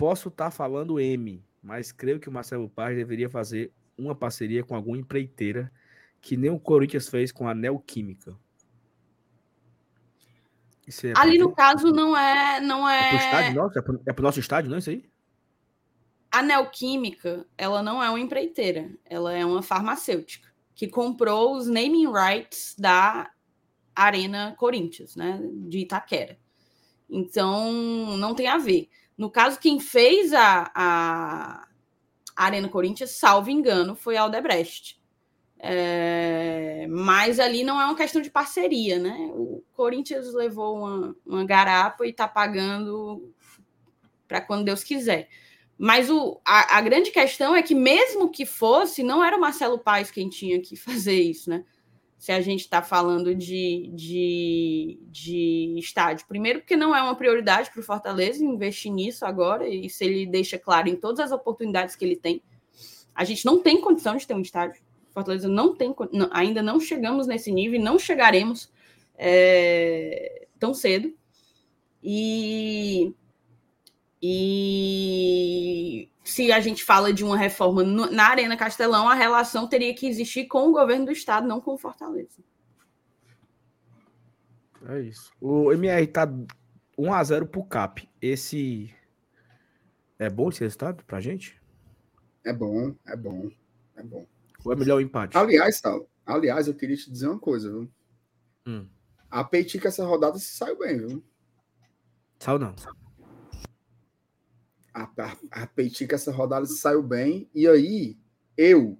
Posso 0.00 0.28
estar 0.28 0.46
tá 0.46 0.50
falando 0.50 0.98
M, 0.98 1.44
mas 1.62 1.92
creio 1.92 2.18
que 2.18 2.26
o 2.26 2.32
Marcelo 2.32 2.70
Paz 2.70 2.96
deveria 2.96 3.28
fazer 3.28 3.70
uma 3.98 4.14
parceria 4.14 4.64
com 4.64 4.74
alguma 4.74 4.96
empreiteira 4.96 5.70
que 6.22 6.38
nem 6.38 6.50
o 6.50 6.58
Corinthians 6.58 7.06
fez 7.06 7.30
com 7.30 7.46
a 7.46 7.54
Neoquímica. 7.54 8.34
É 10.88 11.12
Ali 11.14 11.36
no 11.36 11.54
caso 11.54 11.92
não 11.92 12.16
é, 12.16 12.60
não 12.62 12.88
é. 12.88 13.08
É 13.08 13.08
pro 13.10 13.18
estádio 13.18 13.54
nosso? 13.54 13.78
É 13.78 13.82
pro, 13.82 14.02
é 14.06 14.12
pro 14.14 14.22
nosso 14.22 14.40
estádio, 14.40 14.70
não 14.70 14.76
é 14.76 14.78
isso 14.78 14.88
aí? 14.88 15.04
A 16.32 16.42
Neoquímica, 16.42 17.46
ela 17.58 17.82
não 17.82 18.02
é 18.02 18.08
uma 18.08 18.18
empreiteira, 18.18 18.90
ela 19.04 19.34
é 19.34 19.44
uma 19.44 19.62
farmacêutica 19.62 20.48
que 20.74 20.88
comprou 20.88 21.56
os 21.58 21.66
naming 21.66 22.10
rights 22.10 22.74
da 22.78 23.30
Arena 23.94 24.54
Corinthians, 24.56 25.14
né, 25.14 25.38
de 25.68 25.80
Itaquera. 25.80 26.38
Então, 27.06 28.16
não 28.16 28.34
tem 28.34 28.48
a 28.48 28.56
ver. 28.56 28.88
No 29.20 29.30
caso, 29.30 29.60
quem 29.60 29.78
fez 29.78 30.32
a, 30.32 30.72
a 30.74 31.66
Arena 32.34 32.70
Corinthians, 32.70 33.10
salvo 33.10 33.50
engano, 33.50 33.94
foi 33.94 34.16
a 34.16 34.22
Aldebrecht. 34.22 34.98
É, 35.58 36.86
mas 36.88 37.38
ali 37.38 37.62
não 37.62 37.78
é 37.78 37.84
uma 37.84 37.94
questão 37.94 38.22
de 38.22 38.30
parceria, 38.30 38.98
né? 38.98 39.30
O 39.34 39.62
Corinthians 39.74 40.32
levou 40.32 40.78
uma, 40.78 41.14
uma 41.26 41.44
garapa 41.44 42.06
e 42.06 42.08
está 42.08 42.26
pagando 42.26 43.30
para 44.26 44.40
quando 44.40 44.64
Deus 44.64 44.82
quiser. 44.82 45.28
Mas 45.76 46.08
o, 46.08 46.40
a, 46.42 46.78
a, 46.78 46.80
grande 46.80 47.10
questão 47.10 47.54
é 47.54 47.62
que, 47.62 47.74
mesmo 47.74 48.30
que 48.30 48.46
fosse, 48.46 49.02
não 49.02 49.22
era 49.22 49.36
o 49.36 49.40
Marcelo 49.40 49.78
Paes 49.78 50.10
quem 50.10 50.30
tinha 50.30 50.62
que 50.62 50.76
fazer 50.80 51.20
isso, 51.20 51.50
né? 51.50 51.62
Se 52.20 52.30
a 52.32 52.40
gente 52.42 52.60
está 52.60 52.82
falando 52.82 53.34
de, 53.34 53.90
de, 53.94 55.00
de 55.10 55.74
estádio. 55.78 56.26
Primeiro, 56.28 56.60
porque 56.60 56.76
não 56.76 56.94
é 56.94 57.00
uma 57.02 57.16
prioridade 57.16 57.70
para 57.70 57.80
o 57.80 57.82
Fortaleza 57.82 58.44
investir 58.44 58.92
nisso 58.92 59.24
agora, 59.24 59.66
e 59.66 59.88
se 59.88 60.04
ele 60.04 60.26
deixa 60.26 60.58
claro 60.58 60.86
em 60.86 60.96
todas 60.96 61.18
as 61.18 61.32
oportunidades 61.32 61.96
que 61.96 62.04
ele 62.04 62.16
tem. 62.16 62.42
A 63.14 63.24
gente 63.24 63.46
não 63.46 63.62
tem 63.62 63.80
condição 63.80 64.16
de 64.18 64.26
ter 64.26 64.34
um 64.34 64.42
estádio. 64.42 64.82
Fortaleza 65.12 65.48
não 65.48 65.74
tem, 65.74 65.94
ainda 66.30 66.62
não 66.62 66.78
chegamos 66.78 67.26
nesse 67.26 67.50
nível 67.50 67.80
e 67.80 67.82
não 67.82 67.98
chegaremos 67.98 68.70
é, 69.16 70.46
tão 70.58 70.74
cedo. 70.74 71.12
E 72.04 73.14
e 74.22 76.09
se 76.22 76.52
a 76.52 76.60
gente 76.60 76.84
fala 76.84 77.12
de 77.12 77.24
uma 77.24 77.36
reforma 77.36 77.82
na 77.82 78.28
Arena 78.28 78.56
Castelão, 78.56 79.08
a 79.08 79.14
relação 79.14 79.68
teria 79.68 79.94
que 79.94 80.06
existir 80.06 80.46
com 80.46 80.68
o 80.68 80.72
governo 80.72 81.06
do 81.06 81.12
estado, 81.12 81.46
não 81.46 81.60
com 81.60 81.74
o 81.74 81.78
Fortaleza. 81.78 82.42
É 84.86 85.00
isso. 85.00 85.32
O 85.40 85.72
MR 85.72 86.06
tá 86.06 86.28
1 86.96 87.12
a 87.12 87.24
0 87.24 87.46
pro 87.46 87.64
CAP. 87.64 88.08
Esse 88.20 88.94
é 90.18 90.28
bom 90.28 90.48
esse 90.48 90.60
resultado 90.60 91.04
pra 91.04 91.20
gente? 91.20 91.60
É 92.44 92.52
bom, 92.52 92.94
é 93.06 93.16
bom, 93.16 93.50
é 93.96 94.02
bom. 94.02 94.26
Ou 94.64 94.72
é 94.72 94.76
melhor 94.76 94.96
o 94.96 95.00
empate? 95.00 95.36
Aliás, 95.36 95.80
tal. 95.80 96.08
Aliás, 96.24 96.68
eu 96.68 96.74
queria 96.74 96.96
te 96.96 97.10
dizer 97.10 97.28
uma 97.28 97.38
coisa, 97.38 97.70
viu? 97.70 97.90
Hum. 98.66 98.86
A 99.30 99.44
Peitica 99.44 99.88
essa 99.88 100.04
rodada 100.04 100.38
se 100.38 100.56
saiu 100.56 100.78
bem, 100.78 100.98
viu? 100.98 101.24
Saiu 102.38 102.58
não. 102.58 102.74
A, 104.92 105.02
a, 105.02 105.62
a 105.62 105.66
Peitica 105.66 106.14
essa 106.14 106.32
rodada 106.32 106.66
saiu 106.66 107.02
bem. 107.02 107.48
E 107.54 107.66
aí, 107.66 108.18
eu, 108.56 108.98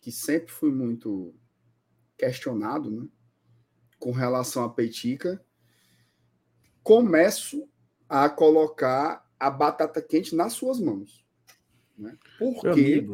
que 0.00 0.12
sempre 0.12 0.52
fui 0.52 0.70
muito 0.70 1.34
questionado, 2.16 2.90
né? 2.90 3.08
Com 3.98 4.12
relação 4.12 4.64
à 4.64 4.68
Peitica, 4.68 5.44
começo 6.82 7.68
a 8.08 8.28
colocar 8.28 9.28
a 9.38 9.50
batata 9.50 10.00
quente 10.00 10.34
nas 10.34 10.52
suas 10.52 10.80
mãos. 10.80 11.24
Né? 11.96 12.16
Por 12.38 12.72
quê? 12.72 13.06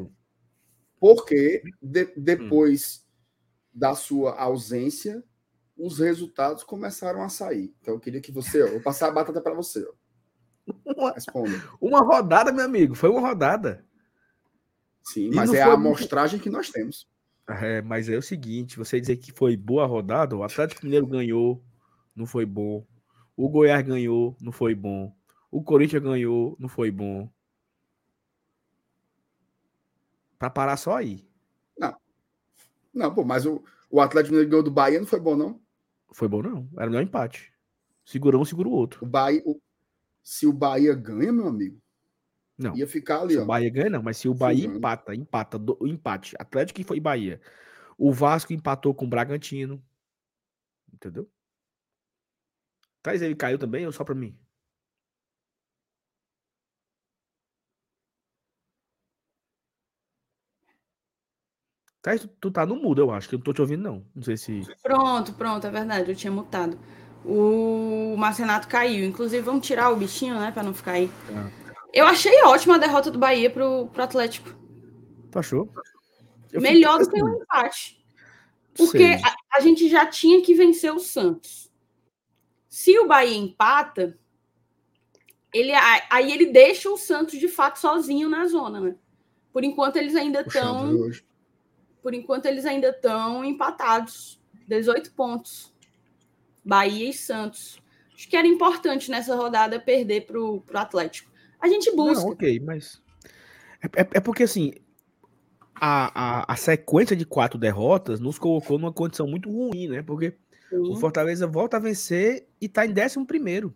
Porque 1.00 1.62
de, 1.82 2.06
depois 2.16 2.98
hum. 2.98 3.08
da 3.72 3.94
sua 3.94 4.38
ausência, 4.38 5.24
os 5.76 5.98
resultados 5.98 6.62
começaram 6.62 7.22
a 7.22 7.28
sair. 7.28 7.74
Então 7.80 7.94
eu 7.94 8.00
queria 8.00 8.20
que 8.20 8.30
você, 8.30 8.62
ó, 8.62 8.70
vou 8.70 8.80
passar 8.80 9.08
a 9.08 9.12
batata 9.12 9.40
para 9.40 9.54
você. 9.54 9.84
Ó. 9.84 9.92
Responda. 11.14 11.62
Uma 11.80 12.00
rodada, 12.00 12.52
meu 12.52 12.64
amigo, 12.64 12.94
foi 12.94 13.10
uma 13.10 13.20
rodada. 13.20 13.84
Sim, 15.02 15.30
e 15.30 15.34
mas 15.34 15.52
é 15.52 15.62
a 15.62 15.72
amostragem 15.72 16.40
que 16.40 16.48
nós 16.48 16.70
temos. 16.70 17.06
É, 17.46 17.82
mas 17.82 18.08
é 18.08 18.16
o 18.16 18.22
seguinte, 18.22 18.78
você 18.78 18.98
dizer 18.98 19.18
que 19.18 19.30
foi 19.30 19.56
boa 19.56 19.84
rodada, 19.84 20.34
o 20.34 20.42
Atlético 20.42 20.84
Mineiro 20.84 21.06
ganhou, 21.06 21.62
não 22.16 22.26
foi 22.26 22.46
bom. 22.46 22.86
O 23.36 23.48
Goiás 23.48 23.86
ganhou, 23.86 24.34
não 24.40 24.50
foi 24.50 24.74
bom. 24.74 25.14
O 25.50 25.62
Corinthians 25.62 26.02
ganhou, 26.02 26.56
não 26.58 26.68
foi 26.68 26.90
bom. 26.90 27.28
Para 30.38 30.48
parar 30.48 30.76
só 30.76 30.96
aí. 30.96 31.28
Não. 31.78 31.94
Não, 32.94 33.14
pô, 33.14 33.24
mas 33.24 33.44
o, 33.44 33.62
o 33.90 34.00
Atlético 34.00 34.32
Mineiro 34.32 34.50
ganhou 34.50 34.64
do 34.64 34.70
Bahia, 34.70 34.98
não 34.98 35.06
foi 35.06 35.20
bom, 35.20 35.36
não? 35.36 35.60
Foi 36.12 36.28
bom, 36.28 36.42
não. 36.42 36.68
Era 36.78 36.90
o 36.90 37.00
empate. 37.00 37.52
Segurou 38.04 38.40
um, 38.40 38.44
segura 38.44 38.68
o 38.68 38.72
outro. 38.72 39.04
O 39.04 39.08
Bahia, 39.08 39.42
o, 39.44 39.60
se 40.24 40.46
o 40.46 40.52
Bahia 40.52 40.94
ganha, 40.94 41.32
meu 41.32 41.46
amigo, 41.46 41.80
não. 42.56 42.76
Ia 42.76 42.86
ficar 42.86 43.20
ali, 43.20 43.34
se 43.34 43.40
ó. 43.40 43.42
O 43.42 43.46
Bahia 43.46 43.70
ganha, 43.70 43.90
não, 43.90 44.02
mas 44.02 44.16
se 44.16 44.28
o 44.28 44.34
Bahia 44.34 44.68
Sim, 44.68 44.76
empata, 44.76 45.14
empata, 45.14 45.58
do, 45.58 45.76
empate, 45.86 46.36
Atlético 46.38 46.80
e 46.80 46.84
foi 46.84 47.00
Bahia. 47.00 47.40
O 47.98 48.12
Vasco 48.12 48.52
empatou 48.52 48.94
com 48.94 49.04
o 49.04 49.08
Bragantino. 49.08 49.82
Entendeu? 50.92 51.28
Traz 53.02 53.20
ele 53.20 53.34
caiu 53.34 53.58
também 53.58 53.84
ou 53.84 53.92
só 53.92 54.04
para 54.04 54.14
mim? 54.14 54.38
Traz, 62.00 62.20
tu, 62.20 62.28
tu 62.28 62.50
tá 62.50 62.64
no 62.64 62.76
mudo, 62.76 63.00
eu 63.00 63.10
acho, 63.10 63.28
que 63.28 63.34
eu 63.34 63.38
não 63.38 63.44
tô 63.44 63.52
te 63.52 63.60
ouvindo, 63.60 63.82
não. 63.82 64.06
Não 64.14 64.22
sei 64.22 64.36
se. 64.36 64.62
Pronto, 64.82 65.32
pronto, 65.34 65.66
é 65.66 65.70
verdade, 65.70 66.10
eu 66.10 66.16
tinha 66.16 66.30
mutado. 66.30 66.78
O 67.24 68.16
Marcenato 68.18 68.68
caiu. 68.68 69.04
Inclusive, 69.04 69.42
vamos 69.42 69.66
tirar 69.66 69.90
o 69.90 69.96
bichinho, 69.96 70.38
né, 70.38 70.50
para 70.52 70.62
não 70.62 70.74
ficar 70.74 70.92
aí. 70.92 71.10
Ah. 71.34 71.50
Eu 71.92 72.06
achei 72.06 72.42
ótima 72.42 72.74
a 72.74 72.78
derrota 72.78 73.10
do 73.10 73.18
Bahia 73.18 73.48
pro, 73.48 73.86
pro 73.86 74.02
Atlético. 74.02 74.54
Tu 75.30 75.38
achou? 75.38 75.72
Eu 76.52 76.60
Melhor 76.60 76.98
do 76.98 77.08
que 77.08 77.22
o 77.22 77.24
um 77.24 77.42
empate. 77.42 78.04
Porque 78.76 79.04
a, 79.04 79.58
a, 79.58 79.60
gente 79.60 79.88
já 79.88 80.04
tinha 80.04 80.42
que 80.42 80.54
vencer 80.54 80.92
o 80.92 80.98
Santos. 80.98 81.70
Se 82.68 82.98
o 82.98 83.06
Bahia 83.06 83.36
empata, 83.36 84.18
ele, 85.52 85.72
aí 86.10 86.32
ele 86.32 86.46
deixa 86.46 86.90
o 86.90 86.96
Santos 86.96 87.38
de 87.38 87.48
fato 87.48 87.78
sozinho 87.78 88.28
na 88.28 88.46
zona, 88.46 88.80
né? 88.80 88.96
Por 89.52 89.62
enquanto 89.62 89.96
eles 89.96 90.16
ainda 90.16 90.40
estão. 90.40 91.10
Por 92.02 92.12
enquanto 92.12 92.46
eles 92.46 92.66
ainda 92.66 92.88
estão 92.88 93.44
empatados. 93.44 94.40
18 94.66 95.12
pontos. 95.12 95.73
Bahia 96.64 97.10
e 97.10 97.12
Santos. 97.12 97.82
Acho 98.14 98.28
que 98.28 98.36
era 98.36 98.46
importante 98.46 99.10
nessa 99.10 99.34
rodada 99.34 99.80
perder 99.80 100.26
para 100.26 100.40
o 100.40 100.62
Atlético. 100.72 101.30
A 101.60 101.68
gente 101.68 101.94
busca. 101.94 102.22
Não, 102.22 102.30
ok, 102.30 102.60
mas. 102.60 103.02
É, 103.82 104.02
é, 104.02 104.08
é 104.14 104.20
porque 104.20 104.44
assim. 104.44 104.72
A, 105.76 106.42
a, 106.44 106.52
a, 106.52 106.56
sequência 106.56 107.16
de 107.16 107.26
quatro 107.26 107.58
derrotas 107.58 108.20
nos 108.20 108.38
colocou 108.38 108.78
numa 108.78 108.92
condição 108.92 109.26
muito 109.26 109.50
ruim, 109.50 109.88
né? 109.88 110.02
Porque 110.02 110.36
Sim. 110.70 110.78
o 110.78 110.96
Fortaleza 110.96 111.48
volta 111.48 111.76
a 111.76 111.80
vencer 111.80 112.46
e 112.60 112.68
tá 112.68 112.86
em 112.86 112.92
décimo 112.92 113.26
primeiro. 113.26 113.74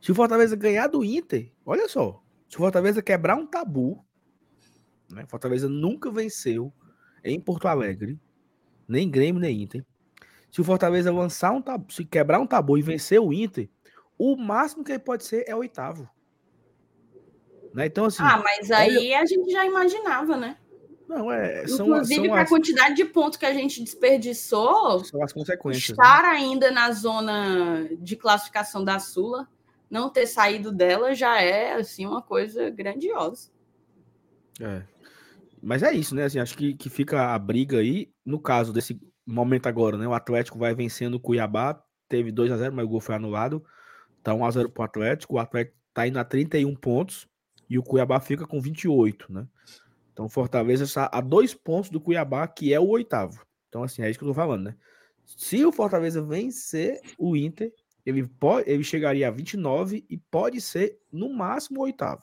Se 0.00 0.12
o 0.12 0.14
Fortaleza 0.14 0.54
ganhar 0.54 0.86
do 0.86 1.04
Inter, 1.04 1.50
olha 1.66 1.88
só. 1.88 2.22
Se 2.48 2.56
o 2.56 2.58
Fortaleza 2.58 3.02
quebrar 3.02 3.34
um 3.34 3.44
tabu, 3.44 4.04
né? 5.10 5.26
Fortaleza 5.26 5.68
nunca 5.68 6.10
venceu 6.12 6.72
em 7.24 7.40
Porto 7.40 7.66
Alegre, 7.66 8.18
nem 8.86 9.10
Grêmio, 9.10 9.40
nem 9.40 9.62
Inter. 9.62 9.84
Se 10.54 10.60
o 10.60 10.64
Fortaleza 10.64 11.10
lançar 11.10 11.50
um 11.50 11.60
tabu, 11.60 11.92
se 11.92 12.04
quebrar 12.04 12.38
um 12.38 12.46
tabu 12.46 12.78
e 12.78 12.82
vencer 12.82 13.20
o 13.20 13.32
Inter, 13.32 13.68
o 14.16 14.36
máximo 14.36 14.84
que 14.84 14.92
ele 14.92 15.00
pode 15.00 15.24
ser 15.24 15.44
é 15.48 15.56
oitavo. 15.56 16.08
Né? 17.74 17.86
Então, 17.86 18.04
assim. 18.04 18.22
Ah, 18.22 18.40
mas 18.40 18.70
aí 18.70 19.08
olha... 19.08 19.20
a 19.20 19.26
gente 19.26 19.50
já 19.50 19.66
imaginava, 19.66 20.36
né? 20.36 20.56
Não, 21.08 21.28
é. 21.32 21.66
São, 21.66 21.88
Inclusive, 21.88 22.28
com 22.28 22.34
a 22.36 22.46
quantidade 22.46 22.94
de 22.94 23.04
pontos 23.04 23.36
que 23.36 23.44
a 23.44 23.52
gente 23.52 23.82
desperdiçou, 23.82 25.04
são 25.04 25.20
as 25.24 25.32
consequências. 25.32 25.88
Estar 25.88 26.22
né? 26.22 26.28
ainda 26.28 26.70
na 26.70 26.92
zona 26.92 27.88
de 27.98 28.14
classificação 28.14 28.84
da 28.84 29.00
Sula, 29.00 29.48
não 29.90 30.08
ter 30.08 30.24
saído 30.24 30.70
dela 30.70 31.16
já 31.16 31.42
é 31.42 31.72
assim 31.72 32.06
uma 32.06 32.22
coisa 32.22 32.70
grandiosa. 32.70 33.50
É. 34.60 34.84
Mas 35.60 35.82
é 35.82 35.92
isso, 35.92 36.14
né? 36.14 36.26
Assim, 36.26 36.38
acho 36.38 36.56
que, 36.56 36.74
que 36.74 36.88
fica 36.88 37.34
a 37.34 37.38
briga 37.40 37.78
aí. 37.78 38.08
No 38.24 38.38
caso 38.38 38.72
desse 38.72 39.00
momento 39.26 39.66
agora, 39.66 39.96
né? 39.96 40.06
O 40.06 40.14
Atlético 40.14 40.58
vai 40.58 40.74
vencendo 40.74 41.14
o 41.14 41.20
Cuiabá, 41.20 41.82
teve 42.08 42.30
2 42.30 42.52
a 42.52 42.56
0 42.56 42.74
mas 42.74 42.84
o 42.84 42.88
gol 42.88 43.00
foi 43.00 43.14
anulado. 43.14 43.64
Tá 44.22 44.34
1 44.34 44.44
a 44.44 44.50
0 44.50 44.70
pro 44.70 44.82
Atlético. 44.82 45.34
O 45.34 45.38
Atlético 45.38 45.76
tá 45.92 46.06
indo 46.06 46.18
a 46.18 46.24
31 46.24 46.74
pontos 46.74 47.28
e 47.68 47.78
o 47.78 47.82
Cuiabá 47.82 48.20
fica 48.20 48.46
com 48.46 48.60
28, 48.60 49.32
né? 49.32 49.46
Então 50.12 50.28
Fortaleza 50.28 50.84
está 50.84 51.10
a 51.12 51.20
dois 51.20 51.54
pontos 51.54 51.90
do 51.90 52.00
Cuiabá, 52.00 52.46
que 52.46 52.72
é 52.72 52.78
o 52.78 52.88
oitavo. 52.88 53.44
Então, 53.68 53.82
assim, 53.82 54.02
é 54.02 54.08
isso 54.08 54.18
que 54.18 54.24
eu 54.24 54.28
tô 54.28 54.34
falando, 54.34 54.64
né? 54.64 54.76
Se 55.24 55.64
o 55.64 55.72
Fortaleza 55.72 56.22
vencer 56.22 57.00
o 57.18 57.36
Inter, 57.36 57.72
ele, 58.06 58.26
pode, 58.26 58.70
ele 58.70 58.84
chegaria 58.84 59.26
a 59.26 59.30
29 59.30 60.04
e 60.08 60.16
pode 60.16 60.60
ser, 60.60 60.98
no 61.10 61.32
máximo, 61.32 61.80
o 61.80 61.82
oitavo. 61.82 62.22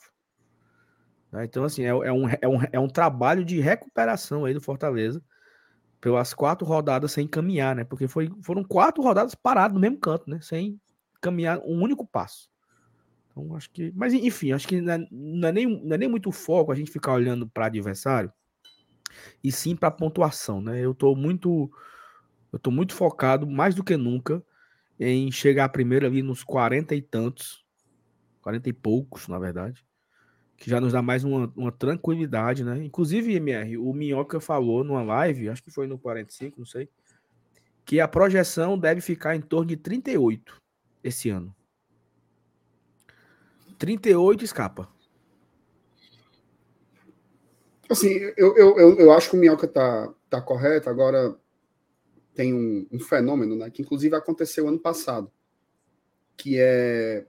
Né? 1.31 1.43
Então, 1.43 1.63
assim, 1.63 1.83
é, 1.83 1.89
é, 1.89 2.11
um, 2.11 2.29
é, 2.29 2.47
um, 2.47 2.59
é 2.71 2.79
um 2.79 2.87
trabalho 2.87 3.43
de 3.43 3.59
recuperação 3.59 4.45
aí 4.45 4.53
do 4.53 4.61
Fortaleza 4.61 5.21
pelas 6.01 6.33
quatro 6.33 6.65
rodadas 6.65 7.11
sem 7.11 7.27
caminhar, 7.27 7.75
né? 7.75 7.83
Porque 7.83 8.07
foi, 8.07 8.29
foram 8.41 8.63
quatro 8.63 9.03
rodadas 9.03 9.35
paradas 9.35 9.75
no 9.75 9.79
mesmo 9.79 9.99
canto, 9.99 10.27
né? 10.27 10.39
Sem 10.41 10.81
caminhar 11.21 11.59
um 11.59 11.79
único 11.79 12.05
passo. 12.05 12.49
Então, 13.29 13.55
acho 13.55 13.69
que. 13.69 13.93
Mas, 13.95 14.11
enfim, 14.11 14.51
acho 14.51 14.67
que 14.67 14.81
não 14.81 14.93
é, 14.93 15.07
não 15.11 15.47
é, 15.47 15.51
nem, 15.51 15.85
não 15.85 15.93
é 15.93 15.97
nem 15.99 16.09
muito 16.09 16.31
foco 16.31 16.71
a 16.71 16.75
gente 16.75 16.91
ficar 16.91 17.13
olhando 17.13 17.47
para 17.47 17.67
adversário, 17.67 18.33
e 19.43 19.51
sim 19.51 19.75
para 19.75 19.91
pontuação, 19.91 20.59
né? 20.59 20.79
Eu 20.83 20.95
tô 20.95 21.15
muito. 21.15 21.71
Eu 22.51 22.59
tô 22.59 22.71
muito 22.71 22.93
focado, 22.93 23.47
mais 23.47 23.75
do 23.75 23.83
que 23.83 23.95
nunca, 23.95 24.43
em 24.99 25.31
chegar 25.31 25.69
primeiro 25.69 26.05
ali 26.05 26.21
nos 26.21 26.43
40 26.43 26.93
e 26.95 27.01
tantos, 27.01 27.63
40 28.41 28.67
e 28.67 28.73
poucos, 28.73 29.27
na 29.29 29.39
verdade, 29.39 29.85
que 30.61 30.69
já 30.69 30.79
nos 30.79 30.93
dá 30.93 31.01
mais 31.01 31.23
uma, 31.23 31.51
uma 31.55 31.71
tranquilidade, 31.71 32.63
né? 32.63 32.83
Inclusive, 32.83 33.33
MR, 33.33 33.79
o 33.79 33.91
Minhoca 33.93 34.39
falou 34.39 34.83
numa 34.83 35.01
live, 35.01 35.49
acho 35.49 35.63
que 35.63 35.71
foi 35.71 35.87
no 35.87 35.97
45, 35.97 36.59
não 36.59 36.67
sei, 36.67 36.87
que 37.83 37.99
a 37.99 38.07
projeção 38.07 38.77
deve 38.77 39.01
ficar 39.01 39.35
em 39.35 39.41
torno 39.41 39.65
de 39.65 39.75
38 39.75 40.61
esse 41.03 41.31
ano. 41.31 41.53
38 43.79 44.45
escapa. 44.45 44.87
Assim, 47.89 48.09
eu, 48.37 48.55
eu, 48.55 48.77
eu, 48.77 48.99
eu 48.99 49.11
acho 49.13 49.31
que 49.31 49.35
o 49.35 49.39
Minhoca 49.39 49.67
tá, 49.67 50.13
tá 50.29 50.39
correto. 50.39 50.91
Agora 50.91 51.35
tem 52.35 52.53
um, 52.53 52.85
um 52.91 52.99
fenômeno, 52.99 53.55
né? 53.55 53.71
Que 53.71 53.81
inclusive 53.81 54.15
aconteceu 54.15 54.67
ano 54.67 54.79
passado. 54.79 55.31
Que 56.37 56.59
é 56.59 57.25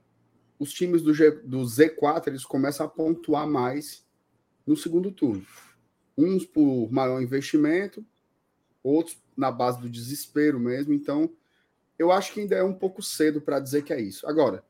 os 0.63 0.73
times 0.73 1.01
do, 1.01 1.13
G, 1.13 1.29
do 1.29 1.59
Z4 1.59 2.27
eles 2.27 2.45
começam 2.45 2.85
a 2.85 2.89
pontuar 2.89 3.47
mais 3.47 4.05
no 4.65 4.77
segundo 4.77 5.11
turno. 5.11 5.45
Uns 6.17 6.45
por 6.45 6.89
maior 6.91 7.21
investimento, 7.21 8.05
outros 8.81 9.21
na 9.35 9.51
base 9.51 9.81
do 9.81 9.89
desespero 9.89 10.59
mesmo. 10.59 10.93
Então, 10.93 11.29
eu 11.99 12.11
acho 12.11 12.33
que 12.33 12.39
ainda 12.39 12.55
é 12.55 12.63
um 12.63 12.73
pouco 12.73 13.01
cedo 13.01 13.41
para 13.41 13.59
dizer 13.59 13.83
que 13.83 13.91
é 13.91 13.99
isso. 13.99 14.25
Agora, 14.25 14.63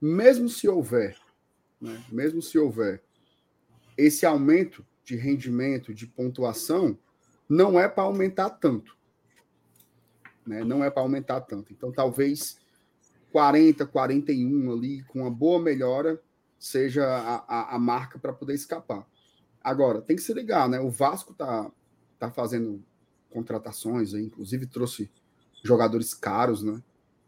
mesmo 0.00 0.48
se 0.48 0.68
houver, 0.68 1.16
né, 1.80 2.02
mesmo 2.10 2.42
se 2.42 2.58
houver 2.58 3.02
esse 3.96 4.26
aumento 4.26 4.84
de 5.04 5.14
rendimento, 5.16 5.94
de 5.94 6.06
pontuação, 6.06 6.98
não 7.48 7.78
é 7.78 7.88
para 7.88 8.02
aumentar 8.02 8.50
tanto. 8.50 8.96
Né? 10.44 10.64
Não 10.64 10.82
é 10.82 10.90
para 10.90 11.02
aumentar 11.02 11.40
tanto. 11.42 11.72
Então, 11.72 11.92
talvez 11.92 12.58
40, 13.32 13.86
41 13.86 14.72
ali, 14.72 15.02
com 15.04 15.20
uma 15.20 15.30
boa 15.30 15.60
melhora, 15.60 16.20
seja 16.58 17.04
a, 17.04 17.36
a, 17.46 17.76
a 17.76 17.78
marca 17.78 18.18
para 18.18 18.32
poder 18.32 18.54
escapar. 18.54 19.06
Agora, 19.62 20.00
tem 20.00 20.16
que 20.16 20.22
se 20.22 20.32
ligar, 20.32 20.68
né? 20.68 20.80
O 20.80 20.90
Vasco 20.90 21.34
tá, 21.34 21.70
tá 22.18 22.30
fazendo 22.30 22.82
contratações, 23.30 24.14
aí, 24.14 24.24
inclusive 24.24 24.66
trouxe 24.66 25.10
jogadores 25.62 26.14
caros, 26.14 26.62
né? 26.62 26.82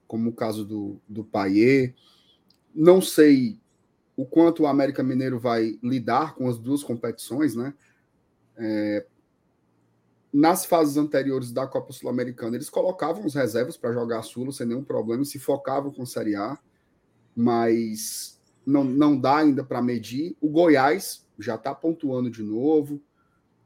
Como 0.06 0.30
o 0.30 0.34
caso 0.34 0.64
do, 0.64 1.00
do 1.08 1.22
Paier. 1.22 1.94
Não 2.74 3.00
sei 3.00 3.58
o 4.16 4.24
quanto 4.24 4.62
o 4.62 4.66
América 4.66 5.02
Mineiro 5.02 5.38
vai 5.38 5.78
lidar 5.82 6.34
com 6.34 6.48
as 6.48 6.58
duas 6.58 6.82
competições, 6.82 7.54
né? 7.54 7.74
É, 8.56 9.06
nas 10.32 10.64
fases 10.64 10.96
anteriores 10.96 11.50
da 11.50 11.66
Copa 11.66 11.92
Sul-Americana, 11.92 12.56
eles 12.56 12.70
colocavam 12.70 13.24
os 13.24 13.34
reservas 13.34 13.76
para 13.76 13.92
jogar 13.92 14.20
a 14.20 14.22
Sula 14.22 14.52
sem 14.52 14.66
nenhum 14.66 14.84
problema, 14.84 15.24
se 15.24 15.38
focavam 15.38 15.90
com 15.90 16.06
Série 16.06 16.36
A, 16.36 16.58
mas 17.34 18.40
não, 18.64 18.84
não 18.84 19.18
dá 19.18 19.38
ainda 19.38 19.64
para 19.64 19.82
medir. 19.82 20.36
O 20.40 20.48
Goiás 20.48 21.26
já 21.38 21.56
está 21.56 21.74
pontuando 21.74 22.30
de 22.30 22.42
novo. 22.42 23.02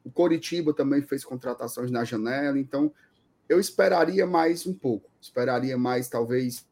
O 0.03 0.11
Coritiba 0.11 0.73
também 0.73 1.03
fez 1.03 1.25
contratações 1.25 1.91
na 1.91 2.05
janela, 2.05 2.59
então 2.59 2.93
eu 3.49 3.61
esperaria 3.61 4.27
mais 4.27 4.67
um 4.67 4.73
pouco. 4.73 5.11
Esperaria 5.21 5.77
mais, 5.77 6.09
talvez, 6.09 6.67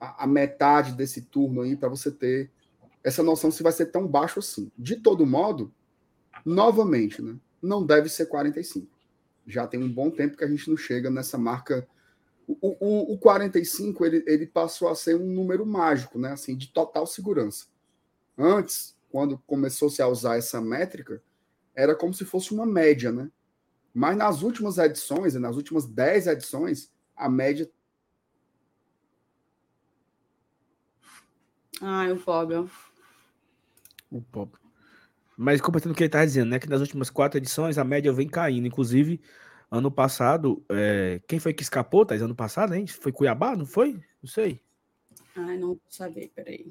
a, 0.00 0.24
a 0.24 0.26
metade 0.26 0.92
desse 0.92 1.22
turno 1.22 1.62
aí 1.62 1.76
para 1.76 1.88
você 1.88 2.10
ter 2.10 2.50
essa 3.04 3.22
noção 3.22 3.50
se 3.50 3.62
vai 3.62 3.72
ser 3.72 3.86
tão 3.86 4.06
baixo 4.06 4.40
assim. 4.40 4.70
De 4.76 4.96
todo 4.96 5.26
modo, 5.26 5.72
novamente, 6.44 7.20
né, 7.22 7.36
não 7.62 7.86
deve 7.86 8.08
ser 8.08 8.26
45. 8.26 8.86
Já 9.46 9.66
tem 9.66 9.82
um 9.82 9.92
bom 9.92 10.10
tempo 10.10 10.36
que 10.36 10.44
a 10.44 10.48
gente 10.48 10.68
não 10.68 10.76
chega 10.76 11.10
nessa 11.10 11.38
marca. 11.38 11.86
O, 12.46 12.76
o, 12.80 13.14
o 13.14 13.18
45 13.18 14.04
ele, 14.04 14.24
ele 14.26 14.46
passou 14.46 14.88
a 14.88 14.94
ser 14.94 15.16
um 15.16 15.26
número 15.26 15.64
mágico, 15.64 16.18
né, 16.18 16.32
assim, 16.32 16.56
de 16.56 16.68
total 16.68 17.06
segurança. 17.06 17.66
Antes, 18.36 18.96
quando 19.10 19.38
começou-se 19.46 20.00
a 20.02 20.08
usar 20.08 20.36
essa 20.36 20.60
métrica, 20.60 21.22
era 21.74 21.94
como 21.94 22.12
se 22.12 22.24
fosse 22.24 22.52
uma 22.52 22.66
média, 22.66 23.12
né? 23.12 23.30
Mas 23.94 24.16
nas 24.16 24.42
últimas 24.42 24.78
edições, 24.78 25.34
nas 25.34 25.56
últimas 25.56 25.86
10 25.86 26.26
edições, 26.26 26.90
a 27.14 27.28
média. 27.28 27.70
Ai, 31.80 32.12
o 32.12 32.18
pobre. 32.18 32.56
O 34.10 34.20
pobre. 34.22 34.61
Mas 35.36 35.60
completando 35.60 35.92
o 35.92 35.96
que 35.96 36.02
ele 36.02 36.08
está 36.08 36.24
dizendo, 36.24 36.50
né? 36.50 36.58
Que 36.58 36.68
nas 36.68 36.80
últimas 36.80 37.10
quatro 37.10 37.38
edições 37.38 37.78
a 37.78 37.84
média 37.84 38.12
vem 38.12 38.28
caindo. 38.28 38.66
Inclusive, 38.66 39.20
ano 39.70 39.90
passado, 39.90 40.64
é... 40.68 41.20
quem 41.26 41.38
foi 41.38 41.52
que 41.52 41.62
escapou, 41.62 42.04
Thais? 42.04 42.22
Ano 42.22 42.34
passado, 42.34 42.74
hein? 42.74 42.86
Foi 42.86 43.12
Cuiabá, 43.12 43.56
não 43.56 43.66
foi? 43.66 43.92
Não 44.22 44.28
sei. 44.28 44.60
Ai, 45.36 45.56
não 45.56 45.78
saber, 45.88 46.30
peraí. 46.34 46.66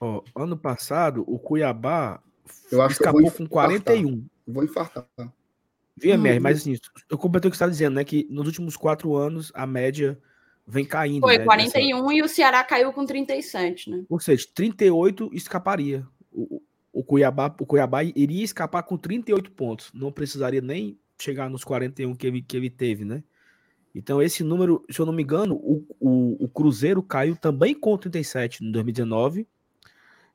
Ó, 0.00 0.22
ano 0.34 0.56
passado, 0.56 1.24
o 1.26 1.38
Cuiabá 1.38 2.22
eu 2.70 2.82
acho 2.82 2.94
escapou 2.94 3.30
que 3.30 3.38
com 3.38 3.46
41. 3.46 4.26
Vou 4.46 4.64
infartar. 4.64 5.06
Via 5.96 6.16
hum. 6.16 6.40
mas 6.40 6.58
assim, 6.58 6.76
eu 7.08 7.16
completei 7.16 7.48
o 7.48 7.50
que 7.50 7.56
você 7.56 7.64
está 7.64 7.70
dizendo, 7.70 7.94
né? 7.94 8.04
Que 8.04 8.26
nos 8.30 8.46
últimos 8.46 8.76
quatro 8.76 9.16
anos 9.16 9.50
a 9.54 9.66
média 9.66 10.20
vem 10.66 10.84
caindo. 10.84 11.22
Foi 11.22 11.38
né, 11.38 11.44
41 11.44 12.02
dessa... 12.02 12.14
e 12.14 12.22
o 12.22 12.28
Ceará 12.28 12.62
caiu 12.64 12.92
com 12.92 13.06
37, 13.06 13.90
né? 13.90 14.04
Ou 14.08 14.20
seja, 14.20 14.46
38 14.54 15.30
escaparia. 15.32 16.06
O, 16.36 16.62
o, 16.92 17.02
Cuiabá, 17.02 17.54
o 17.58 17.66
Cuiabá 17.66 18.04
iria 18.04 18.44
escapar 18.44 18.82
com 18.82 18.96
38 18.96 19.50
pontos. 19.52 19.90
Não 19.94 20.12
precisaria 20.12 20.60
nem 20.60 20.98
chegar 21.20 21.48
nos 21.48 21.64
41 21.64 22.14
que 22.14 22.26
ele, 22.26 22.42
que 22.42 22.56
ele 22.56 22.70
teve, 22.70 23.04
né? 23.04 23.24
Então, 23.94 24.20
esse 24.20 24.44
número, 24.44 24.84
se 24.90 25.00
eu 25.00 25.06
não 25.06 25.12
me 25.12 25.22
engano, 25.22 25.54
o, 25.54 25.82
o, 25.98 26.44
o 26.44 26.48
Cruzeiro 26.48 27.02
caiu 27.02 27.34
também 27.34 27.74
com 27.74 27.96
37 27.96 28.62
em 28.62 28.70
2019 28.70 29.46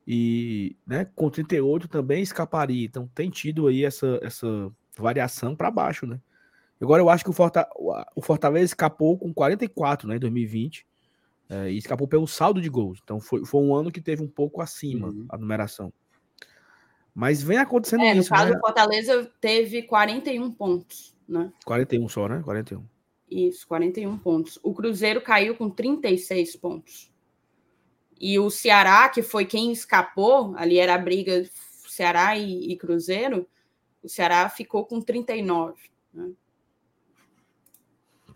e 0.08 0.76
né, 0.86 1.06
com 1.16 1.30
38 1.30 1.88
também 1.88 2.24
escaparia. 2.24 2.86
Então 2.86 3.08
tem 3.14 3.30
tido 3.30 3.68
aí 3.68 3.86
essa, 3.86 4.20
essa 4.24 4.72
variação 4.98 5.56
para 5.56 5.70
baixo, 5.70 6.08
né? 6.08 6.20
Agora 6.82 7.02
eu 7.02 7.10
acho 7.10 7.24
que 7.24 7.30
o, 7.30 7.34
Forta, 7.34 7.70
o 8.16 8.22
Fortaleza 8.22 8.66
escapou 8.66 9.16
com 9.16 9.32
44 9.32 10.08
né, 10.08 10.16
em 10.16 10.20
2020 10.20 10.88
é, 11.52 11.70
e 11.70 11.78
escapou 11.78 12.08
pelo 12.08 12.26
saldo 12.26 12.62
de 12.62 12.70
gols. 12.70 13.00
Então 13.04 13.20
foi, 13.20 13.44
foi 13.46 13.62
um 13.62 13.76
ano 13.76 13.92
que 13.92 14.00
teve 14.00 14.24
um 14.24 14.28
pouco 14.28 14.62
acima 14.62 15.10
uhum. 15.10 15.26
a 15.28 15.38
numeração. 15.38 15.92
Mas 17.14 17.44
vem 17.44 17.58
acontecendo 17.58 18.04
é, 18.04 18.16
isso. 18.16 18.32
No 18.32 18.38
caso, 18.38 18.52
né? 18.54 18.58
o 18.58 18.62
Fortaleza 18.62 19.32
teve 19.42 19.84
41 19.84 20.50
pontos, 20.54 21.14
né? 21.28 21.52
41 21.66 22.08
só, 22.08 22.30
né? 22.30 22.42
41. 22.42 22.82
Isso, 23.30 23.68
41 23.68 24.18
pontos. 24.18 24.58
O 24.64 24.74
Cruzeiro 24.74 25.22
caiu 25.22 25.56
com 25.56 25.70
36 25.70 26.56
pontos. 26.56 27.12
E 28.20 28.40
o 28.40 28.50
Ceará, 28.50 29.10
que 29.10 29.22
foi 29.22 29.46
quem 29.46 29.74
escapou, 29.74 30.56
ali 30.56 30.78
era 30.78 30.96
a 30.96 30.98
briga 30.98 31.44
Ceará 31.86 32.38
e, 32.38 32.72
e 32.72 32.78
Cruzeiro, 32.78 33.46
o 34.02 34.08
Ceará 34.08 34.48
ficou 34.48 34.86
com 34.86 35.02
39. 35.02 35.76
Né? 36.14 36.32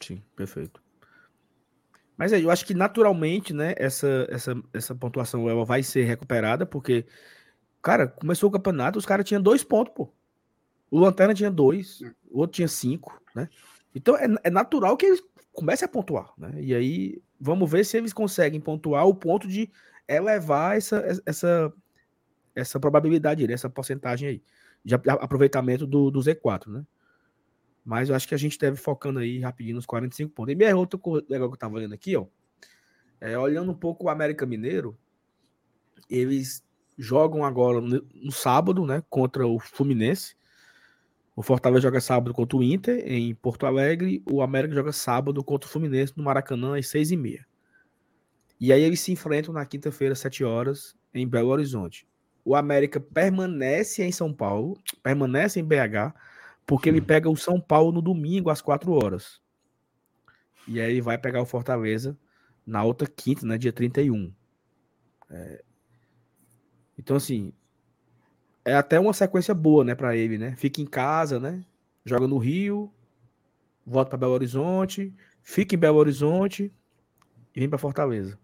Sim, 0.02 0.22
perfeito. 0.36 0.85
Mas 2.18 2.34
aí, 2.34 2.44
eu 2.44 2.52
acho 2.52 2.66
que 2.66 2.74
naturalmente, 2.74 3.54
né, 3.54 3.74
essa, 3.78 4.28
essa, 4.30 4.56
essa 4.74 4.96
pontuação 4.96 5.50
ela 5.50 5.66
vai 5.66 5.84
ser 5.84 6.04
recuperada, 6.04 6.66
porque, 6.66 7.06
cara, 7.82 8.08
começou 8.08 8.50
o 8.50 8.52
campeonato, 8.52 8.98
os 8.98 9.06
caras 9.06 9.26
tinham 9.26 9.42
dois 9.42 9.64
pontos, 9.64 9.94
pô. 9.94 10.14
O 10.90 11.00
Lanterna 11.00 11.34
tinha 11.34 11.52
dois, 11.52 12.02
o 12.30 12.40
outro 12.40 12.56
tinha 12.56 12.68
cinco, 12.68 13.20
né? 13.36 13.50
Então 13.94 14.16
é, 14.16 14.28
é 14.44 14.50
natural 14.50 14.96
que 14.96 15.06
eles 15.06 15.22
comecem 15.52 15.86
a 15.86 15.90
pontuar, 15.90 16.32
né? 16.38 16.54
E 16.62 16.74
aí 16.74 17.22
Vamos 17.40 17.70
ver 17.70 17.86
se 17.86 17.98
eles 17.98 18.14
conseguem 18.14 18.60
pontuar 18.60 19.06
o 19.06 19.14
ponto 19.14 19.48
de 19.48 19.70
elevar 20.08 20.78
essa, 20.78 21.22
essa, 21.26 21.74
essa 22.56 22.80
probabilidade, 22.80 23.52
essa 23.52 23.70
porcentagem 23.70 24.30
aí 24.30 24.44
de 24.84 24.96
aproveitamento 24.96 25.86
do, 25.86 26.12
do 26.12 26.20
Z4, 26.20 26.68
né? 26.68 26.86
Mas 27.86 28.10
eu 28.10 28.16
acho 28.16 28.28
que 28.28 28.34
a 28.34 28.38
gente 28.38 28.58
deve 28.58 28.78
focando 28.78 29.20
aí 29.20 29.40
rapidinho 29.40 29.76
nos 29.76 29.86
45 29.86 30.34
pontos. 30.34 30.52
E 30.52 30.56
minha 30.56 30.76
outra 30.76 31.00
coisa 31.00 31.24
legal 31.30 31.48
que 31.48 31.54
eu 31.54 31.60
tava 31.60 31.76
olhando 31.76 31.94
aqui, 31.94 32.18
ó, 32.18 32.26
é, 33.22 33.38
olhando 33.38 33.72
um 33.72 33.76
pouco 33.76 34.06
o 34.06 34.10
América 34.10 34.44
Mineiro, 34.44 34.98
eles 36.10 36.66
jogam 36.98 37.46
agora 37.46 37.80
no, 37.80 38.04
no 38.14 38.32
sábado, 38.32 38.86
né, 38.86 39.04
contra 39.08 39.46
o 39.46 39.60
Fluminense. 39.60 40.36
O 41.36 41.44
Fortaleza 41.44 41.82
joga 41.82 42.02
sábado 42.02 42.34
contra 42.34 42.58
o 42.58 42.64
Inter 42.64 43.04
em 43.06 43.36
Porto 43.36 43.66
Alegre. 43.66 44.24
O 44.32 44.42
América 44.42 44.74
joga 44.74 44.92
sábado 44.92 45.44
contra 45.44 45.68
o 45.68 45.72
Fluminense 45.72 46.14
no 46.16 46.24
Maracanã 46.24 46.78
às 46.78 46.88
seis 46.88 47.12
e 47.12 47.18
meia. 47.18 47.46
E 48.60 48.72
aí 48.72 48.82
eles 48.82 49.02
se 49.02 49.12
enfrentam 49.12 49.54
na 49.54 49.66
quinta-feira, 49.66 50.14
às 50.14 50.20
sete 50.20 50.44
horas, 50.44 50.96
em 51.14 51.28
Belo 51.28 51.50
Horizonte. 51.50 52.08
O 52.44 52.56
América 52.56 53.00
permanece 53.00 54.02
em 54.04 54.12
São 54.12 54.34
Paulo, 54.34 54.78
permanece 55.04 55.60
em 55.60 55.64
BH, 55.64 56.14
porque 56.66 56.90
ele 56.90 57.02
pega 57.02 57.30
o 57.30 57.38
São 57.38 57.60
Paulo 57.60 57.92
no 57.92 58.02
domingo 58.02 58.50
às 58.50 58.62
quatro 58.62 58.92
horas. 58.92 59.42
E 60.68 60.82
aí 60.82 61.00
vai 61.00 61.18
pegar 61.18 61.42
o 61.42 61.46
Fortaleza 61.46 62.18
na 62.66 62.84
outra 62.84 63.08
quinta, 63.08 63.46
né, 63.46 63.58
dia 63.58 63.72
31. 63.72 64.34
É... 65.30 65.64
Então, 66.98 67.18
assim, 67.18 67.54
é 68.64 68.76
até 68.76 69.00
uma 69.00 69.14
sequência 69.14 69.54
boa, 69.54 69.84
né, 69.84 69.94
para 69.94 70.16
ele, 70.16 70.38
né? 70.38 70.56
Fica 70.56 70.82
em 70.82 70.86
casa, 70.86 71.40
né? 71.40 71.64
Joga 72.04 72.28
no 72.28 72.38
Rio, 72.38 72.92
volta 73.86 74.10
para 74.10 74.20
Belo 74.20 74.34
Horizonte, 74.34 75.14
fica 75.44 75.76
em 75.76 75.78
Belo 75.78 75.98
Horizonte 75.98 76.74
e 77.56 77.60
vem 77.60 77.70
para 77.70 77.78
Fortaleza. 77.78 78.40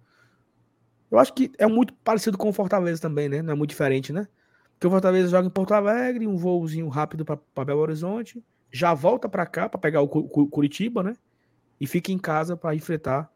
Eu 1.09 1.17
acho 1.17 1.33
que 1.33 1.51
é 1.57 1.65
muito 1.65 1.93
parecido 1.95 2.37
com 2.37 2.49
o 2.49 2.53
Fortaleza 2.53 3.01
também, 3.01 3.27
né? 3.27 3.41
Não 3.41 3.53
é 3.53 3.55
muito 3.55 3.71
diferente, 3.71 4.13
né? 4.13 4.27
Porque 4.81 4.87
o 4.87 4.89
Fortaleza 4.89 5.29
joga 5.29 5.45
em 5.45 5.51
Porto 5.51 5.75
Alegre, 5.75 6.25
um 6.25 6.35
voozinho 6.35 6.87
rápido 6.87 7.23
para 7.23 7.65
Belo 7.65 7.81
Horizonte, 7.81 8.43
já 8.71 8.95
volta 8.95 9.29
para 9.29 9.45
cá 9.45 9.69
para 9.69 9.79
pegar 9.79 10.01
o 10.01 10.07
Curitiba, 10.07 11.03
né? 11.03 11.15
E 11.79 11.85
fica 11.85 12.11
em 12.11 12.17
casa 12.17 12.57
para 12.57 12.73
enfrentar. 12.73 13.31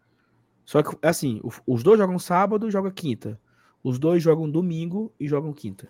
Só 0.65 0.81
que 0.81 0.97
assim, 1.03 1.39
os 1.67 1.83
dois 1.83 1.99
jogam 1.99 2.17
sábado, 2.17 2.71
joga 2.71 2.89
quinta. 2.89 3.39
Os 3.83 3.99
dois 3.99 4.23
jogam 4.23 4.49
domingo 4.49 5.13
e 5.19 5.27
jogam 5.27 5.53
quinta. 5.53 5.87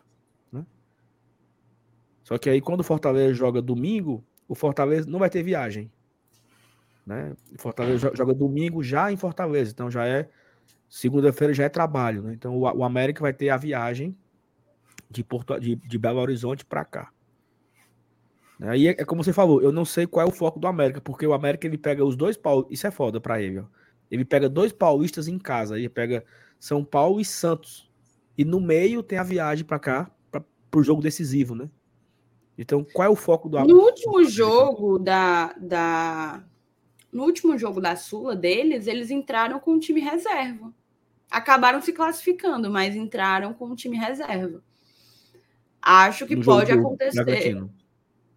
Só 2.21 2.37
que 2.37 2.49
aí 2.49 2.59
quando 2.59 2.81
o 2.81 2.83
Fortaleza 2.83 3.33
joga 3.33 3.61
domingo, 3.61 4.25
o 4.49 4.55
Fortaleza 4.55 5.09
não 5.09 5.19
vai 5.19 5.29
ter 5.29 5.41
viagem. 5.41 5.89
Né? 7.05 7.33
O 7.57 7.61
Fortaleza 7.61 8.11
joga 8.13 8.33
domingo 8.33 8.83
já 8.83 9.09
em 9.09 9.15
Fortaleza, 9.15 9.71
então 9.71 9.89
já 9.89 10.05
é 10.05 10.27
segunda-feira 10.89 11.53
já 11.53 11.63
é 11.63 11.69
trabalho, 11.69 12.23
né? 12.23 12.33
Então 12.33 12.57
o, 12.57 12.83
América 12.83 13.21
vai 13.21 13.31
ter 13.31 13.47
a 13.47 13.55
viagem 13.55 14.17
de 15.09 15.23
Porto 15.23 15.59
de, 15.59 15.75
de 15.75 15.97
Belo 15.97 16.19
Horizonte 16.19 16.65
para 16.65 16.85
cá. 16.85 17.11
Aí 18.61 18.87
é, 18.87 18.91
é, 18.91 19.05
como 19.05 19.23
você 19.23 19.33
falou, 19.33 19.61
eu 19.61 19.71
não 19.71 19.85
sei 19.85 20.07
qual 20.07 20.25
é 20.25 20.29
o 20.29 20.33
foco 20.33 20.59
do 20.59 20.67
América, 20.67 21.01
porque 21.01 21.27
o 21.27 21.33
América 21.33 21.67
ele 21.67 21.77
pega 21.77 22.05
os 22.05 22.15
dois 22.15 22.37
paulistas, 22.37 22.73
isso 22.73 22.87
é 22.87 22.91
foda 22.91 23.19
para 23.19 23.41
ele, 23.41 23.59
ó. 23.59 23.65
Ele 24.09 24.23
pega 24.23 24.47
dois 24.47 24.71
paulistas 24.71 25.27
em 25.27 25.37
casa, 25.37 25.77
ele 25.77 25.89
pega 25.89 26.23
São 26.59 26.83
Paulo 26.85 27.19
e 27.19 27.25
Santos. 27.25 27.89
E 28.37 28.45
no 28.45 28.61
meio 28.61 29.01
tem 29.01 29.17
a 29.17 29.23
viagem 29.23 29.65
para 29.65 29.79
cá, 29.79 30.11
para 30.29 30.43
o 30.75 30.83
jogo 30.83 31.01
decisivo, 31.01 31.55
né? 31.55 31.69
Então, 32.57 32.85
qual 32.93 33.07
é 33.07 33.09
o 33.09 33.15
foco 33.15 33.49
do 33.49 33.59
No 33.65 33.81
último 33.81 34.23
jogo 34.23 34.97
da, 34.99 35.53
da 35.53 36.43
no 37.11 37.23
último 37.23 37.57
jogo 37.57 37.79
da 37.79 37.95
Sula 37.95 38.35
deles, 38.35 38.87
eles 38.87 39.09
entraram 39.09 39.59
com 39.59 39.73
o 39.73 39.79
time 39.79 40.01
reserva. 40.01 40.73
Acabaram 41.31 41.81
se 41.81 41.93
classificando, 41.93 42.69
mas 42.69 42.95
entraram 42.95 43.53
com 43.53 43.71
o 43.71 43.75
time 43.75 43.97
reserva. 43.97 44.61
Acho 45.85 46.25
que 46.25 46.35
pode 46.35 46.71
acontecer 46.71 47.23
Bragantino. 47.23 47.71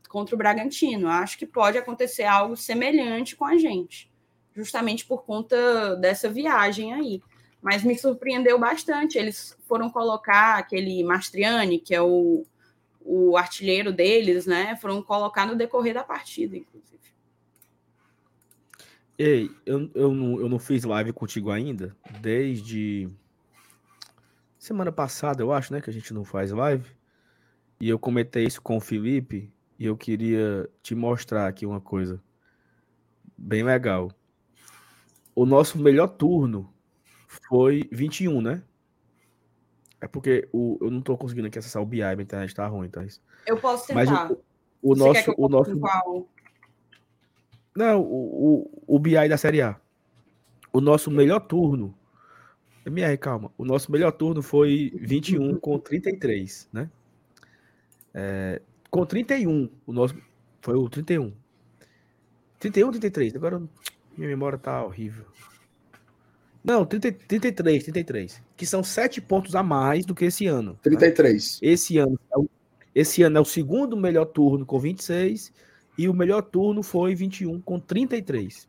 contra 0.06 0.34
o 0.34 0.38
Bragantino. 0.38 1.08
Acho 1.08 1.38
que 1.38 1.46
pode 1.46 1.78
acontecer 1.78 2.24
algo 2.24 2.54
semelhante 2.54 3.34
com 3.34 3.46
a 3.46 3.56
gente, 3.56 4.12
justamente 4.54 5.06
por 5.06 5.24
conta 5.24 5.96
dessa 5.96 6.28
viagem 6.28 6.92
aí. 6.92 7.22
mas 7.62 7.82
me 7.82 7.98
surpreendeu 7.98 8.58
bastante. 8.58 9.16
Eles 9.16 9.56
foram 9.66 9.88
colocar 9.88 10.58
aquele 10.58 11.02
Mastriani, 11.02 11.78
que 11.78 11.94
é 11.94 12.02
o, 12.02 12.44
o 13.00 13.36
artilheiro 13.36 13.92
deles, 13.92 14.44
né? 14.44 14.76
Foram 14.76 15.02
colocar 15.02 15.46
no 15.46 15.56
decorrer 15.56 15.94
da 15.94 16.04
partida, 16.04 16.54
inclusive. 16.54 16.88
Ei, 19.16 19.50
eu, 19.66 19.90
eu, 19.94 20.12
não, 20.12 20.38
eu 20.38 20.48
não 20.48 20.58
fiz 20.58 20.84
live 20.84 21.12
contigo 21.12 21.50
ainda, 21.50 21.96
desde 22.20 23.08
semana 24.58 24.92
passada, 24.92 25.42
eu 25.42 25.50
acho, 25.50 25.72
né? 25.72 25.80
Que 25.80 25.90
a 25.90 25.92
gente 25.92 26.12
não 26.12 26.24
faz 26.24 26.52
live. 26.52 26.97
E 27.80 27.88
eu 27.88 27.98
comentei 27.98 28.44
isso 28.44 28.60
com 28.60 28.76
o 28.76 28.80
Felipe 28.80 29.52
e 29.78 29.86
eu 29.86 29.96
queria 29.96 30.68
te 30.82 30.94
mostrar 30.94 31.46
aqui 31.46 31.64
uma 31.64 31.80
coisa 31.80 32.20
bem 33.36 33.62
legal. 33.62 34.10
O 35.34 35.46
nosso 35.46 35.78
melhor 35.78 36.08
turno 36.08 36.72
foi 37.26 37.88
21, 37.92 38.40
né? 38.40 38.62
É 40.00 40.08
porque 40.08 40.48
o, 40.52 40.78
eu 40.80 40.90
não 40.90 41.00
tô 41.00 41.16
conseguindo 41.16 41.46
aqui 41.46 41.58
acessar 41.58 41.82
o 41.82 41.86
BI, 41.86 42.02
a 42.02 42.12
internet 42.12 42.54
tá 42.54 42.66
ruim, 42.66 42.88
tá? 42.88 43.04
Eu 43.46 43.56
posso 43.56 43.86
tentar. 43.86 44.04
Mas 44.04 44.30
o, 44.30 44.38
o 44.82 44.94
nosso. 44.96 45.34
O 45.36 45.48
nosso... 45.48 45.78
Qual? 45.78 46.28
Não, 47.76 48.00
o, 48.00 48.70
o, 48.86 48.96
o 48.96 48.98
BI 48.98 49.28
da 49.28 49.36
Série 49.36 49.62
A. 49.62 49.76
O 50.72 50.80
nosso 50.80 51.10
melhor 51.10 51.40
turno. 51.40 51.94
MR, 52.84 53.16
calma. 53.18 53.52
O 53.56 53.64
nosso 53.64 53.92
melhor 53.92 54.12
turno 54.12 54.42
foi 54.42 54.92
21 54.96 55.58
com 55.60 55.78
33, 55.78 56.68
né? 56.72 56.90
É, 58.20 58.60
com 58.90 59.06
31, 59.06 59.70
o 59.86 59.92
nosso. 59.92 60.16
Foi 60.60 60.74
o 60.74 60.88
31. 60.88 61.32
31 62.58 62.86
ou 62.86 62.90
33? 62.90 63.36
Agora 63.36 63.62
minha 64.16 64.28
memória 64.28 64.58
tá 64.58 64.84
horrível. 64.84 65.24
Não, 66.64 66.84
30, 66.84 67.12
33, 67.12 67.84
33. 67.84 68.42
Que 68.56 68.66
são 68.66 68.82
7 68.82 69.20
pontos 69.20 69.54
a 69.54 69.62
mais 69.62 70.04
do 70.04 70.16
que 70.16 70.24
esse 70.24 70.48
ano. 70.48 70.76
33. 70.82 71.60
Né? 71.62 71.68
Esse 71.68 71.98
ano, 71.98 72.18
é 72.36 72.40
esse 72.92 73.22
ano 73.22 73.38
é 73.38 73.40
o 73.40 73.44
segundo 73.44 73.96
melhor 73.96 74.24
turno 74.24 74.66
com 74.66 74.80
26 74.80 75.52
e 75.96 76.08
o 76.08 76.12
melhor 76.12 76.42
turno 76.42 76.82
foi 76.82 77.14
21 77.14 77.60
com 77.60 77.78
33. 77.78 78.68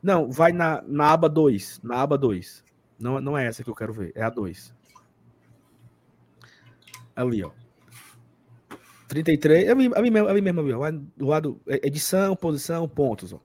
Não, 0.00 0.30
vai 0.30 0.52
na, 0.52 0.80
na 0.86 1.10
aba 1.10 1.28
2. 1.28 1.80
Na 1.82 2.02
aba 2.02 2.16
2. 2.16 2.62
Não, 3.00 3.20
não 3.20 3.36
é 3.36 3.46
essa 3.46 3.64
que 3.64 3.68
eu 3.68 3.74
quero 3.74 3.92
ver, 3.92 4.12
é 4.14 4.22
a 4.22 4.30
2. 4.30 4.72
Ali, 7.16 7.42
ó. 7.42 7.50
33, 9.08 9.68
é 9.68 9.70
ali, 9.70 9.90
ali 9.94 10.10
mesmo, 10.10 10.28
ali 10.28 10.40
mesmo, 10.40 10.60
ali, 10.60 10.72
ó, 10.72 10.90
do 11.16 11.26
lado, 11.26 11.60
é, 11.66 11.86
edição, 11.86 12.34
posição, 12.34 12.88
pontos, 12.88 13.32
ó. 13.32 13.40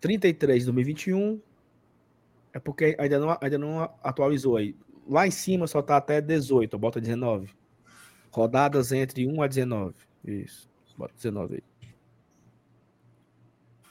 33 0.00 0.64
2021, 0.64 1.40
é 2.52 2.58
porque 2.58 2.96
ainda 2.98 3.18
não, 3.18 3.38
ainda 3.40 3.58
não 3.58 3.82
atualizou 4.02 4.56
aí. 4.56 4.76
Lá 5.08 5.26
em 5.26 5.30
cima 5.30 5.66
só 5.66 5.80
tá 5.80 5.96
até 5.96 6.20
18, 6.20 6.78
bota 6.78 7.00
19. 7.00 7.50
Rodadas 8.30 8.92
entre 8.92 9.26
1 9.26 9.42
a 9.42 9.46
19. 9.46 9.94
Isso, 10.24 10.68
bota 10.96 11.14
19 11.14 11.54
aí. 11.54 11.62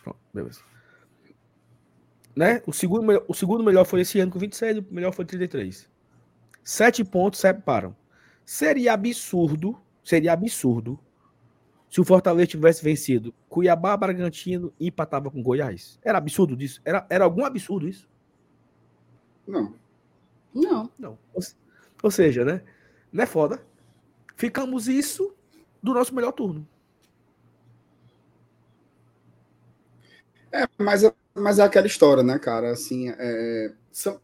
Pronto, 0.03 0.19
beleza. 0.33 0.61
Né? 2.35 2.61
O, 2.67 2.73
segundo, 2.73 3.23
o 3.27 3.33
segundo 3.33 3.63
melhor 3.63 3.85
foi 3.85 4.01
esse 4.01 4.19
ano 4.19 4.31
com 4.31 4.37
26, 4.37 4.79
o 4.79 4.85
melhor 4.91 5.11
foi 5.13 5.25
33. 5.25 5.89
Sete 6.63 7.03
pontos 7.03 7.39
separam. 7.39 7.95
Seria 8.45 8.93
absurdo 8.93 9.79
Seria 10.05 10.33
absurdo 10.33 10.99
se 11.89 11.99
o 11.99 12.05
Fortaleza 12.05 12.47
tivesse 12.47 12.83
vencido 12.83 13.33
Cuiabá, 13.49 13.97
Bragantino 13.97 14.71
e 14.79 14.87
empatava 14.87 15.31
com 15.31 15.41
Goiás. 15.41 15.99
Era 16.03 16.19
absurdo 16.19 16.55
disso? 16.55 16.79
Era, 16.85 17.07
era 17.09 17.23
algum 17.23 17.43
absurdo 17.43 17.87
isso? 17.87 18.07
Não. 19.47 19.73
Não. 20.53 20.91
Não. 20.99 21.17
Ou, 21.33 21.41
ou 22.03 22.11
seja, 22.11 22.45
né? 22.45 22.61
Não 23.11 23.23
é 23.23 23.25
foda. 23.25 23.65
Ficamos 24.35 24.87
isso 24.87 25.35
do 25.81 25.93
nosso 25.93 26.13
melhor 26.13 26.33
turno. 26.33 26.67
É, 30.51 30.67
mas, 30.77 31.03
é, 31.03 31.13
mas 31.33 31.57
é 31.57 31.63
aquela 31.63 31.87
história, 31.87 32.21
né, 32.21 32.37
cara? 32.37 32.71
Assim, 32.71 33.09
é, 33.09 33.73
são, 33.91 34.21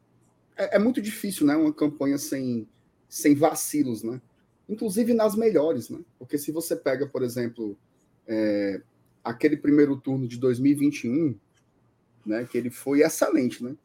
é, 0.55 0.75
é 0.75 0.79
muito 0.79 1.01
difícil, 1.01 1.47
né? 1.47 1.55
Uma 1.55 1.73
campanha 1.73 2.17
sem, 2.19 2.67
sem 3.09 3.33
vacilos, 3.33 4.03
né? 4.03 4.21
Inclusive 4.67 5.13
nas 5.13 5.35
melhores, 5.35 5.89
né? 5.89 5.99
Porque 6.17 6.37
se 6.37 6.51
você 6.51 6.75
pega, 6.75 7.05
por 7.05 7.23
exemplo, 7.23 7.77
é, 8.27 8.81
aquele 9.23 9.57
primeiro 9.57 9.95
turno 9.97 10.27
de 10.27 10.37
2021, 10.37 11.37
né, 12.25 12.45
que 12.45 12.57
ele 12.57 12.69
foi 12.69 13.01
excelente, 13.01 13.63
né? 13.63 13.75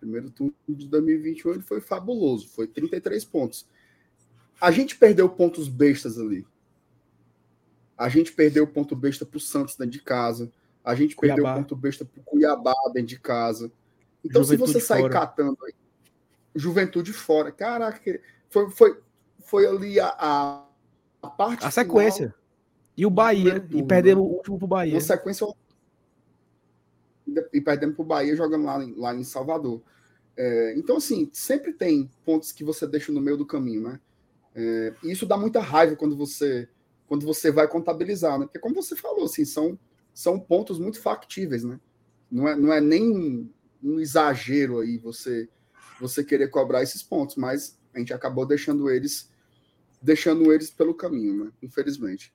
Primeiro 0.00 0.30
turno 0.30 0.54
de 0.68 0.86
2021 0.88 1.52
ele 1.52 1.62
foi 1.62 1.80
fabuloso, 1.80 2.48
foi 2.48 2.66
33 2.66 3.24
pontos. 3.24 3.66
A 4.60 4.70
gente 4.70 4.96
perdeu 4.96 5.28
pontos 5.28 5.68
bestas 5.68 6.18
ali. 6.18 6.46
A 7.96 8.08
gente 8.08 8.32
perdeu 8.32 8.66
ponto 8.66 8.94
besta 8.94 9.24
para 9.24 9.36
o 9.36 9.40
Santos 9.40 9.76
dentro 9.76 9.92
de 9.92 10.02
casa. 10.02 10.52
A 10.84 10.94
gente 10.94 11.16
Cuiabá. 11.16 11.42
perdeu 11.42 11.54
ponto 11.62 11.76
besta 11.76 12.04
para 12.04 12.20
o 12.20 12.24
Cuiabá 12.24 12.74
dentro 12.92 13.08
de 13.08 13.18
casa. 13.18 13.72
Então, 14.24 14.42
Juventude 14.42 14.72
se 14.72 14.74
você 14.74 14.86
sair 14.86 15.00
fora. 15.02 15.12
catando 15.12 15.58
aí, 15.64 15.74
Juventude 16.54 17.12
fora, 17.12 17.52
caraca, 17.52 18.20
foi, 18.48 18.70
foi, 18.70 19.00
foi 19.46 19.66
ali 19.66 19.98
a, 19.98 20.08
a, 20.18 20.66
a 21.22 21.30
parte. 21.30 21.64
A 21.64 21.70
sequência. 21.70 22.34
E 22.96 23.06
o 23.06 23.10
Bahia. 23.10 23.60
Turno, 23.60 23.78
e 23.78 23.82
perdemos 23.82 24.24
né? 24.24 24.30
o 24.30 24.34
último 24.34 24.58
pro 24.58 24.66
Bahia. 24.66 24.94
Na 24.94 25.00
sequência. 25.00 25.46
E 27.52 27.60
perdemos 27.60 27.94
pro 27.96 28.04
Bahia 28.04 28.36
jogando 28.36 28.64
lá, 28.64 28.76
lá 28.96 29.14
em 29.14 29.24
Salvador. 29.24 29.82
É, 30.36 30.74
então, 30.76 30.96
assim, 30.98 31.30
sempre 31.32 31.72
tem 31.72 32.10
pontos 32.24 32.52
que 32.52 32.62
você 32.62 32.86
deixa 32.86 33.10
no 33.10 33.20
meio 33.20 33.36
do 33.36 33.46
caminho, 33.46 33.82
né? 33.82 34.00
É, 34.54 34.94
e 35.02 35.12
isso 35.12 35.26
dá 35.26 35.36
muita 35.36 35.60
raiva 35.60 35.96
quando 35.96 36.16
você 36.16 36.68
quando 37.06 37.24
você 37.24 37.52
vai 37.52 37.68
contabilizar, 37.68 38.36
né? 38.36 38.46
Porque, 38.46 38.58
como 38.58 38.74
você 38.74 38.96
falou, 38.96 39.26
assim, 39.26 39.44
são, 39.44 39.78
são 40.12 40.40
pontos 40.40 40.76
muito 40.78 41.00
factíveis, 41.00 41.62
né? 41.62 41.78
Não 42.28 42.48
é, 42.48 42.56
não 42.56 42.72
é 42.72 42.80
nem 42.80 43.08
um, 43.08 43.48
um 43.80 44.00
exagero 44.00 44.80
aí 44.80 44.98
você, 44.98 45.48
você 46.00 46.24
querer 46.24 46.48
cobrar 46.48 46.82
esses 46.82 47.04
pontos, 47.04 47.36
mas 47.36 47.78
a 47.94 48.00
gente 48.00 48.12
acabou 48.12 48.44
deixando 48.44 48.90
eles 48.90 49.30
deixando 50.06 50.52
eles 50.52 50.70
pelo 50.70 50.94
caminho, 50.94 51.44
né? 51.44 51.52
Infelizmente. 51.60 52.32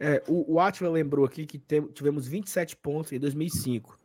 É, 0.00 0.22
o, 0.26 0.54
o 0.54 0.58
Atila 0.58 0.90
lembrou 0.90 1.26
aqui 1.26 1.44
que 1.44 1.58
tem, 1.58 1.82
tivemos 1.88 2.26
27 2.26 2.76
pontos 2.76 3.12
em 3.12 3.20
2005. 3.20 3.98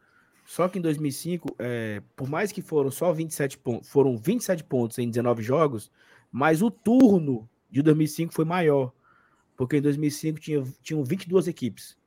Só 0.45 0.67
que 0.67 0.79
em 0.79 0.81
2005, 0.81 1.55
é, 1.57 2.03
por 2.17 2.29
mais 2.29 2.51
que 2.51 2.61
foram 2.61 2.91
só 2.91 3.13
27 3.13 3.57
pontos, 3.59 3.89
foram 3.89 4.17
27 4.17 4.65
pontos 4.65 4.97
em 4.97 5.09
19 5.09 5.41
jogos, 5.41 5.89
mas 6.29 6.61
o 6.61 6.69
turno 6.69 7.49
de 7.71 7.81
2005 7.81 8.33
foi 8.33 8.45
maior, 8.45 8.91
porque 9.55 9.77
em 9.77 9.81
2005 9.81 10.39
tinha, 10.39 10.63
tinham 10.81 11.03
22 11.05 11.47
equipes, 11.47 11.97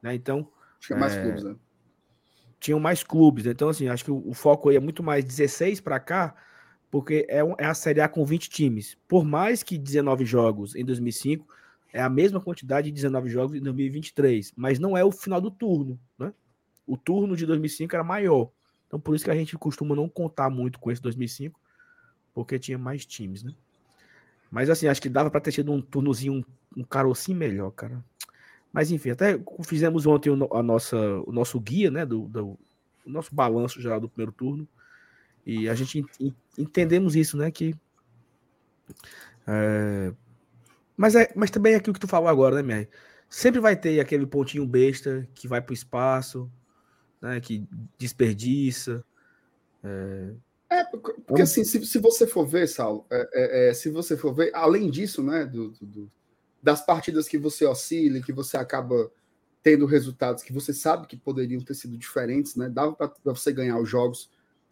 né? 0.00 0.14
Então 0.14 0.48
tinha 0.78 0.98
mais 0.98 1.16
é, 1.16 1.22
clubes, 1.22 1.42
né? 1.42 1.56
Tinham 2.60 2.78
mais 2.78 3.02
clubes, 3.02 3.46
então 3.46 3.70
assim, 3.70 3.88
acho 3.88 4.04
que 4.04 4.10
o, 4.10 4.22
o 4.28 4.34
foco 4.34 4.68
aí 4.68 4.76
é 4.76 4.80
muito 4.80 5.02
mais 5.02 5.24
16 5.24 5.80
para 5.80 5.98
cá, 5.98 6.36
porque 6.90 7.26
é, 7.28 7.40
é 7.58 7.66
a 7.66 7.74
Série 7.74 8.00
A 8.00 8.08
com 8.08 8.24
20 8.24 8.48
times. 8.48 8.96
Por 9.06 9.24
mais 9.24 9.62
que 9.62 9.76
19 9.76 10.24
jogos 10.24 10.74
em 10.74 10.84
2005, 10.84 11.46
é 11.92 12.00
a 12.00 12.08
mesma 12.08 12.40
quantidade 12.40 12.88
de 12.88 12.92
19 12.92 13.28
jogos 13.28 13.56
em 13.56 13.60
2023, 13.60 14.52
mas 14.56 14.78
não 14.78 14.96
é 14.96 15.04
o 15.04 15.10
final 15.10 15.40
do 15.40 15.50
turno, 15.50 15.98
né? 16.18 16.32
O 16.86 16.96
turno 16.96 17.36
de 17.36 17.46
2005 17.46 17.94
era 17.94 18.04
maior. 18.04 18.50
Então 18.86 18.98
por 18.98 19.14
isso 19.14 19.24
que 19.24 19.30
a 19.30 19.34
gente 19.34 19.56
costuma 19.56 19.94
não 19.94 20.08
contar 20.08 20.50
muito 20.50 20.78
com 20.78 20.90
esse 20.90 21.00
2005, 21.02 21.58
porque 22.34 22.58
tinha 22.58 22.78
mais 22.78 23.04
times, 23.04 23.42
né? 23.42 23.52
Mas 24.50 24.70
assim, 24.70 24.86
acho 24.86 25.02
que 25.02 25.08
dava 25.08 25.30
para 25.30 25.40
ter 25.40 25.52
tido 25.52 25.72
um 25.72 25.80
turnozinho, 25.80 26.34
um, 26.34 26.80
um 26.80 26.84
carocinho 26.84 27.36
melhor, 27.36 27.70
cara. 27.70 28.02
Mas 28.72 28.90
enfim, 28.90 29.10
até 29.10 29.38
fizemos 29.64 30.06
ontem 30.06 30.30
o, 30.30 30.54
a 30.54 30.62
nossa, 30.62 30.96
o 31.26 31.32
nosso 31.32 31.58
guia, 31.60 31.90
né, 31.90 32.06
do, 32.06 32.28
do 32.28 32.58
o 33.04 33.10
nosso 33.10 33.34
balanço 33.34 33.80
geral 33.80 34.00
do 34.00 34.08
primeiro 34.08 34.32
turno. 34.32 34.68
E 35.48 35.66
a 35.66 35.74
gente 35.74 36.04
entendemos 36.58 37.16
isso, 37.16 37.38
né? 37.38 37.50
Que. 37.50 37.74
É, 39.46 40.12
mas, 40.94 41.14
é, 41.14 41.32
mas 41.34 41.50
também 41.50 41.72
é 41.72 41.76
aquilo 41.76 41.94
que 41.94 42.00
tu 42.00 42.06
falou 42.06 42.28
agora, 42.28 42.56
né, 42.56 42.62
Mier? 42.62 42.90
Sempre 43.30 43.58
vai 43.58 43.74
ter 43.74 43.98
aquele 43.98 44.26
pontinho 44.26 44.66
besta 44.66 45.26
que 45.34 45.48
vai 45.48 45.62
para 45.62 45.70
o 45.70 45.74
espaço, 45.74 46.52
né? 47.18 47.40
Que 47.40 47.66
desperdiça. 47.96 49.02
É, 49.82 50.34
é 50.68 50.84
porque 50.84 51.40
assim, 51.40 51.64
se, 51.64 51.82
se 51.86 51.98
você 51.98 52.26
for 52.26 52.46
ver, 52.46 52.68
Saulo, 52.68 53.06
é, 53.10 53.30
é, 53.32 53.70
é, 53.70 53.74
se 53.74 53.88
você 53.88 54.18
for 54.18 54.34
ver, 54.34 54.50
além 54.54 54.90
disso, 54.90 55.22
né, 55.22 55.46
do, 55.46 55.70
do, 55.80 56.10
das 56.62 56.84
partidas 56.84 57.26
que 57.26 57.38
você 57.38 57.64
oscila, 57.64 58.20
que 58.20 58.34
você 58.34 58.58
acaba 58.58 59.10
tendo 59.62 59.86
resultados 59.86 60.42
que 60.42 60.52
você 60.52 60.74
sabe 60.74 61.06
que 61.06 61.16
poderiam 61.16 61.62
ter 61.62 61.74
sido 61.74 61.96
diferentes, 61.96 62.54
né? 62.54 62.68
Dava 62.68 62.92
para 62.92 63.14
você 63.24 63.50
ganhar 63.50 63.78
os 63.78 63.88
jogos 63.88 64.28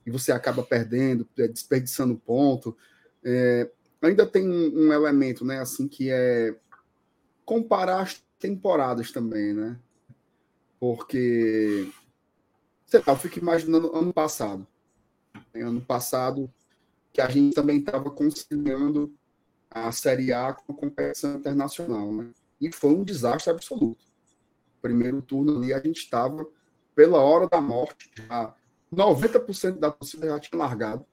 e 0.07 0.11
você 0.11 0.31
acaba 0.31 0.63
perdendo, 0.63 1.29
é, 1.37 1.49
desperdiçando 1.49 2.17
ponto. 2.17 2.77
É, 3.25 3.69
ainda 4.01 4.25
tem 4.25 4.49
um, 4.49 4.87
um, 4.87 4.93
elemento, 4.93 5.45
né, 5.45 5.59
assim, 5.59 5.89
que 5.89 6.09
é 6.09 6.57
comparar 7.45 8.03
as 8.03 8.25
temporadas 8.39 9.11
também, 9.11 9.53
né? 9.53 9.77
Porque, 10.79 11.91
sei 12.87 13.01
lá, 13.05 13.13
eu 13.13 13.17
fico 13.17 13.41
imaginando 13.41 13.95
ano 13.97 14.13
passado. 14.13 14.67
Ano 15.55 15.81
passado, 15.81 16.53
que 17.13 17.21
a 17.21 17.29
gente 17.29 17.55
também 17.55 17.79
estava 17.79 18.11
conciliando 18.11 19.13
a 19.71 19.91
Série 19.91 20.33
A 20.33 20.53
com 20.53 20.73
a 20.73 20.77
competição 20.77 21.37
internacional, 21.37 22.13
né? 22.13 22.31
E 22.61 22.71
foi 22.71 22.91
um 22.91 23.03
desastre 23.03 23.51
absoluto. 23.51 24.05
Primeiro 24.81 25.21
turno 25.21 25.57
ali, 25.57 25.73
a 25.73 25.81
gente 25.81 25.99
estava 25.99 26.47
pela 26.95 27.19
hora 27.19 27.49
da 27.49 27.61
morte, 27.61 28.11
já 28.17 28.55
90% 28.93 29.79
da 29.79 29.91
torcida 29.91 30.29
já 30.29 30.39
tinha 30.39 30.59
largado, 30.59 31.05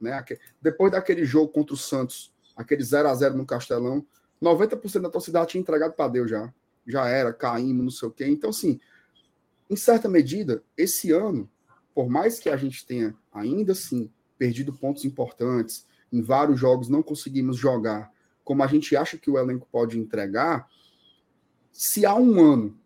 né? 0.00 0.24
Depois 0.60 0.92
daquele 0.92 1.24
jogo 1.24 1.52
contra 1.52 1.74
o 1.74 1.78
Santos, 1.78 2.32
aquele 2.56 2.82
0 2.82 3.08
a 3.08 3.14
0 3.14 3.36
no 3.36 3.46
Castelão, 3.46 4.06
90% 4.42 5.02
da 5.02 5.10
torcida 5.10 5.40
já 5.40 5.46
tinha 5.46 5.60
entregado 5.60 5.92
para 5.92 6.08
Deus 6.08 6.30
já. 6.30 6.52
Já 6.86 7.08
era, 7.08 7.32
caímos, 7.32 7.84
não 7.84 7.90
sei 7.90 8.08
o 8.08 8.12
quê. 8.12 8.26
Então, 8.26 8.50
assim, 8.50 8.80
em 9.68 9.76
certa 9.76 10.08
medida, 10.08 10.62
esse 10.76 11.12
ano, 11.12 11.48
por 11.94 12.08
mais 12.08 12.38
que 12.38 12.48
a 12.48 12.56
gente 12.56 12.84
tenha 12.86 13.14
ainda 13.32 13.72
assim 13.72 14.10
perdido 14.38 14.72
pontos 14.72 15.04
importantes, 15.04 15.86
em 16.12 16.22
vários 16.22 16.58
jogos 16.58 16.88
não 16.88 17.02
conseguimos 17.02 17.56
jogar 17.56 18.10
como 18.50 18.64
a 18.64 18.66
gente 18.66 18.96
acha 18.96 19.16
que 19.16 19.30
o 19.30 19.38
elenco 19.38 19.68
pode 19.70 19.96
entregar, 19.96 20.68
se 21.70 22.04
há 22.04 22.16
um 22.16 22.40
ano 22.40 22.76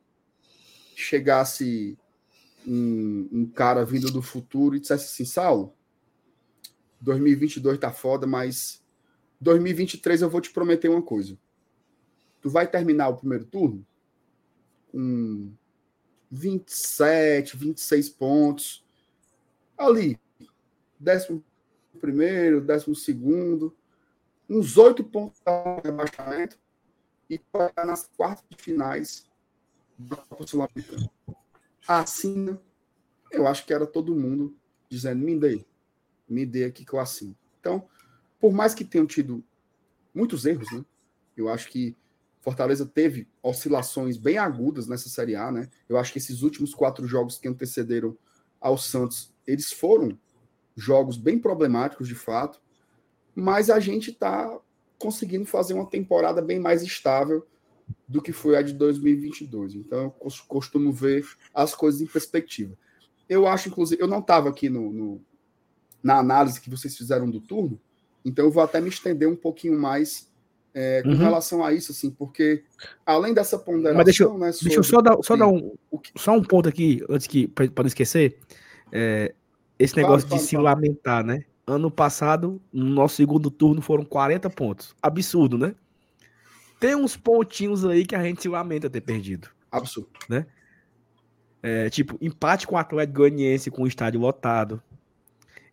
chegasse 0.94 1.98
um, 2.66 3.28
um 3.32 3.46
cara 3.46 3.84
vindo 3.84 4.10
do 4.10 4.22
futuro 4.22 4.76
e 4.76 4.80
dissesse 4.80 5.06
assim, 5.06 5.24
Saulo, 5.24 5.74
2022 7.00 7.78
tá 7.78 7.92
foda, 7.92 8.26
mas 8.26 8.82
2023 9.40 10.22
eu 10.22 10.30
vou 10.30 10.40
te 10.40 10.50
prometer 10.50 10.88
uma 10.88 11.02
coisa. 11.02 11.38
Tu 12.40 12.48
vai 12.50 12.66
terminar 12.66 13.08
o 13.08 13.16
primeiro 13.16 13.44
turno 13.44 13.86
com 14.90 15.52
27, 16.30 17.56
26 17.56 18.08
pontos. 18.10 18.84
Ali, 19.76 20.18
décimo 20.98 21.44
primeiro, 22.00 22.60
décimo 22.60 22.94
segundo, 22.94 23.74
uns 24.48 24.76
oito 24.76 25.02
pontos 25.02 25.40
de 25.40 25.88
rebaixamento 25.88 26.58
e 27.30 27.38
para 27.38 27.84
nas 27.84 28.08
quartas 28.16 28.44
finais 28.58 29.26
da 29.98 30.16
Copa 30.16 30.46
Sul-Americana. 30.46 31.10
Assina, 31.86 32.60
eu 33.30 33.46
acho 33.46 33.66
que 33.66 33.72
era 33.72 33.86
todo 33.86 34.14
mundo 34.14 34.56
dizendo, 34.88 35.24
me 35.24 35.38
dê, 35.38 35.64
me 36.28 36.46
dê 36.46 36.64
aqui 36.64 36.84
que 36.84 36.92
eu 36.92 37.00
assino. 37.00 37.36
Então, 37.60 37.86
por 38.38 38.52
mais 38.52 38.74
que 38.74 38.84
tenham 38.84 39.06
tido 39.06 39.44
muitos 40.14 40.46
erros, 40.46 40.70
né? 40.72 40.84
Eu 41.36 41.48
acho 41.48 41.68
que 41.68 41.96
Fortaleza 42.40 42.86
teve 42.86 43.26
oscilações 43.42 44.16
bem 44.16 44.38
agudas 44.38 44.86
nessa 44.86 45.08
Série 45.08 45.34
A, 45.34 45.50
né? 45.50 45.68
Eu 45.88 45.96
acho 45.96 46.12
que 46.12 46.18
esses 46.18 46.42
últimos 46.42 46.74
quatro 46.74 47.06
jogos 47.06 47.38
que 47.38 47.48
antecederam 47.48 48.16
ao 48.60 48.78
Santos, 48.78 49.32
eles 49.46 49.72
foram 49.72 50.18
jogos 50.76 51.16
bem 51.16 51.38
problemáticos 51.38 52.06
de 52.06 52.14
fato, 52.14 52.60
mas 53.34 53.70
a 53.70 53.80
gente 53.80 54.10
está 54.10 54.58
conseguindo 54.98 55.44
fazer 55.44 55.74
uma 55.74 55.88
temporada 55.88 56.40
bem 56.40 56.60
mais 56.60 56.82
estável 56.82 57.46
do 58.06 58.20
que 58.20 58.32
foi 58.32 58.56
a 58.56 58.62
de 58.62 58.72
2022. 58.72 59.74
Então, 59.74 60.04
eu 60.04 60.14
costumo 60.46 60.92
ver 60.92 61.26
as 61.52 61.74
coisas 61.74 62.00
em 62.00 62.06
perspectiva. 62.06 62.76
Eu 63.28 63.46
acho, 63.46 63.68
inclusive, 63.68 64.00
eu 64.02 64.08
não 64.08 64.18
estava 64.18 64.48
aqui 64.48 64.68
no, 64.68 64.92
no, 64.92 65.20
na 66.02 66.18
análise 66.18 66.60
que 66.60 66.70
vocês 66.70 66.96
fizeram 66.96 67.30
do 67.30 67.40
turno, 67.40 67.80
então 68.24 68.44
eu 68.44 68.50
vou 68.50 68.62
até 68.62 68.80
me 68.80 68.88
estender 68.88 69.28
um 69.28 69.36
pouquinho 69.36 69.78
mais 69.78 70.28
é, 70.74 71.02
com 71.02 71.10
uhum. 71.10 71.16
relação 71.16 71.64
a 71.64 71.72
isso, 71.72 71.92
assim, 71.92 72.10
porque 72.10 72.64
além 73.06 73.32
dessa 73.32 73.56
ponderação, 73.56 73.96
Mas 73.96 74.04
deixa, 74.04 74.28
né, 74.28 74.50
deixa 74.62 74.78
eu 74.78 74.82
só 74.82 75.00
dar, 75.00 75.16
só 75.22 75.36
dar 75.36 75.46
um, 75.46 75.72
só 76.16 76.32
um 76.32 76.42
ponto 76.42 76.68
aqui, 76.68 77.02
antes 77.08 77.26
que, 77.26 77.46
para 77.46 77.68
não 77.78 77.86
esquecer, 77.86 78.38
é, 78.92 79.32
esse 79.78 79.96
negócio 79.96 80.28
de 80.28 80.38
se 80.38 80.56
lamentar, 80.56 81.24
né? 81.24 81.44
Ano 81.66 81.90
passado, 81.90 82.60
no 82.72 82.84
nosso 82.84 83.16
segundo 83.16 83.50
turno, 83.50 83.80
foram 83.80 84.04
40 84.04 84.50
pontos. 84.50 84.94
Absurdo, 85.00 85.56
né? 85.56 85.74
Tem 86.84 86.94
uns 86.94 87.16
pontinhos 87.16 87.82
aí 87.82 88.04
que 88.04 88.14
a 88.14 88.22
gente 88.22 88.42
se 88.42 88.48
lamenta 88.48 88.90
ter 88.90 89.00
perdido. 89.00 89.48
Absurdo. 89.72 90.10
Né? 90.28 90.44
É, 91.62 91.88
tipo, 91.88 92.18
empate 92.20 92.66
com 92.66 92.74
o 92.74 92.78
Atlético 92.78 93.20
Goianiense 93.20 93.70
com 93.70 93.84
o 93.84 93.86
estádio 93.86 94.20
lotado. 94.20 94.82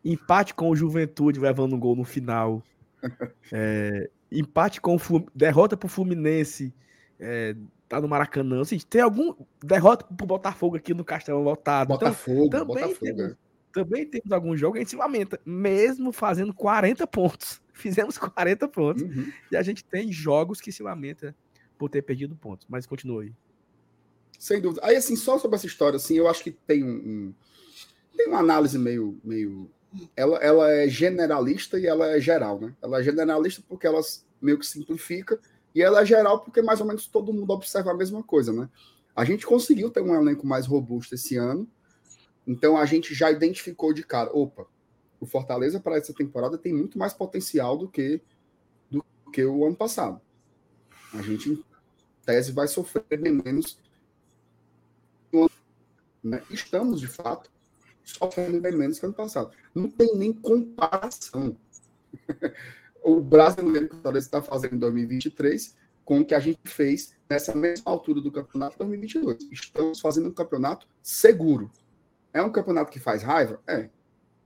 Empate 0.05 0.53
com 0.53 0.69
o 0.69 0.75
Juventude 0.75 1.38
levando 1.38 1.75
um 1.75 1.79
gol 1.79 1.97
no 1.97 2.05
final. 2.05 2.63
É, 3.51 4.09
empate 4.31 4.79
com 4.79 4.95
o 4.95 4.99
Fluminense, 4.99 5.33
derrota 5.35 5.75
pro 5.75 5.89
Fluminense. 5.89 6.73
É, 7.19 7.57
tá 7.89 7.99
no 7.99 8.07
Maracanã. 8.07 8.61
Assim, 8.61 8.79
tem 8.79 9.01
algum 9.01 9.35
derrota 9.61 10.05
pro 10.05 10.25
Botafogo 10.25 10.77
aqui 10.77 10.93
no 10.93 11.03
Castelão 11.03 11.43
lotado. 11.43 11.93
Então, 11.93 11.97
Botafogo, 11.97 12.45
então, 12.45 12.65
também 12.65 12.83
Botafogo. 12.83 13.05
Temos, 13.05 13.31
é 13.33 13.35
também 13.73 14.05
temos 14.05 14.31
alguns 14.31 14.59
jogos 14.59 14.73
que 14.73 14.79
a 14.79 14.81
gente 14.83 14.91
se 14.91 14.95
lamenta, 14.95 15.39
mesmo 15.45 16.13
fazendo 16.13 16.53
40 16.53 17.05
pontos. 17.07 17.60
Fizemos 17.73 18.18
40 18.19 18.68
pontos. 18.68 19.03
Uhum. 19.03 19.31
E 19.52 19.57
a 19.57 19.61
gente 19.61 19.84
tem 19.84 20.11
jogos 20.11 20.60
que 20.60 20.72
se 20.72 20.84
lamenta 20.84 21.35
por 21.77 21.89
ter 21.89 22.02
perdido 22.02 22.35
pontos. 22.35 22.68
Mas 22.69 22.85
continua 22.85 23.23
aí. 23.23 23.34
Sem 24.38 24.60
dúvida. 24.60 24.81
Aí, 24.84 24.95
assim, 24.95 25.15
só 25.15 25.38
sobre 25.38 25.56
essa 25.56 25.68
história, 25.68 25.98
assim, 25.98 26.15
eu 26.18 26.27
acho 26.27 26.43
que 26.43 26.52
tem 26.52 26.84
um, 26.84 26.89
um 26.89 27.34
tem 28.15 28.27
uma 28.27 28.39
análise 28.39 28.77
meio, 28.77 29.19
meio 29.23 29.69
ela, 30.15 30.38
ela 30.38 30.72
é 30.72 30.88
generalista 30.88 31.80
e 31.80 31.85
ela 31.85 32.07
é 32.07 32.19
geral, 32.19 32.60
né? 32.60 32.73
Ela 32.81 32.99
é 32.99 33.03
generalista 33.03 33.64
porque 33.68 33.88
ela 33.88 34.02
meio 34.41 34.57
que 34.57 34.65
simplifica 34.65 35.39
e 35.73 35.81
ela 35.81 36.02
é 36.02 36.06
geral 36.06 36.39
porque 36.39 36.61
mais 36.61 36.80
ou 36.80 36.88
menos 36.88 37.07
todo 37.07 37.34
mundo 37.34 37.52
observa 37.52 37.91
a 37.91 37.95
mesma 37.95 38.23
coisa, 38.23 38.53
né? 38.53 38.69
A 39.15 39.26
gente 39.26 39.45
conseguiu 39.45 39.89
ter 39.89 40.02
um 40.02 40.15
elenco 40.15 40.48
mais 40.48 40.65
robusto 40.65 41.15
esse 41.15 41.35
ano, 41.35 41.68
então 42.48 42.77
a 42.77 42.85
gente 42.85 43.14
já 43.14 43.30
identificou 43.30 43.93
de 43.93 44.03
cara, 44.03 44.30
opa, 44.34 44.65
o 45.22 45.26
Fortaleza 45.27 45.80
para 45.80 45.98
essa 45.98 46.14
temporada 46.14 46.57
tem 46.57 46.73
muito 46.73 46.98
mais 46.98 47.14
potencial 47.14 47.77
do 47.77 47.88
que 47.88 48.19
do 48.89 49.06
que 49.31 49.45
o 49.45 49.64
ano 49.64 49.76
passado. 49.76 50.19
A 51.14 51.22
gente, 51.22 51.52
em 51.52 51.64
tese, 52.26 52.52
vai 52.52 52.68
sofrer 52.68 53.06
bem 53.19 53.31
menos. 53.31 53.77
Né? 56.23 56.41
Estamos, 56.49 56.99
de 56.99 57.07
fato, 57.07 57.49
sofrendo 58.03 58.60
bem 58.60 58.76
menos 58.76 58.99
que 58.99 59.06
ano 59.06 59.14
passado. 59.14 59.52
Não 59.73 59.89
tem 59.89 60.15
nem 60.15 60.34
comparação. 60.34 61.56
o 63.03 63.22
brasileiro 63.22 63.89
que 63.89 63.93
o 63.93 63.98
Fortaleza 63.98 64.26
está 64.26 64.41
fazendo 64.41 64.76
em 64.76 64.80
2023 64.80 65.76
com 66.03 66.19
o 66.19 66.26
que 66.26 66.34
a 66.34 66.39
gente 66.39 66.60
fez 66.65 67.14
nessa 67.30 67.56
mesma 67.56 67.91
altura 67.91 68.22
do 68.22 68.31
campeonato 68.31 68.77
2022. 68.80 69.48
Estamos 69.52 69.99
fazendo 69.99 70.30
um 70.30 70.34
campeonato 70.34 70.88
seguro. 71.02 71.72
É 72.34 72.41
um 72.41 72.52
campeonato 72.52 72.91
que 72.91 72.99
faz 72.99 73.22
raiva? 73.22 73.61
É. 73.68 73.89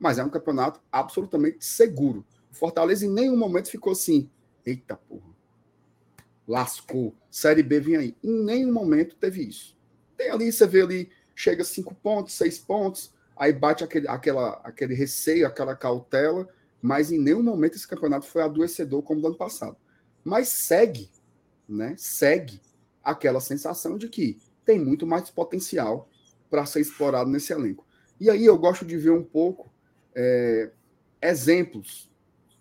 Mas 0.05 0.19
é 0.19 0.23
um 0.23 0.29
campeonato 0.29 0.79
absolutamente 0.91 1.65
seguro. 1.65 2.23
O 2.51 2.55
Fortaleza 2.55 3.07
em 3.07 3.09
nenhum 3.09 3.35
momento 3.35 3.71
ficou 3.71 3.91
assim, 3.91 4.29
eita 4.63 4.95
porra, 4.95 5.33
lascou, 6.47 7.15
Série 7.31 7.63
B 7.63 7.79
vinha 7.79 8.01
aí. 8.01 8.15
Em 8.23 8.43
nenhum 8.43 8.71
momento 8.71 9.15
teve 9.15 9.41
isso. 9.41 9.75
Tem 10.15 10.29
ali, 10.29 10.51
você 10.51 10.67
vê 10.67 10.83
ali, 10.83 11.09
chega 11.33 11.63
cinco 11.63 11.95
pontos, 11.95 12.35
seis 12.35 12.59
pontos, 12.59 13.15
aí 13.35 13.51
bate 13.51 13.83
aquele, 13.83 14.07
aquela, 14.07 14.61
aquele 14.63 14.93
receio, 14.93 15.47
aquela 15.47 15.75
cautela, 15.75 16.47
mas 16.79 17.11
em 17.11 17.17
nenhum 17.17 17.41
momento 17.41 17.73
esse 17.73 17.87
campeonato 17.87 18.27
foi 18.27 18.43
adoecedor 18.43 19.01
como 19.01 19.19
no 19.19 19.29
ano 19.29 19.35
passado. 19.35 19.75
Mas 20.23 20.49
segue, 20.49 21.09
né? 21.67 21.95
Segue 21.97 22.61
aquela 23.03 23.41
sensação 23.41 23.97
de 23.97 24.07
que 24.07 24.37
tem 24.63 24.77
muito 24.79 25.07
mais 25.07 25.31
potencial 25.31 26.07
para 26.47 26.63
ser 26.67 26.81
explorado 26.81 27.27
nesse 27.27 27.51
elenco. 27.51 27.87
E 28.19 28.29
aí 28.29 28.45
eu 28.45 28.55
gosto 28.55 28.85
de 28.85 28.95
ver 28.99 29.09
um 29.09 29.23
pouco 29.23 29.73
é, 30.15 30.71
exemplos 31.21 32.09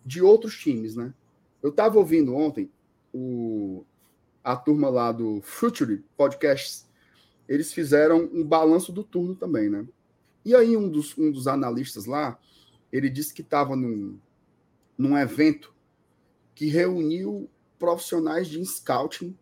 de 0.05 0.20
outros 0.22 0.59
times, 0.59 0.97
né? 0.97 1.14
Eu 1.62 1.70
estava 1.70 1.98
ouvindo 1.98 2.35
ontem 2.35 2.70
o, 3.12 3.85
a 4.43 4.56
turma 4.56 4.89
lá 4.90 5.12
do 5.12 5.40
Future 5.43 6.05
Podcasts, 6.16 6.86
eles 7.48 7.72
fizeram 7.72 8.28
um 8.32 8.44
balanço 8.44 8.93
do 8.93 9.05
turno 9.05 9.35
também, 9.35 9.70
né? 9.70 9.86
E 10.44 10.55
aí 10.55 10.76
um 10.76 10.89
dos, 10.89 11.16
um 11.16 11.31
dos 11.31 11.47
analistas 11.47 12.05
lá, 12.05 12.39
ele 12.93 13.09
disse 13.09 13.32
que 13.32 13.43
estava 13.43 13.74
num, 13.74 14.18
num 14.98 15.16
evento 15.16 15.74
que 16.55 16.66
reuniu 16.66 17.48
profissionais 17.78 18.48
de 18.48 18.64
scouting 18.64 19.36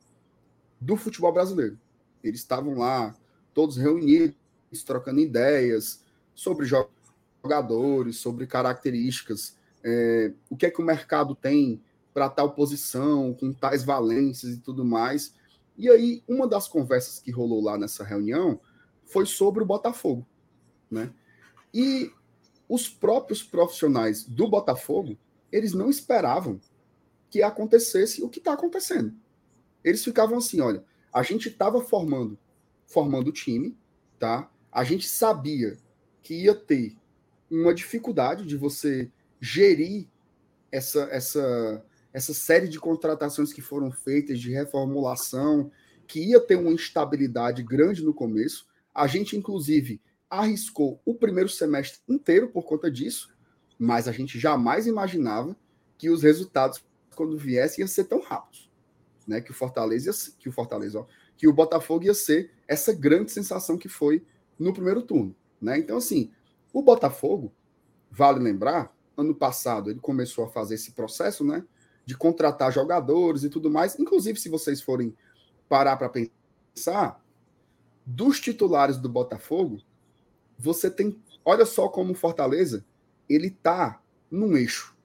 do 0.81 0.97
futebol 0.97 1.33
brasileiro. 1.33 1.79
Eles 2.23 2.41
estavam 2.41 2.79
lá, 2.79 3.15
todos 3.53 3.77
reunidos, 3.77 4.37
trocando 4.85 5.21
ideias 5.21 6.03
sobre 6.35 6.65
jogadores, 7.43 8.19
sobre 8.19 8.47
características, 8.47 9.57
é, 9.85 10.33
o 10.49 10.57
que 10.57 10.67
é 10.67 10.71
que 10.71 10.81
o 10.81 10.85
mercado 10.85 11.35
tem 11.35 11.83
para 12.15 12.29
tal 12.29 12.53
posição, 12.53 13.35
com 13.35 13.53
tais 13.53 13.85
valências 13.85 14.55
e 14.55 14.61
tudo 14.61 14.85
mais. 14.85 15.35
E 15.77 15.89
aí, 15.89 16.23
uma 16.29 16.47
das 16.47 16.69
conversas 16.69 17.19
que 17.19 17.31
rolou 17.31 17.63
lá 17.63 17.79
nessa 17.79 18.05
reunião 18.05 18.61
foi 19.05 19.27
sobre 19.27 19.63
o 19.63 19.67
Botafogo. 19.67 20.27
Né? 20.91 21.13
E 21.73 22.13
os 22.69 22.89
próprios 22.89 23.43
profissionais 23.43 24.25
do 24.25 24.49
Botafogo, 24.49 25.19
eles 25.51 25.73
não 25.73 25.91
esperavam 25.91 26.61
que 27.31 27.43
acontecesse 27.43 28.23
o 28.23 28.29
que 28.29 28.39
está 28.39 28.53
acontecendo. 28.53 29.15
Eles 29.83 30.05
ficavam 30.05 30.39
assim, 30.39 30.61
olha, 30.61 30.85
a 31.13 31.23
gente 31.23 31.49
estava 31.49 31.81
formando, 31.81 32.39
formando 32.87 33.29
o 33.29 33.33
time, 33.33 33.77
tá? 34.19 34.51
A 34.71 34.85
gente 34.85 35.09
sabia 35.09 35.79
que 36.23 36.35
ia 36.35 36.55
ter 36.55 36.97
uma 37.53 37.75
dificuldade 37.75 38.47
de 38.47 38.57
você 38.57 39.11
gerir 39.39 40.09
essa, 40.71 41.03
essa, 41.11 41.85
essa 42.13 42.33
série 42.33 42.67
de 42.67 42.81
contratações 42.81 43.53
que 43.53 43.61
foram 43.61 43.93
feitas, 43.93 44.41
de 44.41 44.51
reformulação, 44.51 45.71
que 46.07 46.21
ia 46.21 46.41
ter 46.41 46.57
uma 46.57 46.71
instabilidade 46.73 47.63
grande 47.63 48.03
no 48.03 48.15
começo. 48.15 48.67
A 48.95 49.07
gente, 49.07 49.37
inclusive, 49.37 50.01
arriscou 50.31 51.01
o 51.05 51.15
primeiro 51.15 51.49
semestre 51.49 52.01
inteiro 52.09 52.49
por 52.49 52.63
conta 52.63 52.91
disso, 52.91 53.35
mas 53.79 54.09
a 54.09 54.13
gente 54.13 54.39
jamais 54.39 54.87
imaginava 54.87 55.55
que 55.99 56.09
os 56.09 56.23
resultados, 56.23 56.83
quando 57.15 57.37
viessem, 57.37 57.83
iam 57.83 57.89
ser 57.89 58.05
tão 58.05 58.23
rápidos. 58.23 58.71
Né? 59.27 59.41
Que 59.43 59.51
o 59.51 59.55
Fortaleza, 59.55 60.11
ia, 60.11 60.33
que 60.39 60.49
o 60.49 60.53
Fortaleza, 60.53 61.01
ó, 61.01 61.07
que 61.37 61.47
o 61.47 61.53
Botafogo 61.53 62.05
ia 62.05 62.15
ser 62.15 62.51
essa 62.67 62.95
grande 62.95 63.31
sensação 63.31 63.77
que 63.77 63.89
foi 63.89 64.25
no 64.59 64.73
primeiro 64.73 65.03
turno. 65.03 65.37
Né? 65.61 65.79
Então, 65.79 65.99
assim, 65.99 66.31
o 66.73 66.83
Botafogo, 66.83 67.53
vale 68.11 68.39
lembrar, 68.39 68.95
ano 69.17 69.35
passado 69.35 69.91
ele 69.91 70.01
começou 70.01 70.45
a 70.45 70.49
fazer 70.49 70.75
esse 70.75 70.93
processo, 70.93 71.45
né? 71.45 71.65
De 72.05 72.17
contratar 72.17 72.73
jogadores 72.73 73.45
e 73.45 73.49
tudo 73.49 73.71
mais. 73.71 73.99
Inclusive, 73.99 74.39
se 74.39 74.49
vocês 74.49 74.81
forem 74.81 75.15
parar 75.69 75.97
para 75.97 76.09
pensar, 76.09 77.23
dos 78.05 78.41
titulares 78.41 78.97
do 78.97 79.09
Botafogo, 79.09 79.81
você 80.59 80.91
tem. 80.91 81.21
Olha 81.45 81.67
só 81.67 81.89
como 81.89 82.13
o 82.13 82.17
Fortaleza 82.17 82.85
ele 83.29 83.51
tá 83.51 84.01
num 84.31 84.57
eixo, 84.57 84.97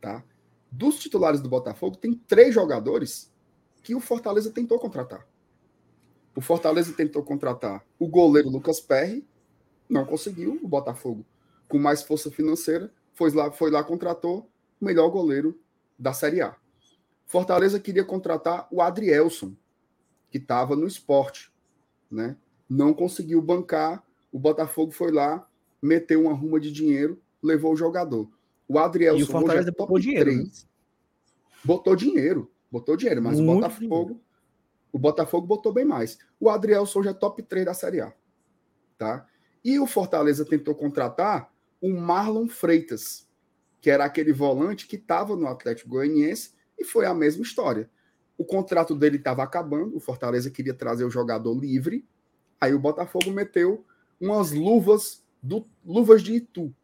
tá? 0.00 0.24
Dos 0.70 0.98
titulares 0.98 1.40
do 1.40 1.48
Botafogo, 1.48 1.96
tem 1.96 2.14
três 2.14 2.54
jogadores 2.54 3.32
que 3.82 3.94
o 3.94 4.00
Fortaleza 4.00 4.50
tentou 4.50 4.78
contratar. 4.78 5.26
O 6.34 6.40
Fortaleza 6.40 6.92
tentou 6.92 7.22
contratar 7.22 7.84
o 7.98 8.06
goleiro 8.06 8.48
Lucas 8.48 8.80
Perry, 8.80 9.26
não 9.88 10.04
conseguiu. 10.04 10.58
O 10.62 10.68
Botafogo, 10.68 11.24
com 11.68 11.78
mais 11.78 12.02
força 12.02 12.30
financeira, 12.30 12.92
foi 13.14 13.30
lá, 13.30 13.50
foi 13.50 13.70
lá 13.70 13.82
contratou 13.82 14.50
o 14.80 14.84
melhor 14.84 15.08
goleiro 15.10 15.58
da 15.98 16.12
Série 16.12 16.40
A. 16.40 16.56
Fortaleza 17.26 17.80
queria 17.80 18.04
contratar 18.04 18.66
o 18.70 18.80
Adrielson, 18.80 19.54
que 20.30 20.38
estava 20.38 20.76
no 20.76 20.86
esporte, 20.86 21.52
né? 22.10 22.36
Não 22.68 22.94
conseguiu 22.94 23.40
bancar. 23.42 24.02
O 24.30 24.38
Botafogo 24.38 24.92
foi 24.92 25.10
lá, 25.10 25.46
meteu 25.80 26.22
uma 26.22 26.32
ruma 26.32 26.60
de 26.60 26.70
dinheiro, 26.70 27.20
levou 27.42 27.72
o 27.72 27.76
jogador. 27.76 28.30
O 28.66 28.78
Adrielson 28.78 29.20
e 29.20 29.22
o 29.22 29.26
Fortaleza 29.26 29.70
é 29.70 29.72
botou 29.72 29.98
dinheiro. 29.98 30.32
Né? 30.32 30.50
Botou 31.64 31.96
dinheiro, 31.96 32.50
botou 32.70 32.96
dinheiro, 32.96 33.22
mas 33.22 33.40
Muito 33.40 33.50
o 33.50 33.54
Botafogo, 33.60 34.04
dinheiro. 34.04 34.20
o 34.92 34.98
Botafogo 34.98 35.46
botou 35.46 35.72
bem 35.72 35.84
mais. 35.84 36.18
O 36.38 36.48
Adrielson 36.48 37.02
já 37.02 37.10
é 37.10 37.14
top 37.14 37.42
3 37.42 37.66
da 37.66 37.74
Série 37.74 38.00
A, 38.00 38.12
tá? 38.96 39.26
E 39.68 39.78
o 39.78 39.86
Fortaleza 39.86 40.46
tentou 40.46 40.74
contratar 40.74 41.52
o 41.78 41.90
Marlon 41.90 42.48
Freitas, 42.48 43.28
que 43.82 43.90
era 43.90 44.02
aquele 44.02 44.32
volante 44.32 44.86
que 44.86 44.96
estava 44.96 45.36
no 45.36 45.46
Atlético 45.46 45.90
Goianiense 45.90 46.54
e 46.78 46.84
foi 46.84 47.04
a 47.04 47.12
mesma 47.12 47.42
história. 47.42 47.90
O 48.38 48.46
contrato 48.46 48.94
dele 48.94 49.18
estava 49.18 49.42
acabando, 49.42 49.94
o 49.94 50.00
Fortaleza 50.00 50.50
queria 50.50 50.72
trazer 50.72 51.04
o 51.04 51.10
jogador 51.10 51.52
livre, 51.52 52.08
aí 52.58 52.72
o 52.72 52.78
Botafogo 52.78 53.30
meteu 53.30 53.84
umas 54.18 54.52
luvas 54.52 55.22
do 55.42 55.66
luvas 55.84 56.22
de 56.22 56.36
Itu 56.36 56.74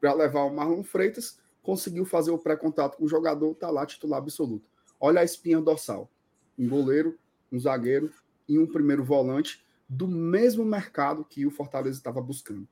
para 0.00 0.12
levar 0.12 0.42
o 0.42 0.52
Marlon 0.52 0.82
Freitas, 0.82 1.38
conseguiu 1.62 2.04
fazer 2.04 2.32
o 2.32 2.38
pré-contato 2.38 2.96
com 2.96 3.04
o 3.04 3.08
jogador, 3.08 3.54
tá 3.54 3.70
lá 3.70 3.86
titular 3.86 4.18
absoluto. 4.18 4.68
Olha 4.98 5.20
a 5.20 5.24
espinha 5.24 5.60
dorsal. 5.60 6.10
Um 6.58 6.68
goleiro, 6.68 7.16
um 7.52 7.60
zagueiro 7.60 8.10
e 8.48 8.58
um 8.58 8.66
primeiro 8.66 9.04
volante 9.04 9.64
do 9.88 10.06
mesmo 10.06 10.64
mercado 10.64 11.24
que 11.24 11.46
o 11.46 11.50
Fortaleza 11.50 11.98
estava 11.98 12.20
buscando. 12.20 12.68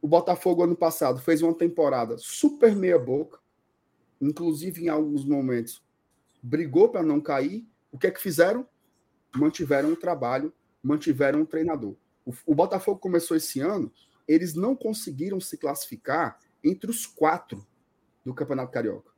O 0.00 0.06
Botafogo, 0.06 0.62
ano 0.62 0.76
passado, 0.76 1.20
fez 1.20 1.42
uma 1.42 1.54
temporada 1.54 2.16
super 2.18 2.76
meia-boca, 2.76 3.40
inclusive 4.20 4.84
em 4.84 4.88
alguns 4.88 5.24
momentos 5.24 5.82
brigou 6.42 6.88
para 6.88 7.02
não 7.02 7.20
cair. 7.20 7.66
O 7.90 7.98
que 7.98 8.06
é 8.06 8.10
que 8.10 8.20
fizeram? 8.20 8.66
Mantiveram 9.36 9.92
o 9.92 9.96
trabalho, 9.96 10.52
mantiveram 10.82 11.42
o 11.42 11.46
treinador. 11.46 11.96
O, 12.24 12.32
o 12.46 12.54
Botafogo 12.54 13.00
começou 13.00 13.36
esse 13.36 13.60
ano, 13.60 13.92
eles 14.26 14.54
não 14.54 14.76
conseguiram 14.76 15.40
se 15.40 15.56
classificar 15.56 16.38
entre 16.62 16.90
os 16.90 17.06
quatro 17.06 17.66
do 18.24 18.34
Campeonato 18.34 18.72
Carioca. 18.72 19.10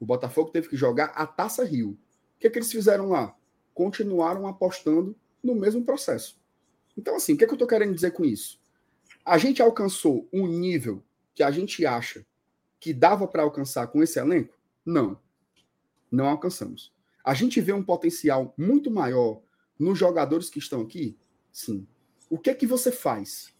O 0.00 0.06
Botafogo 0.06 0.50
teve 0.50 0.68
que 0.68 0.76
jogar 0.76 1.06
a 1.14 1.26
Taça 1.26 1.64
Rio. 1.64 1.90
O 1.90 1.98
que 2.40 2.46
é 2.46 2.50
que 2.50 2.58
eles 2.58 2.72
fizeram 2.72 3.08
lá? 3.08 3.36
Continuaram 3.72 4.46
apostando 4.46 5.16
no 5.42 5.54
mesmo 5.54 5.84
processo. 5.84 6.40
Então, 6.96 7.16
assim, 7.16 7.34
o 7.34 7.36
que, 7.36 7.44
é 7.44 7.46
que 7.46 7.52
eu 7.52 7.56
estou 7.56 7.68
querendo 7.68 7.94
dizer 7.94 8.12
com 8.12 8.24
isso? 8.24 8.60
A 9.24 9.38
gente 9.38 9.62
alcançou 9.62 10.28
um 10.32 10.46
nível 10.46 11.02
que 11.34 11.42
a 11.42 11.50
gente 11.50 11.84
acha 11.84 12.24
que 12.78 12.92
dava 12.92 13.26
para 13.26 13.42
alcançar 13.42 13.86
com 13.88 14.02
esse 14.02 14.18
elenco? 14.18 14.54
Não. 14.84 15.18
Não 16.10 16.26
alcançamos. 16.26 16.92
A 17.24 17.32
gente 17.32 17.60
vê 17.60 17.72
um 17.72 17.82
potencial 17.82 18.54
muito 18.56 18.90
maior 18.90 19.40
nos 19.78 19.98
jogadores 19.98 20.50
que 20.50 20.58
estão 20.58 20.82
aqui? 20.82 21.18
Sim. 21.50 21.86
O 22.28 22.38
que 22.38 22.50
é 22.50 22.54
que 22.54 22.66
você 22.66 22.92
faz? 22.92 23.52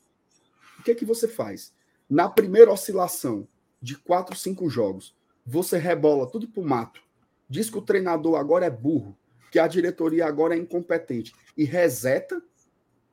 O 0.78 0.82
que 0.82 0.90
é 0.90 0.94
que 0.94 1.04
você 1.04 1.26
faz? 1.26 1.72
Na 2.08 2.28
primeira 2.28 2.70
oscilação 2.70 3.48
de 3.80 3.96
quatro, 3.96 4.36
cinco 4.36 4.68
jogos, 4.68 5.16
você 5.46 5.78
rebola 5.78 6.30
tudo 6.30 6.48
pro 6.48 6.62
mato, 6.62 7.02
diz 7.48 7.68
que 7.70 7.78
o 7.78 7.82
treinador 7.82 8.38
agora 8.38 8.66
é 8.66 8.70
burro, 8.70 9.16
que 9.50 9.58
a 9.58 9.66
diretoria 9.66 10.26
agora 10.26 10.54
é 10.54 10.58
incompetente 10.58 11.34
e 11.56 11.64
reseta 11.64 12.42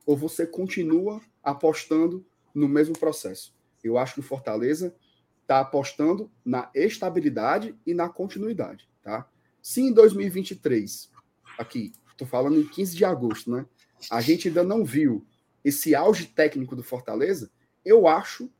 ou 0.06 0.16
você 0.16 0.46
continua 0.46 1.20
apostando 1.42 2.24
no 2.54 2.68
mesmo 2.68 2.98
processo? 2.98 3.54
Eu 3.82 3.98
acho 3.98 4.14
que 4.14 4.20
o 4.20 4.24
Fortaleza 4.24 4.94
está 5.42 5.60
apostando 5.60 6.30
na 6.44 6.70
estabilidade 6.74 7.76
e 7.86 7.94
na 7.94 8.08
continuidade, 8.08 8.88
tá? 9.02 9.28
Se 9.60 9.80
em 9.80 9.92
2023, 9.92 11.10
aqui, 11.58 11.92
estou 12.10 12.26
falando 12.26 12.60
em 12.60 12.66
15 12.66 12.96
de 12.96 13.04
agosto, 13.04 13.50
né? 13.50 13.66
A 14.10 14.20
gente 14.20 14.48
ainda 14.48 14.64
não 14.64 14.84
viu 14.84 15.26
esse 15.64 15.94
auge 15.94 16.26
técnico 16.26 16.74
do 16.74 16.82
Fortaleza, 16.82 17.50
eu 17.84 18.06
acho 18.06 18.50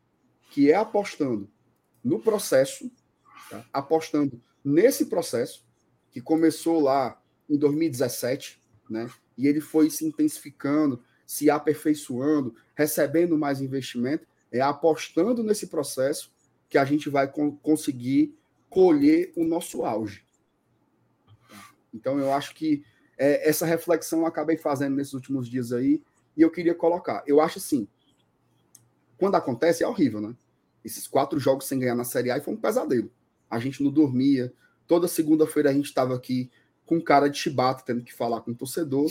que 0.50 0.70
é 0.70 0.74
apostando 0.74 1.50
no 2.04 2.20
processo, 2.20 2.90
tá? 3.48 3.64
apostando 3.72 4.40
nesse 4.64 5.06
processo 5.06 5.66
que 6.10 6.20
começou 6.20 6.80
lá 6.80 7.20
em 7.48 7.56
2017, 7.56 8.60
né? 8.88 9.10
E 9.36 9.46
ele 9.46 9.60
foi 9.60 9.88
se 9.90 10.04
intensificando, 10.04 11.02
se 11.32 11.48
aperfeiçoando, 11.48 12.54
recebendo 12.74 13.38
mais 13.38 13.62
investimento, 13.62 14.26
é 14.50 14.60
apostando 14.60 15.42
nesse 15.42 15.66
processo 15.66 16.30
que 16.68 16.76
a 16.76 16.84
gente 16.84 17.08
vai 17.08 17.26
conseguir 17.62 18.36
colher 18.68 19.32
o 19.34 19.42
nosso 19.42 19.82
auge. 19.82 20.26
Então, 21.92 22.18
eu 22.18 22.34
acho 22.34 22.54
que 22.54 22.84
é, 23.16 23.48
essa 23.48 23.64
reflexão 23.64 24.20
eu 24.20 24.26
acabei 24.26 24.58
fazendo 24.58 24.94
nesses 24.94 25.14
últimos 25.14 25.48
dias 25.48 25.72
aí, 25.72 26.02
e 26.36 26.42
eu 26.42 26.50
queria 26.50 26.74
colocar. 26.74 27.22
Eu 27.26 27.40
acho 27.40 27.58
assim, 27.58 27.88
quando 29.16 29.34
acontece, 29.34 29.82
é 29.82 29.88
horrível, 29.88 30.20
né? 30.20 30.36
Esses 30.84 31.08
quatro 31.08 31.40
jogos 31.40 31.66
sem 31.66 31.78
ganhar 31.78 31.94
na 31.94 32.04
Série 32.04 32.30
A 32.30 32.42
foi 32.42 32.52
um 32.52 32.60
pesadelo. 32.60 33.10
A 33.48 33.58
gente 33.58 33.82
não 33.82 33.90
dormia. 33.90 34.52
Toda 34.86 35.08
segunda-feira 35.08 35.70
a 35.70 35.72
gente 35.72 35.86
estava 35.86 36.14
aqui 36.14 36.50
com 36.84 37.00
cara 37.00 37.28
de 37.28 37.38
chibata, 37.38 37.84
tendo 37.86 38.04
que 38.04 38.12
falar 38.12 38.42
com 38.42 38.50
o 38.50 38.54
torcedor 38.54 39.10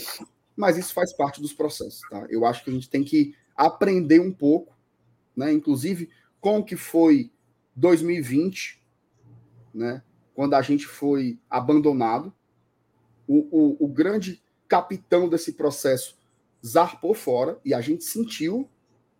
mas 0.56 0.76
isso 0.76 0.92
faz 0.92 1.12
parte 1.12 1.40
dos 1.40 1.52
processos, 1.52 2.00
tá? 2.08 2.26
Eu 2.28 2.44
acho 2.44 2.62
que 2.64 2.70
a 2.70 2.72
gente 2.72 2.88
tem 2.88 3.02
que 3.02 3.34
aprender 3.56 4.20
um 4.20 4.32
pouco, 4.32 4.76
né? 5.36 5.52
Inclusive 5.52 6.10
com 6.40 6.58
o 6.58 6.64
que 6.64 6.76
foi 6.76 7.30
2020, 7.76 8.82
né? 9.72 10.02
Quando 10.34 10.54
a 10.54 10.62
gente 10.62 10.86
foi 10.86 11.38
abandonado, 11.48 12.32
o, 13.26 13.46
o, 13.50 13.84
o 13.84 13.88
grande 13.88 14.42
capitão 14.68 15.28
desse 15.28 15.52
processo 15.52 16.18
zarpou 16.64 17.14
fora 17.14 17.58
e 17.64 17.74
a 17.74 17.80
gente 17.80 18.04
sentiu 18.04 18.68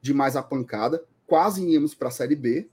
demais 0.01 0.37
a 0.37 0.43
pancada, 0.43 1.05
quase 1.27 1.67
íamos 1.67 1.95
para 1.95 2.09
a 2.09 2.11
Série 2.11 2.37
B, 2.37 2.69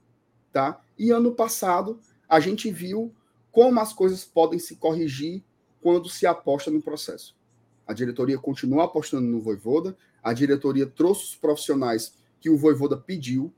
tá? 0.52 0.82
E 0.98 1.10
ano 1.10 1.34
passado 1.34 2.00
a 2.28 2.40
gente 2.40 2.70
viu 2.70 3.14
como 3.50 3.80
as 3.80 3.92
coisas 3.92 4.24
podem 4.24 4.58
se 4.58 4.76
corrigir 4.76 5.42
quando 5.80 6.08
se 6.08 6.26
aposta 6.26 6.70
no 6.70 6.82
processo. 6.82 7.36
A 7.90 7.92
diretoria 7.92 8.38
continua 8.38 8.84
apostando 8.84 9.26
no 9.26 9.40
Voivoda. 9.40 9.96
A 10.22 10.32
diretoria 10.32 10.86
trouxe 10.86 11.24
os 11.24 11.34
profissionais 11.34 12.14
que 12.38 12.48
o 12.48 12.56
Voivoda 12.56 12.96
pediu. 12.96 13.52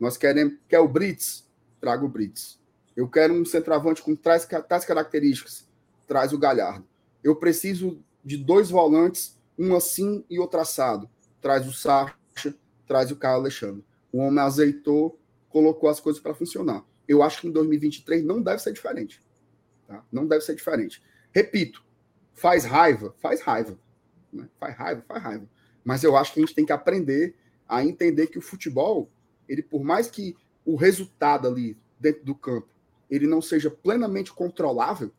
Nós 0.00 0.16
queremos. 0.16 0.54
Quer 0.68 0.80
o 0.80 0.88
Brits? 0.88 1.48
Traga 1.80 2.04
o 2.04 2.08
Brits. 2.08 2.58
Eu 2.96 3.08
quero 3.08 3.32
um 3.32 3.44
centroavante 3.44 4.02
com 4.02 4.16
tais, 4.16 4.44
tais 4.68 4.84
características. 4.84 5.64
Traz 6.08 6.32
o 6.32 6.38
Galhardo. 6.38 6.84
Eu 7.22 7.36
preciso 7.36 8.02
de 8.24 8.36
dois 8.36 8.68
volantes, 8.68 9.38
um 9.56 9.76
assim 9.76 10.24
e 10.28 10.40
outro 10.40 10.58
assado. 10.58 11.08
Traz 11.40 11.64
o 11.68 11.72
Sacha, 11.72 12.16
traz 12.84 13.12
o 13.12 13.16
Carlos 13.16 13.42
Alexandre. 13.42 13.84
O 14.10 14.18
homem 14.18 14.40
azeitou, 14.40 15.20
colocou 15.48 15.88
as 15.88 16.00
coisas 16.00 16.20
para 16.20 16.34
funcionar. 16.34 16.84
Eu 17.06 17.22
acho 17.22 17.40
que 17.40 17.46
em 17.46 17.52
2023 17.52 18.24
não 18.24 18.42
deve 18.42 18.60
ser 18.60 18.72
diferente. 18.72 19.22
Tá? 19.86 20.04
Não 20.10 20.26
deve 20.26 20.40
ser 20.40 20.56
diferente. 20.56 21.00
Repito, 21.30 21.84
Faz 22.42 22.64
raiva? 22.64 23.14
Faz 23.20 23.40
raiva. 23.40 23.78
Né? 24.32 24.48
Faz 24.58 24.76
raiva, 24.76 25.04
faz 25.06 25.22
raiva. 25.22 25.48
Mas 25.84 26.02
eu 26.02 26.16
acho 26.16 26.32
que 26.32 26.40
a 26.40 26.42
gente 26.42 26.56
tem 26.56 26.66
que 26.66 26.72
aprender 26.72 27.36
a 27.68 27.84
entender 27.84 28.26
que 28.26 28.36
o 28.36 28.42
futebol 28.42 29.08
ele 29.48 29.62
por 29.62 29.84
mais 29.84 30.10
que 30.10 30.36
o 30.64 30.74
resultado 30.74 31.46
ali 31.46 31.78
dentro 32.00 32.24
do 32.24 32.34
campo 32.34 32.66
ele 33.08 33.28
não 33.28 33.40
seja 33.40 33.70
plenamente 33.70 34.32
controlável, 34.32 35.12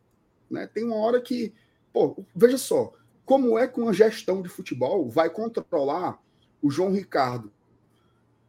né? 0.50 0.66
Tem 0.66 0.84
uma 0.84 0.96
hora 0.96 1.18
que, 1.18 1.54
pô, 1.94 2.26
veja 2.36 2.58
só, 2.58 2.92
como 3.24 3.58
é 3.58 3.66
que 3.66 3.80
uma 3.80 3.94
gestão 3.94 4.42
de 4.42 4.50
futebol 4.50 5.08
vai 5.08 5.30
controlar 5.30 6.22
o 6.60 6.70
João 6.70 6.92
Ricardo 6.92 7.50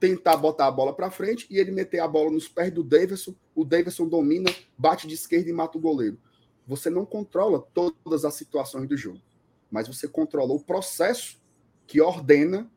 tentar 0.01 0.35
botar 0.35 0.67
a 0.67 0.71
bola 0.71 0.93
para 0.93 1.09
frente 1.09 1.47
e 1.49 1.57
ele 1.57 1.71
meter 1.71 1.99
a 1.99 2.07
bola 2.09 2.29
nos 2.29 2.49
pés 2.49 2.73
do 2.73 2.83
Davidson, 2.83 3.33
o 3.55 3.63
Davidson 3.63 4.09
domina, 4.09 4.53
bate 4.77 5.07
de 5.07 5.13
esquerda 5.13 5.49
e 5.49 5.53
mata 5.53 5.77
o 5.77 5.81
goleiro. 5.81 6.17
Você 6.67 6.89
não 6.89 7.05
controla 7.05 7.61
todas 7.73 8.25
as 8.25 8.33
situações 8.33 8.87
do 8.87 8.97
jogo, 8.97 9.21
mas 9.69 9.87
você 9.87 10.07
controla 10.07 10.53
o 10.53 10.59
processo 10.59 11.39
que 11.85 12.01
ordena 12.01 12.69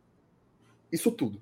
isso 0.93 1.11
tudo. 1.11 1.41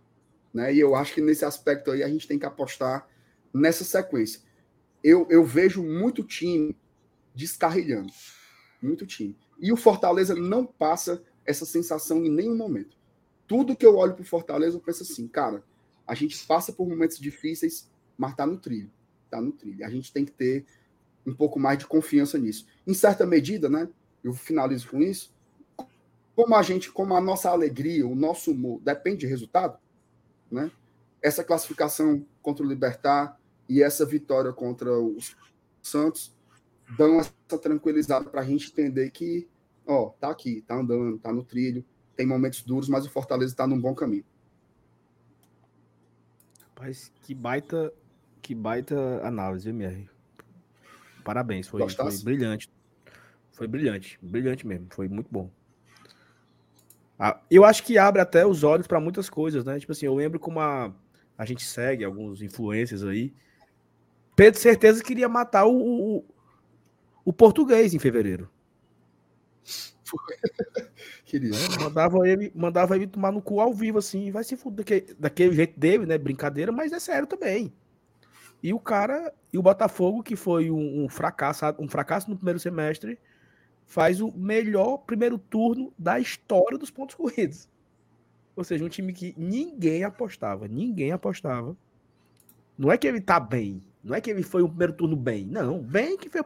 Né? 0.53 0.75
E 0.75 0.81
eu 0.81 0.95
acho 0.95 1.15
que 1.15 1.21
nesse 1.21 1.45
aspecto 1.45 1.91
aí 1.91 2.03
a 2.03 2.09
gente 2.09 2.27
tem 2.27 2.39
que 2.39 2.47
apostar 2.47 3.09
nessa 3.53 3.85
sequência. 3.85 4.41
Eu, 5.03 5.27
eu 5.31 5.45
vejo 5.45 5.83
muito 5.83 6.23
time 6.23 6.77
descarrilhando. 7.35 8.13
Muito 8.81 9.07
time. 9.07 9.37
E 9.59 9.73
o 9.73 9.77
Fortaleza 9.77 10.35
não 10.35 10.65
passa 10.65 11.23
essa 11.45 11.65
sensação 11.65 12.25
em 12.25 12.31
nenhum 12.31 12.57
momento. 12.57 12.97
Tudo 13.47 13.77
que 13.77 13.87
eu 13.87 13.97
olho 13.97 14.15
para 14.15 14.23
o 14.23 14.27
Fortaleza, 14.27 14.77
eu 14.77 14.81
penso 14.81 15.03
assim, 15.03 15.29
cara, 15.29 15.63
a 16.07 16.15
gente 16.15 16.45
passa 16.47 16.73
por 16.73 16.89
momentos 16.89 17.19
difíceis, 17.19 17.89
mas 18.17 18.35
tá 18.35 18.47
no 18.47 18.59
trilho. 18.59 18.91
Tá 19.31 19.41
no 19.41 19.53
trilho. 19.53 19.85
A 19.85 19.91
gente 19.91 20.13
tem 20.13 20.25
que 20.25 20.33
ter 20.33 20.65
um 21.27 21.35
pouco 21.35 21.59
mais 21.59 21.79
de 21.79 21.87
confiança 21.87 22.39
nisso. 22.39 22.67
Em 22.87 22.95
certa 22.95 23.27
medida, 23.27 23.69
né? 23.69 23.89
Eu 24.23 24.33
finalizo 24.33 24.89
com 24.89 25.03
isso. 25.03 25.35
Como 26.35 26.55
a 26.55 26.63
gente, 26.63 26.93
como 26.93 27.15
a 27.17 27.21
nossa 27.21 27.51
alegria, 27.51 28.07
o 28.07 28.15
nosso 28.15 28.53
humor 28.53 28.81
depende 28.81 29.21
de 29.21 29.27
resultado, 29.27 29.79
né? 30.51 30.71
Essa 31.21 31.43
classificação 31.43 32.25
contra 32.43 32.65
o 32.65 32.69
Libertar 32.69 33.41
e 33.69 33.83
essa 33.83 34.07
vitória 34.07 34.53
contra 34.53 34.93
os 34.93 35.37
Santos 35.83 36.35
dão 36.97 37.19
essa 37.19 37.59
tranquilizada 37.61 38.29
para 38.29 38.43
a 38.43 38.45
gente 38.45 38.71
entender 38.71 39.11
que, 39.11 39.49
ó, 39.87 40.11
tá 40.21 40.31
aqui, 40.31 40.63
tá 40.63 40.77
andando, 40.77 41.19
tá 41.19 41.33
no 41.33 41.43
trilho, 41.43 41.85
tem 42.15 42.27
momentos 42.27 42.63
duros, 42.63 42.89
mas 42.89 43.07
o 43.07 43.11
Fortaleza 43.11 43.53
está 43.53 43.67
num 43.67 43.81
bom 43.81 43.95
caminho. 43.95 44.25
Rapaz, 46.61 47.11
que 47.23 47.35
baita, 47.35 47.93
que 48.43 48.55
baita 48.55 49.21
análise, 49.27 49.69
MR. 49.71 50.16
Parabéns, 51.27 51.67
foi, 51.67 51.89
foi 51.89 52.19
brilhante. 52.23 52.71
Foi 53.51 53.67
brilhante, 53.67 54.17
brilhante 54.23 54.65
mesmo, 54.65 54.87
foi 54.91 55.09
muito 55.09 55.27
bom. 55.29 55.51
Ah, 57.19 57.41
eu 57.51 57.65
acho 57.65 57.83
que 57.83 57.99
abre 57.99 58.21
até 58.21 58.47
os 58.47 58.63
olhos 58.63 58.87
para 58.87 59.01
muitas 59.01 59.29
coisas, 59.29 59.65
né? 59.65 59.81
Tipo 59.81 59.91
assim, 59.91 60.07
eu 60.07 60.15
lembro 60.15 60.39
como 60.39 60.61
a, 60.61 60.95
a 61.37 61.45
gente 61.45 61.65
segue 61.65 62.05
alguns 62.05 62.43
influencers 62.43 63.03
aí. 63.03 63.35
Pedro 64.37 64.61
certeza 64.61 65.03
queria 65.03 65.29
matar 65.29 65.65
o, 65.67 65.75
o, 65.75 66.25
o 67.25 67.33
português 67.33 67.93
em 67.93 67.99
fevereiro. 67.99 68.49
Queria. 71.25 71.51
É, 71.57 71.83
mandava 71.83 72.29
ele, 72.29 72.53
mandava 72.55 72.95
ele 72.95 73.09
tomar 73.09 73.33
no 73.33 73.43
cu 73.43 73.61
ao 73.61 73.75
vivo, 73.75 73.99
assim, 73.99 74.31
vai 74.31 74.45
se 74.45 74.57
fuder 74.57 74.85
daquele, 74.85 75.15
daquele 75.19 75.57
jeito 75.57 75.81
dele, 75.81 76.07
né? 76.07 76.17
Brincadeira, 76.17 76.71
mas 76.71 76.93
é 76.93 77.01
sério 77.01 77.27
também. 77.27 77.75
E 78.63 78.73
o 78.73 78.81
cara, 78.81 79.33
e 79.53 79.59
o 79.59 79.63
Botafogo, 79.63 80.23
que 80.23 80.35
foi 80.35 80.71
um, 80.71 81.05
um 81.05 81.09
fracasso, 81.09 81.65
um 81.79 81.89
fracasso 81.89 82.29
no 82.29 82.37
primeiro 82.37 82.59
semestre, 82.59 83.19
faz 83.87 84.21
o 84.21 84.33
melhor 84.33 84.99
primeiro 84.99 85.39
turno 85.39 85.93
da 85.97 86.19
história 86.19 86.77
dos 86.77 86.91
pontos 86.91 87.15
corridos. 87.15 87.69
Ou 88.57 88.65
seja, 88.65 88.85
um 88.85 88.89
time 88.89 89.13
que 89.13 89.35
ninguém 89.37 90.03
apostava, 90.03 90.67
ninguém 90.67 91.13
apostava. 91.13 91.77
Não 92.77 92.91
é 92.91 92.99
que 92.99 93.07
ele 93.07 93.21
tá 93.21 93.39
bem, 93.39 93.83
não 94.03 94.15
é 94.15 94.21
que 94.21 94.31
ele 94.31 94.43
foi 94.43 94.63
o 94.63 94.69
primeiro 94.69 94.93
turno 94.93 95.17
bem, 95.17 95.47
não, 95.47 95.79
bem 95.79 96.17
que 96.17 96.29
foi 96.29 96.43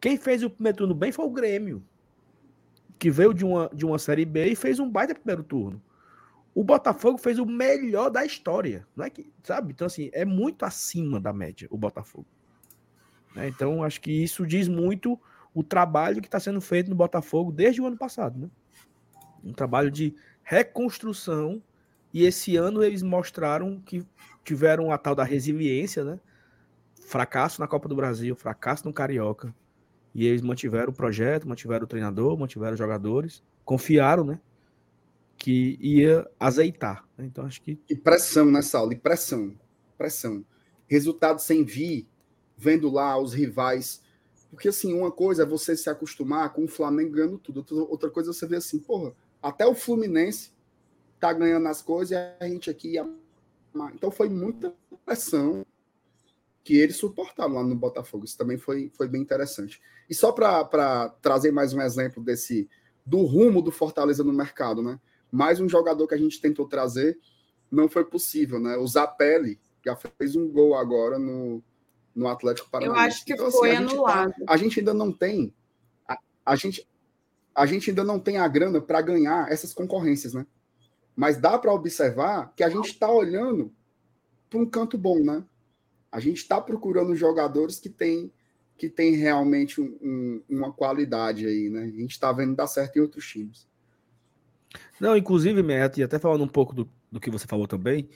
quem 0.00 0.16
fez 0.16 0.42
o 0.42 0.50
primeiro 0.50 0.78
turno 0.78 0.94
bem 0.94 1.10
foi 1.10 1.24
o 1.24 1.30
Grêmio, 1.30 1.82
que 2.98 3.10
veio 3.10 3.32
de 3.32 3.44
uma, 3.44 3.70
de 3.72 3.84
uma 3.84 3.98
Série 3.98 4.24
B 4.24 4.46
e 4.46 4.56
fez 4.56 4.78
um 4.78 4.88
baita 4.88 5.14
primeiro 5.14 5.42
turno. 5.42 5.82
O 6.56 6.64
Botafogo 6.64 7.18
fez 7.18 7.38
o 7.38 7.44
melhor 7.44 8.08
da 8.08 8.24
história, 8.24 8.88
não 8.96 9.04
é 9.04 9.10
que, 9.10 9.30
sabe? 9.44 9.74
Então, 9.74 9.86
assim, 9.86 10.08
é 10.14 10.24
muito 10.24 10.64
acima 10.64 11.20
da 11.20 11.30
média 11.30 11.68
o 11.70 11.76
Botafogo. 11.76 12.24
Né? 13.34 13.46
Então, 13.46 13.84
acho 13.84 14.00
que 14.00 14.10
isso 14.10 14.46
diz 14.46 14.66
muito 14.66 15.20
o 15.52 15.62
trabalho 15.62 16.22
que 16.22 16.28
está 16.28 16.40
sendo 16.40 16.62
feito 16.62 16.88
no 16.88 16.96
Botafogo 16.96 17.52
desde 17.52 17.82
o 17.82 17.86
ano 17.86 17.98
passado, 17.98 18.38
né? 18.38 18.50
Um 19.44 19.52
trabalho 19.52 19.90
de 19.90 20.14
reconstrução 20.42 21.62
e 22.10 22.24
esse 22.24 22.56
ano 22.56 22.82
eles 22.82 23.02
mostraram 23.02 23.78
que 23.78 24.02
tiveram 24.42 24.90
a 24.90 24.96
tal 24.96 25.14
da 25.14 25.24
resiliência, 25.24 26.04
né? 26.04 26.18
Fracasso 27.06 27.60
na 27.60 27.68
Copa 27.68 27.86
do 27.86 27.94
Brasil, 27.94 28.34
fracasso 28.34 28.86
no 28.86 28.94
Carioca, 28.94 29.54
e 30.14 30.24
eles 30.24 30.40
mantiveram 30.40 30.88
o 30.88 30.96
projeto, 30.96 31.46
mantiveram 31.46 31.84
o 31.84 31.86
treinador, 31.86 32.34
mantiveram 32.38 32.72
os 32.72 32.78
jogadores, 32.78 33.42
confiaram, 33.62 34.24
né? 34.24 34.40
Que 35.46 35.78
ia 35.80 36.28
azeitar. 36.40 37.06
Né? 37.16 37.26
Então 37.26 37.46
acho 37.46 37.62
que. 37.62 37.78
E 37.88 37.94
pressão 37.94 38.46
nessa 38.46 38.78
aula, 38.78 38.94
e 38.94 38.96
pressão. 38.96 39.56
Pressão. 39.96 40.44
Resultado 40.88 41.38
sem 41.38 41.62
vir, 41.62 42.08
vendo 42.58 42.90
lá 42.90 43.16
os 43.16 43.32
rivais. 43.32 44.02
Porque 44.50 44.70
assim, 44.70 44.92
uma 44.92 45.12
coisa 45.12 45.44
é 45.44 45.46
você 45.46 45.76
se 45.76 45.88
acostumar 45.88 46.52
com 46.52 46.64
o 46.64 46.68
Flamengo 46.68 47.12
ganhando 47.12 47.38
tudo. 47.38 47.64
Outra 47.88 48.10
coisa 48.10 48.30
é 48.30 48.32
você 48.32 48.44
ver 48.44 48.56
assim, 48.56 48.80
porra, 48.80 49.14
até 49.40 49.64
o 49.64 49.72
Fluminense 49.72 50.50
tá 51.20 51.32
ganhando 51.32 51.68
as 51.68 51.80
coisas 51.80 52.10
e 52.10 52.44
a 52.44 52.48
gente 52.48 52.68
aqui. 52.68 52.96
Então 53.94 54.10
foi 54.10 54.28
muita 54.28 54.74
pressão 55.04 55.64
que 56.64 56.76
eles 56.76 56.96
suportaram 56.96 57.54
lá 57.54 57.62
no 57.62 57.76
Botafogo. 57.76 58.24
Isso 58.24 58.36
também 58.36 58.58
foi, 58.58 58.90
foi 58.96 59.06
bem 59.06 59.22
interessante. 59.22 59.80
E 60.10 60.14
só 60.14 60.32
para 60.32 61.08
trazer 61.22 61.52
mais 61.52 61.72
um 61.72 61.80
exemplo 61.80 62.20
desse 62.20 62.68
do 63.04 63.22
rumo 63.22 63.62
do 63.62 63.70
Fortaleza 63.70 64.24
no 64.24 64.32
mercado, 64.32 64.82
né? 64.82 64.98
Mais 65.30 65.60
um 65.60 65.68
jogador 65.68 66.06
que 66.06 66.14
a 66.14 66.18
gente 66.18 66.40
tentou 66.40 66.66
trazer, 66.66 67.18
não 67.70 67.88
foi 67.88 68.04
possível, 68.04 68.58
né? 68.58 68.76
O 68.76 68.86
Zapelli 68.86 69.60
já 69.84 69.96
fez 69.96 70.34
um 70.34 70.48
gol 70.48 70.74
agora 70.74 71.18
no, 71.18 71.62
no 72.14 72.28
Atlético 72.28 72.70
Paranaense. 72.70 73.00
Eu 73.00 73.06
acho 73.06 73.24
que 73.24 73.32
então, 73.34 73.50
foi 73.50 73.70
assim, 73.70 73.84
a 73.84 73.88
anulado. 73.88 74.32
Tá, 74.32 74.44
a 74.48 74.56
gente 74.56 74.80
ainda 74.80 74.94
não 74.94 75.12
tem 75.12 75.52
a, 76.08 76.18
a, 76.44 76.56
gente 76.56 76.88
a 77.54 77.66
gente 77.66 77.90
ainda 77.90 78.02
não 78.02 78.18
tem 78.18 78.38
a 78.38 78.48
grana 78.48 78.80
para 78.80 79.00
ganhar 79.00 79.50
essas 79.50 79.72
concorrências, 79.72 80.34
né? 80.34 80.46
Mas 81.14 81.38
dá 81.38 81.58
para 81.58 81.72
observar 81.72 82.52
que 82.54 82.62
a 82.62 82.68
gente 82.68 82.90
está 82.90 83.10
olhando 83.10 83.72
para 84.50 84.58
um 84.58 84.66
canto 84.66 84.98
bom, 84.98 85.18
né? 85.20 85.44
A 86.10 86.20
gente 86.20 86.38
está 86.38 86.60
procurando 86.60 87.14
jogadores 87.14 87.78
que 87.78 87.88
têm 87.88 88.32
que 88.76 88.90
tem 88.90 89.14
realmente 89.14 89.80
um, 89.80 89.96
um, 90.02 90.42
uma 90.50 90.70
qualidade 90.70 91.46
aí, 91.46 91.70
né? 91.70 91.84
A 91.84 91.86
gente 91.86 92.10
está 92.10 92.30
vendo 92.30 92.54
dar 92.54 92.66
certo 92.66 92.96
em 92.96 93.00
outros 93.00 93.26
times. 93.26 93.66
Não, 95.00 95.16
inclusive, 95.16 95.62
Neto, 95.62 95.98
e 95.98 96.02
até 96.02 96.18
falando 96.18 96.44
um 96.44 96.48
pouco 96.48 96.74
do, 96.74 96.88
do 97.10 97.20
que 97.20 97.30
você 97.30 97.46
falou 97.46 97.66
também, 97.66 98.08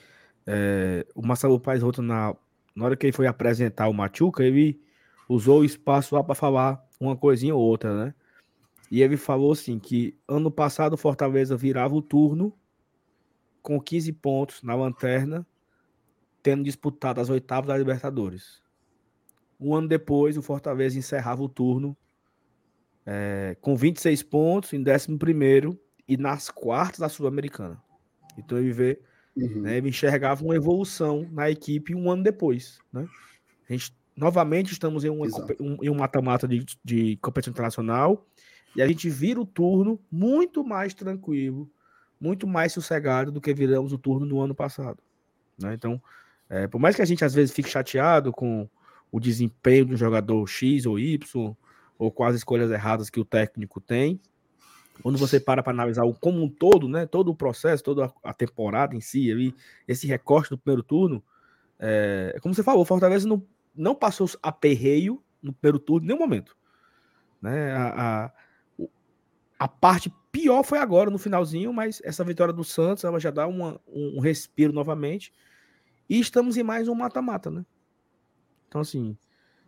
é, 0.47 1.07
o 1.15 1.27
Marcelo 1.27 1.61
Paes 1.61 1.82
Roto, 1.82 2.03
na, 2.03 2.35
na 2.74 2.85
hora 2.85 2.97
que 2.97 3.07
ele 3.07 3.12
foi 3.12 3.27
apresentar 3.27 3.89
o 3.89 3.95
Machuca, 3.95 4.43
ele 4.43 4.81
usou 5.28 5.61
o 5.61 5.65
espaço 5.65 6.15
lá 6.15 6.24
para 6.24 6.35
falar 6.35 6.85
uma 6.99 7.16
coisinha 7.16 7.55
ou 7.55 7.62
outra, 7.62 8.07
né? 8.07 8.15
E 8.91 9.03
ele 9.03 9.16
falou 9.16 9.53
assim 9.53 9.78
que 9.78 10.19
ano 10.27 10.51
passado 10.51 10.95
o 10.95 10.97
Fortaleza 10.97 11.57
virava 11.57 11.95
o 11.95 12.03
turno 12.03 12.53
com 13.62 13.81
15 13.81 14.12
pontos 14.15 14.62
na 14.62 14.74
lanterna 14.74 15.47
tendo 16.43 16.65
disputado 16.65 17.20
as 17.20 17.28
oitavas 17.28 17.69
da 17.69 17.77
Libertadores. 17.77 18.62
Um 19.61 19.74
ano 19.74 19.89
depois, 19.89 20.37
o 20.37 20.43
Fortaleza 20.43 20.99
encerrava 20.99 21.43
o 21.43 21.49
turno 21.49 21.97
é, 23.05 23.57
com 23.61 23.77
26 23.77 24.23
pontos 24.23 24.73
em 24.73 24.81
11 24.81 25.19
e 26.11 26.16
nas 26.16 26.51
quartas 26.51 26.99
da 26.99 27.09
Sul-Americana. 27.09 27.81
Então 28.37 28.59
ele 28.59 28.73
vê, 28.73 29.01
uhum. 29.37 29.61
né, 29.61 29.77
ele 29.77 29.91
enxergava 29.91 30.45
uma 30.45 30.57
evolução 30.57 31.24
na 31.31 31.49
equipe 31.49 31.95
um 31.95 32.11
ano 32.11 32.24
depois. 32.24 32.81
Né? 32.93 33.07
A 33.69 33.73
gente, 33.73 33.97
novamente 34.16 34.73
estamos 34.73 35.05
em, 35.05 35.09
uma, 35.09 35.24
um, 35.61 35.77
em 35.81 35.89
um 35.89 35.95
mata-mata 35.95 36.49
de, 36.49 36.66
de 36.85 37.16
competição 37.19 37.53
internacional 37.53 38.27
e 38.74 38.82
a 38.82 38.89
gente 38.89 39.09
vira 39.09 39.41
o 39.41 39.47
turno 39.47 40.01
muito 40.11 40.65
mais 40.65 40.93
tranquilo, 40.93 41.70
muito 42.20 42.45
mais 42.45 42.73
sossegado 42.73 43.31
do 43.31 43.41
que 43.41 43.55
viramos 43.55 43.93
o 43.93 43.99
turno 43.99 44.27
no 44.27 44.41
ano 44.41 44.55
passado. 44.55 45.01
Né? 45.57 45.74
Então, 45.74 46.03
é, 46.49 46.66
por 46.66 46.81
mais 46.81 46.97
que 46.97 47.03
a 47.03 47.07
gente 47.07 47.24
às 47.24 47.32
vezes 47.32 47.55
fique 47.55 47.69
chateado 47.69 48.32
com 48.32 48.69
o 49.12 49.20
desempenho 49.20 49.87
do 49.87 49.97
jogador 49.97 50.45
X 50.49 50.87
ou 50.87 50.99
Y, 50.99 51.55
ou 51.97 52.11
com 52.11 52.24
as 52.24 52.35
escolhas 52.35 52.69
erradas 52.73 53.09
que 53.11 53.20
o 53.20 53.24
técnico 53.24 53.81
tem, 53.81 54.20
quando 55.02 55.18
você 55.18 55.40
para 55.40 55.62
para 55.62 55.72
analisar 55.72 56.05
o 56.05 56.14
como 56.14 56.43
um 56.43 56.48
todo, 56.48 56.89
né, 56.89 57.06
todo 57.06 57.31
o 57.31 57.35
processo, 57.35 57.82
toda 57.82 58.12
a 58.22 58.32
temporada 58.32 58.94
em 58.94 59.01
si, 59.01 59.31
ali, 59.31 59.55
esse 59.86 60.06
recorte 60.06 60.51
do 60.51 60.59
primeiro 60.59 60.82
turno, 60.82 61.22
é, 61.78 62.36
como 62.43 62.55
você 62.55 62.62
falou, 62.62 62.82
o 62.82 62.86
Fortaleza 62.86 63.27
não, 63.27 63.43
não 63.74 63.94
passou 63.94 64.28
aperreio 64.43 65.22
no 65.43 65.52
primeiro 65.52 65.78
turno 65.78 66.05
em 66.05 66.09
nenhum 66.09 66.20
momento. 66.20 66.56
Né? 67.40 67.72
A, 67.72 68.24
a, 68.27 68.32
a, 69.59 69.68
parte 69.68 70.12
pior 70.31 70.62
foi 70.62 70.78
agora, 70.78 71.10
no 71.10 71.18
finalzinho, 71.18 71.72
mas 71.72 72.02
essa 72.05 72.22
vitória 72.22 72.52
do 72.52 72.64
Santos 72.64 73.05
ela 73.05 73.18
já 73.18 73.31
dá 73.31 73.47
uma, 73.47 73.81
um 73.89 74.20
respiro 74.20 74.72
novamente. 74.72 75.32
E 76.09 76.20
estamos 76.20 76.56
em 76.56 76.62
mais 76.62 76.89
um 76.89 76.94
mata-mata, 76.94 77.51
né? 77.51 77.64
Então, 78.68 78.81
assim, 78.81 79.16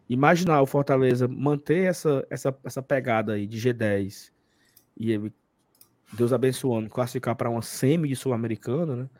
imaginar 0.08 0.60
o 0.60 0.66
Fortaleza 0.66 1.26
manter 1.26 1.88
essa, 1.88 2.26
essa, 2.28 2.56
essa 2.64 2.82
pegada 2.82 3.34
aí 3.34 3.46
de 3.46 3.58
G10 3.58 4.31
e 4.96 5.32
Deus 6.12 6.32
abençoando, 6.32 6.90
classificar 6.90 7.34
para 7.34 7.50
uma 7.50 7.62
semi 7.62 8.08
de 8.08 8.16
Sul-Americana, 8.16 8.96
né? 8.96 9.10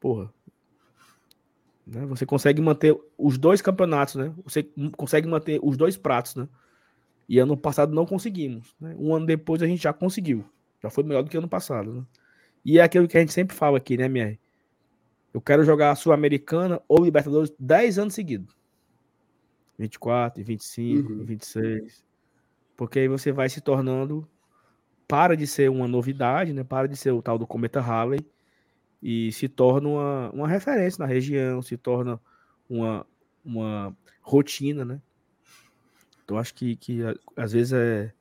Porra. 0.00 0.32
Né? 1.86 2.04
Você 2.06 2.26
consegue 2.26 2.60
manter 2.60 2.96
os 3.16 3.38
dois 3.38 3.62
campeonatos, 3.62 4.16
né? 4.16 4.32
Você 4.44 4.64
consegue 4.96 5.28
manter 5.28 5.60
os 5.62 5.76
dois 5.76 5.96
pratos, 5.96 6.34
né? 6.34 6.48
E 7.28 7.38
ano 7.38 7.56
passado 7.56 7.94
não 7.94 8.04
conseguimos. 8.04 8.74
Né? 8.80 8.94
Um 8.98 9.14
ano 9.14 9.26
depois 9.26 9.62
a 9.62 9.66
gente 9.66 9.82
já 9.82 9.92
conseguiu. 9.92 10.44
Já 10.82 10.90
foi 10.90 11.04
melhor 11.04 11.22
do 11.22 11.30
que 11.30 11.36
ano 11.36 11.48
passado. 11.48 11.92
Né? 11.92 12.04
E 12.64 12.78
é 12.78 12.82
aquilo 12.82 13.08
que 13.08 13.16
a 13.16 13.20
gente 13.20 13.32
sempre 13.32 13.56
fala 13.56 13.78
aqui, 13.78 13.96
né, 13.96 14.08
Mier? 14.08 14.38
Eu 15.32 15.40
quero 15.40 15.64
jogar 15.64 15.90
a 15.90 15.94
Sul-Americana 15.94 16.80
ou 16.88 17.04
Libertadores 17.04 17.52
10 17.58 17.98
anos 17.98 18.14
seguidos. 18.14 18.56
24, 19.78 20.42
25, 20.42 21.12
uhum. 21.12 21.24
26. 21.24 22.04
Porque 22.76 23.00
aí 23.00 23.08
você 23.08 23.32
vai 23.32 23.48
se 23.48 23.60
tornando. 23.60 24.26
Para 25.08 25.36
de 25.36 25.46
ser 25.46 25.70
uma 25.70 25.86
novidade, 25.86 26.52
né? 26.52 26.64
Para 26.64 26.88
de 26.88 26.96
ser 26.96 27.12
o 27.12 27.22
tal 27.22 27.38
do 27.38 27.46
Cometa 27.46 27.80
Halley 27.80 28.20
e 29.02 29.30
se 29.32 29.48
torna 29.48 29.88
uma, 29.88 30.30
uma 30.30 30.48
referência 30.48 31.00
na 31.00 31.06
região, 31.06 31.62
se 31.62 31.76
torna 31.76 32.20
uma, 32.68 33.06
uma 33.44 33.96
rotina, 34.20 34.84
né? 34.84 35.00
Então 36.24 36.38
acho 36.38 36.54
que, 36.54 36.74
que 36.76 37.00
às 37.36 37.52
vezes 37.52 37.72
é 37.72 38.12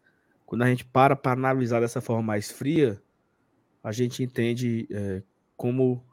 quando 0.45 0.61
a 0.61 0.67
gente 0.67 0.85
para 0.85 1.15
para 1.15 1.31
analisar 1.31 1.79
dessa 1.79 1.99
forma 1.99 2.21
mais 2.21 2.51
fria, 2.51 3.01
a 3.83 3.91
gente 3.91 4.21
entende 4.21 4.87
é, 4.91 5.23
como 5.57 6.05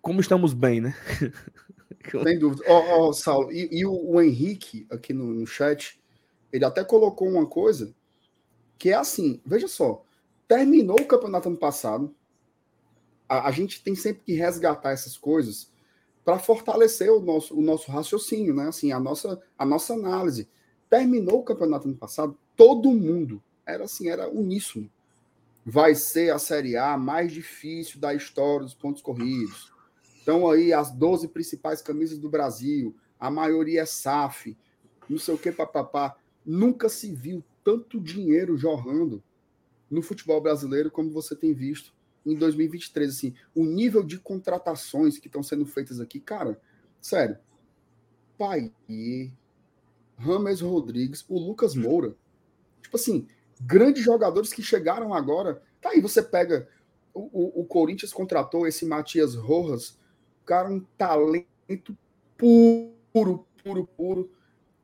como 0.00 0.20
estamos 0.20 0.54
bem, 0.54 0.80
né? 0.80 0.94
Sem 2.22 2.38
dúvida. 2.38 2.62
Ó, 2.66 2.78
oh, 2.78 3.08
oh, 3.08 3.12
Saulo, 3.12 3.52
e, 3.52 3.68
e 3.70 3.84
o, 3.84 3.92
o, 3.92 4.22
Henrique 4.22 4.86
aqui 4.90 5.12
no, 5.12 5.34
no 5.34 5.46
chat, 5.46 6.00
ele 6.52 6.64
até 6.64 6.84
colocou 6.84 7.28
uma 7.28 7.46
coisa 7.46 7.94
que 8.78 8.90
é 8.90 8.94
assim, 8.94 9.40
veja 9.44 9.66
só, 9.66 10.04
terminou 10.46 11.00
o 11.00 11.06
campeonato 11.06 11.48
ano 11.48 11.58
passado, 11.58 12.14
a, 13.28 13.48
a 13.48 13.50
gente 13.50 13.82
tem 13.82 13.94
sempre 13.94 14.22
que 14.24 14.32
resgatar 14.32 14.92
essas 14.92 15.16
coisas 15.16 15.70
para 16.24 16.38
fortalecer 16.38 17.10
o 17.10 17.20
nosso, 17.20 17.58
o 17.58 17.60
nosso 17.60 17.90
raciocínio, 17.90 18.54
né? 18.54 18.68
Assim, 18.68 18.92
a 18.92 19.00
nossa, 19.00 19.40
a 19.56 19.64
nossa 19.64 19.94
análise. 19.94 20.48
Terminou 20.88 21.40
o 21.40 21.44
campeonato 21.44 21.88
ano 21.88 21.96
passado, 21.96 22.36
todo 22.56 22.90
mundo 22.90 23.42
era 23.66 23.84
assim, 23.84 24.08
era 24.08 24.28
uníssono. 24.28 24.90
Vai 25.64 25.94
ser 25.94 26.32
a 26.32 26.38
Série 26.38 26.76
A 26.76 26.96
mais 26.96 27.32
difícil 27.32 28.00
da 28.00 28.14
história 28.14 28.64
dos 28.64 28.74
pontos 28.74 29.02
corridos. 29.02 29.70
Então 30.22 30.50
aí 30.50 30.72
as 30.72 30.90
12 30.90 31.28
principais 31.28 31.82
camisas 31.82 32.18
do 32.18 32.28
Brasil, 32.28 32.94
a 33.18 33.30
maioria 33.30 33.82
é 33.82 33.86
SAF, 33.86 34.56
não 35.08 35.18
sei 35.18 35.34
o 35.34 35.38
que, 35.38 35.50
papapá. 35.52 36.16
Nunca 36.44 36.88
se 36.88 37.14
viu 37.14 37.44
tanto 37.68 38.00
dinheiro 38.00 38.56
jorrando 38.56 39.22
no 39.90 40.00
futebol 40.00 40.40
brasileiro 40.40 40.90
como 40.90 41.10
você 41.10 41.36
tem 41.36 41.52
visto 41.52 41.92
em 42.24 42.34
2023. 42.34 43.10
Assim, 43.10 43.34
o 43.54 43.62
nível 43.62 44.02
de 44.02 44.18
contratações 44.18 45.18
que 45.18 45.26
estão 45.26 45.42
sendo 45.42 45.66
feitas 45.66 46.00
aqui, 46.00 46.18
cara, 46.18 46.58
sério. 46.98 47.36
Pai, 48.38 48.72
Rames 50.16 50.62
Rodrigues, 50.62 51.26
o 51.28 51.38
Lucas 51.38 51.74
Moura. 51.74 52.16
Tipo 52.80 52.96
assim, 52.96 53.28
grandes 53.60 54.02
jogadores 54.02 54.50
que 54.50 54.62
chegaram 54.62 55.12
agora. 55.12 55.62
Tá 55.78 55.90
aí, 55.90 56.00
você 56.00 56.22
pega. 56.22 56.66
O, 57.12 57.20
o, 57.20 57.60
o 57.60 57.66
Corinthians 57.66 58.14
contratou 58.14 58.66
esse 58.66 58.86
Matias 58.86 59.34
Rojas, 59.34 59.98
cara, 60.46 60.70
um 60.70 60.80
talento 60.96 61.94
puro, 62.34 63.44
puro, 63.62 63.86
puro. 63.94 64.30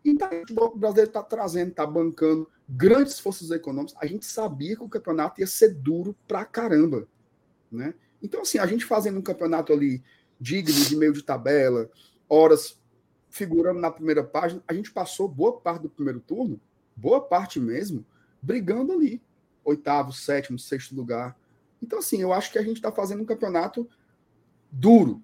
E 0.05 0.14
tá, 0.14 0.28
o 0.51 0.76
brasileiro 0.76 1.09
está 1.09 1.22
trazendo, 1.22 1.70
está 1.70 1.86
bancando 1.86 2.48
grandes 2.68 3.18
forças 3.18 3.51
econômicas. 3.51 3.97
A 3.98 4.06
gente 4.06 4.26
sabia 4.26 4.76
que 4.76 4.82
o 4.82 4.89
campeonato 4.89 5.40
ia 5.40 5.47
ser 5.47 5.72
duro 5.72 6.14
pra 6.28 6.44
caramba. 6.44 7.09
Né? 7.72 7.94
Então, 8.22 8.43
assim, 8.43 8.59
a 8.59 8.66
gente 8.66 8.85
fazendo 8.85 9.18
um 9.18 9.22
campeonato 9.22 9.72
ali 9.72 10.02
digno 10.39 10.74
de 10.74 10.97
meio 10.97 11.12
de 11.12 11.22
tabela, 11.22 11.90
horas 12.28 12.78
figurando 13.31 13.81
na 13.81 13.90
primeira 13.90 14.22
página, 14.22 14.62
a 14.68 14.74
gente 14.74 14.93
passou 14.93 15.26
boa 15.26 15.59
parte 15.59 15.82
do 15.82 15.89
primeiro 15.89 16.20
turno, 16.20 16.60
boa 16.94 17.20
parte 17.20 17.59
mesmo, 17.59 18.05
brigando 18.40 18.93
ali. 18.93 19.20
Oitavo, 19.64 20.12
sétimo, 20.12 20.59
sexto 20.59 20.94
lugar. 20.94 21.36
Então, 21.82 21.98
assim, 21.98 22.20
eu 22.20 22.32
acho 22.32 22.52
que 22.52 22.59
a 22.59 22.62
gente 22.62 22.76
está 22.76 22.93
fazendo 22.93 23.22
um 23.22 23.26
campeonato 23.26 23.89
duro. 24.70 25.22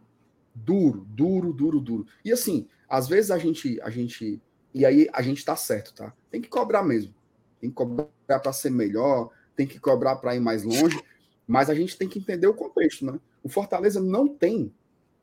Duro, 0.55 1.07
duro, 1.11 1.53
duro, 1.53 1.81
duro. 1.81 2.07
E 2.25 2.33
assim, 2.33 2.67
às 2.89 3.07
vezes 3.07 3.31
a 3.31 3.39
gente. 3.39 3.81
A 3.83 3.91
gente 3.91 4.43
e 4.73 4.87
aí 4.87 5.09
a 5.13 5.23
gente 5.23 5.39
está 5.39 5.57
certo, 5.57 5.95
tá? 5.95 6.13
Tem 6.31 6.41
que 6.41 6.49
cobrar 6.49 6.83
mesmo. 6.83 7.15
Tem 7.61 7.69
que 7.69 7.77
cobrar 7.77 8.07
para 8.27 8.53
ser 8.53 8.71
melhor, 8.71 9.31
tem 9.57 9.67
que 9.67 9.79
cobrar 9.79 10.17
para 10.17 10.35
ir 10.35 10.41
mais 10.41 10.63
longe. 10.63 11.01
Mas 11.47 11.69
a 11.69 11.75
gente 11.75 11.97
tem 11.97 12.09
que 12.09 12.19
entender 12.19 12.47
o 12.47 12.55
contexto, 12.55 13.05
né? 13.05 13.19
O 13.43 13.49
Fortaleza 13.49 14.01
não 14.01 14.29
tem, 14.29 14.73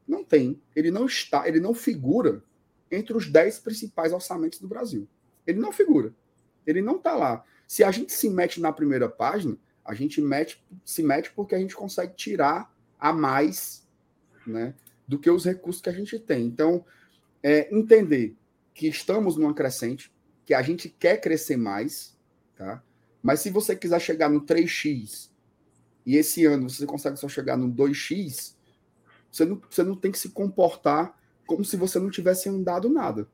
não 0.07 0.24
tem, 0.24 0.61
ele 0.76 0.91
não 0.91 1.06
está, 1.06 1.48
ele 1.48 1.60
não 1.60 1.74
figura 1.74 2.44
entre 2.91 3.15
os 3.15 3.30
10 3.30 3.60
principais 3.60 4.11
orçamentos 4.11 4.60
do 4.60 4.68
Brasil. 4.68 5.07
Ele 5.45 5.60
não 5.60 5.72
figura. 5.72 6.14
Ele 6.65 6.82
não 6.82 6.98
está 6.98 7.15
lá. 7.15 7.44
Se 7.68 7.84
a 7.84 7.91
gente 7.91 8.11
se 8.14 8.30
mete 8.30 8.60
na 8.60 8.72
primeira 8.72 9.07
página, 9.10 9.57
a 9.84 9.94
gente 9.94 10.22
mete, 10.22 10.61
se 10.84 11.02
mete 11.02 11.32
porque 11.34 11.56
a 11.56 11.60
gente 11.60 11.76
consegue 11.76 12.14
tirar 12.14 12.74
a 12.99 13.14
mais 13.14 13.88
né, 14.45 14.74
do 15.07 15.18
que 15.18 15.30
os 15.30 15.45
recursos 15.45 15.82
que 15.82 15.90
a 15.90 15.94
gente 15.94 16.19
tem. 16.19 16.45
Então, 16.45 16.84
é, 17.41 17.74
entender 17.74 18.36
que 18.78 18.88
estamos 18.88 19.36
numa 19.36 19.56
crescente, 19.56 20.14
que 20.45 20.54
a 20.54 20.62
gente 20.62 20.88
quer 20.88 21.20
crescer 21.20 21.58
mais, 21.58 22.16
tá? 22.56 22.84
Mas 23.24 23.40
se 23.40 23.49
você 23.49 23.76
quiser 23.76 23.99
chegar 23.99 24.30
no 24.30 24.45
3x 24.45 25.32
e 26.06 26.16
esse 26.16 26.45
ano 26.45 26.70
você 26.70 26.86
consegue 26.86 27.18
só 27.18 27.28
chegar 27.28 27.58
no 27.58 27.74
2x, 27.74 28.54
você 29.32 29.45
não, 29.45 29.60
você 29.68 29.84
não 29.84 29.95
tem 29.95 30.12
que 30.12 30.20
se 30.20 30.30
comportar 30.30 31.18
como 31.48 31.66
se 31.66 31.76
você 31.76 31.98
não 31.98 32.12
tivesse 32.12 32.49
andado 32.49 32.88
nada. 32.88 33.28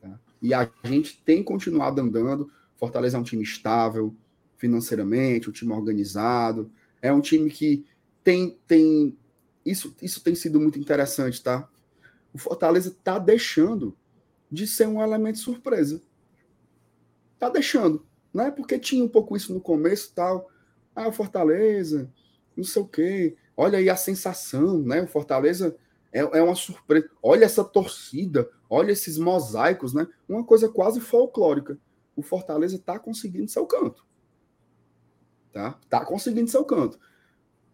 Tá? 0.00 0.16
E 0.40 0.54
a 0.54 0.70
gente 0.84 1.20
tem 1.24 1.42
continuado 1.42 2.00
andando. 2.00 2.52
Fortaleza 2.76 3.16
é 3.16 3.20
um 3.20 3.24
time 3.24 3.42
estável 3.42 4.14
financeiramente, 4.56 5.50
um 5.50 5.52
time 5.52 5.72
organizado. 5.72 6.70
É 7.02 7.12
um 7.12 7.20
time 7.20 7.50
que 7.50 7.84
tem. 8.22 8.56
tem 8.68 9.18
isso, 9.66 9.94
isso 10.00 10.22
tem 10.22 10.36
sido 10.36 10.60
muito 10.60 10.78
interessante, 10.78 11.42
tá? 11.42 11.68
O 12.32 12.38
Fortaleza 12.38 12.90
está 12.90 13.18
deixando 13.18 13.96
de 14.50 14.66
ser 14.66 14.86
um 14.86 15.02
elemento 15.02 15.38
surpresa. 15.38 16.02
Está 17.34 17.48
deixando. 17.48 18.06
Não 18.32 18.44
é 18.44 18.50
porque 18.50 18.78
tinha 18.78 19.04
um 19.04 19.08
pouco 19.08 19.36
isso 19.36 19.52
no 19.52 19.60
começo 19.60 20.12
tal. 20.14 20.48
Ah, 20.94 21.08
o 21.08 21.12
Fortaleza, 21.12 22.12
não 22.56 22.64
sei 22.64 22.82
o 22.82 22.86
quê. 22.86 23.36
Olha 23.56 23.78
aí 23.78 23.88
a 23.88 23.96
sensação, 23.96 24.78
né? 24.78 25.02
O 25.02 25.06
Fortaleza 25.06 25.76
é, 26.12 26.20
é 26.20 26.42
uma 26.42 26.54
surpresa. 26.54 27.08
Olha 27.22 27.44
essa 27.44 27.64
torcida, 27.64 28.48
olha 28.68 28.92
esses 28.92 29.18
mosaicos, 29.18 29.94
né? 29.94 30.06
Uma 30.28 30.44
coisa 30.44 30.68
quase 30.68 31.00
folclórica 31.00 31.78
o 32.20 32.22
Fortaleza 32.22 32.76
está 32.76 32.98
conseguindo 32.98 33.50
seu 33.50 33.66
canto. 33.66 34.04
Tá? 35.52 35.78
Tá 35.88 36.04
conseguindo 36.04 36.50
seu 36.50 36.64
canto. 36.64 36.98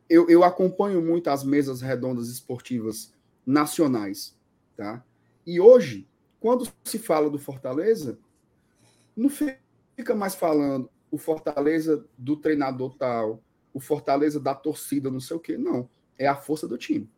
Eu, 0.09 0.29
eu 0.31 0.45
acompanho 0.45 1.03
muito 1.03 1.29
as 1.29 1.45
mesas 1.45 1.81
redondas 1.81 2.29
esportivas 2.29 3.13
nacionais, 3.45 4.37
tá? 4.77 5.05
E 5.45 5.61
hoje, 5.61 6.09
quando 6.41 6.69
se 6.85 6.99
fala 6.99 7.31
do 7.31 7.39
Fortaleza, 7.39 8.19
não 9.17 9.31
fica 9.31 10.15
mais 10.15 10.35
falando 10.35 10.91
o 11.11 11.19
Fortaleza 11.19 12.05
do 12.17 12.37
treinador 12.37 12.95
tal, 12.97 13.43
o 13.73 13.81
Fortaleza 13.81 14.39
da 14.41 14.55
torcida, 14.55 15.11
não 15.11 15.21
sei 15.21 15.37
o 15.37 15.41
quê. 15.41 15.57
Não. 15.57 15.89
É 16.19 16.27
a 16.27 16.37
força 16.37 16.67
do 16.67 16.79
time. 16.79 17.11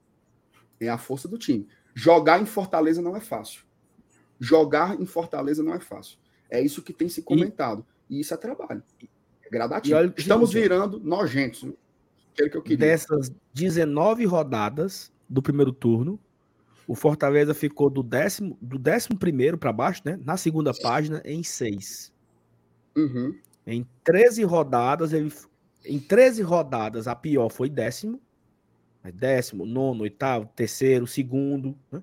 É 0.80 0.88
a 0.88 0.98
força 0.98 1.28
do 1.28 1.38
time. 1.38 1.68
Jogar 1.94 2.40
em 2.40 2.46
Fortaleza 2.46 3.02
não 3.02 3.16
é 3.16 3.20
fácil. 3.20 3.62
Jogar 4.38 5.00
em 5.00 5.06
Fortaleza 5.06 5.62
não 5.62 5.74
é 5.74 5.80
fácil. 5.80 6.18
É 6.48 6.60
isso 6.60 6.82
que 6.82 6.92
tem 6.92 7.08
se 7.08 7.22
comentado. 7.22 7.84
E, 8.08 8.16
e 8.16 8.20
isso 8.20 8.32
é 8.32 8.36
trabalho. 8.36 8.82
É 9.42 9.50
gradativo. 9.50 9.96
Olha, 9.96 10.12
Estamos 10.16 10.52
virando 10.52 11.00
nojentos. 11.00 11.66
que 12.34 12.56
eu 12.56 12.62
queria. 12.62 12.78
Dessas 12.78 13.32
19 13.52 14.24
rodadas 14.24 15.12
do 15.28 15.42
primeiro 15.42 15.72
turno, 15.72 16.18
o 16.88 16.96
Fortaleza 16.96 17.54
ficou 17.54 17.88
do 17.88 18.02
décimo, 18.02 18.58
do 18.60 18.76
décimo 18.78 19.16
primeiro 19.16 19.56
para 19.56 19.72
baixo, 19.72 20.02
né? 20.04 20.18
Na 20.24 20.36
segunda 20.36 20.74
página, 20.74 21.22
em 21.24 21.44
seis. 21.44 22.12
Uhum. 22.96 23.38
Em 23.64 23.86
13 24.02 24.42
rodadas, 24.42 25.12
ele. 25.12 25.32
Em 25.84 26.00
13 26.00 26.42
rodadas, 26.42 27.06
a 27.06 27.14
pior 27.14 27.48
foi 27.48 27.70
décimo. 27.70 28.20
Décimo, 29.14 29.64
nono, 29.64 30.02
oitavo, 30.02 30.50
terceiro, 30.56 31.06
segundo. 31.06 31.78
Né? 31.92 32.02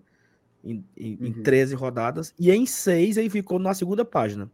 em, 0.66 0.84
em, 0.98 1.16
uhum. 1.16 1.28
em 1.28 1.44
13 1.44 1.76
rodadas, 1.76 2.34
e 2.40 2.52
em 2.52 2.66
6 2.66 3.18
ele 3.18 3.30
ficou 3.30 3.60
na 3.60 3.74
segunda 3.74 4.04
página. 4.04 4.52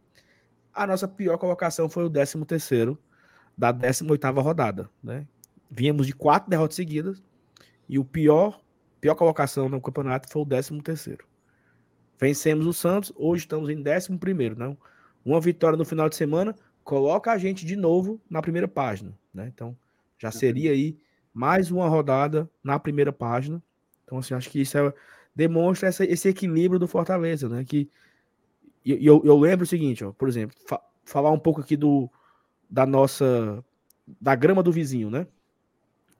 A 0.72 0.86
nossa 0.86 1.08
pior 1.08 1.38
colocação 1.38 1.88
foi 1.88 2.04
o 2.04 2.10
13 2.10 2.44
terceiro 2.44 2.98
da 3.56 3.72
18ª 3.72 4.42
rodada, 4.42 4.90
né? 5.02 5.26
Vínhamos 5.70 6.06
de 6.06 6.12
quatro 6.12 6.50
derrotas 6.50 6.76
seguidas, 6.76 7.22
e 7.88 7.98
o 7.98 8.04
pior 8.04 8.61
pior 9.02 9.16
colocação 9.16 9.68
no 9.68 9.80
campeonato 9.80 10.30
foi 10.30 10.42
o 10.42 10.46
13 10.46 10.80
terceiro. 10.80 11.26
Vencemos 12.18 12.66
o 12.66 12.72
Santos, 12.72 13.12
hoje 13.16 13.42
estamos 13.42 13.68
em 13.68 13.82
11 13.82 14.16
primeiro, 14.16 14.56
não? 14.56 14.78
Uma 15.24 15.40
vitória 15.40 15.76
no 15.76 15.84
final 15.84 16.08
de 16.08 16.14
semana 16.14 16.54
coloca 16.84 17.32
a 17.32 17.36
gente 17.36 17.66
de 17.66 17.74
novo 17.74 18.20
na 18.30 18.40
primeira 18.40 18.68
página, 18.68 19.12
né? 19.34 19.50
Então, 19.52 19.76
já 20.16 20.30
seria 20.30 20.70
aí 20.70 20.96
mais 21.34 21.68
uma 21.68 21.88
rodada 21.88 22.48
na 22.62 22.78
primeira 22.78 23.12
página. 23.12 23.60
Então, 24.04 24.18
assim, 24.18 24.34
acho 24.34 24.48
que 24.48 24.60
isso 24.60 24.78
é, 24.78 24.94
demonstra 25.34 25.88
essa, 25.88 26.04
esse 26.04 26.28
equilíbrio 26.28 26.78
do 26.78 26.86
Fortaleza, 26.86 27.48
né? 27.48 27.64
Que 27.64 27.90
e 28.84 29.04
eu, 29.04 29.20
eu, 29.24 29.38
lembro 29.38 29.64
o 29.64 29.68
seguinte, 29.68 30.04
ó, 30.04 30.12
por 30.12 30.28
exemplo, 30.28 30.56
fa 30.64 30.80
falar 31.04 31.32
um 31.32 31.38
pouco 31.38 31.60
aqui 31.60 31.76
do 31.76 32.08
da 32.70 32.86
nossa 32.86 33.64
da 34.20 34.36
grama 34.36 34.62
do 34.62 34.70
vizinho, 34.70 35.10
né? 35.10 35.26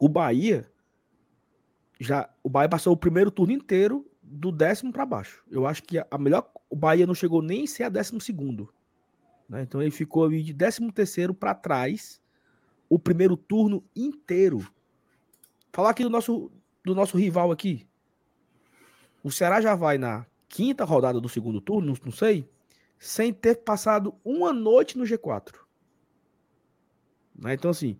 O 0.00 0.08
Bahia 0.08 0.71
já 2.02 2.28
o 2.42 2.48
Bahia 2.48 2.68
passou 2.68 2.92
o 2.92 2.96
primeiro 2.96 3.30
turno 3.30 3.52
inteiro 3.52 4.04
do 4.22 4.50
décimo 4.50 4.92
para 4.92 5.06
baixo. 5.06 5.44
Eu 5.50 5.66
acho 5.66 5.82
que 5.82 5.98
a 5.98 6.18
melhor 6.18 6.50
o 6.68 6.74
Bahia 6.74 7.06
não 7.06 7.14
chegou 7.14 7.40
nem 7.40 7.64
a 7.64 7.66
ser 7.66 7.84
a 7.84 7.88
décimo 7.88 8.20
segundo, 8.20 8.72
né? 9.48 9.62
Então 9.62 9.80
ele 9.80 9.90
ficou 9.90 10.24
ali 10.24 10.42
de 10.42 10.52
décimo 10.52 10.90
terceiro 10.90 11.32
para 11.32 11.54
trás 11.54 12.20
o 12.88 12.98
primeiro 12.98 13.36
turno 13.36 13.84
inteiro. 13.94 14.66
Falar 15.72 15.90
aqui 15.90 16.02
do 16.02 16.10
nosso 16.10 16.50
do 16.84 16.94
nosso 16.94 17.16
rival 17.16 17.52
aqui. 17.52 17.86
O 19.22 19.30
Ceará 19.30 19.60
já 19.60 19.76
vai 19.76 19.98
na 19.98 20.26
quinta 20.48 20.84
rodada 20.84 21.20
do 21.20 21.28
segundo 21.28 21.60
turno, 21.60 21.96
não 22.04 22.12
sei, 22.12 22.48
sem 22.98 23.32
ter 23.32 23.56
passado 23.62 24.14
uma 24.24 24.52
noite 24.52 24.98
no 24.98 25.04
G4. 25.04 25.54
Né? 27.38 27.54
Então, 27.54 27.70
assim, 27.70 27.96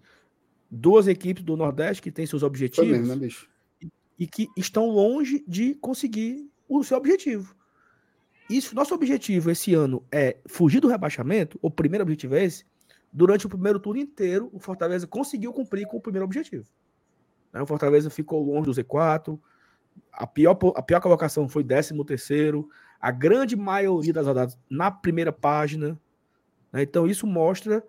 duas 0.68 1.06
equipes 1.06 1.44
do 1.44 1.56
Nordeste 1.56 2.02
que 2.02 2.10
têm 2.10 2.26
seus 2.26 2.42
objetivos 2.42 2.90
mesmo, 2.90 3.16
né, 3.16 3.28
e 4.22 4.26
que 4.28 4.48
estão 4.56 4.86
longe 4.86 5.44
de 5.48 5.74
conseguir 5.74 6.48
o 6.68 6.84
seu 6.84 6.96
objetivo. 6.96 7.56
Isso, 8.48 8.72
nosso 8.72 8.94
objetivo 8.94 9.50
esse 9.50 9.74
ano 9.74 10.06
é 10.12 10.36
fugir 10.46 10.78
do 10.78 10.86
rebaixamento, 10.86 11.58
o 11.60 11.68
primeiro 11.68 12.04
objetivo 12.04 12.36
é 12.36 12.44
esse. 12.44 12.64
Durante 13.12 13.46
o 13.46 13.48
primeiro 13.48 13.80
turno 13.80 14.00
inteiro, 14.00 14.48
o 14.52 14.60
Fortaleza 14.60 15.08
conseguiu 15.08 15.52
cumprir 15.52 15.88
com 15.88 15.96
o 15.96 16.00
primeiro 16.00 16.24
objetivo. 16.24 16.68
Né? 17.52 17.60
O 17.60 17.66
Fortaleza 17.66 18.10
ficou 18.10 18.44
longe 18.44 18.66
do 18.66 18.70
Z4. 18.70 19.40
A 20.12 20.24
pior, 20.24 20.56
a 20.76 20.82
pior 20.82 21.00
colocação 21.00 21.48
foi 21.48 21.64
13 21.64 21.92
terceiro. 22.04 22.68
A 23.00 23.10
grande 23.10 23.56
maioria 23.56 24.12
das 24.12 24.28
rodadas 24.28 24.56
na 24.70 24.88
primeira 24.88 25.32
página. 25.32 26.00
Né? 26.72 26.82
Então, 26.82 27.08
isso 27.08 27.26
mostra 27.26 27.84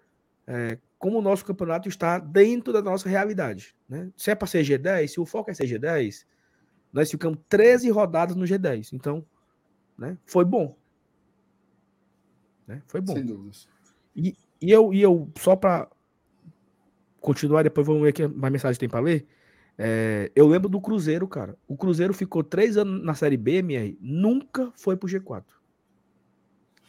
é, 0.47 0.79
como 1.03 1.19
o 1.19 1.21
nosso 1.21 1.43
campeonato 1.43 1.89
está 1.89 2.17
dentro 2.17 2.71
da 2.71 2.81
nossa 2.81 3.09
realidade. 3.09 3.75
Né? 3.89 4.09
Se 4.15 4.31
é 4.31 4.35
para 4.35 4.47
ser 4.47 4.63
G10, 4.63 5.09
se 5.09 5.19
o 5.19 5.25
foco 5.25 5.51
é 5.51 5.53
ser 5.53 5.65
G10, 5.65 6.25
nós 6.93 7.11
ficamos 7.11 7.39
13 7.49 7.89
rodadas 7.89 8.37
no 8.37 8.45
G10. 8.45 8.93
Então, 8.93 9.25
né, 9.97 10.17
foi 10.25 10.45
bom. 10.45 10.77
Né? 12.65 12.81
Foi 12.87 13.01
bom. 13.01 13.15
Sem 13.15 13.25
dúvidas. 13.25 13.67
E, 14.15 14.33
e, 14.61 14.71
eu, 14.71 14.93
e 14.93 15.01
eu, 15.01 15.29
só 15.37 15.57
para 15.57 15.89
continuar, 17.19 17.63
depois 17.63 17.85
vamos 17.85 18.01
ver 18.01 18.13
que 18.13 18.25
mais 18.25 18.53
mensagem 18.53 18.79
tem 18.79 18.87
para 18.87 19.01
ler. 19.01 19.27
É, 19.77 20.31
eu 20.33 20.47
lembro 20.47 20.69
do 20.69 20.79
Cruzeiro, 20.79 21.27
cara. 21.27 21.57
O 21.67 21.75
Cruzeiro 21.75 22.13
ficou 22.13 22.45
três 22.45 22.77
anos 22.77 23.03
na 23.03 23.13
Série 23.13 23.35
B, 23.35 23.55
MR, 23.55 23.97
nunca 23.99 24.71
foi 24.73 24.95
pro 24.95 25.09
G4. 25.09 25.43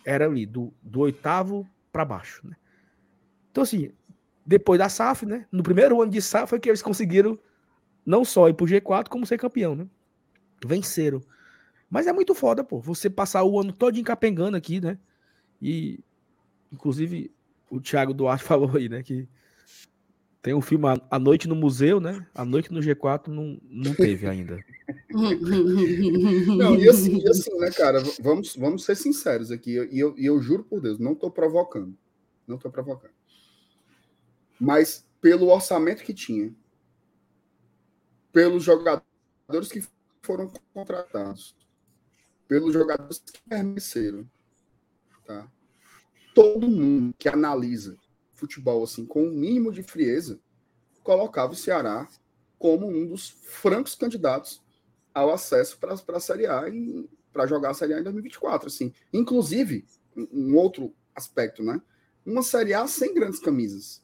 Era 0.04 0.26
ali, 0.26 0.46
do, 0.46 0.72
do 0.80 1.00
oitavo 1.00 1.68
para 1.90 2.04
baixo, 2.04 2.46
né? 2.46 2.54
Então, 3.54 3.62
assim, 3.62 3.92
depois 4.46 4.78
da 4.78 4.88
SAF, 4.88 5.24
né? 5.24 5.46
No 5.50 5.62
primeiro 5.62 6.00
ano 6.02 6.10
de 6.10 6.20
SAF 6.20 6.50
foi 6.50 6.60
que 6.60 6.68
eles 6.68 6.82
conseguiram 6.82 7.38
não 8.04 8.24
só 8.24 8.48
ir 8.48 8.54
pro 8.54 8.66
G4, 8.66 9.08
como 9.08 9.24
ser 9.24 9.38
campeão, 9.38 9.74
né? 9.74 9.86
Venceram. 10.64 11.22
Mas 11.88 12.06
é 12.06 12.12
muito 12.12 12.34
foda, 12.34 12.62
pô. 12.62 12.80
Você 12.80 13.08
passar 13.08 13.42
o 13.44 13.58
ano 13.58 13.72
todo 13.72 13.98
encapengando 13.98 14.56
aqui, 14.56 14.80
né? 14.80 14.98
E, 15.62 16.00
inclusive, 16.72 17.32
o 17.70 17.80
Thiago 17.80 18.12
Duarte 18.12 18.44
falou 18.44 18.76
aí, 18.76 18.88
né? 18.88 19.02
Que 19.02 19.26
tem 20.42 20.52
um 20.52 20.60
filme 20.60 20.84
A 21.10 21.18
Noite 21.18 21.48
no 21.48 21.56
Museu, 21.56 21.98
né? 22.00 22.26
A 22.34 22.44
Noite 22.44 22.70
no 22.70 22.80
G4 22.80 23.28
não, 23.28 23.58
não 23.70 23.94
teve 23.94 24.26
ainda. 24.26 24.58
não, 25.10 26.76
e 26.76 26.86
assim, 26.86 27.18
e 27.18 27.28
assim, 27.28 27.58
né, 27.58 27.70
cara? 27.70 28.02
Vamos, 28.20 28.54
vamos 28.54 28.84
ser 28.84 28.94
sinceros 28.94 29.50
aqui. 29.50 29.70
E 29.70 29.76
eu, 29.76 29.88
eu, 29.90 30.14
eu 30.18 30.42
juro 30.42 30.64
por 30.64 30.82
Deus, 30.82 30.98
não 30.98 31.14
tô 31.14 31.30
provocando. 31.30 31.96
Não 32.46 32.58
tô 32.58 32.70
provocando 32.70 33.14
mas 34.60 35.06
pelo 35.20 35.48
orçamento 35.48 36.02
que 36.02 36.14
tinha, 36.14 36.55
pelos 38.32 38.62
jogadores 38.62 39.68
que 39.70 39.82
foram 40.22 40.52
contratados, 40.72 41.56
pelos 42.47 42.72
jogadores 42.72 43.18
que 43.18 43.40
permaneceram, 43.48 44.28
tá? 45.24 45.51
Todo 46.35 46.68
mundo 46.68 47.14
que 47.18 47.28
analisa 47.28 47.97
futebol 48.35 48.82
assim 48.82 49.06
com 49.06 49.22
o 49.22 49.28
um 49.28 49.31
mínimo 49.31 49.72
de 49.72 49.82
frieza 49.82 50.40
colocava 51.02 51.52
o 51.52 51.56
Ceará 51.56 52.09
como 52.59 52.89
um 52.89 53.06
dos 53.06 53.28
francos 53.28 53.94
candidatos 53.94 54.62
ao 55.12 55.32
acesso 55.32 55.78
para 55.78 55.94
a 55.94 56.20
Série 56.20 56.47
A 56.47 56.68
e 56.68 57.09
para 57.32 57.47
jogar 57.47 57.70
a 57.70 57.74
Série 57.74 57.94
A 57.94 58.01
em 58.01 58.02
2024, 58.02 58.68
assim. 58.68 58.93
Inclusive, 59.12 59.86
um 60.16 60.56
outro 60.56 60.94
aspecto, 61.14 61.62
né? 61.62 61.81
Uma 62.26 62.43
Série 62.43 62.74
A 62.74 62.86
sem 62.86 63.14
grandes 63.14 63.39
camisas 63.39 64.03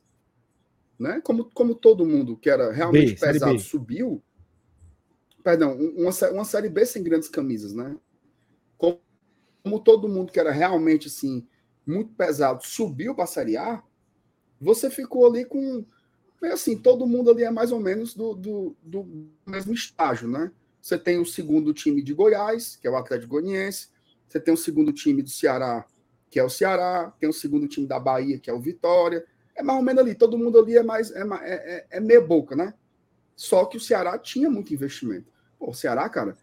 né? 1.01 1.21
Como, 1.25 1.47
como 1.47 1.75
todo 1.75 2.05
mundo 2.05 2.37
que 2.37 2.51
era 2.51 2.71
realmente 2.71 3.15
B, 3.15 3.21
pesado 3.21 3.59
subiu, 3.59 4.23
perdão, 5.43 5.75
uma, 5.75 6.11
uma 6.31 6.45
série 6.45 6.69
B 6.69 6.85
sem 6.85 7.03
grandes 7.03 7.29
camisas, 7.29 7.73
né? 7.73 7.97
Como, 8.77 9.01
como 9.65 9.81
todo 9.81 10.09
mundo 10.09 10.31
que 10.31 10.39
era 10.39 10.53
realmente 10.53 11.09
assim 11.09 11.47
muito 11.87 12.13
pesado 12.13 12.65
subiu 12.65 13.15
para 13.15 13.25
a 13.25 13.27
série 13.27 13.57
A, 13.57 13.83
você 14.61 14.91
ficou 14.91 15.27
ali 15.27 15.45
com 15.47 15.85
assim, 16.43 16.77
todo 16.77 17.07
mundo 17.07 17.31
ali 17.31 17.45
é 17.45 17.51
mais 17.51 17.73
ou 17.73 17.81
menos 17.81 18.15
do, 18.15 18.35
do, 18.35 18.77
do 18.83 19.29
mesmo 19.47 19.75
estágio, 19.75 20.29
né? 20.29 20.51
Você 20.81 20.99
tem 20.99 21.19
o 21.19 21.27
segundo 21.27 21.75
time 21.75 22.03
de 22.03 22.15
Goiás, 22.15 22.77
que 22.77 22.87
é 22.87 22.91
o 22.91 22.97
Atlético 22.97 23.33
Goianiense, 23.33 23.89
você 24.27 24.41
tem 24.41 24.55
o 24.55 24.57
segundo 24.57 24.93
time 24.93 25.23
do 25.23 25.29
Ceará, 25.29 25.87
que 26.31 26.39
é 26.39 26.45
o 26.45 26.49
Ceará, 26.49 27.13
tem 27.19 27.29
o 27.29 27.33
segundo 27.33 27.69
time 27.69 27.87
da 27.87 27.99
Bahia, 27.99 28.39
que 28.39 28.49
é 28.49 28.55
o 28.55 28.61
Vitória, 28.61 29.27
é 29.57 29.63
mais 29.63 29.79
ou 29.79 29.85
menos 29.85 30.03
ali, 30.03 30.15
todo 30.15 30.39
mundo 30.39 30.59
ali 30.59 30.77
é 30.77 30.83
mais 30.83 31.11
é, 31.11 31.21
é, 31.21 31.27
é, 31.45 31.87
é 31.91 32.01
meia 32.01 32.21
boca, 32.21 32.57
né? 32.57 32.75
Só 33.37 33.65
que 33.65 33.77
o 33.77 33.81
Ceará 33.81 34.19
tinha 34.19 34.51
muito 34.51 34.75
investimento. 34.75 35.33
Pô, 35.59 35.71
o 35.71 35.75
Ceará, 35.75 36.09
cara, 36.09 36.37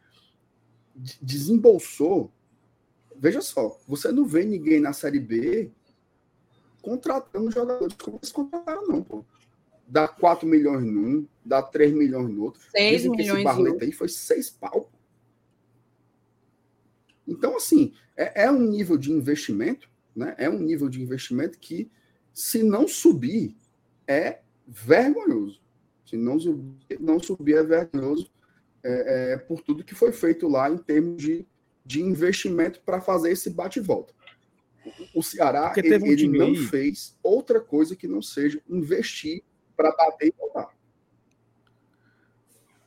desembolsou. 1.21 2.31
Veja 3.15 3.41
só, 3.41 3.79
você 3.87 4.11
não 4.11 4.25
vê 4.25 4.43
ninguém 4.43 4.79
na 4.79 4.93
Série 4.93 5.19
B 5.19 5.71
contratando 6.81 7.51
jogadores 7.51 7.95
como 8.01 8.17
eles 8.17 8.31
contrataram, 8.31 8.87
não, 8.87 9.03
pô. 9.03 9.25
Dá 9.87 10.07
4 10.07 10.47
milhões 10.47 10.83
num, 10.83 11.27
dá 11.43 11.61
3 11.61 11.93
milhões 11.93 12.29
no 12.29 12.43
outro. 12.43 12.61
6 12.71 13.05
milhões. 13.07 13.29
Esse 13.29 13.43
Barleta 13.43 13.85
aí 13.85 13.91
foi 13.91 14.09
6 14.09 14.49
pau. 14.51 14.91
Então, 17.27 17.55
assim, 17.57 17.93
é, 18.15 18.45
é 18.45 18.51
um 18.51 18.59
nível 18.59 18.97
de 18.97 19.11
investimento, 19.11 19.89
né? 20.15 20.33
É 20.37 20.49
um 20.49 20.59
nível 20.59 20.89
de 20.89 21.01
investimento 21.01 21.59
que 21.59 21.91
se 22.37 22.61
não 22.61 22.87
subir, 22.87 23.57
é 24.07 24.41
vergonhoso. 24.67 25.59
Se 26.05 26.15
não 26.15 26.39
subir, 26.39 26.99
não 26.99 27.19
subir 27.19 27.57
é 27.57 27.63
vergonhoso 27.63 28.31
é, 28.83 29.33
é, 29.33 29.37
por 29.37 29.59
tudo 29.63 29.83
que 29.83 29.95
foi 29.95 30.11
feito 30.11 30.47
lá 30.47 30.69
em 30.69 30.77
termos 30.77 31.19
de, 31.19 31.47
de 31.83 31.99
investimento 31.99 32.79
para 32.81 33.01
fazer 33.01 33.31
esse 33.31 33.49
bate-volta. 33.49 34.13
O 35.15 35.23
Ceará 35.23 35.73
um 35.75 35.79
ele, 35.79 36.11
ele 36.11 36.27
não 36.27 36.53
fez 36.53 37.17
outra 37.23 37.59
coisa 37.59 37.95
que 37.95 38.07
não 38.07 38.21
seja 38.21 38.61
investir 38.69 39.41
para 39.75 39.91
bater 39.95 40.27
e 40.27 40.33
voltar. 40.37 40.69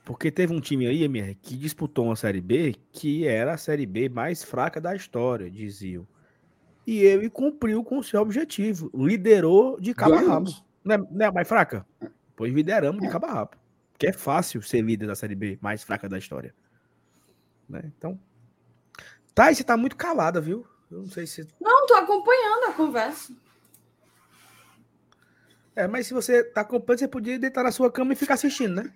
Porque 0.05 0.31
teve 0.31 0.53
um 0.53 0.61
time 0.61 0.87
aí, 0.87 1.03
MR, 1.03 1.35
que 1.35 1.57
disputou 1.57 2.05
uma 2.05 2.15
Série 2.15 2.39
B 2.39 2.73
que 2.93 3.27
era 3.27 3.55
a 3.55 3.57
Série 3.57 3.85
B 3.85 4.07
mais 4.07 4.45
fraca 4.45 4.79
da 4.79 4.95
história, 4.95 5.51
diziam 5.51 6.07
e 6.91 6.99
ele 6.99 7.29
cumpriu 7.29 7.85
com 7.85 7.99
o 7.99 8.03
seu 8.03 8.19
objetivo. 8.19 8.91
Liderou 8.93 9.79
de 9.79 9.93
cabo 9.93 10.15
a 10.15 10.19
rabo. 10.19 10.51
Não 10.83 10.95
é, 10.95 10.97
não 10.97 11.25
é 11.27 11.31
mais 11.31 11.47
fraca? 11.47 11.85
Pois 12.35 12.53
lideramos 12.53 12.99
de 12.99 13.07
é. 13.07 13.09
cabo 13.09 13.27
a 13.27 13.31
rabo. 13.31 13.51
Que 13.97 14.07
é 14.07 14.13
fácil 14.13 14.61
ser 14.61 14.81
líder 14.81 15.07
da 15.07 15.15
Série 15.15 15.33
B 15.33 15.57
mais 15.61 15.83
fraca 15.83 16.09
da 16.09 16.17
história. 16.17 16.53
Né? 17.69 17.81
Então. 17.97 18.19
Tá, 19.33 19.53
você 19.53 19.63
tá 19.63 19.77
muito 19.77 19.95
calada, 19.95 20.41
viu? 20.41 20.67
Eu 20.91 20.99
não 20.99 21.07
sei 21.09 21.25
se. 21.25 21.47
Não, 21.61 21.87
tô 21.87 21.93
acompanhando 21.93 22.65
a 22.65 22.73
conversa. 22.73 23.33
É, 25.73 25.87
mas 25.87 26.07
se 26.07 26.13
você 26.13 26.43
tá 26.43 26.59
acompanhando, 26.59 26.99
você 26.99 27.07
podia 27.07 27.39
deitar 27.39 27.63
na 27.63 27.71
sua 27.71 27.89
cama 27.89 28.11
e 28.11 28.17
ficar 28.17 28.33
assistindo, 28.33 28.83
né? 28.83 28.93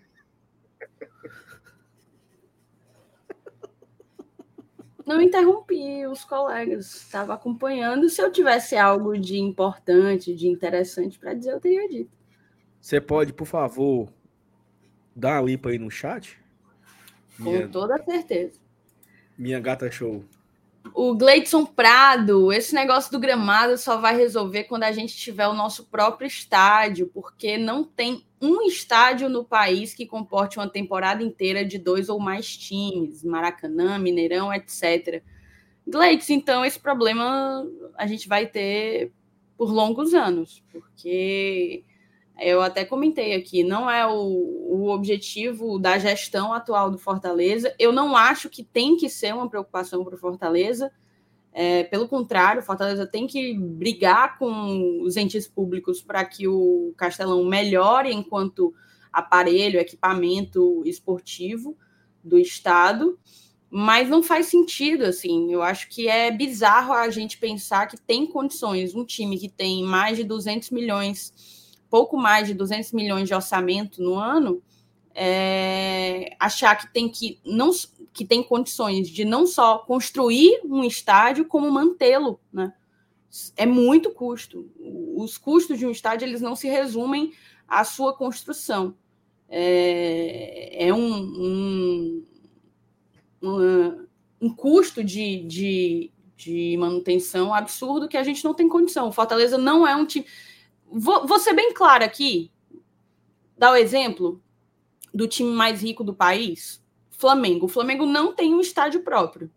Não 5.06 5.22
interrompi 5.22 6.06
os 6.08 6.24
colegas, 6.24 6.96
estava 6.96 7.34
acompanhando. 7.34 8.10
Se 8.10 8.22
eu 8.22 8.32
tivesse 8.32 8.76
algo 8.76 9.18
de 9.18 9.38
importante, 9.38 10.34
de 10.34 10.48
interessante 10.48 11.20
para 11.20 11.34
dizer, 11.34 11.52
eu 11.52 11.60
teria 11.60 11.88
dito. 11.88 12.18
Você 12.82 13.00
pode, 13.00 13.34
por 13.34 13.46
favor, 13.46 14.12
dar 15.16 15.40
uma 15.40 15.48
limpa 15.48 15.70
aí 15.70 15.78
no 15.78 15.92
chat? 15.92 16.40
Com 17.42 17.68
toda 17.70 18.04
certeza. 18.04 18.60
Minha 19.38 19.60
gata 19.60 19.92
show. 19.92 20.24
O 20.94 21.16
Gleidson 21.16 21.66
Prado, 21.66 22.54
esse 22.54 22.74
negócio 22.76 23.12
do 23.12 23.20
gramado 23.20 23.78
só 23.78 23.98
vai 23.98 24.16
resolver 24.16 24.66
quando 24.66 24.84
a 24.84 24.92
gente 24.92 25.16
tiver 25.16 25.48
o 25.48 25.54
nosso 25.54 25.86
próprio 25.86 26.28
estádio, 26.28 27.10
porque 27.14 27.58
não 27.58 27.84
tem 27.84 28.26
um 28.42 28.62
estádio 28.64 29.30
no 29.30 29.44
país 29.44 29.94
que 29.94 30.06
comporte 30.06 30.58
uma 30.58 30.70
temporada 30.70 31.24
inteira 31.24 31.66
de 31.66 31.78
dois 31.78 32.10
ou 32.10 32.20
mais 32.20 32.56
times, 32.56 33.24
Maracanã, 33.24 33.98
Mineirão, 33.98 34.54
etc. 34.54 35.24
Gleidson, 35.88 36.34
então 36.34 36.66
esse 36.66 36.80
problema 36.80 37.66
a 37.98 38.08
gente 38.08 38.28
vai 38.28 38.48
ter 38.48 39.12
por 39.58 39.72
longos 39.72 40.14
anos, 40.14 40.64
porque 40.72 41.84
eu 42.40 42.62
até 42.62 42.84
comentei 42.84 43.34
aqui, 43.34 43.64
não 43.64 43.90
é 43.90 44.06
o, 44.06 44.14
o 44.14 44.90
objetivo 44.90 45.80
da 45.80 45.98
gestão 45.98 46.52
atual 46.52 46.92
do 46.92 46.98
Fortaleza. 46.98 47.74
Eu 47.80 47.94
não 47.94 48.16
acho 48.16 48.50
que 48.50 48.64
tem 48.64 48.98
que 48.98 49.10
ser 49.10 49.34
uma 49.34 49.50
preocupação 49.50 50.04
para 50.04 50.16
o 50.16 50.18
Fortaleza. 50.18 50.92
É, 51.58 51.86
pelo 51.86 52.08
contrário, 52.10 52.62
Fortaleza 52.62 53.08
tem 53.08 53.26
que 53.26 53.54
brigar 53.58 54.38
com 54.38 55.02
os 55.02 55.16
entes 55.16 55.48
públicos 55.48 56.02
para 56.02 56.26
que 56.26 56.48
o 56.50 56.94
Castelão 56.98 57.46
melhore 57.46 58.12
enquanto 58.14 58.74
aparelho, 59.12 59.80
equipamento 59.80 60.84
esportivo 60.86 61.78
do 62.22 62.38
Estado. 62.38 63.18
Mas 63.70 64.10
não 64.10 64.22
faz 64.22 64.48
sentido, 64.48 65.06
assim. 65.06 65.52
Eu 65.54 65.62
acho 65.62 65.88
que 65.88 66.10
é 66.10 66.30
bizarro 66.30 66.92
a 66.92 67.10
gente 67.10 67.38
pensar 67.38 67.88
que 67.88 67.98
tem 67.98 68.28
condições, 68.28 68.94
um 68.94 69.06
time 69.06 69.40
que 69.40 69.48
tem 69.48 69.82
mais 69.82 70.18
de 70.18 70.26
200 70.26 70.72
milhões 70.72 71.34
pouco 71.96 72.18
mais 72.18 72.46
de 72.46 72.54
200 72.54 72.92
milhões 72.92 73.26
de 73.26 73.34
orçamento 73.34 74.04
no 74.04 74.16
ano, 74.16 74.62
é, 75.14 76.05
achar 76.40 76.76
que 76.76 76.92
tem 76.94 77.10
que 77.10 77.40
não 77.46 77.72
que 78.14 78.26
tem 78.26 78.42
condições 78.42 79.10
de 79.10 79.26
não 79.26 79.46
só 79.46 79.80
construir 79.80 80.62
um 80.64 80.84
estádio 80.84 81.46
como 81.46 81.70
mantê-lo, 81.70 82.40
né? 82.52 82.74
É 83.58 83.66
muito 83.66 84.12
custo. 84.12 84.72
Os 85.16 85.38
custos 85.38 85.78
de 85.78 85.86
um 85.86 85.92
estádio 85.92 86.26
eles 86.26 86.40
não 86.40 86.56
se 86.56 86.70
resumem 86.70 87.34
à 87.68 87.84
sua 87.84 88.14
construção. 88.14 88.96
É, 89.50 90.88
é 90.88 90.94
um, 90.94 91.14
um, 91.14 92.26
um, 93.42 94.06
um 94.42 94.50
custo 94.56 95.04
de, 95.04 95.44
de, 95.44 96.12
de 96.38 96.78
manutenção 96.78 97.54
absurdo 97.54 98.08
que 98.08 98.16
a 98.18 98.24
gente 98.24 98.44
não 98.46 98.54
tem 98.54 98.70
condição. 98.70 99.10
O 99.10 99.12
Fortaleza 99.12 99.58
não 99.58 99.86
é 99.86 99.94
um 99.94 100.06
time 100.06 100.26
Vou, 100.98 101.26
vou 101.28 101.40
ser 101.40 101.54
bem 101.54 101.74
clara 101.74 102.06
aqui. 102.06 102.52
Dar 103.58 103.72
o 103.72 103.76
exemplo 103.76 104.42
do 105.16 105.28
time 105.28 105.52
mais 105.52 105.82
rico 105.82 106.04
do 106.04 106.14
país, 106.14 106.84
Flamengo. 107.10 107.68
O 107.68 107.70
Flamengo 107.70 108.06
não 108.06 108.34
tem 108.34 108.54
um 108.54 108.60
estádio 108.60 109.02
próprio. 109.02 109.50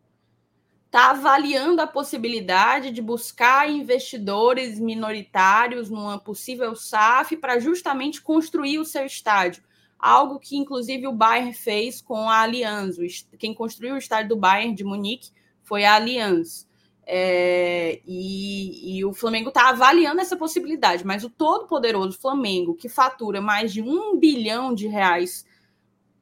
Está 0.86 1.10
avaliando 1.10 1.82
a 1.82 1.86
possibilidade 1.86 2.92
de 2.92 3.02
buscar 3.02 3.68
investidores 3.68 4.78
minoritários 4.78 5.90
numa 5.90 6.16
possível 6.18 6.74
SAF 6.76 7.36
para 7.36 7.58
justamente 7.58 8.22
construir 8.22 8.78
o 8.78 8.84
seu 8.84 9.04
estádio. 9.04 9.62
Algo 9.98 10.38
que, 10.38 10.56
inclusive, 10.56 11.08
o 11.08 11.12
Bayern 11.12 11.52
fez 11.52 12.00
com 12.00 12.30
a 12.30 12.42
Allianz. 12.42 13.26
Quem 13.36 13.52
construiu 13.52 13.96
o 13.96 13.98
estádio 13.98 14.30
do 14.30 14.36
Bayern 14.36 14.74
de 14.74 14.84
Munique 14.84 15.32
foi 15.64 15.84
a 15.84 15.96
Allianz. 15.96 16.68
É, 17.04 18.00
e, 18.06 18.98
e, 18.98 19.04
o 19.04 19.12
Flamengo 19.12 19.48
está 19.48 19.70
avaliando 19.70 20.20
essa 20.20 20.36
possibilidade, 20.36 21.06
mas 21.06 21.24
o 21.24 21.30
todo-poderoso 21.30 22.18
Flamengo, 22.18 22.74
que 22.74 22.88
fatura 22.88 23.40
mais 23.40 23.72
de 23.72 23.80
um 23.80 24.18
bilhão 24.18 24.74
de 24.74 24.86
reais 24.86 25.47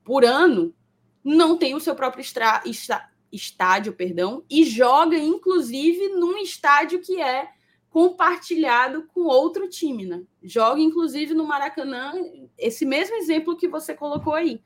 por 0.06 0.24
ano, 0.24 0.72
não 1.22 1.58
tem 1.58 1.74
o 1.74 1.80
seu 1.80 1.96
próprio 1.96 2.20
estra, 2.20 2.62
estra, 2.64 3.10
estádio, 3.32 3.92
perdão, 3.92 4.44
e 4.48 4.64
joga, 4.64 5.18
inclusive, 5.18 6.10
num 6.10 6.38
estádio 6.38 7.00
que 7.00 7.20
é 7.20 7.48
compartilhado 7.90 9.08
com 9.12 9.22
outro 9.22 9.68
time, 9.68 10.06
né? 10.06 10.22
Joga, 10.40 10.80
inclusive, 10.80 11.34
no 11.34 11.44
Maracanã, 11.44 12.12
esse 12.56 12.86
mesmo 12.86 13.16
exemplo 13.16 13.56
que 13.56 13.66
você 13.66 13.94
colocou 13.94 14.34
aí. 14.34 14.62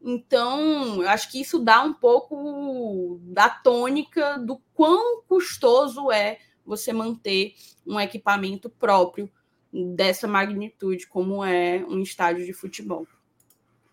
Então, 0.00 1.02
eu 1.02 1.08
acho 1.10 1.30
que 1.30 1.38
isso 1.38 1.58
dá 1.58 1.82
um 1.82 1.92
pouco 1.92 3.20
da 3.24 3.50
tônica 3.50 4.38
do 4.38 4.58
quão 4.72 5.22
custoso 5.28 6.10
é 6.10 6.38
você 6.64 6.94
manter 6.94 7.54
um 7.86 8.00
equipamento 8.00 8.70
próprio 8.70 9.30
dessa 9.70 10.26
magnitude, 10.26 11.06
como 11.08 11.44
é 11.44 11.84
um 11.86 12.00
estádio 12.00 12.46
de 12.46 12.54
futebol. 12.54 13.06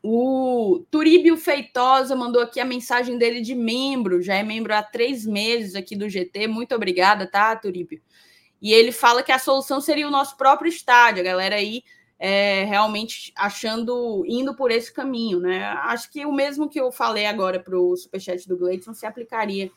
O 0.07 0.86
Turíbio 0.91 1.36
Feitosa 1.36 2.15
mandou 2.15 2.40
aqui 2.40 2.60
a 2.60 2.65
mensagem 2.65 3.18
dele 3.18 3.41
de 3.41 3.56
membro, 3.56 4.22
já 4.22 4.36
é 4.36 4.44
membro 4.44 4.72
há 4.72 4.84
três 4.84 5.26
meses 5.26 5.73
aqui 5.73 5.95
do 5.95 6.07
GT. 6.07 6.45
Muito 6.45 6.76
obrigada, 6.76 7.26
tá, 7.26 7.56
Turíbio? 7.56 7.99
E 8.61 8.72
ele 8.72 8.91
fala 8.91 9.23
que 9.23 9.32
a 9.32 9.40
solução 9.40 9.82
seria 9.82 10.07
o 10.07 10.11
nosso 10.11 10.38
próprio 10.38 10.69
estádio, 10.69 11.22
a 11.22 11.26
galera 11.26 11.56
aí 11.56 11.82
é, 12.19 12.65
realmente 12.65 13.34
achando, 13.36 14.23
indo 14.27 14.56
por 14.56 14.69
esse 14.69 14.94
caminho, 14.94 15.40
né? 15.40 15.64
Acho 15.86 16.11
que 16.11 16.23
o 16.23 16.32
mesmo 16.32 16.69
que 16.69 16.80
eu 16.80 16.91
falei 16.91 17.26
agora 17.26 17.60
para 17.60 17.76
o 17.76 17.98
superchat 17.98 18.48
do 18.48 18.57
Gleidson 18.57 18.94
se 18.94 19.07
aplicaria 19.07 19.72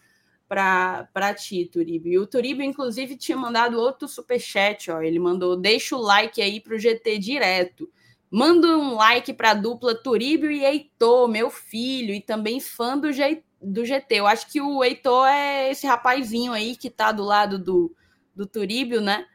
para 0.47 1.35
ti, 1.35 1.65
Turibo. 1.65 2.07
E 2.07 2.19
o 2.19 2.27
Turibo, 2.27 2.61
inclusive, 2.61 3.17
tinha 3.17 3.39
mandado 3.39 3.81
outro 3.81 4.07
superchat, 4.07 4.91
ó. 4.91 5.01
Ele 5.01 5.19
mandou: 5.19 5.57
deixa 5.57 5.97
o 5.97 6.03
like 6.03 6.43
aí 6.43 6.61
para 6.61 6.75
o 6.75 6.79
GT 6.79 7.17
direto. 7.17 7.91
Manda 8.31 8.77
um 8.77 8.95
like 8.95 9.33
para 9.33 9.53
a 9.53 9.55
dupla 9.55 9.95
Turíbio 9.95 10.51
e 10.51 10.65
Heitor, 10.65 11.29
meu 11.29 11.51
filho, 11.51 12.13
e 12.15 12.21
também 12.21 12.61
fã 12.61 12.99
do, 12.99 13.11
G, 13.13 13.43
do 13.61 13.85
GT. 13.85 14.17
Eu 14.17 14.27
acho 14.27 14.51
que 14.51 14.61
o 14.61 14.85
Heitor 14.85 15.27
é 15.27 15.71
esse 15.71 15.87
rapazinho 15.87 16.53
aí 16.53 16.77
que 16.77 16.89
está 16.89 17.11
do 17.11 17.25
lado 17.25 17.59
do, 17.59 17.95
do 18.35 18.47
Turíbio, 18.47 19.01
né? 19.01 19.27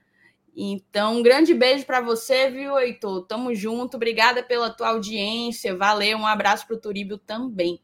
Então, 0.56 1.18
um 1.18 1.24
grande 1.24 1.54
beijo 1.54 1.86
para 1.86 2.00
você, 2.00 2.50
viu, 2.50 2.78
Heitor? 2.78 3.26
Tamo 3.26 3.56
junto. 3.56 3.98
Obrigada 3.98 4.44
pela 4.44 4.70
tua 4.70 4.90
audiência. 4.90 5.76
Valeu. 5.76 6.18
Um 6.20 6.28
abraço 6.28 6.68
para 6.68 6.76
o 6.76 6.80
Turíbio 6.80 7.18
também. 7.18 7.82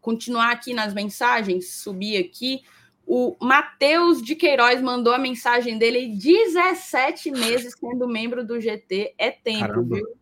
Continuar 0.00 0.52
aqui 0.52 0.72
nas 0.72 0.94
mensagens, 0.94 1.74
subir 1.74 2.16
aqui. 2.16 2.62
O 3.06 3.36
Matheus 3.40 4.22
de 4.22 4.34
Queiroz 4.34 4.80
mandou 4.80 5.12
a 5.12 5.18
mensagem 5.18 5.78
dele 5.78 6.16
17 6.16 7.30
meses 7.30 7.74
sendo 7.78 8.08
membro 8.08 8.44
do 8.44 8.60
GT. 8.60 9.14
É 9.18 9.30
tempo, 9.30 9.66
Caramba. 9.66 9.96
viu? 9.96 10.16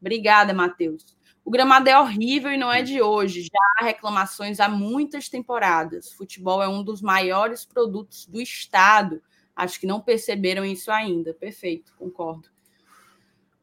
Obrigada, 0.00 0.54
Matheus. 0.54 1.16
O 1.44 1.50
gramado 1.50 1.88
é 1.88 1.98
horrível 1.98 2.50
e 2.50 2.56
não 2.56 2.72
é 2.72 2.82
de 2.82 3.02
hoje. 3.02 3.42
Já 3.42 3.60
há 3.78 3.84
reclamações 3.84 4.60
há 4.60 4.68
muitas 4.68 5.28
temporadas. 5.28 6.12
Futebol 6.12 6.62
é 6.62 6.68
um 6.68 6.82
dos 6.82 7.02
maiores 7.02 7.64
produtos 7.64 8.26
do 8.26 8.40
Estado 8.40 9.20
Acho 9.54 9.78
que 9.78 9.86
não 9.86 10.00
perceberam 10.00 10.64
isso 10.64 10.90
ainda. 10.90 11.32
Perfeito, 11.32 11.94
concordo. 11.96 12.48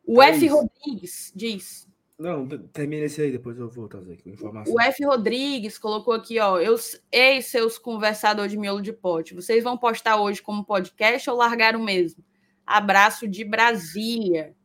O 0.05 0.21
é 0.21 0.29
F. 0.29 0.45
Isso. 0.45 0.55
Rodrigues 0.55 1.33
diz. 1.35 1.90
Não, 2.21 2.47
termina 2.47 3.05
esse 3.05 3.19
aí, 3.19 3.31
depois 3.31 3.57
eu 3.57 3.67
vou 3.67 3.87
trazer 3.87 4.13
aqui 4.13 4.29
informação. 4.29 4.71
O 4.71 4.79
F. 4.79 5.03
Rodrigues 5.03 5.79
colocou 5.79 6.13
aqui, 6.13 6.37
ó. 6.37 6.59
Eu, 6.59 6.75
ei, 7.11 7.41
seus 7.41 7.79
conversadores 7.79 8.51
de 8.51 8.59
miolo 8.59 8.79
de 8.79 8.93
pote. 8.93 9.33
Vocês 9.33 9.63
vão 9.63 9.75
postar 9.75 10.21
hoje 10.21 10.39
como 10.39 10.63
podcast 10.63 11.27
ou 11.31 11.35
largaram 11.35 11.83
mesmo? 11.83 12.23
Abraço 12.63 13.27
de 13.27 13.43
Brasília. 13.43 14.55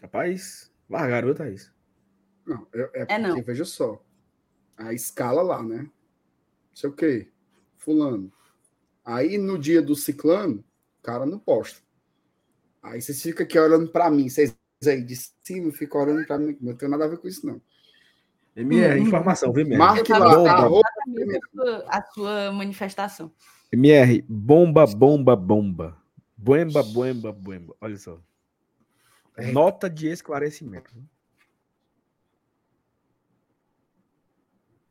Rapaz, 0.00 0.72
largaram, 0.88 1.34
Thaís. 1.34 1.70
Não, 2.46 2.66
é, 2.72 2.78
é, 2.78 2.82
é 2.94 3.04
porque, 3.04 3.18
não. 3.18 3.42
veja 3.42 3.66
só. 3.66 4.02
A 4.78 4.94
escala 4.94 5.42
lá, 5.42 5.62
né? 5.62 5.82
Não 5.82 5.90
sei 6.72 6.88
o 6.88 6.94
quê. 6.94 7.30
Fulano. 7.76 8.32
Aí 9.04 9.36
no 9.36 9.58
dia 9.58 9.82
do 9.82 9.94
ciclano, 9.94 10.64
o 11.00 11.02
cara 11.02 11.26
não 11.26 11.38
posta. 11.38 11.82
Aí 12.82 13.02
vocês 13.02 13.20
ficam 13.20 13.44
aqui 13.44 13.58
olhando 13.58 13.90
para 13.90 14.10
mim, 14.10 14.30
vocês 14.30 14.56
aí 14.84 15.02
de 15.02 15.16
cima 15.42 15.72
ficam 15.72 16.02
olhando 16.02 16.26
para 16.26 16.38
mim. 16.38 16.56
Não 16.60 16.74
tem 16.74 16.88
nada 16.88 17.04
a 17.04 17.08
ver 17.08 17.18
com 17.18 17.28
isso, 17.28 17.46
não. 17.46 17.60
MR, 18.54 19.00
hum, 19.00 19.04
informação, 19.04 19.52
viu, 19.52 19.66
MR? 19.66 19.78
Marque 19.78 20.12
lá 20.12 20.68
bomba. 20.68 20.82
a 21.88 22.02
sua 22.02 22.52
manifestação. 22.52 23.30
MR, 23.70 24.24
bomba, 24.28 24.86
bomba, 24.86 25.36
bomba. 25.36 25.96
Boemba, 26.36 26.82
boemba, 26.82 27.32
boemba. 27.32 27.74
Olha 27.80 27.96
só. 27.96 28.18
É. 29.36 29.52
Nota 29.52 29.90
de 29.90 30.08
esclarecimento. 30.08 30.90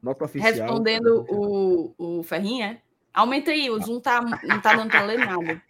Nota 0.02 0.26
oficial. 0.26 0.54
Respondendo 0.54 1.26
o, 1.30 1.96
o 1.98 2.24
Ferrinha, 2.24 2.74
é? 2.74 2.86
Aumenta 3.12 3.50
aí, 3.50 3.70
o 3.70 3.80
Zoom 3.82 4.00
tá, 4.02 4.22
não 4.44 4.60
tá 4.62 4.76
dando 4.76 4.92
para 4.92 5.06
ler 5.06 5.18
nada. 5.18 5.62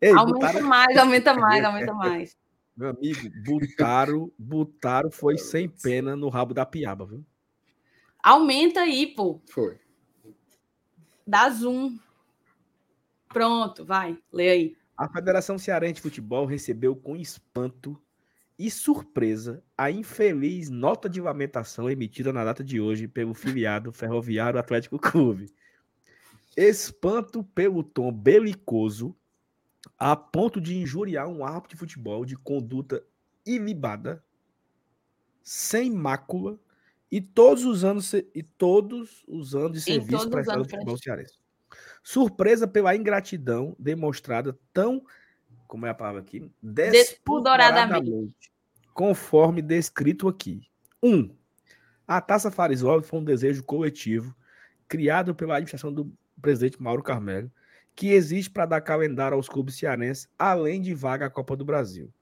Ei, 0.00 0.12
aumenta 0.12 0.38
botaram... 0.38 0.62
mais, 0.62 0.96
aumenta 0.96 1.34
mais, 1.34 1.64
aumenta 1.64 1.92
mais. 1.92 2.36
Meu 2.76 2.90
amigo, 2.90 3.30
Butaro, 3.42 4.32
Butaro 4.38 5.10
foi 5.10 5.38
sem 5.38 5.66
pena 5.66 6.14
no 6.14 6.28
rabo 6.28 6.52
da 6.52 6.66
piaba, 6.66 7.06
viu? 7.06 7.24
Aumenta 8.22 8.80
aí, 8.80 9.06
pô. 9.06 9.40
Foi. 9.48 9.78
Dá 11.26 11.48
zoom. 11.48 11.98
Pronto, 13.28 13.84
vai, 13.84 14.18
lê 14.30 14.50
aí. 14.50 14.76
A 14.96 15.08
Federação 15.08 15.58
Cearense 15.58 15.94
de 15.94 16.02
Futebol 16.02 16.44
recebeu 16.44 16.94
com 16.94 17.16
espanto 17.16 18.00
e 18.58 18.70
surpresa 18.70 19.62
a 19.76 19.90
infeliz 19.90 20.70
nota 20.70 21.08
de 21.08 21.20
lamentação 21.20 21.90
emitida 21.90 22.32
na 22.32 22.44
data 22.44 22.64
de 22.64 22.80
hoje 22.80 23.08
pelo 23.08 23.34
filiado 23.34 23.92
Ferroviário 23.92 24.58
Atlético 24.58 24.98
Clube. 24.98 25.52
Espanto 26.56 27.44
pelo 27.44 27.82
tom 27.82 28.10
belicoso 28.10 29.14
a 29.98 30.14
ponto 30.16 30.60
de 30.60 30.76
injuriar 30.76 31.28
um 31.28 31.44
árbitro 31.44 31.70
de 31.70 31.76
futebol 31.76 32.24
de 32.24 32.36
conduta 32.36 33.02
ilibada, 33.44 34.22
sem 35.42 35.90
mácula 35.90 36.58
e 37.10 37.20
todos 37.20 37.64
os 37.64 37.84
anos 37.84 38.12
e 38.12 38.42
todos 38.58 39.24
os 39.28 39.54
anos 39.54 39.72
de 39.72 39.80
serviço 39.80 40.28
prestado 40.28 40.58
no 40.58 40.68
futebol 40.68 40.98
cearense. 40.98 41.34
Surpresa 42.02 42.66
pela 42.66 42.94
ingratidão 42.94 43.74
demonstrada 43.78 44.58
tão 44.72 45.04
como 45.66 45.86
é 45.86 45.90
a 45.90 45.94
palavra 45.94 46.20
aqui? 46.20 46.50
Despudoradamente. 46.62 48.52
Conforme 48.94 49.60
descrito 49.60 50.28
aqui. 50.28 50.62
Um, 51.02 51.34
a 52.06 52.20
Taça 52.20 52.50
Farisol 52.50 53.02
foi 53.02 53.18
um 53.18 53.24
desejo 53.24 53.62
coletivo 53.64 54.34
criado 54.88 55.34
pela 55.34 55.54
administração 55.54 55.92
do 55.92 56.10
presidente 56.40 56.80
Mauro 56.80 57.02
Carmelo, 57.02 57.50
que 57.96 58.12
existe 58.12 58.50
para 58.50 58.66
dar 58.66 58.82
calendário 58.82 59.36
aos 59.36 59.48
clubes 59.48 59.78
cearenses, 59.78 60.28
além 60.38 60.82
de 60.82 60.92
vaga 60.92 61.24
à 61.26 61.30
Copa 61.30 61.56
do 61.56 61.64
Brasil. 61.64 62.12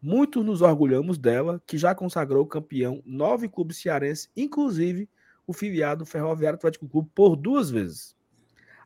Muitos 0.00 0.44
nos 0.44 0.62
orgulhamos 0.62 1.18
dela, 1.18 1.60
que 1.66 1.76
já 1.76 1.96
consagrou 1.96 2.46
campeão 2.46 3.02
nove 3.04 3.48
clubes 3.48 3.78
cearenses, 3.78 4.30
inclusive 4.36 5.08
o 5.44 5.52
filiado 5.52 6.06
Ferroviário 6.06 6.56
Atlético 6.56 6.88
Clube, 6.88 7.10
por 7.12 7.34
duas 7.34 7.68
vezes. 7.68 8.14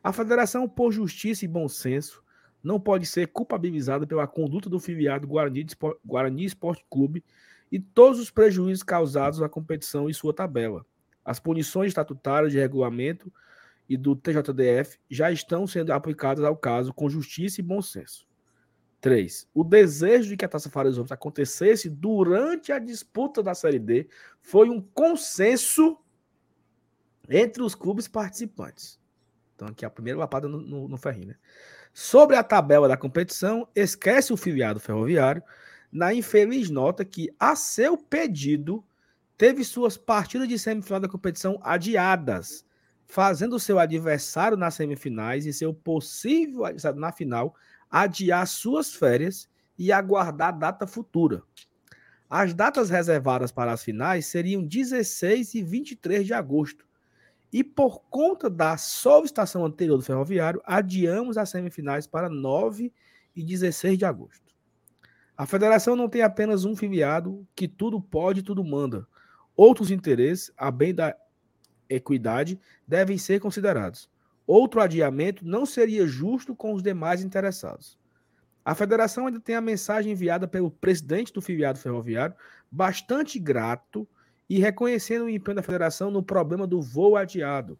A 0.03 0.11
federação, 0.11 0.67
por 0.67 0.91
justiça 0.91 1.45
e 1.45 1.47
bom 1.47 1.69
senso, 1.69 2.23
não 2.63 2.79
pode 2.79 3.05
ser 3.05 3.27
culpabilizada 3.27 4.07
pela 4.07 4.25
conduta 4.25 4.67
do 4.67 4.79
filiado 4.79 5.27
Guarani, 5.27 5.67
Guarani 6.03 6.45
Esporte 6.45 6.83
Clube 6.89 7.23
e 7.71 7.79
todos 7.79 8.19
os 8.19 8.31
prejuízos 8.31 8.81
causados 8.81 9.43
à 9.43 9.49
competição 9.49 10.09
e 10.09 10.13
sua 10.13 10.33
tabela. 10.33 10.83
As 11.23 11.39
punições 11.39 11.89
estatutárias 11.89 12.51
de 12.51 12.57
regulamento 12.57 13.31
e 13.91 13.97
do 13.97 14.15
TJDF 14.15 14.97
já 15.09 15.29
estão 15.29 15.67
sendo 15.67 15.91
aplicadas 15.91 16.45
ao 16.45 16.55
caso 16.55 16.93
com 16.93 17.09
justiça 17.09 17.59
e 17.59 17.63
bom 17.63 17.81
senso. 17.81 18.25
3. 19.01 19.49
O 19.53 19.65
desejo 19.65 20.29
de 20.29 20.37
que 20.37 20.45
a 20.45 20.47
Taça 20.47 20.69
Fares 20.69 20.97
acontecesse 21.11 21.89
durante 21.89 22.71
a 22.71 22.79
disputa 22.79 23.43
da 23.43 23.53
Série 23.53 23.79
D 23.79 24.07
foi 24.41 24.69
um 24.69 24.79
consenso 24.79 25.97
entre 27.29 27.61
os 27.61 27.75
clubes 27.75 28.07
participantes. 28.07 28.97
Então, 29.55 29.67
aqui 29.67 29.83
a 29.83 29.89
primeira 29.89 30.19
lapada 30.19 30.47
no, 30.47 30.61
no, 30.61 30.87
no 30.87 30.97
ferrinho, 30.97 31.27
né? 31.27 31.35
Sobre 31.93 32.37
a 32.37 32.43
tabela 32.43 32.87
da 32.87 32.95
competição, 32.95 33.67
esquece 33.75 34.31
o 34.31 34.37
filiado 34.37 34.79
ferroviário 34.79 35.43
na 35.91 36.13
infeliz 36.13 36.69
nota 36.69 37.03
que, 37.03 37.29
a 37.37 37.57
seu 37.57 37.97
pedido, 37.97 38.81
teve 39.37 39.65
suas 39.65 39.97
partidas 39.97 40.47
de 40.47 40.57
semifinal 40.57 41.01
da 41.01 41.09
competição 41.09 41.59
adiadas, 41.61 42.65
fazendo 43.11 43.59
seu 43.59 43.77
adversário 43.77 44.55
nas 44.55 44.75
semifinais 44.75 45.45
e 45.45 45.51
seu 45.51 45.73
possível 45.73 46.63
adversário 46.63 46.97
na 46.97 47.11
final 47.11 47.53
adiar 47.89 48.47
suas 48.47 48.95
férias 48.95 49.49
e 49.77 49.91
aguardar 49.91 50.57
data 50.57 50.87
futura. 50.87 51.43
As 52.29 52.53
datas 52.53 52.89
reservadas 52.89 53.51
para 53.51 53.73
as 53.73 53.83
finais 53.83 54.27
seriam 54.27 54.63
16 54.63 55.55
e 55.55 55.61
23 55.61 56.25
de 56.25 56.33
agosto, 56.33 56.85
e 57.51 57.65
por 57.65 57.99
conta 58.09 58.49
da 58.49 58.77
solicitação 58.77 59.65
anterior 59.65 59.97
do 59.97 60.03
Ferroviário, 60.03 60.61
adiamos 60.63 61.37
as 61.37 61.49
semifinais 61.49 62.07
para 62.07 62.29
9 62.29 62.93
e 63.35 63.43
16 63.43 63.97
de 63.97 64.05
agosto. 64.05 64.53
A 65.35 65.45
federação 65.45 65.97
não 65.97 66.07
tem 66.07 66.21
apenas 66.21 66.63
um 66.63 66.77
filiado 66.77 67.45
que 67.53 67.67
tudo 67.67 67.99
pode 67.99 68.39
e 68.39 68.43
tudo 68.43 68.63
manda. 68.63 69.05
Outros 69.53 69.91
interesses, 69.91 70.49
a 70.55 70.71
bem 70.71 70.95
da 70.95 71.13
equidade, 71.95 72.59
devem 72.87 73.17
ser 73.17 73.39
considerados. 73.39 74.09
Outro 74.45 74.81
adiamento 74.81 75.45
não 75.45 75.65
seria 75.65 76.07
justo 76.07 76.55
com 76.55 76.73
os 76.73 76.81
demais 76.81 77.23
interessados. 77.23 77.97
A 78.63 78.75
federação 78.75 79.25
ainda 79.25 79.39
tem 79.39 79.55
a 79.55 79.61
mensagem 79.61 80.11
enviada 80.11 80.47
pelo 80.47 80.69
presidente 80.69 81.33
do 81.33 81.41
filiado 81.41 81.79
ferroviário, 81.79 82.35
bastante 82.71 83.39
grato 83.39 84.07
e 84.49 84.59
reconhecendo 84.59 85.25
o 85.25 85.29
empenho 85.29 85.55
da 85.55 85.63
federação 85.63 86.11
no 86.11 86.21
problema 86.21 86.67
do 86.67 86.81
voo 86.81 87.15
adiado. 87.15 87.79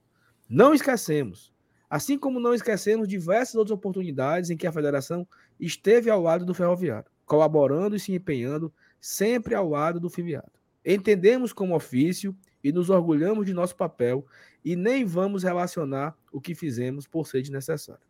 Não 0.49 0.73
esquecemos, 0.73 1.53
assim 1.89 2.17
como 2.17 2.39
não 2.39 2.53
esquecemos 2.53 3.07
diversas 3.07 3.55
outras 3.55 3.77
oportunidades 3.77 4.49
em 4.49 4.57
que 4.57 4.65
a 4.65 4.71
federação 4.71 5.27
esteve 5.59 6.09
ao 6.09 6.21
lado 6.21 6.45
do 6.45 6.53
ferroviário, 6.53 7.11
colaborando 7.25 7.95
e 7.95 7.99
se 7.99 8.13
empenhando 8.13 8.73
sempre 8.99 9.53
ao 9.53 9.69
lado 9.69 9.99
do 9.99 10.09
filiado. 10.09 10.51
Entendemos 10.85 11.53
como 11.53 11.75
ofício 11.75 12.35
e 12.63 12.71
nos 12.71 12.89
orgulhamos 12.89 13.45
de 13.45 13.53
nosso 13.53 13.75
papel 13.75 14.25
e 14.63 14.75
nem 14.75 15.05
vamos 15.05 15.43
relacionar 15.43 16.15
o 16.31 16.39
que 16.39 16.55
fizemos 16.55 17.07
por 17.07 17.27
ser 17.27 17.41
desnecessário. 17.41 18.01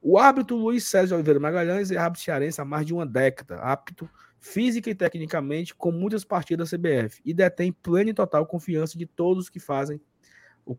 O 0.00 0.16
árbitro 0.16 0.56
Luiz 0.56 0.84
César 0.84 1.16
Oliveira 1.16 1.40
Magalhães 1.40 1.90
é 1.90 1.96
árbitro 1.96 2.24
cearense 2.24 2.60
há 2.60 2.64
mais 2.64 2.86
de 2.86 2.94
uma 2.94 3.04
década, 3.04 3.56
apto 3.56 4.08
física 4.40 4.88
e 4.88 4.94
tecnicamente 4.94 5.74
com 5.74 5.90
muitas 5.90 6.24
partidas 6.24 6.70
da 6.70 6.78
CBF 6.78 7.20
e 7.24 7.34
detém 7.34 7.72
plena 7.72 8.10
e 8.10 8.14
total 8.14 8.46
confiança 8.46 8.96
de 8.96 9.06
todos 9.06 9.50
que 9.50 9.58
fazem 9.58 10.00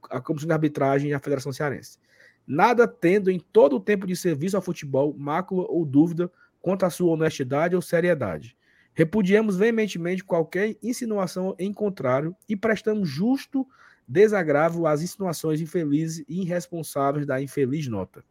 a 0.09 0.21
comissão 0.21 0.47
de 0.47 0.53
arbitragem 0.53 1.09
e 1.09 1.13
a 1.13 1.19
Federação 1.19 1.51
Cearense. 1.51 1.99
Nada 2.47 2.87
tendo 2.87 3.29
em 3.29 3.39
todo 3.39 3.75
o 3.75 3.79
tempo 3.79 4.07
de 4.07 4.15
serviço 4.15 4.55
ao 4.55 4.61
futebol 4.61 5.13
mácula 5.17 5.65
ou 5.67 5.85
dúvida 5.85 6.31
quanto 6.61 6.85
à 6.85 6.89
sua 6.89 7.11
honestidade 7.11 7.75
ou 7.75 7.81
seriedade. 7.81 8.57
Repudiamos 8.93 9.55
veementemente 9.55 10.23
qualquer 10.23 10.75
insinuação 10.81 11.55
em 11.57 11.71
contrário 11.73 12.35
e 12.47 12.55
prestamos 12.55 13.07
justo 13.07 13.67
desagravo 14.07 14.87
às 14.87 15.01
insinuações 15.01 15.61
infelizes 15.61 16.25
e 16.27 16.41
irresponsáveis 16.41 17.25
da 17.25 17.41
infeliz 17.41 17.87
nota. 17.87 18.23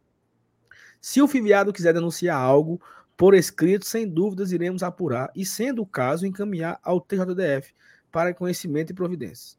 Se 0.99 1.21
o 1.21 1.27
filiado 1.27 1.71
quiser 1.71 1.93
denunciar 1.93 2.37
algo, 2.37 2.81
por 3.15 3.33
escrito, 3.33 3.85
sem 3.85 4.07
dúvidas, 4.07 4.51
iremos 4.51 4.83
apurar 4.83 5.31
e, 5.35 5.45
sendo 5.45 5.81
o 5.81 5.85
caso, 5.85 6.25
encaminhar 6.25 6.79
ao 6.83 6.99
TJDF 6.99 7.73
para 8.11 8.33
conhecimento 8.33 8.91
e 8.91 8.95
providências. 8.95 9.57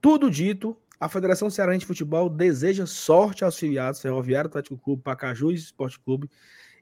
Tudo 0.00 0.30
dito, 0.30 0.76
a 0.98 1.08
Federação 1.08 1.50
Cearense 1.50 1.80
de 1.80 1.86
Futebol 1.86 2.28
deseja 2.28 2.86
sorte 2.86 3.44
aos 3.44 3.58
filiados 3.58 4.00
Ferroviário 4.00 4.48
Atlético 4.48 4.78
Clube, 4.78 5.02
Pacajus 5.02 5.60
Esporte 5.60 5.98
Clube 6.00 6.30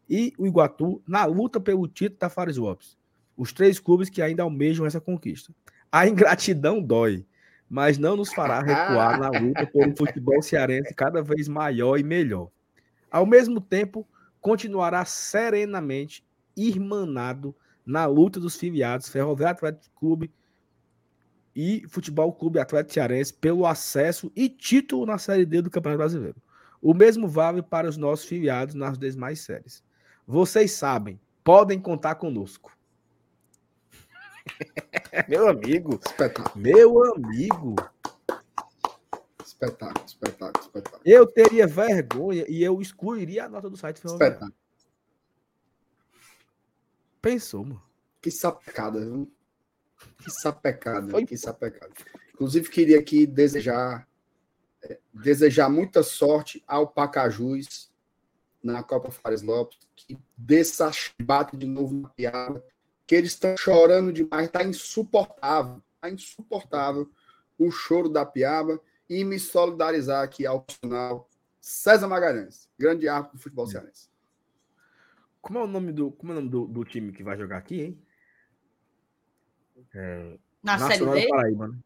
e 0.08 0.32
o 0.38 0.46
Iguatu 0.46 1.02
na 1.06 1.24
luta 1.24 1.60
pelo 1.60 1.88
título 1.88 2.20
da 2.20 2.28
Fares 2.28 2.56
Lopes. 2.56 2.96
Os 3.36 3.52
três 3.52 3.78
clubes 3.78 4.08
que 4.08 4.22
ainda 4.22 4.42
almejam 4.42 4.86
essa 4.86 5.00
conquista. 5.00 5.52
A 5.90 6.06
ingratidão 6.06 6.80
dói, 6.82 7.26
mas 7.68 7.98
não 7.98 8.16
nos 8.16 8.32
fará 8.32 8.60
recuar 8.62 9.18
na 9.18 9.28
luta 9.30 9.66
por 9.66 9.86
um 9.86 9.96
futebol 9.96 10.42
cearense 10.42 10.94
cada 10.94 11.22
vez 11.22 11.48
maior 11.48 11.98
e 11.98 12.02
melhor. 12.02 12.50
Ao 13.10 13.26
mesmo 13.26 13.60
tempo, 13.60 14.06
continuará 14.40 15.04
serenamente 15.04 16.24
irmanado 16.56 17.54
na 17.84 18.06
luta 18.06 18.38
dos 18.38 18.56
filiados 18.56 19.08
Ferroviário 19.08 19.56
Atlético 19.56 19.94
Clube 19.98 20.32
e 21.54 21.84
Futebol 21.88 22.32
Clube 22.32 22.58
Atlético 22.58 22.94
Cearense 22.94 23.34
pelo 23.34 23.66
acesso 23.66 24.32
e 24.34 24.48
título 24.48 25.04
na 25.04 25.18
Série 25.18 25.44
D 25.44 25.62
do 25.62 25.70
Campeonato 25.70 25.98
Brasileiro. 25.98 26.42
O 26.80 26.94
mesmo 26.94 27.28
vale 27.28 27.62
para 27.62 27.88
os 27.88 27.96
nossos 27.96 28.24
filiados 28.24 28.74
nas 28.74 28.98
demais 28.98 29.40
séries. 29.40 29.84
Vocês 30.26 30.72
sabem, 30.72 31.20
podem 31.44 31.78
contar 31.78 32.16
conosco. 32.16 32.76
meu 35.28 35.48
amigo. 35.48 35.98
Espetáculo. 36.04 36.62
Meu 36.62 37.14
amigo. 37.14 37.76
Espetáculo, 39.44 40.04
espetáculo, 40.04 40.64
espetáculo. 40.64 41.02
Eu 41.04 41.26
teria 41.26 41.66
vergonha 41.66 42.44
e 42.48 42.62
eu 42.62 42.80
excluiria 42.80 43.44
a 43.44 43.48
nota 43.48 43.70
do 43.70 43.76
site 43.76 44.04
Espetáculo. 44.04 44.52
Pensou, 47.20 47.64
mano. 47.64 47.82
Que 48.20 48.30
sapecada, 48.30 49.00
viu? 49.00 49.32
Que 50.18 50.30
sapecada, 50.30 51.08
Foi... 51.08 51.24
que 51.24 51.36
sapecada. 51.36 51.92
Inclusive, 52.34 52.68
queria 52.68 52.98
aqui 52.98 53.26
desejar 53.26 54.08
é, 54.82 54.98
desejar 55.14 55.68
muita 55.68 56.02
sorte 56.02 56.62
ao 56.66 56.88
Pacajus 56.88 57.92
na 58.62 58.82
Copa 58.82 59.10
Fares 59.10 59.42
Lopes, 59.42 59.78
que 59.94 60.18
dessa 60.36 60.90
bate 61.20 61.56
de 61.56 61.66
novo 61.66 61.94
na 61.94 62.08
piada, 62.08 62.64
que 63.06 63.14
eles 63.14 63.32
estão 63.32 63.56
chorando 63.56 64.12
demais, 64.12 64.50
tá 64.50 64.62
insuportável, 64.62 65.82
tá 66.00 66.10
insuportável 66.10 67.10
o 67.58 67.70
choro 67.70 68.08
da 68.08 68.24
piaba 68.24 68.80
e 69.08 69.24
me 69.24 69.38
solidarizar 69.38 70.22
aqui 70.22 70.46
ao 70.46 70.62
profissional 70.62 71.28
César 71.60 72.08
Magalhães, 72.08 72.68
grande 72.78 73.08
árbitro 73.08 73.38
do 73.38 73.42
futebol 73.42 73.66
cearense. 73.66 74.10
Como 75.40 75.58
é 75.58 75.62
o 75.62 75.66
nome 75.66 75.92
do, 75.92 76.10
como 76.12 76.32
é 76.32 76.36
o 76.36 76.38
nome 76.38 76.48
do, 76.48 76.66
do 76.66 76.84
time 76.84 77.12
que 77.12 77.22
vai 77.22 77.36
jogar 77.36 77.58
aqui, 77.58 77.80
hein? 77.82 78.02
É, 79.94 80.38
Na 80.62 80.78
Nacional 80.78 81.14
da 81.14 81.28
Paraíba, 81.28 81.68
né? 81.68 81.78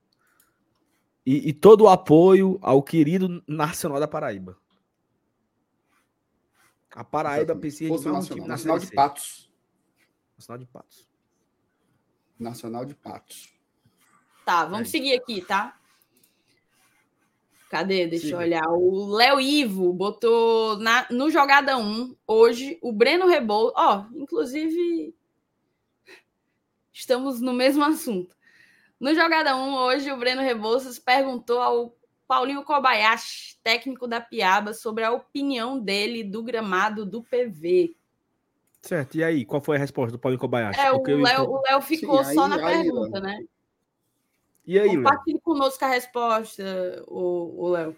E, 1.24 1.48
e, 1.48 1.52
todo 1.52 1.84
o 1.84 1.88
apoio 1.88 2.56
ao 2.62 2.80
querido 2.80 3.42
Nacional 3.48 3.98
da 3.98 4.06
Paraíba. 4.06 4.56
A 6.92 7.02
Paraíba 7.02 7.56
precisa 7.56 7.98
de 7.98 8.08
um 8.08 8.20
time 8.20 8.46
nacional 8.46 8.78
de 8.78 8.86
Patos. 8.92 9.45
Nacional 10.36 10.58
de 10.58 10.66
Patos. 10.66 11.08
Nacional 12.38 12.84
de 12.84 12.94
Patos. 12.94 13.52
Tá, 14.44 14.64
vamos 14.64 14.90
seguir 14.90 15.14
aqui, 15.14 15.40
tá? 15.40 15.76
Cadê? 17.70 18.06
Deixa 18.06 18.26
Siga. 18.26 18.36
eu 18.36 18.40
olhar. 18.40 18.68
O 18.68 19.06
Léo 19.08 19.40
Ivo 19.40 19.92
botou 19.92 20.78
na, 20.78 21.06
no 21.10 21.30
Jogada 21.30 21.76
1 21.76 22.14
hoje 22.26 22.78
o 22.80 22.92
Breno 22.92 23.26
Rebouças. 23.26 23.74
Ó, 23.76 23.98
oh, 23.98 24.18
inclusive, 24.18 25.14
estamos 26.92 27.40
no 27.40 27.52
mesmo 27.52 27.82
assunto. 27.82 28.36
No 29.00 29.14
Jogada 29.14 29.56
1 29.56 29.74
hoje, 29.74 30.12
o 30.12 30.16
Breno 30.16 30.42
Rebouças 30.42 30.98
perguntou 30.98 31.60
ao 31.60 31.96
Paulinho 32.28 32.62
Kobayashi, 32.62 33.58
técnico 33.62 34.06
da 34.06 34.20
Piaba, 34.20 34.72
sobre 34.72 35.02
a 35.02 35.12
opinião 35.12 35.78
dele 35.78 36.22
do 36.22 36.42
gramado 36.42 37.04
do 37.04 37.22
PV. 37.22 37.95
Certo, 38.82 39.16
e 39.16 39.24
aí, 39.24 39.44
qual 39.44 39.60
foi 39.60 39.76
a 39.76 39.80
resposta 39.80 40.12
do 40.12 40.18
Paulinho 40.18 40.40
Kobayashi? 40.40 40.78
É, 40.78 40.92
o 40.92 41.02
Léo, 41.02 41.80
ficou 41.82 42.22
Sim, 42.24 42.34
só 42.34 42.44
aí, 42.44 42.48
na 42.50 42.66
aí, 42.66 42.82
pergunta, 42.82 43.18
aí, 43.18 43.22
né? 43.22 43.44
E 44.66 44.78
aí, 44.78 44.96
Compartilhe 44.96 45.40
conosco 45.40 45.84
a 45.84 45.88
resposta, 45.88 47.04
o 47.06 47.68
Léo. 47.68 47.96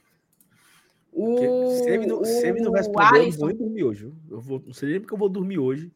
O, 1.12 1.70
se, 1.70 1.90
ele 1.90 2.06
não, 2.06 2.24
se 2.24 2.46
ele 2.46 2.60
não 2.60 2.72
responder, 2.72 3.26
eu 3.26 3.32
vou 3.32 3.54
dormir 3.54 3.84
hoje. 3.84 4.12
Eu 4.30 4.40
vou, 4.40 4.62
não 4.64 4.74
sei 4.74 4.90
nem 4.90 5.00
porque 5.00 5.14
eu 5.14 5.18
vou 5.18 5.28
dormir 5.28 5.58
hoje 5.58 5.90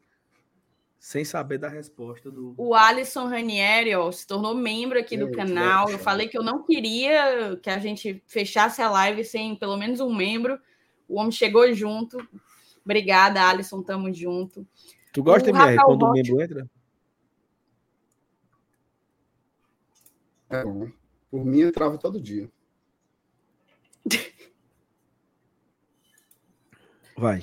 sem 1.02 1.24
saber 1.24 1.58
da 1.58 1.68
resposta 1.68 2.30
do. 2.30 2.54
O 2.56 2.74
Alisson 2.74 3.26
Ranieri 3.26 3.92
ó, 3.94 4.12
se 4.12 4.24
tornou 4.24 4.54
membro 4.54 4.98
aqui 4.98 5.16
do 5.16 5.32
canal. 5.32 5.90
Eu 5.90 5.98
falei 5.98 6.28
que 6.28 6.38
eu 6.38 6.44
não 6.44 6.62
queria 6.62 7.58
que 7.60 7.68
a 7.68 7.78
gente 7.78 8.22
fechasse 8.24 8.80
a 8.80 8.88
live 8.88 9.24
sem 9.24 9.56
pelo 9.56 9.76
menos 9.76 9.98
um 9.98 10.14
membro. 10.14 10.60
O 11.08 11.18
homem 11.18 11.32
chegou 11.32 11.72
junto. 11.74 12.16
Obrigada, 12.84 13.48
Alisson. 13.48 13.82
Tamo 13.82 14.12
junto. 14.12 14.66
Tu 15.12 15.22
gosta, 15.22 15.50
MR, 15.50 15.76
quando 15.84 16.02
o 16.04 16.12
membro 16.12 16.40
entra? 16.40 16.70
É, 20.50 20.62
por 21.30 21.44
mim, 21.44 21.60
entrava 21.60 21.96
todo 21.96 22.20
dia. 22.20 22.50
Vai. 27.16 27.42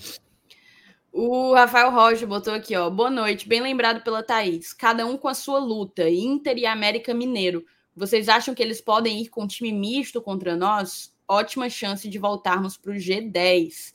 O 1.12 1.54
Rafael 1.54 1.92
Rocha 1.92 2.28
botou 2.28 2.54
aqui, 2.54 2.76
ó. 2.76 2.90
Boa 2.90 3.10
noite, 3.10 3.48
bem 3.48 3.62
lembrado 3.62 4.04
pela 4.04 4.22
Thaís. 4.22 4.74
Cada 4.74 5.06
um 5.06 5.18
com 5.18 5.28
a 5.28 5.34
sua 5.34 5.58
luta. 5.58 6.10
Inter 6.10 6.58
e 6.58 6.66
América 6.66 7.14
Mineiro. 7.14 7.66
Vocês 7.96 8.30
acham 8.30 8.54
que 8.54 8.62
eles 8.62 8.80
podem 8.80 9.22
ir 9.22 9.30
com 9.30 9.44
um 9.44 9.48
time 9.48 9.72
misto 9.72 10.22
contra 10.22 10.56
nós? 10.56 11.16
Ótima 11.28 11.70
chance 11.70 12.08
de 12.08 12.20
voltarmos 12.20 12.78
para 12.78 12.92
o 12.92 12.96
G10. 12.96 13.94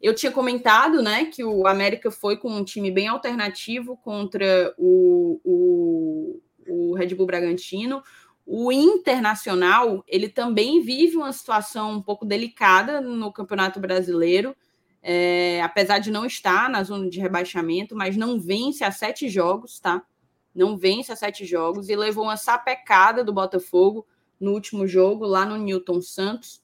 Eu 0.00 0.14
tinha 0.14 0.32
comentado, 0.32 1.02
né, 1.02 1.26
que 1.26 1.44
o 1.44 1.66
América 1.66 2.10
foi 2.10 2.36
com 2.36 2.50
um 2.50 2.64
time 2.64 2.90
bem 2.90 3.08
alternativo 3.08 3.96
contra 3.98 4.74
o, 4.78 5.40
o, 5.44 6.40
o 6.68 6.94
Red 6.94 7.14
Bull 7.14 7.26
Bragantino. 7.26 8.02
O 8.46 8.72
Internacional, 8.72 10.02
ele 10.08 10.28
também 10.28 10.80
vive 10.80 11.16
uma 11.16 11.32
situação 11.32 11.92
um 11.92 12.02
pouco 12.02 12.24
delicada 12.24 13.00
no 13.00 13.32
Campeonato 13.32 13.78
Brasileiro 13.78 14.56
é, 15.02 15.62
apesar 15.62 15.98
de 15.98 16.10
não 16.10 16.26
estar 16.26 16.68
na 16.68 16.82
zona 16.82 17.08
de 17.08 17.20
rebaixamento, 17.20 17.96
mas 17.96 18.16
não 18.16 18.38
vence 18.38 18.84
a 18.84 18.90
sete 18.90 19.28
jogos, 19.28 19.78
tá? 19.80 20.02
Não 20.54 20.76
vence 20.76 21.12
a 21.12 21.16
sete 21.16 21.44
jogos 21.44 21.88
e 21.88 21.96
levou 21.96 22.24
uma 22.24 22.36
sapecada 22.36 23.24
do 23.24 23.32
Botafogo 23.32 24.06
no 24.38 24.52
último 24.52 24.86
jogo, 24.86 25.24
lá 25.24 25.46
no 25.46 25.56
Newton 25.56 26.00
Santos, 26.00 26.62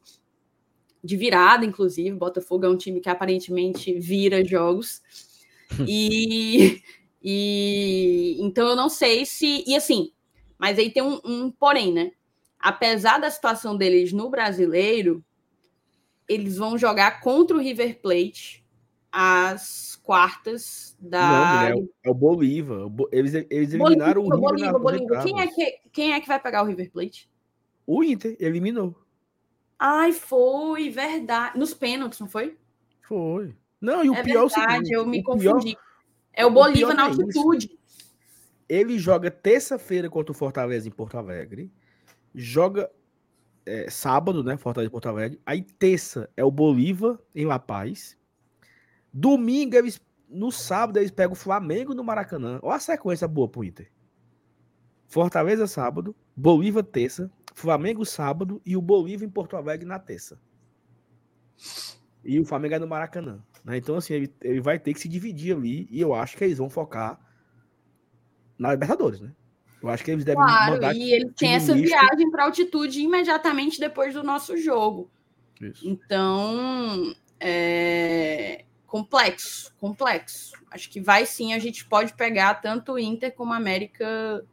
de 1.07 1.16
virada, 1.16 1.65
inclusive. 1.65 2.11
Botafogo 2.16 2.66
é 2.66 2.69
um 2.69 2.77
time 2.77 3.01
que 3.01 3.09
aparentemente 3.09 3.99
vira 3.99 4.45
jogos. 4.45 5.03
E, 5.89 6.81
e 7.20 8.37
então 8.39 8.69
eu 8.69 8.77
não 8.77 8.89
sei 8.89 9.27
se. 9.27 9.65
E 9.66 9.74
assim, 9.74 10.12
mas 10.57 10.78
aí 10.78 10.93
tem 10.93 11.03
um, 11.03 11.20
um 11.24 11.51
porém, 11.51 11.93
né? 11.93 12.12
Apesar 12.57 13.19
da 13.19 13.28
situação 13.28 13.77
deles 13.77 14.12
no 14.12 14.31
brasileiro, 14.31 15.24
eles 16.28 16.57
vão 16.57 16.78
jogar 16.78 17.20
contra 17.20 17.57
o 17.57 17.61
River 17.61 18.01
Plate 18.01 18.65
as 19.11 19.99
quartas 20.03 20.97
da. 21.01 21.70
Não, 21.70 21.89
é, 22.05 22.11
o 22.11 22.15
Bolívar. 22.15 22.89
Eles, 23.11 23.35
eles 23.35 23.73
eliminaram 23.73 24.23
Bolívar, 24.23 24.53
o 24.53 24.55
River. 24.55 24.73
Bolívar, 24.78 24.81
Bolívar. 24.81 25.24
Quem 25.24 25.41
é, 25.41 25.47
que, 25.47 25.78
quem 25.93 26.12
é 26.12 26.20
que 26.20 26.28
vai 26.28 26.39
pegar 26.39 26.62
o 26.62 26.66
River 26.66 26.91
Plate? 26.91 27.28
O 27.87 28.05
Inter 28.05 28.37
eliminou. 28.39 28.95
Ai, 29.78 30.12
foi, 30.12 30.90
verdade. 30.90 31.59
Nos 31.59 31.74
pênaltis, 31.74 32.20
não 32.20 32.28
foi? 32.28 32.57
Foi. 33.03 33.55
Não, 33.81 34.05
e 34.05 34.11
o 34.11 34.15
é 34.15 34.23
pior 34.23 34.48
verdade, 34.48 34.65
é 34.65 34.69
o 34.69 34.73
seguinte, 34.73 34.93
eu 34.93 35.07
me 35.07 35.23
confundi. 35.23 35.74
Pior, 35.74 35.82
é 36.32 36.47
o 36.47 36.51
Bolívar 36.51 36.93
o 36.93 36.97
na 36.97 37.05
é 37.05 37.07
altitude. 37.07 37.78
Ele 38.69 38.98
joga 38.98 39.31
terça-feira 39.31 40.11
contra 40.11 40.32
o 40.32 40.35
Fortaleza 40.35 40.89
em 40.89 40.90
Porto 40.90 41.16
Alegre. 41.16 41.70
Joga 42.35 42.90
é, 43.65 43.89
sábado, 43.90 44.43
né? 44.43 44.57
Fortaleza 44.57 44.89
de 44.89 44.93
Porto 44.93 45.09
Alegre. 45.09 45.40
Aí 45.47 45.62
terça 45.62 46.28
é 46.36 46.44
o 46.44 46.51
Bolívar 46.51 47.19
em 47.35 47.44
La 47.44 47.59
Paz. 47.59 48.16
Domingo, 49.12 49.77
eles, 49.77 50.01
no 50.28 50.51
sábado, 50.51 50.98
eles 50.98 51.11
pegam 51.11 51.32
o 51.32 51.36
Flamengo 51.36 51.94
no 51.94 52.05
Maracanã. 52.05 52.59
Olha 52.62 52.77
a 52.77 52.81
sequência 52.81 53.27
boa 53.27 53.48
pro 53.48 53.65
Inter. 53.65 53.90
Fortaleza 55.09 55.66
sábado, 55.66 56.15
Bolívar 56.35 56.82
terça, 56.82 57.31
Flamengo 57.57 58.05
sábado 58.05 58.61
e 58.66 58.77
o 58.77 58.83
Bolívar 58.83 59.27
em 59.27 59.31
Porto 59.31 59.57
Alegre 59.57 59.87
na 59.87 59.99
terça. 59.99 60.39
E 62.23 62.39
o 62.39 62.45
Flamengo 62.45 62.74
é 62.74 62.78
no 62.78 62.87
Maracanã. 62.87 63.43
Né? 63.65 63.78
Então, 63.78 63.97
assim, 63.97 64.12
ele, 64.12 64.35
ele 64.43 64.61
vai 64.61 64.78
ter 64.78 64.93
que 64.93 65.01
se 65.01 65.09
dividir 65.09 65.57
ali 65.57 65.89
e 65.91 65.99
eu 65.99 66.15
acho 66.15 66.37
que 66.37 66.45
eles 66.45 66.59
vão 66.59 66.69
focar 66.69 67.19
na 68.59 68.73
Libertadores, 68.73 69.23
né? 69.23 69.33
Eu 69.83 69.89
acho 69.89 70.05
que 70.05 70.11
eles 70.11 70.24
devem 70.24 70.45
claro, 70.45 70.74
mandar. 70.74 70.95
E 70.95 71.11
ele 71.11 71.31
tem 71.31 71.55
essa 71.55 71.74
misto. 71.74 71.89
viagem 71.89 72.31
para 72.31 72.45
altitude 72.45 73.01
imediatamente 73.01 73.81
depois 73.81 74.12
do 74.12 74.23
nosso 74.23 74.55
jogo. 74.59 75.11
Isso. 75.59 75.89
Então, 75.89 77.15
é 77.41 78.66
complexo, 78.87 79.74
complexo. 79.78 80.53
Acho 80.70 80.91
que 80.91 81.01
vai 81.01 81.24
sim, 81.24 81.55
a 81.55 81.59
gente 81.59 81.87
pode 81.87 82.12
pegar 82.12 82.57
tanto 82.57 82.93
o 82.93 82.99
Inter 82.99 83.35
como 83.35 83.55
a 83.55 83.57
América 83.57 84.45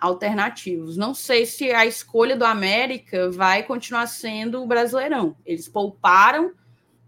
alternativos. 0.00 0.96
Não 0.96 1.12
sei 1.12 1.44
se 1.44 1.70
a 1.70 1.84
escolha 1.84 2.36
do 2.36 2.44
América 2.44 3.30
vai 3.30 3.62
continuar 3.62 4.06
sendo 4.06 4.62
o 4.62 4.66
Brasileirão. 4.66 5.36
Eles 5.44 5.68
pouparam 5.68 6.52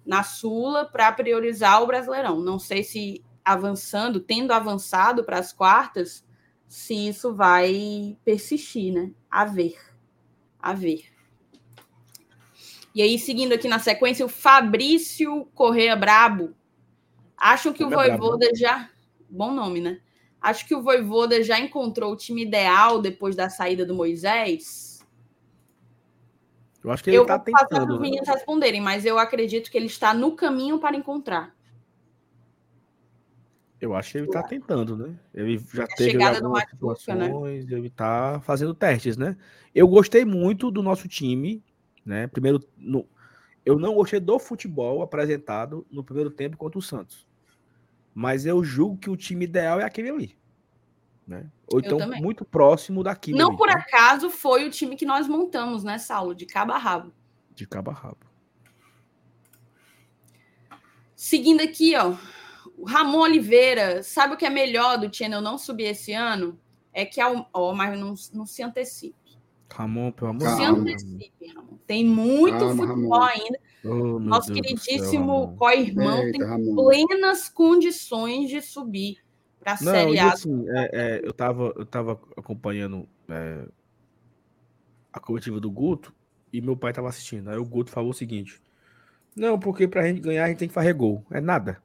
na 0.05 0.23
Sula 0.23 0.85
para 0.85 1.11
priorizar 1.13 1.83
o 1.83 1.87
Brasileirão. 1.87 2.41
Não 2.41 2.59
sei 2.59 2.83
se 2.85 3.25
avançando, 3.45 4.21
tendo 4.21 4.53
avançado 4.53 5.25
para 5.25 5.39
as 5.39 5.53
quartas, 5.53 6.25
se 6.69 7.09
isso 7.09 7.35
vai 7.35 8.17
persistir, 8.25 8.93
né? 8.93 9.11
A 9.31 9.45
ver. 9.45 9.77
A 10.61 10.73
ver. 10.73 11.05
E 12.95 13.01
aí, 13.01 13.19
seguindo 13.19 13.53
aqui 13.53 13.69
na 13.69 13.79
sequência, 13.79 14.25
o 14.25 14.29
Fabrício 14.29 15.47
Correia 15.55 15.97
Brabo. 15.97 16.55
Acham 17.37 17.73
que 17.73 17.85
o 17.85 17.91
Voivoda 17.91 18.47
né? 18.47 18.53
já. 18.55 18.91
Bom 19.29 19.53
nome, 19.53 19.81
né? 19.81 19.99
Acho 20.43 20.67
que 20.67 20.75
o 20.75 20.83
Voivoda 20.83 21.43
já 21.43 21.59
encontrou 21.61 22.13
o 22.13 22.17
time 22.17 22.43
ideal 22.43 23.01
depois 23.01 23.37
da 23.37 23.49
saída 23.49 23.87
do 23.87 23.95
Moisés. 23.95 24.93
Eu 26.83 26.91
acho 26.91 27.05
que 27.05 27.11
ele 27.11 27.19
está 27.19 27.39
tentando. 27.39 27.61
Eu 27.61 27.69
vou 27.69 27.77
passar 27.77 27.87
para 27.87 27.95
os 27.95 28.01
né? 28.01 28.09
meninos 28.09 28.29
responderem, 28.29 28.81
mas 28.81 29.05
eu 29.05 29.19
acredito 29.19 29.71
que 29.71 29.79
ele 29.79 29.87
está 29.87 30.13
no 30.13 30.35
caminho 30.35 30.81
para 30.81 30.97
encontrar. 30.97 31.55
Eu 33.81 33.95
acho 33.95 34.13
que 34.13 34.19
ele 34.19 34.27
está 34.27 34.43
tentando, 34.43 34.97
né? 34.97 35.19
Ele 35.33 35.59
já 35.73 35.85
a 35.85 35.87
teve 35.89 36.23
algumas 36.23 36.69
situações, 36.69 37.67
né? 37.67 37.77
ele 37.77 37.89
está 37.89 38.41
fazendo 38.41 38.75
testes, 38.75 39.17
né? 39.17 39.37
Eu 39.73 39.87
gostei 39.89 40.25
muito 40.25 40.71
do 40.71 40.83
nosso 40.83 41.09
time, 41.09 41.63
né? 42.05 42.27
Primeiro, 42.27 42.61
no... 42.77 43.09
eu 43.65 43.79
não 43.79 43.95
gostei 43.95 44.21
do 44.21 44.39
futebol 44.39 45.03
apresentado 45.03 45.87
no 45.91 46.05
primeiro 46.05 46.31
tempo 46.31 46.57
contra 46.57 46.79
o 46.79 46.83
Santos, 46.83 47.27
mas 48.15 48.47
eu 48.47 48.63
julgo 48.63 48.97
que 48.97 49.11
o 49.11 49.17
time 49.17 49.45
ideal 49.45 49.81
é 49.81 49.85
aquele 49.85 50.11
ali, 50.11 50.39
né? 51.27 51.51
Ou 51.73 51.81
então 51.81 51.99
muito 52.21 52.45
próximo 52.45 53.03
daquilo. 53.03 53.39
Não 53.39 53.49
ali, 53.49 53.57
por 53.57 53.69
né? 53.69 53.75
acaso 53.75 54.29
foi 54.29 54.67
o 54.67 54.71
time 54.71 54.97
que 54.97 55.07
nós 55.07 55.27
montamos, 55.27 55.83
né, 55.83 55.99
Saulo? 55.99 56.35
De 56.35 56.45
cabo 56.45 56.73
a 56.73 56.79
rabo. 56.79 57.13
De 57.55 57.67
cabo 57.67 57.91
a 57.91 57.95
rabo. 57.95 58.27
Seguindo 61.15 61.63
aqui, 61.63 61.95
ó. 61.97 62.17
O 62.77 62.85
Ramon 62.85 63.21
Oliveira, 63.21 64.03
sabe 64.03 64.35
o 64.35 64.37
que 64.37 64.45
é 64.45 64.51
melhor 64.51 64.99
do 64.99 65.15
Channel 65.15 65.41
não 65.41 65.57
subir 65.57 65.85
esse 65.85 66.13
ano? 66.13 66.59
É 66.93 67.07
que 67.07 67.21
ao. 67.21 67.49
Oh, 67.55 67.73
mas 67.73 67.99
não, 67.99 68.15
não 68.35 68.45
se 68.45 68.63
antecipe. 68.63 69.22
Ramon, 69.75 70.13
pelo 70.13 70.31
amor 70.31 70.49
de 70.49 70.57
Deus. 70.57 71.03
Ramon. 71.55 71.79
Tem 71.87 72.05
muito 72.05 72.59
Calma, 72.59 72.87
futebol 72.87 73.21
Ramon. 73.21 73.25
ainda. 73.25 73.59
Oh, 73.85 74.19
Nosso 74.19 74.53
Deus 74.53 74.61
queridíssimo 74.61 75.57
co-irmão 75.57 76.23
tem 76.31 76.41
plenas 76.41 77.49
condições 77.49 78.49
de 78.49 78.61
subir 78.63 79.19
para 79.59 79.73
a 79.73 79.77
Série 79.77 80.19
A. 80.19 80.33
Assim, 80.33 80.65
é, 80.69 80.91
é, 80.93 81.21
eu 81.25 81.31
estava 81.31 81.73
eu 81.77 81.85
tava 81.85 82.13
acompanhando 82.37 83.09
é, 83.29 83.67
a 85.13 85.19
coletiva 85.19 85.59
do 85.59 85.71
Guto 85.71 86.15
e 86.53 86.61
meu 86.61 86.77
pai 86.77 86.93
estava 86.93 87.09
assistindo. 87.09 87.51
Aí 87.51 87.57
o 87.59 87.65
Guto 87.65 87.91
falou 87.91 88.11
o 88.11 88.15
seguinte: 88.15 88.61
Não, 89.35 89.59
porque 89.59 89.89
para 89.89 90.03
a 90.03 90.07
gente 90.07 90.21
ganhar 90.21 90.45
a 90.45 90.49
gente 90.49 90.59
tem 90.59 90.69
que 90.69 90.75
fazer 90.75 90.93
gol. 90.93 91.25
É 91.31 91.41
nada. 91.41 91.83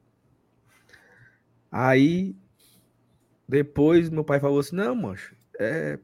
Aí 1.70 2.34
Depois 3.48 4.10
meu 4.10 4.24
pai 4.24 4.38
falou 4.38 4.58
assim: 4.58 4.76
não, 4.76 4.94
mancho, 4.94 5.34
é 5.58 5.98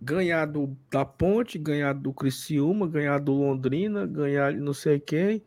ganhar 0.00 0.46
do, 0.46 0.76
da 0.90 1.04
Ponte, 1.04 1.58
ganhar 1.58 1.92
do 1.92 2.12
Criciúma, 2.12 2.88
ganhar 2.88 3.18
do 3.18 3.32
Londrina, 3.32 4.06
ganhar 4.06 4.52
não 4.54 4.72
sei 4.72 4.98
quem. 4.98 5.44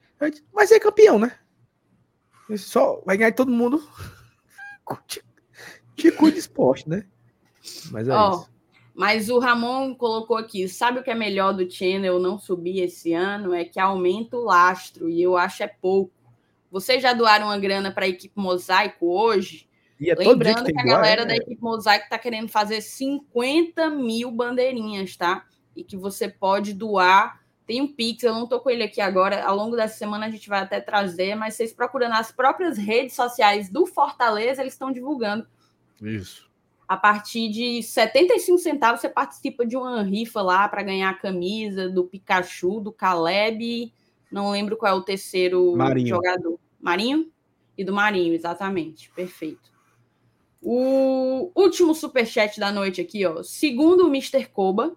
Vai 0.53 0.67
ser 0.67 0.79
campeão, 0.79 1.17
né? 1.17 1.37
Só 2.57 3.01
vai 3.05 3.17
ganhar 3.17 3.33
todo 3.33 3.51
mundo. 3.51 3.81
Tico 5.95 6.31
de 6.31 6.37
esporte, 6.37 6.87
né? 6.87 7.05
Mas 7.91 8.07
é 8.07 8.17
oh, 8.17 8.31
isso. 8.31 8.53
Mas 8.93 9.29
o 9.29 9.39
Ramon 9.39 9.95
colocou 9.95 10.37
aqui: 10.37 10.67
sabe 10.67 10.99
o 10.99 11.03
que 11.03 11.09
é 11.09 11.15
melhor 11.15 11.53
do 11.53 11.69
Channel 11.69 12.19
não 12.19 12.37
subir 12.37 12.81
esse 12.81 13.13
ano? 13.13 13.53
É 13.53 13.65
que 13.65 13.79
aumenta 13.79 14.37
o 14.37 14.43
lastro, 14.43 15.09
e 15.09 15.21
eu 15.21 15.35
acho 15.35 15.63
é 15.63 15.67
pouco. 15.67 16.13
Vocês 16.69 17.01
já 17.01 17.13
doaram 17.13 17.47
uma 17.47 17.57
grana 17.57 17.91
para 17.91 18.05
a 18.05 18.09
equipe 18.09 18.33
Mosaico 18.35 19.07
hoje? 19.07 19.67
É 20.09 20.15
Lembrando 20.15 20.65
que, 20.65 20.73
que 20.73 20.79
a 20.79 20.83
galera 20.83 21.21
é... 21.23 21.25
da 21.25 21.35
equipe 21.35 21.61
Mosaico 21.61 22.05
está 22.05 22.17
querendo 22.17 22.49
fazer 22.49 22.81
50 22.81 23.89
mil 23.89 24.31
bandeirinhas, 24.31 25.15
tá? 25.15 25.45
E 25.75 25.83
que 25.83 25.97
você 25.97 26.27
pode 26.27 26.73
doar. 26.73 27.41
Tem 27.65 27.81
um 27.81 27.87
Pix, 27.87 28.23
eu 28.23 28.33
não 28.33 28.43
estou 28.43 28.59
com 28.59 28.69
ele 28.69 28.83
aqui 28.83 28.99
agora. 28.99 29.43
Ao 29.43 29.55
longo 29.55 29.75
dessa 29.75 29.97
semana 29.97 30.25
a 30.25 30.29
gente 30.29 30.49
vai 30.49 30.61
até 30.61 30.81
trazer, 30.81 31.35
mas 31.35 31.55
vocês 31.55 31.73
procurando 31.73 32.11
nas 32.11 32.31
próprias 32.31 32.77
redes 32.77 33.15
sociais 33.15 33.69
do 33.69 33.85
Fortaleza, 33.85 34.61
eles 34.61 34.73
estão 34.73 34.91
divulgando. 34.91 35.47
Isso. 36.01 36.51
A 36.87 36.97
partir 36.97 37.49
de 37.49 37.81
75 37.81 38.57
centavos, 38.57 38.99
você 38.99 39.09
participa 39.09 39.65
de 39.65 39.77
uma 39.77 40.03
rifa 40.03 40.41
lá 40.41 40.67
para 40.67 40.83
ganhar 40.83 41.09
a 41.09 41.13
camisa 41.13 41.89
do 41.89 42.03
Pikachu, 42.03 42.81
do 42.81 42.91
Caleb. 42.91 43.93
Não 44.29 44.51
lembro 44.51 44.75
qual 44.75 44.93
é 44.93 44.95
o 44.95 45.01
terceiro 45.01 45.75
Marinho. 45.75 46.09
jogador. 46.09 46.59
Marinho? 46.79 47.31
E 47.77 47.83
do 47.83 47.93
Marinho, 47.93 48.33
exatamente. 48.33 49.09
Perfeito. 49.11 49.72
O 50.65 51.51
último 51.53 51.93
superchat 51.93 52.57
da 52.57 52.71
noite 52.71 53.01
aqui, 53.01 53.25
ó. 53.25 53.43
Segundo 53.43 54.05
o 54.05 54.07
Mr. 54.07 54.45
Koba, 54.47 54.95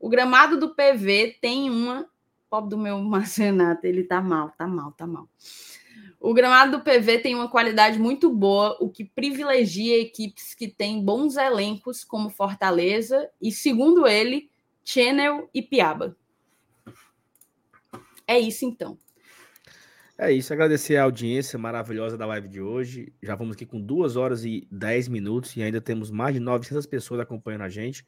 o 0.00 0.08
gramado 0.08 0.58
do 0.58 0.74
PV 0.74 1.36
tem 1.40 1.68
uma. 1.68 2.08
Pobre 2.48 2.70
do 2.70 2.78
meu 2.78 2.98
Marcenato, 3.04 3.86
ele 3.86 4.04
tá 4.04 4.20
mal, 4.22 4.50
tá 4.56 4.66
mal, 4.66 4.92
tá 4.92 5.06
mal. 5.06 5.28
O 6.18 6.32
gramado 6.32 6.78
do 6.78 6.84
PV 6.84 7.18
tem 7.18 7.34
uma 7.34 7.48
qualidade 7.48 7.98
muito 7.98 8.30
boa, 8.30 8.78
o 8.80 8.88
que 8.88 9.04
privilegia 9.04 10.00
equipes 10.00 10.54
que 10.54 10.68
têm 10.68 11.04
bons 11.04 11.36
elencos, 11.36 12.02
como 12.02 12.30
Fortaleza, 12.30 13.28
e, 13.40 13.52
segundo 13.52 14.06
ele, 14.06 14.48
Channel 14.84 15.50
e 15.52 15.60
Piaba. 15.60 16.16
É 18.26 18.38
isso 18.38 18.64
então. 18.64 18.96
É 20.24 20.30
isso, 20.30 20.52
agradecer 20.52 20.96
a 20.96 21.02
audiência 21.02 21.58
maravilhosa 21.58 22.16
da 22.16 22.24
live 22.26 22.46
de 22.46 22.60
hoje. 22.60 23.12
Já 23.20 23.34
vamos 23.34 23.56
aqui 23.56 23.66
com 23.66 23.80
2 23.80 24.14
horas 24.14 24.44
e 24.44 24.68
10 24.70 25.08
minutos 25.08 25.56
e 25.56 25.62
ainda 25.64 25.80
temos 25.80 26.12
mais 26.12 26.32
de 26.32 26.38
900 26.38 26.86
pessoas 26.86 27.18
acompanhando 27.18 27.62
a 27.62 27.68
gente. 27.68 28.06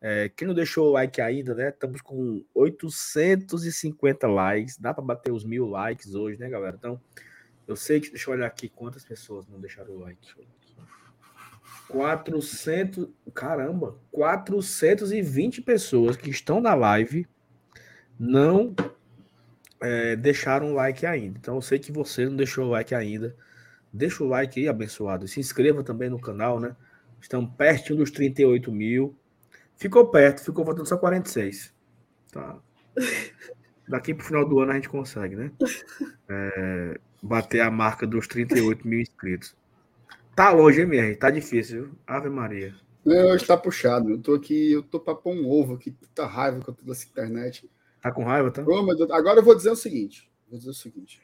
É, 0.00 0.28
quem 0.30 0.48
não 0.48 0.54
deixou 0.54 0.88
o 0.88 0.90
like 0.90 1.20
ainda, 1.20 1.54
né? 1.54 1.68
Estamos 1.68 2.00
com 2.00 2.44
850 2.52 4.26
likes. 4.26 4.78
Dá 4.78 4.92
para 4.92 5.04
bater 5.04 5.30
os 5.30 5.44
mil 5.44 5.68
likes 5.68 6.12
hoje, 6.12 6.40
né, 6.40 6.48
galera? 6.48 6.74
Então, 6.76 7.00
eu 7.68 7.76
sei 7.76 8.00
que. 8.00 8.10
Deixa 8.10 8.28
eu 8.28 8.34
olhar 8.34 8.48
aqui 8.48 8.68
quantas 8.68 9.04
pessoas 9.04 9.46
não 9.46 9.60
deixaram 9.60 9.92
o 9.92 10.00
like. 10.00 10.34
400. 11.86 13.10
Caramba! 13.32 13.96
420 14.10 15.62
pessoas 15.62 16.16
que 16.16 16.30
estão 16.30 16.60
na 16.60 16.74
live 16.74 17.28
não 18.18 18.74
é, 19.80 20.16
deixaram 20.16 20.72
o 20.72 20.74
like 20.74 21.06
ainda. 21.06 21.38
Então 21.38 21.56
eu 21.56 21.62
sei 21.62 21.78
que 21.78 21.92
você 21.92 22.24
não 22.26 22.36
deixou 22.36 22.66
o 22.66 22.70
like 22.70 22.94
ainda. 22.94 23.34
Deixa 23.92 24.22
o 24.22 24.28
like 24.28 24.60
aí, 24.60 24.68
abençoado. 24.68 25.26
se 25.26 25.40
inscreva 25.40 25.82
também 25.82 26.10
no 26.10 26.20
canal, 26.20 26.60
né? 26.60 26.76
Estamos 27.20 27.50
perto 27.56 27.96
dos 27.96 28.10
38 28.10 28.70
mil. 28.70 29.16
Ficou 29.76 30.06
perto, 30.08 30.42
ficou 30.42 30.64
faltando 30.64 30.88
só 30.88 30.96
46. 30.96 31.74
Tá. 32.32 32.58
Daqui 33.88 34.12
pro 34.12 34.26
final 34.26 34.46
do 34.46 34.60
ano 34.60 34.72
a 34.72 34.74
gente 34.74 34.88
consegue, 34.88 35.34
né? 35.34 35.50
É, 36.28 37.00
bater 37.22 37.60
a 37.60 37.70
marca 37.70 38.06
dos 38.06 38.26
38 38.28 38.86
mil 38.86 39.00
inscritos. 39.00 39.56
Tá 40.36 40.50
longe, 40.50 40.80
hein, 40.80 40.86
MR? 40.86 41.16
Tá 41.16 41.30
difícil, 41.30 41.84
viu? 41.84 41.94
Ave 42.06 42.28
Maria. 42.28 42.74
Não, 43.04 43.30
hoje 43.30 43.46
tá 43.46 43.56
puxado. 43.56 44.10
Eu 44.10 44.18
tô 44.18 44.34
aqui, 44.34 44.72
eu 44.72 44.82
tô 44.82 45.00
pra 45.00 45.14
pôr 45.14 45.34
um 45.34 45.48
ovo 45.48 45.74
aqui, 45.74 45.90
puta 45.90 46.26
raiva 46.26 46.60
com 46.60 46.72
toda 46.72 46.92
essa 46.92 47.06
internet. 47.06 47.68
Tá 48.00 48.12
com 48.12 48.24
raiva, 48.24 48.50
tá? 48.50 48.64
Oh, 48.66 49.12
Agora 49.12 49.40
eu 49.40 49.44
vou 49.44 49.54
dizer 49.54 49.70
o 49.70 49.76
seguinte: 49.76 50.30
vou 50.48 50.58
dizer 50.58 50.70
o 50.70 50.74
seguinte. 50.74 51.20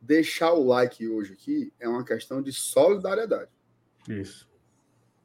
Deixar 0.00 0.52
o 0.52 0.64
like 0.64 1.06
hoje 1.06 1.32
aqui 1.32 1.72
é 1.78 1.88
uma 1.88 2.04
questão 2.04 2.40
de 2.40 2.52
solidariedade. 2.52 3.50
Isso. 4.08 4.48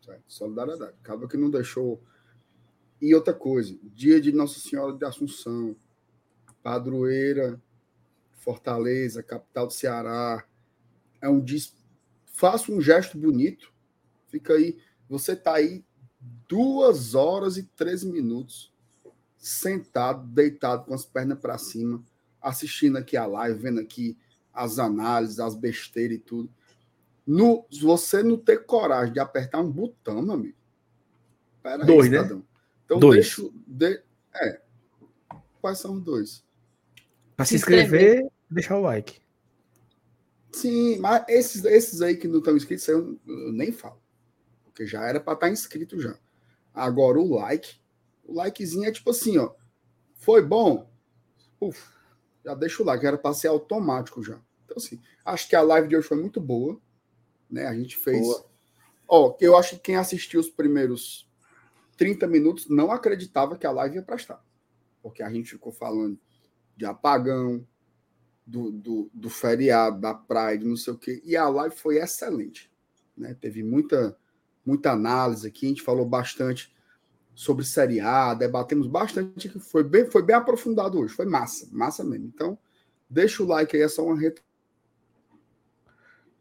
Certo? 0.02 0.24
Solidariedade. 0.28 0.94
Acaba 1.02 1.28
que 1.28 1.38
não 1.38 1.50
deixou. 1.50 2.02
E 3.02 3.14
outra 3.14 3.34
coisa, 3.34 3.78
dia 3.84 4.20
de 4.20 4.32
Nossa 4.32 4.60
Senhora 4.60 4.94
de 4.94 5.06
Assunção, 5.06 5.76
padroeira, 6.62 7.62
Fortaleza, 8.32 9.22
capital 9.22 9.68
do 9.68 9.74
Ceará. 9.74 10.46
É 11.22 11.30
um 11.30 11.40
dia. 11.40 11.62
Faça 12.26 12.72
um 12.72 12.82
gesto 12.82 13.18
bonito. 13.18 13.72
Fica 14.28 14.54
aí. 14.54 14.78
Você 15.08 15.36
tá 15.36 15.56
aí 15.56 15.86
duas 16.48 17.14
horas 17.14 17.58
e 17.58 17.64
13 17.64 18.12
minutos 18.12 18.73
sentado, 19.44 20.26
deitado 20.28 20.86
com 20.86 20.94
as 20.94 21.06
pernas 21.06 21.38
para 21.38 21.58
cima, 21.58 22.02
assistindo 22.42 22.98
aqui 22.98 23.18
a 23.18 23.26
live, 23.26 23.60
vendo 23.60 23.82
aqui 23.82 24.18
as 24.54 24.80
análises, 24.80 25.40
as 25.40 25.54
besteiras 25.54 26.18
e 26.18 26.22
tudo. 26.22 26.50
No, 27.28 27.66
você 27.82 28.24
não 28.24 28.38
ter 28.38 28.66
coragem 28.66 29.14
de 29.14 29.20
apertar 29.20 29.60
um 29.60 29.70
botão, 29.70 30.22
meu 30.22 30.34
amigo. 30.34 30.58
Pera 31.62 31.86
dois, 31.86 32.12
aí, 32.12 32.20
né? 32.20 32.42
Então 32.86 33.00
dois. 33.00 33.16
deixa. 33.16 33.50
De, 33.68 34.02
é. 34.34 34.62
Quais 35.60 35.78
são 35.78 35.96
os 35.96 36.02
dois? 36.02 36.44
Para 37.36 37.46
se 37.46 37.56
inscrever, 37.56 38.30
deixar 38.50 38.78
o 38.78 38.82
like. 38.82 39.22
Sim, 40.54 41.00
mas 41.00 41.26
esses, 41.28 41.66
esses 41.66 42.02
aí 42.02 42.16
que 42.16 42.28
não 42.28 42.40
estão 42.40 42.56
inscritos, 42.56 42.88
eu, 42.88 43.20
eu 43.28 43.52
nem 43.52 43.72
falo. 43.72 44.02
Porque 44.64 44.86
já 44.86 45.06
era 45.06 45.20
para 45.20 45.34
estar 45.34 45.48
tá 45.48 45.52
inscrito 45.52 46.00
já. 46.00 46.18
Agora 46.74 47.20
o 47.20 47.36
like, 47.36 47.83
o 48.24 48.34
likezinho 48.34 48.86
é 48.86 48.92
tipo 48.92 49.10
assim, 49.10 49.38
ó. 49.38 49.54
Foi 50.16 50.42
bom? 50.42 50.90
Uf, 51.60 51.82
já 52.44 52.54
deixa 52.56 52.82
o 52.82 52.86
like, 52.86 53.06
era 53.06 53.18
para 53.18 53.34
ser 53.34 53.48
automático 53.48 54.24
já. 54.24 54.40
Então, 54.66 54.78
assim, 54.78 55.02
acho 55.26 55.48
que 55.48 55.56
a 55.56 55.62
live 55.62 55.88
de 55.88 55.96
hoje 55.96 56.08
foi 56.08 56.18
muito 56.18 56.40
boa. 56.40 56.80
Né? 57.50 57.68
A 57.68 57.74
gente 57.76 57.98
fez. 57.98 58.22
Boa. 58.22 58.46
Ó, 59.08 59.38
eu 59.40 59.56
acho 59.56 59.76
que 59.76 59.82
quem 59.82 59.96
assistiu 59.96 60.40
os 60.40 60.50
primeiros 60.50 61.30
30 61.98 62.26
minutos 62.28 62.70
não 62.70 62.92
acreditava 62.92 63.58
que 63.58 63.68
a 63.68 63.72
live 63.72 63.98
ia 63.98 64.04
prestar. 64.04 64.44
Porque 65.02 65.22
a 65.22 65.30
gente 65.30 65.52
ficou 65.52 65.72
falando 65.72 66.18
de 66.76 66.86
apagão, 66.86 67.68
do, 68.46 68.72
do, 68.72 69.12
do 69.14 69.30
feriado, 69.30 70.00
da 70.00 70.14
praia, 70.14 70.58
de 70.58 70.66
não 70.66 70.76
sei 70.76 70.94
o 70.94 70.98
quê. 70.98 71.22
E 71.24 71.36
a 71.36 71.48
live 71.48 71.76
foi 71.76 71.98
excelente. 71.98 72.72
Né? 73.16 73.34
Teve 73.34 73.64
muita, 73.64 74.18
muita 74.66 74.92
análise 74.92 75.48
aqui, 75.48 75.66
a 75.66 75.70
gente 75.70 75.82
falou 75.82 76.06
bastante 76.06 76.73
sobre 77.36 77.66
Série 77.66 78.00
A, 78.00 78.34
debatemos 78.34 78.88
bastante, 78.88 79.50
que 79.50 79.60
foi 79.60 79.84
bem, 79.84 80.10
foi 80.10 80.24
bem 80.24 80.36
aprofundado 80.36 81.00
hoje, 81.00 81.14
foi 81.14 81.26
massa, 81.26 81.68
massa 81.72 82.04
mesmo. 82.04 82.26
Então, 82.34 82.58
deixa 83.10 83.44
o 83.44 83.48
like 83.48 83.76
aí, 83.76 83.84
é 83.84 83.88
só 83.88 84.06
uma 84.06 84.20
reta. 84.20 84.42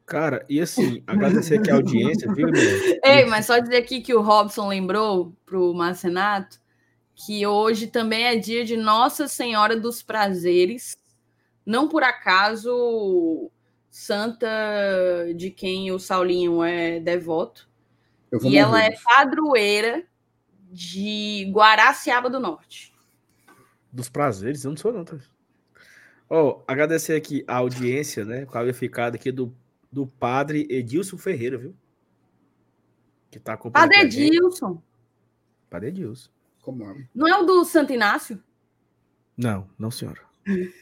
Cara, 0.05 0.45
e 0.49 0.61
assim, 0.61 1.03
agradecer 1.07 1.59
aqui 1.59 1.71
a 1.71 1.77
audiência, 1.77 2.33
viu, 2.35 2.49
meu? 2.49 2.55
Ei, 3.05 3.25
mas 3.27 3.47
só 3.47 3.59
dizer 3.59 3.77
aqui 3.77 4.01
que 4.01 4.15
o 4.15 4.21
Robson 4.21 4.69
lembrou 4.69 5.35
pro 5.47 5.73
Marcenato 5.73 6.61
que 7.15 7.47
hoje 7.47 7.87
também 7.87 8.25
é 8.25 8.37
dia 8.37 8.65
de 8.65 8.77
Nossa 8.77 9.29
Senhora 9.29 9.79
dos 9.79 10.03
Prazeres. 10.03 10.97
Não 11.65 11.89
por 11.89 12.03
acaso 12.03 13.51
santa 13.91 14.49
de 15.37 15.51
quem 15.51 15.93
o 15.93 15.99
Saulinho 15.99 16.63
é 16.63 16.99
devoto. 16.99 17.69
E 18.43 18.57
ela 18.57 18.83
é 18.83 18.95
padroeira 19.05 20.05
de 20.73 21.51
Guaraciaba 21.53 22.31
do 22.31 22.41
Norte. 22.41 22.93
Dos 23.93 24.09
prazeres, 24.09 24.65
eu 24.65 24.71
não 24.71 24.77
sou 24.77 24.93
não. 24.93 25.05
Tá? 25.05 25.19
Oh, 26.29 26.63
agradecer 26.67 27.15
aqui 27.15 27.45
a 27.47 27.57
audiência, 27.57 28.25
né, 28.25 28.47
qualificada 28.47 29.17
aqui 29.17 29.31
do, 29.31 29.55
do 29.91 30.07
padre 30.07 30.67
Edilson 30.71 31.19
Ferreira, 31.19 31.59
viu? 31.59 31.77
Que 33.31 33.39
tá 33.39 33.53
acompanhando. 33.53 33.91
Padre 33.91 34.07
Edilson. 34.07 34.83
Padre 35.69 35.89
Edilson. 35.89 36.31
Como 36.63 36.89
é? 36.91 37.09
Não 37.15 37.29
é 37.29 37.39
o 37.39 37.45
do 37.45 37.65
Santo 37.65 37.93
Inácio? 37.93 38.43
Não, 39.37 39.69
não, 39.79 39.91
senhora. 39.91 40.21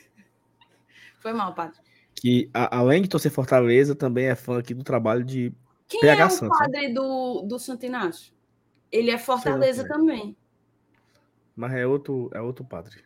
Foi 1.18 1.32
mal, 1.32 1.52
padre. 1.54 1.80
Que 2.14 2.48
a, 2.54 2.78
além 2.78 3.02
de 3.02 3.08
torcer 3.08 3.32
Fortaleza, 3.32 3.94
também 3.94 4.26
é 4.26 4.34
fã 4.34 4.58
aqui 4.58 4.72
do 4.72 4.84
trabalho 4.84 5.24
de 5.24 5.52
Quem 5.88 6.00
PH 6.00 6.22
é 6.22 6.26
o 6.26 6.30
Santos, 6.30 6.58
padre 6.58 6.88
né? 6.88 6.94
do, 6.94 7.42
do 7.42 7.58
Santo 7.58 7.86
Inácio? 7.86 8.32
Ele 8.90 9.10
é 9.10 9.18
Fortaleza 9.18 9.86
também. 9.86 10.36
Mas 11.54 11.72
é 11.74 11.86
outro, 11.86 12.30
é 12.32 12.40
outro 12.40 12.64
padre. 12.64 13.04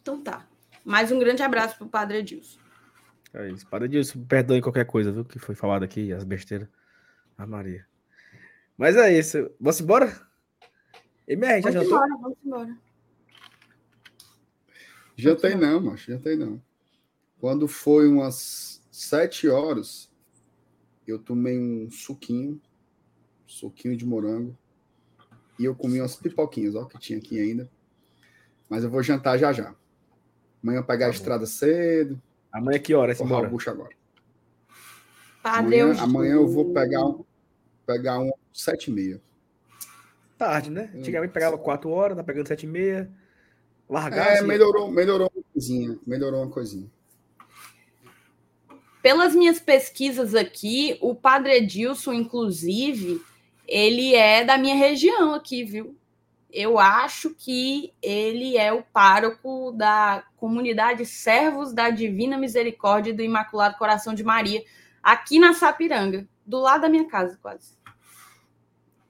Então 0.00 0.20
tá. 0.20 0.46
Mais 0.84 1.12
um 1.12 1.18
grande 1.18 1.42
abraço 1.42 1.76
para 1.76 1.86
o 1.86 1.90
padre 1.90 2.18
Edilson. 2.18 2.58
É 3.32 3.48
isso. 3.48 3.66
Para 3.68 3.88
disso, 3.88 4.18
perdoe 4.26 4.60
qualquer 4.60 4.84
coisa, 4.84 5.12
viu? 5.12 5.24
Que 5.24 5.38
foi 5.38 5.54
falado 5.54 5.84
aqui, 5.84 6.12
as 6.12 6.24
besteiras. 6.24 6.68
A 7.38 7.46
Maria. 7.46 7.86
Mas 8.76 8.96
é 8.96 9.16
isso. 9.16 9.50
Vamos 9.60 9.80
embora? 9.80 10.20
MR, 11.26 11.62
já 11.62 11.70
vamos 11.70 11.88
jantou? 11.88 12.04
embora, 12.04 12.20
vamos 12.20 12.38
embora. 12.44 12.78
Jantei 15.16 15.54
não, 15.54 15.80
macho, 15.80 16.10
jantei 16.10 16.36
não. 16.36 16.60
Quando 17.38 17.68
foi 17.68 18.08
umas 18.08 18.82
sete 18.90 19.48
horas, 19.48 20.11
eu 21.06 21.18
tomei 21.18 21.58
um 21.58 21.90
suquinho, 21.90 22.60
suquinho 23.46 23.96
de 23.96 24.06
morango, 24.06 24.56
e 25.58 25.64
eu 25.64 25.74
comi 25.74 26.00
umas 26.00 26.16
pipoquinhas, 26.16 26.74
ó, 26.74 26.84
que 26.84 26.98
tinha 26.98 27.18
aqui 27.18 27.38
ainda. 27.40 27.70
Mas 28.68 28.84
eu 28.84 28.90
vou 28.90 29.02
jantar 29.02 29.38
já 29.38 29.52
já. 29.52 29.74
Amanhã 30.62 30.78
eu 30.78 30.84
pegar 30.84 31.06
Tá 31.06 31.12
a 31.12 31.14
estrada 31.14 31.46
cedo, 31.46 32.20
Amanhã 32.52 32.78
que 32.78 32.94
hora? 32.94 33.14
forrar 33.14 33.30
Embora? 33.30 33.48
o 33.48 33.50
bucho 33.50 33.70
agora. 33.70 33.90
Padre 35.42 35.80
Amanhã, 35.80 36.02
amanhã 36.02 36.34
eu 36.34 36.46
vou 36.46 36.72
pegar 36.72 37.04
um, 37.04 37.24
pegar 37.86 38.20
um 38.20 38.30
sete 38.52 38.90
e 38.90 38.94
meia. 38.94 39.20
Tarde, 40.38 40.70
né? 40.70 40.90
Hum. 40.94 40.98
Antigamente 40.98 41.32
pegava 41.32 41.56
4 41.56 41.88
horas, 41.90 42.16
tá 42.16 42.24
pegando 42.24 42.48
7 42.48 42.64
e 42.64 42.68
meia. 42.68 43.10
Largar. 43.88 44.26
É, 44.26 44.38
assim, 44.38 44.46
melhorou, 44.46 44.90
melhorou 44.90 45.30
uma 45.34 45.42
coisinha, 45.52 45.98
melhorou 46.06 46.42
uma 46.42 46.50
coisinha. 46.50 46.90
Pelas 49.02 49.34
minhas 49.34 49.58
pesquisas 49.58 50.32
aqui, 50.32 50.96
o 51.00 51.12
Padre 51.12 51.56
Edilson, 51.56 52.12
inclusive, 52.12 53.20
ele 53.66 54.14
é 54.14 54.44
da 54.44 54.56
minha 54.56 54.76
região 54.76 55.34
aqui, 55.34 55.64
viu? 55.64 55.96
Eu 56.52 56.78
acho 56.78 57.34
que 57.34 57.92
ele 58.00 58.56
é 58.56 58.72
o 58.72 58.82
pároco 58.82 59.72
da 59.72 60.22
comunidade 60.36 61.04
Servos 61.04 61.72
da 61.72 61.90
Divina 61.90 62.38
Misericórdia 62.38 63.10
e 63.10 63.14
do 63.14 63.22
Imaculado 63.22 63.76
Coração 63.76 64.14
de 64.14 64.22
Maria, 64.22 64.62
aqui 65.02 65.38
na 65.38 65.52
Sapiranga, 65.52 66.28
do 66.46 66.60
lado 66.60 66.82
da 66.82 66.88
minha 66.88 67.08
casa, 67.08 67.38
quase. 67.42 67.76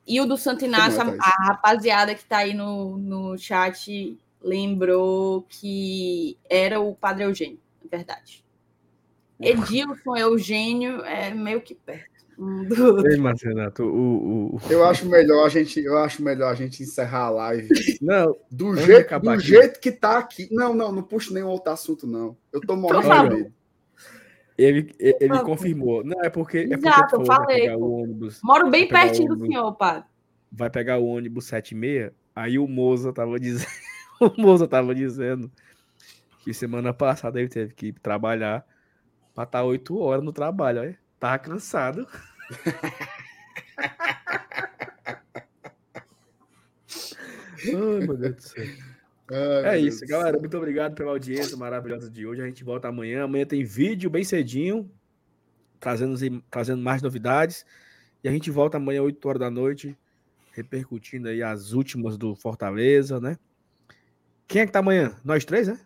E 0.06 0.20
o 0.20 0.26
do 0.26 0.36
Santo 0.38 0.64
Inácio, 0.64 1.00
a, 1.02 1.04
a 1.04 1.46
rapaziada 1.48 2.14
que 2.14 2.22
está 2.22 2.38
aí 2.38 2.54
no, 2.54 2.96
no 2.96 3.36
chat 3.36 4.18
lembrou 4.40 5.42
que 5.48 6.38
era 6.48 6.80
o 6.80 6.94
Padre 6.94 7.24
Eugênio, 7.24 7.60
é 7.84 7.88
verdade. 7.88 8.41
Edilson, 9.42 10.16
Eugênio, 10.16 11.02
é 11.04 11.32
meio 11.34 11.60
que 11.60 11.74
perto. 11.74 12.10
um 12.38 12.64
do. 12.64 13.06
Ei, 13.08 13.16
Marcenato, 13.18 13.82
o, 13.84 13.88
o, 13.88 14.56
o- 14.56 14.60
Eu 14.70 14.84
acho 14.84 15.06
melhor 15.06 15.44
a 15.44 15.48
gente, 15.48 15.80
eu 15.80 15.98
acho 15.98 16.22
melhor 16.22 16.50
a 16.50 16.54
gente 16.54 16.82
encerrar 16.82 17.26
a 17.26 17.30
live 17.30 17.68
Não, 18.00 18.36
do 18.50 18.76
jeito, 18.76 19.18
do 19.20 19.30
aqui. 19.30 19.44
jeito 19.46 19.80
que 19.80 19.92
tá 19.92 20.18
aqui. 20.18 20.48
Não, 20.50 20.72
não, 20.74 20.90
não 20.92 21.02
puxo 21.02 21.32
nenhum 21.34 21.48
outro 21.48 21.72
assunto 21.72 22.06
não. 22.06 22.36
Eu 22.52 22.60
tô 22.60 22.76
morrendo 22.76 23.02
favor. 23.02 23.28
de 23.30 23.36
medo. 23.36 23.52
ele, 24.56 24.94
ele, 24.98 25.38
confirmou. 25.40 26.04
Não, 26.04 26.20
é 26.22 26.30
porque, 26.30 26.58
é 26.58 26.68
porque 26.68 26.88
Exato, 26.88 27.24
falei, 27.24 27.60
pegar 27.62 27.76
o 27.78 28.02
ônibus. 28.02 28.40
Moro 28.42 28.70
bem 28.70 28.88
pertinho 28.88 29.34
do 29.34 29.46
senhor, 29.46 29.72
padre. 29.74 30.04
Vai 30.50 30.68
pegar 30.70 30.98
o 30.98 31.06
ônibus 31.06 31.46
7 31.46 31.72
e 31.72 31.74
meia. 31.74 32.12
Aí 32.34 32.58
o 32.58 32.66
Moza 32.66 33.12
tava 33.12 33.38
dizendo. 33.38 33.70
o 34.20 34.40
Moza 34.40 34.66
tava 34.68 34.94
dizendo 34.94 35.50
que 36.44 36.52
semana 36.52 36.92
passada 36.92 37.38
ele 37.40 37.48
teve 37.48 37.72
que 37.74 37.86
ir 37.88 37.92
trabalhar 38.02 38.64
pra 39.34 39.44
estar 39.44 39.62
8 39.64 39.98
horas 39.98 40.24
no 40.24 40.32
trabalho. 40.32 40.80
Olha. 40.80 40.98
Tava 41.18 41.38
cansado. 41.38 42.06
Ai, 47.64 48.06
meu 48.06 48.16
Deus 48.16 48.34
do 48.36 48.42
céu. 48.42 48.64
Ai, 49.64 49.76
É 49.76 49.78
isso, 49.78 50.00
Deus. 50.00 50.10
galera. 50.10 50.38
Muito 50.38 50.56
obrigado 50.56 50.94
pela 50.94 51.10
audiência 51.12 51.56
maravilhosa 51.56 52.10
de 52.10 52.26
hoje. 52.26 52.42
A 52.42 52.46
gente 52.46 52.64
volta 52.64 52.88
amanhã. 52.88 53.24
Amanhã 53.24 53.46
tem 53.46 53.64
vídeo 53.64 54.10
bem 54.10 54.24
cedinho, 54.24 54.90
trazendo, 55.80 56.42
trazendo 56.50 56.82
mais 56.82 57.00
novidades. 57.02 57.64
E 58.22 58.28
a 58.28 58.32
gente 58.32 58.50
volta 58.50 58.76
amanhã, 58.76 59.02
8 59.02 59.24
horas 59.28 59.40
da 59.40 59.50
noite, 59.50 59.96
repercutindo 60.52 61.28
aí 61.28 61.42
as 61.42 61.72
últimas 61.72 62.16
do 62.16 62.34
Fortaleza, 62.34 63.20
né? 63.20 63.36
Quem 64.46 64.62
é 64.62 64.66
que 64.66 64.72
tá 64.72 64.80
amanhã? 64.80 65.16
Nós 65.24 65.44
três, 65.44 65.66
né? 65.68 65.80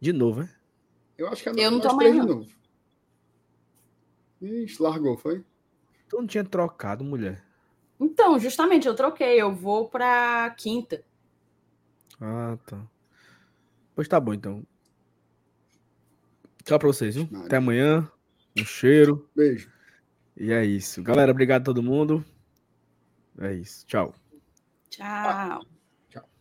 De 0.00 0.12
novo, 0.12 0.40
né? 0.40 0.50
Eu 1.16 1.28
acho 1.28 1.42
que 1.42 1.48
é 1.48 1.52
Eu 1.52 1.70
não 1.70 1.78
nós 1.78 1.86
tô 1.92 1.96
três 1.96 2.10
amanhã, 2.12 2.24
de 2.26 2.28
não. 2.28 2.38
novo. 2.40 2.55
Ixi, 4.40 4.82
largou, 4.82 5.16
foi? 5.16 5.44
Tu 6.08 6.16
não 6.16 6.26
tinha 6.26 6.44
trocado, 6.44 7.02
mulher. 7.02 7.44
Então, 7.98 8.38
justamente, 8.38 8.86
eu 8.86 8.94
troquei. 8.94 9.40
Eu 9.40 9.54
vou 9.54 9.88
pra 9.88 10.54
quinta. 10.56 11.02
Ah, 12.20 12.58
tá. 12.66 12.86
Pois 13.94 14.06
tá 14.08 14.20
bom, 14.20 14.34
então. 14.34 14.62
Tchau 16.64 16.78
pra 16.78 16.88
vocês, 16.88 17.14
viu? 17.14 17.28
Até 17.44 17.56
amanhã. 17.56 18.10
Um 18.58 18.64
cheiro. 18.64 19.28
Beijo. 19.34 19.70
E 20.36 20.52
é 20.52 20.64
isso. 20.64 21.02
Galera, 21.02 21.30
obrigado 21.30 21.62
a 21.62 21.64
todo 21.64 21.82
mundo. 21.82 22.24
É 23.38 23.54
isso. 23.54 23.86
Tchau. 23.86 24.14
Tchau. 24.90 25.62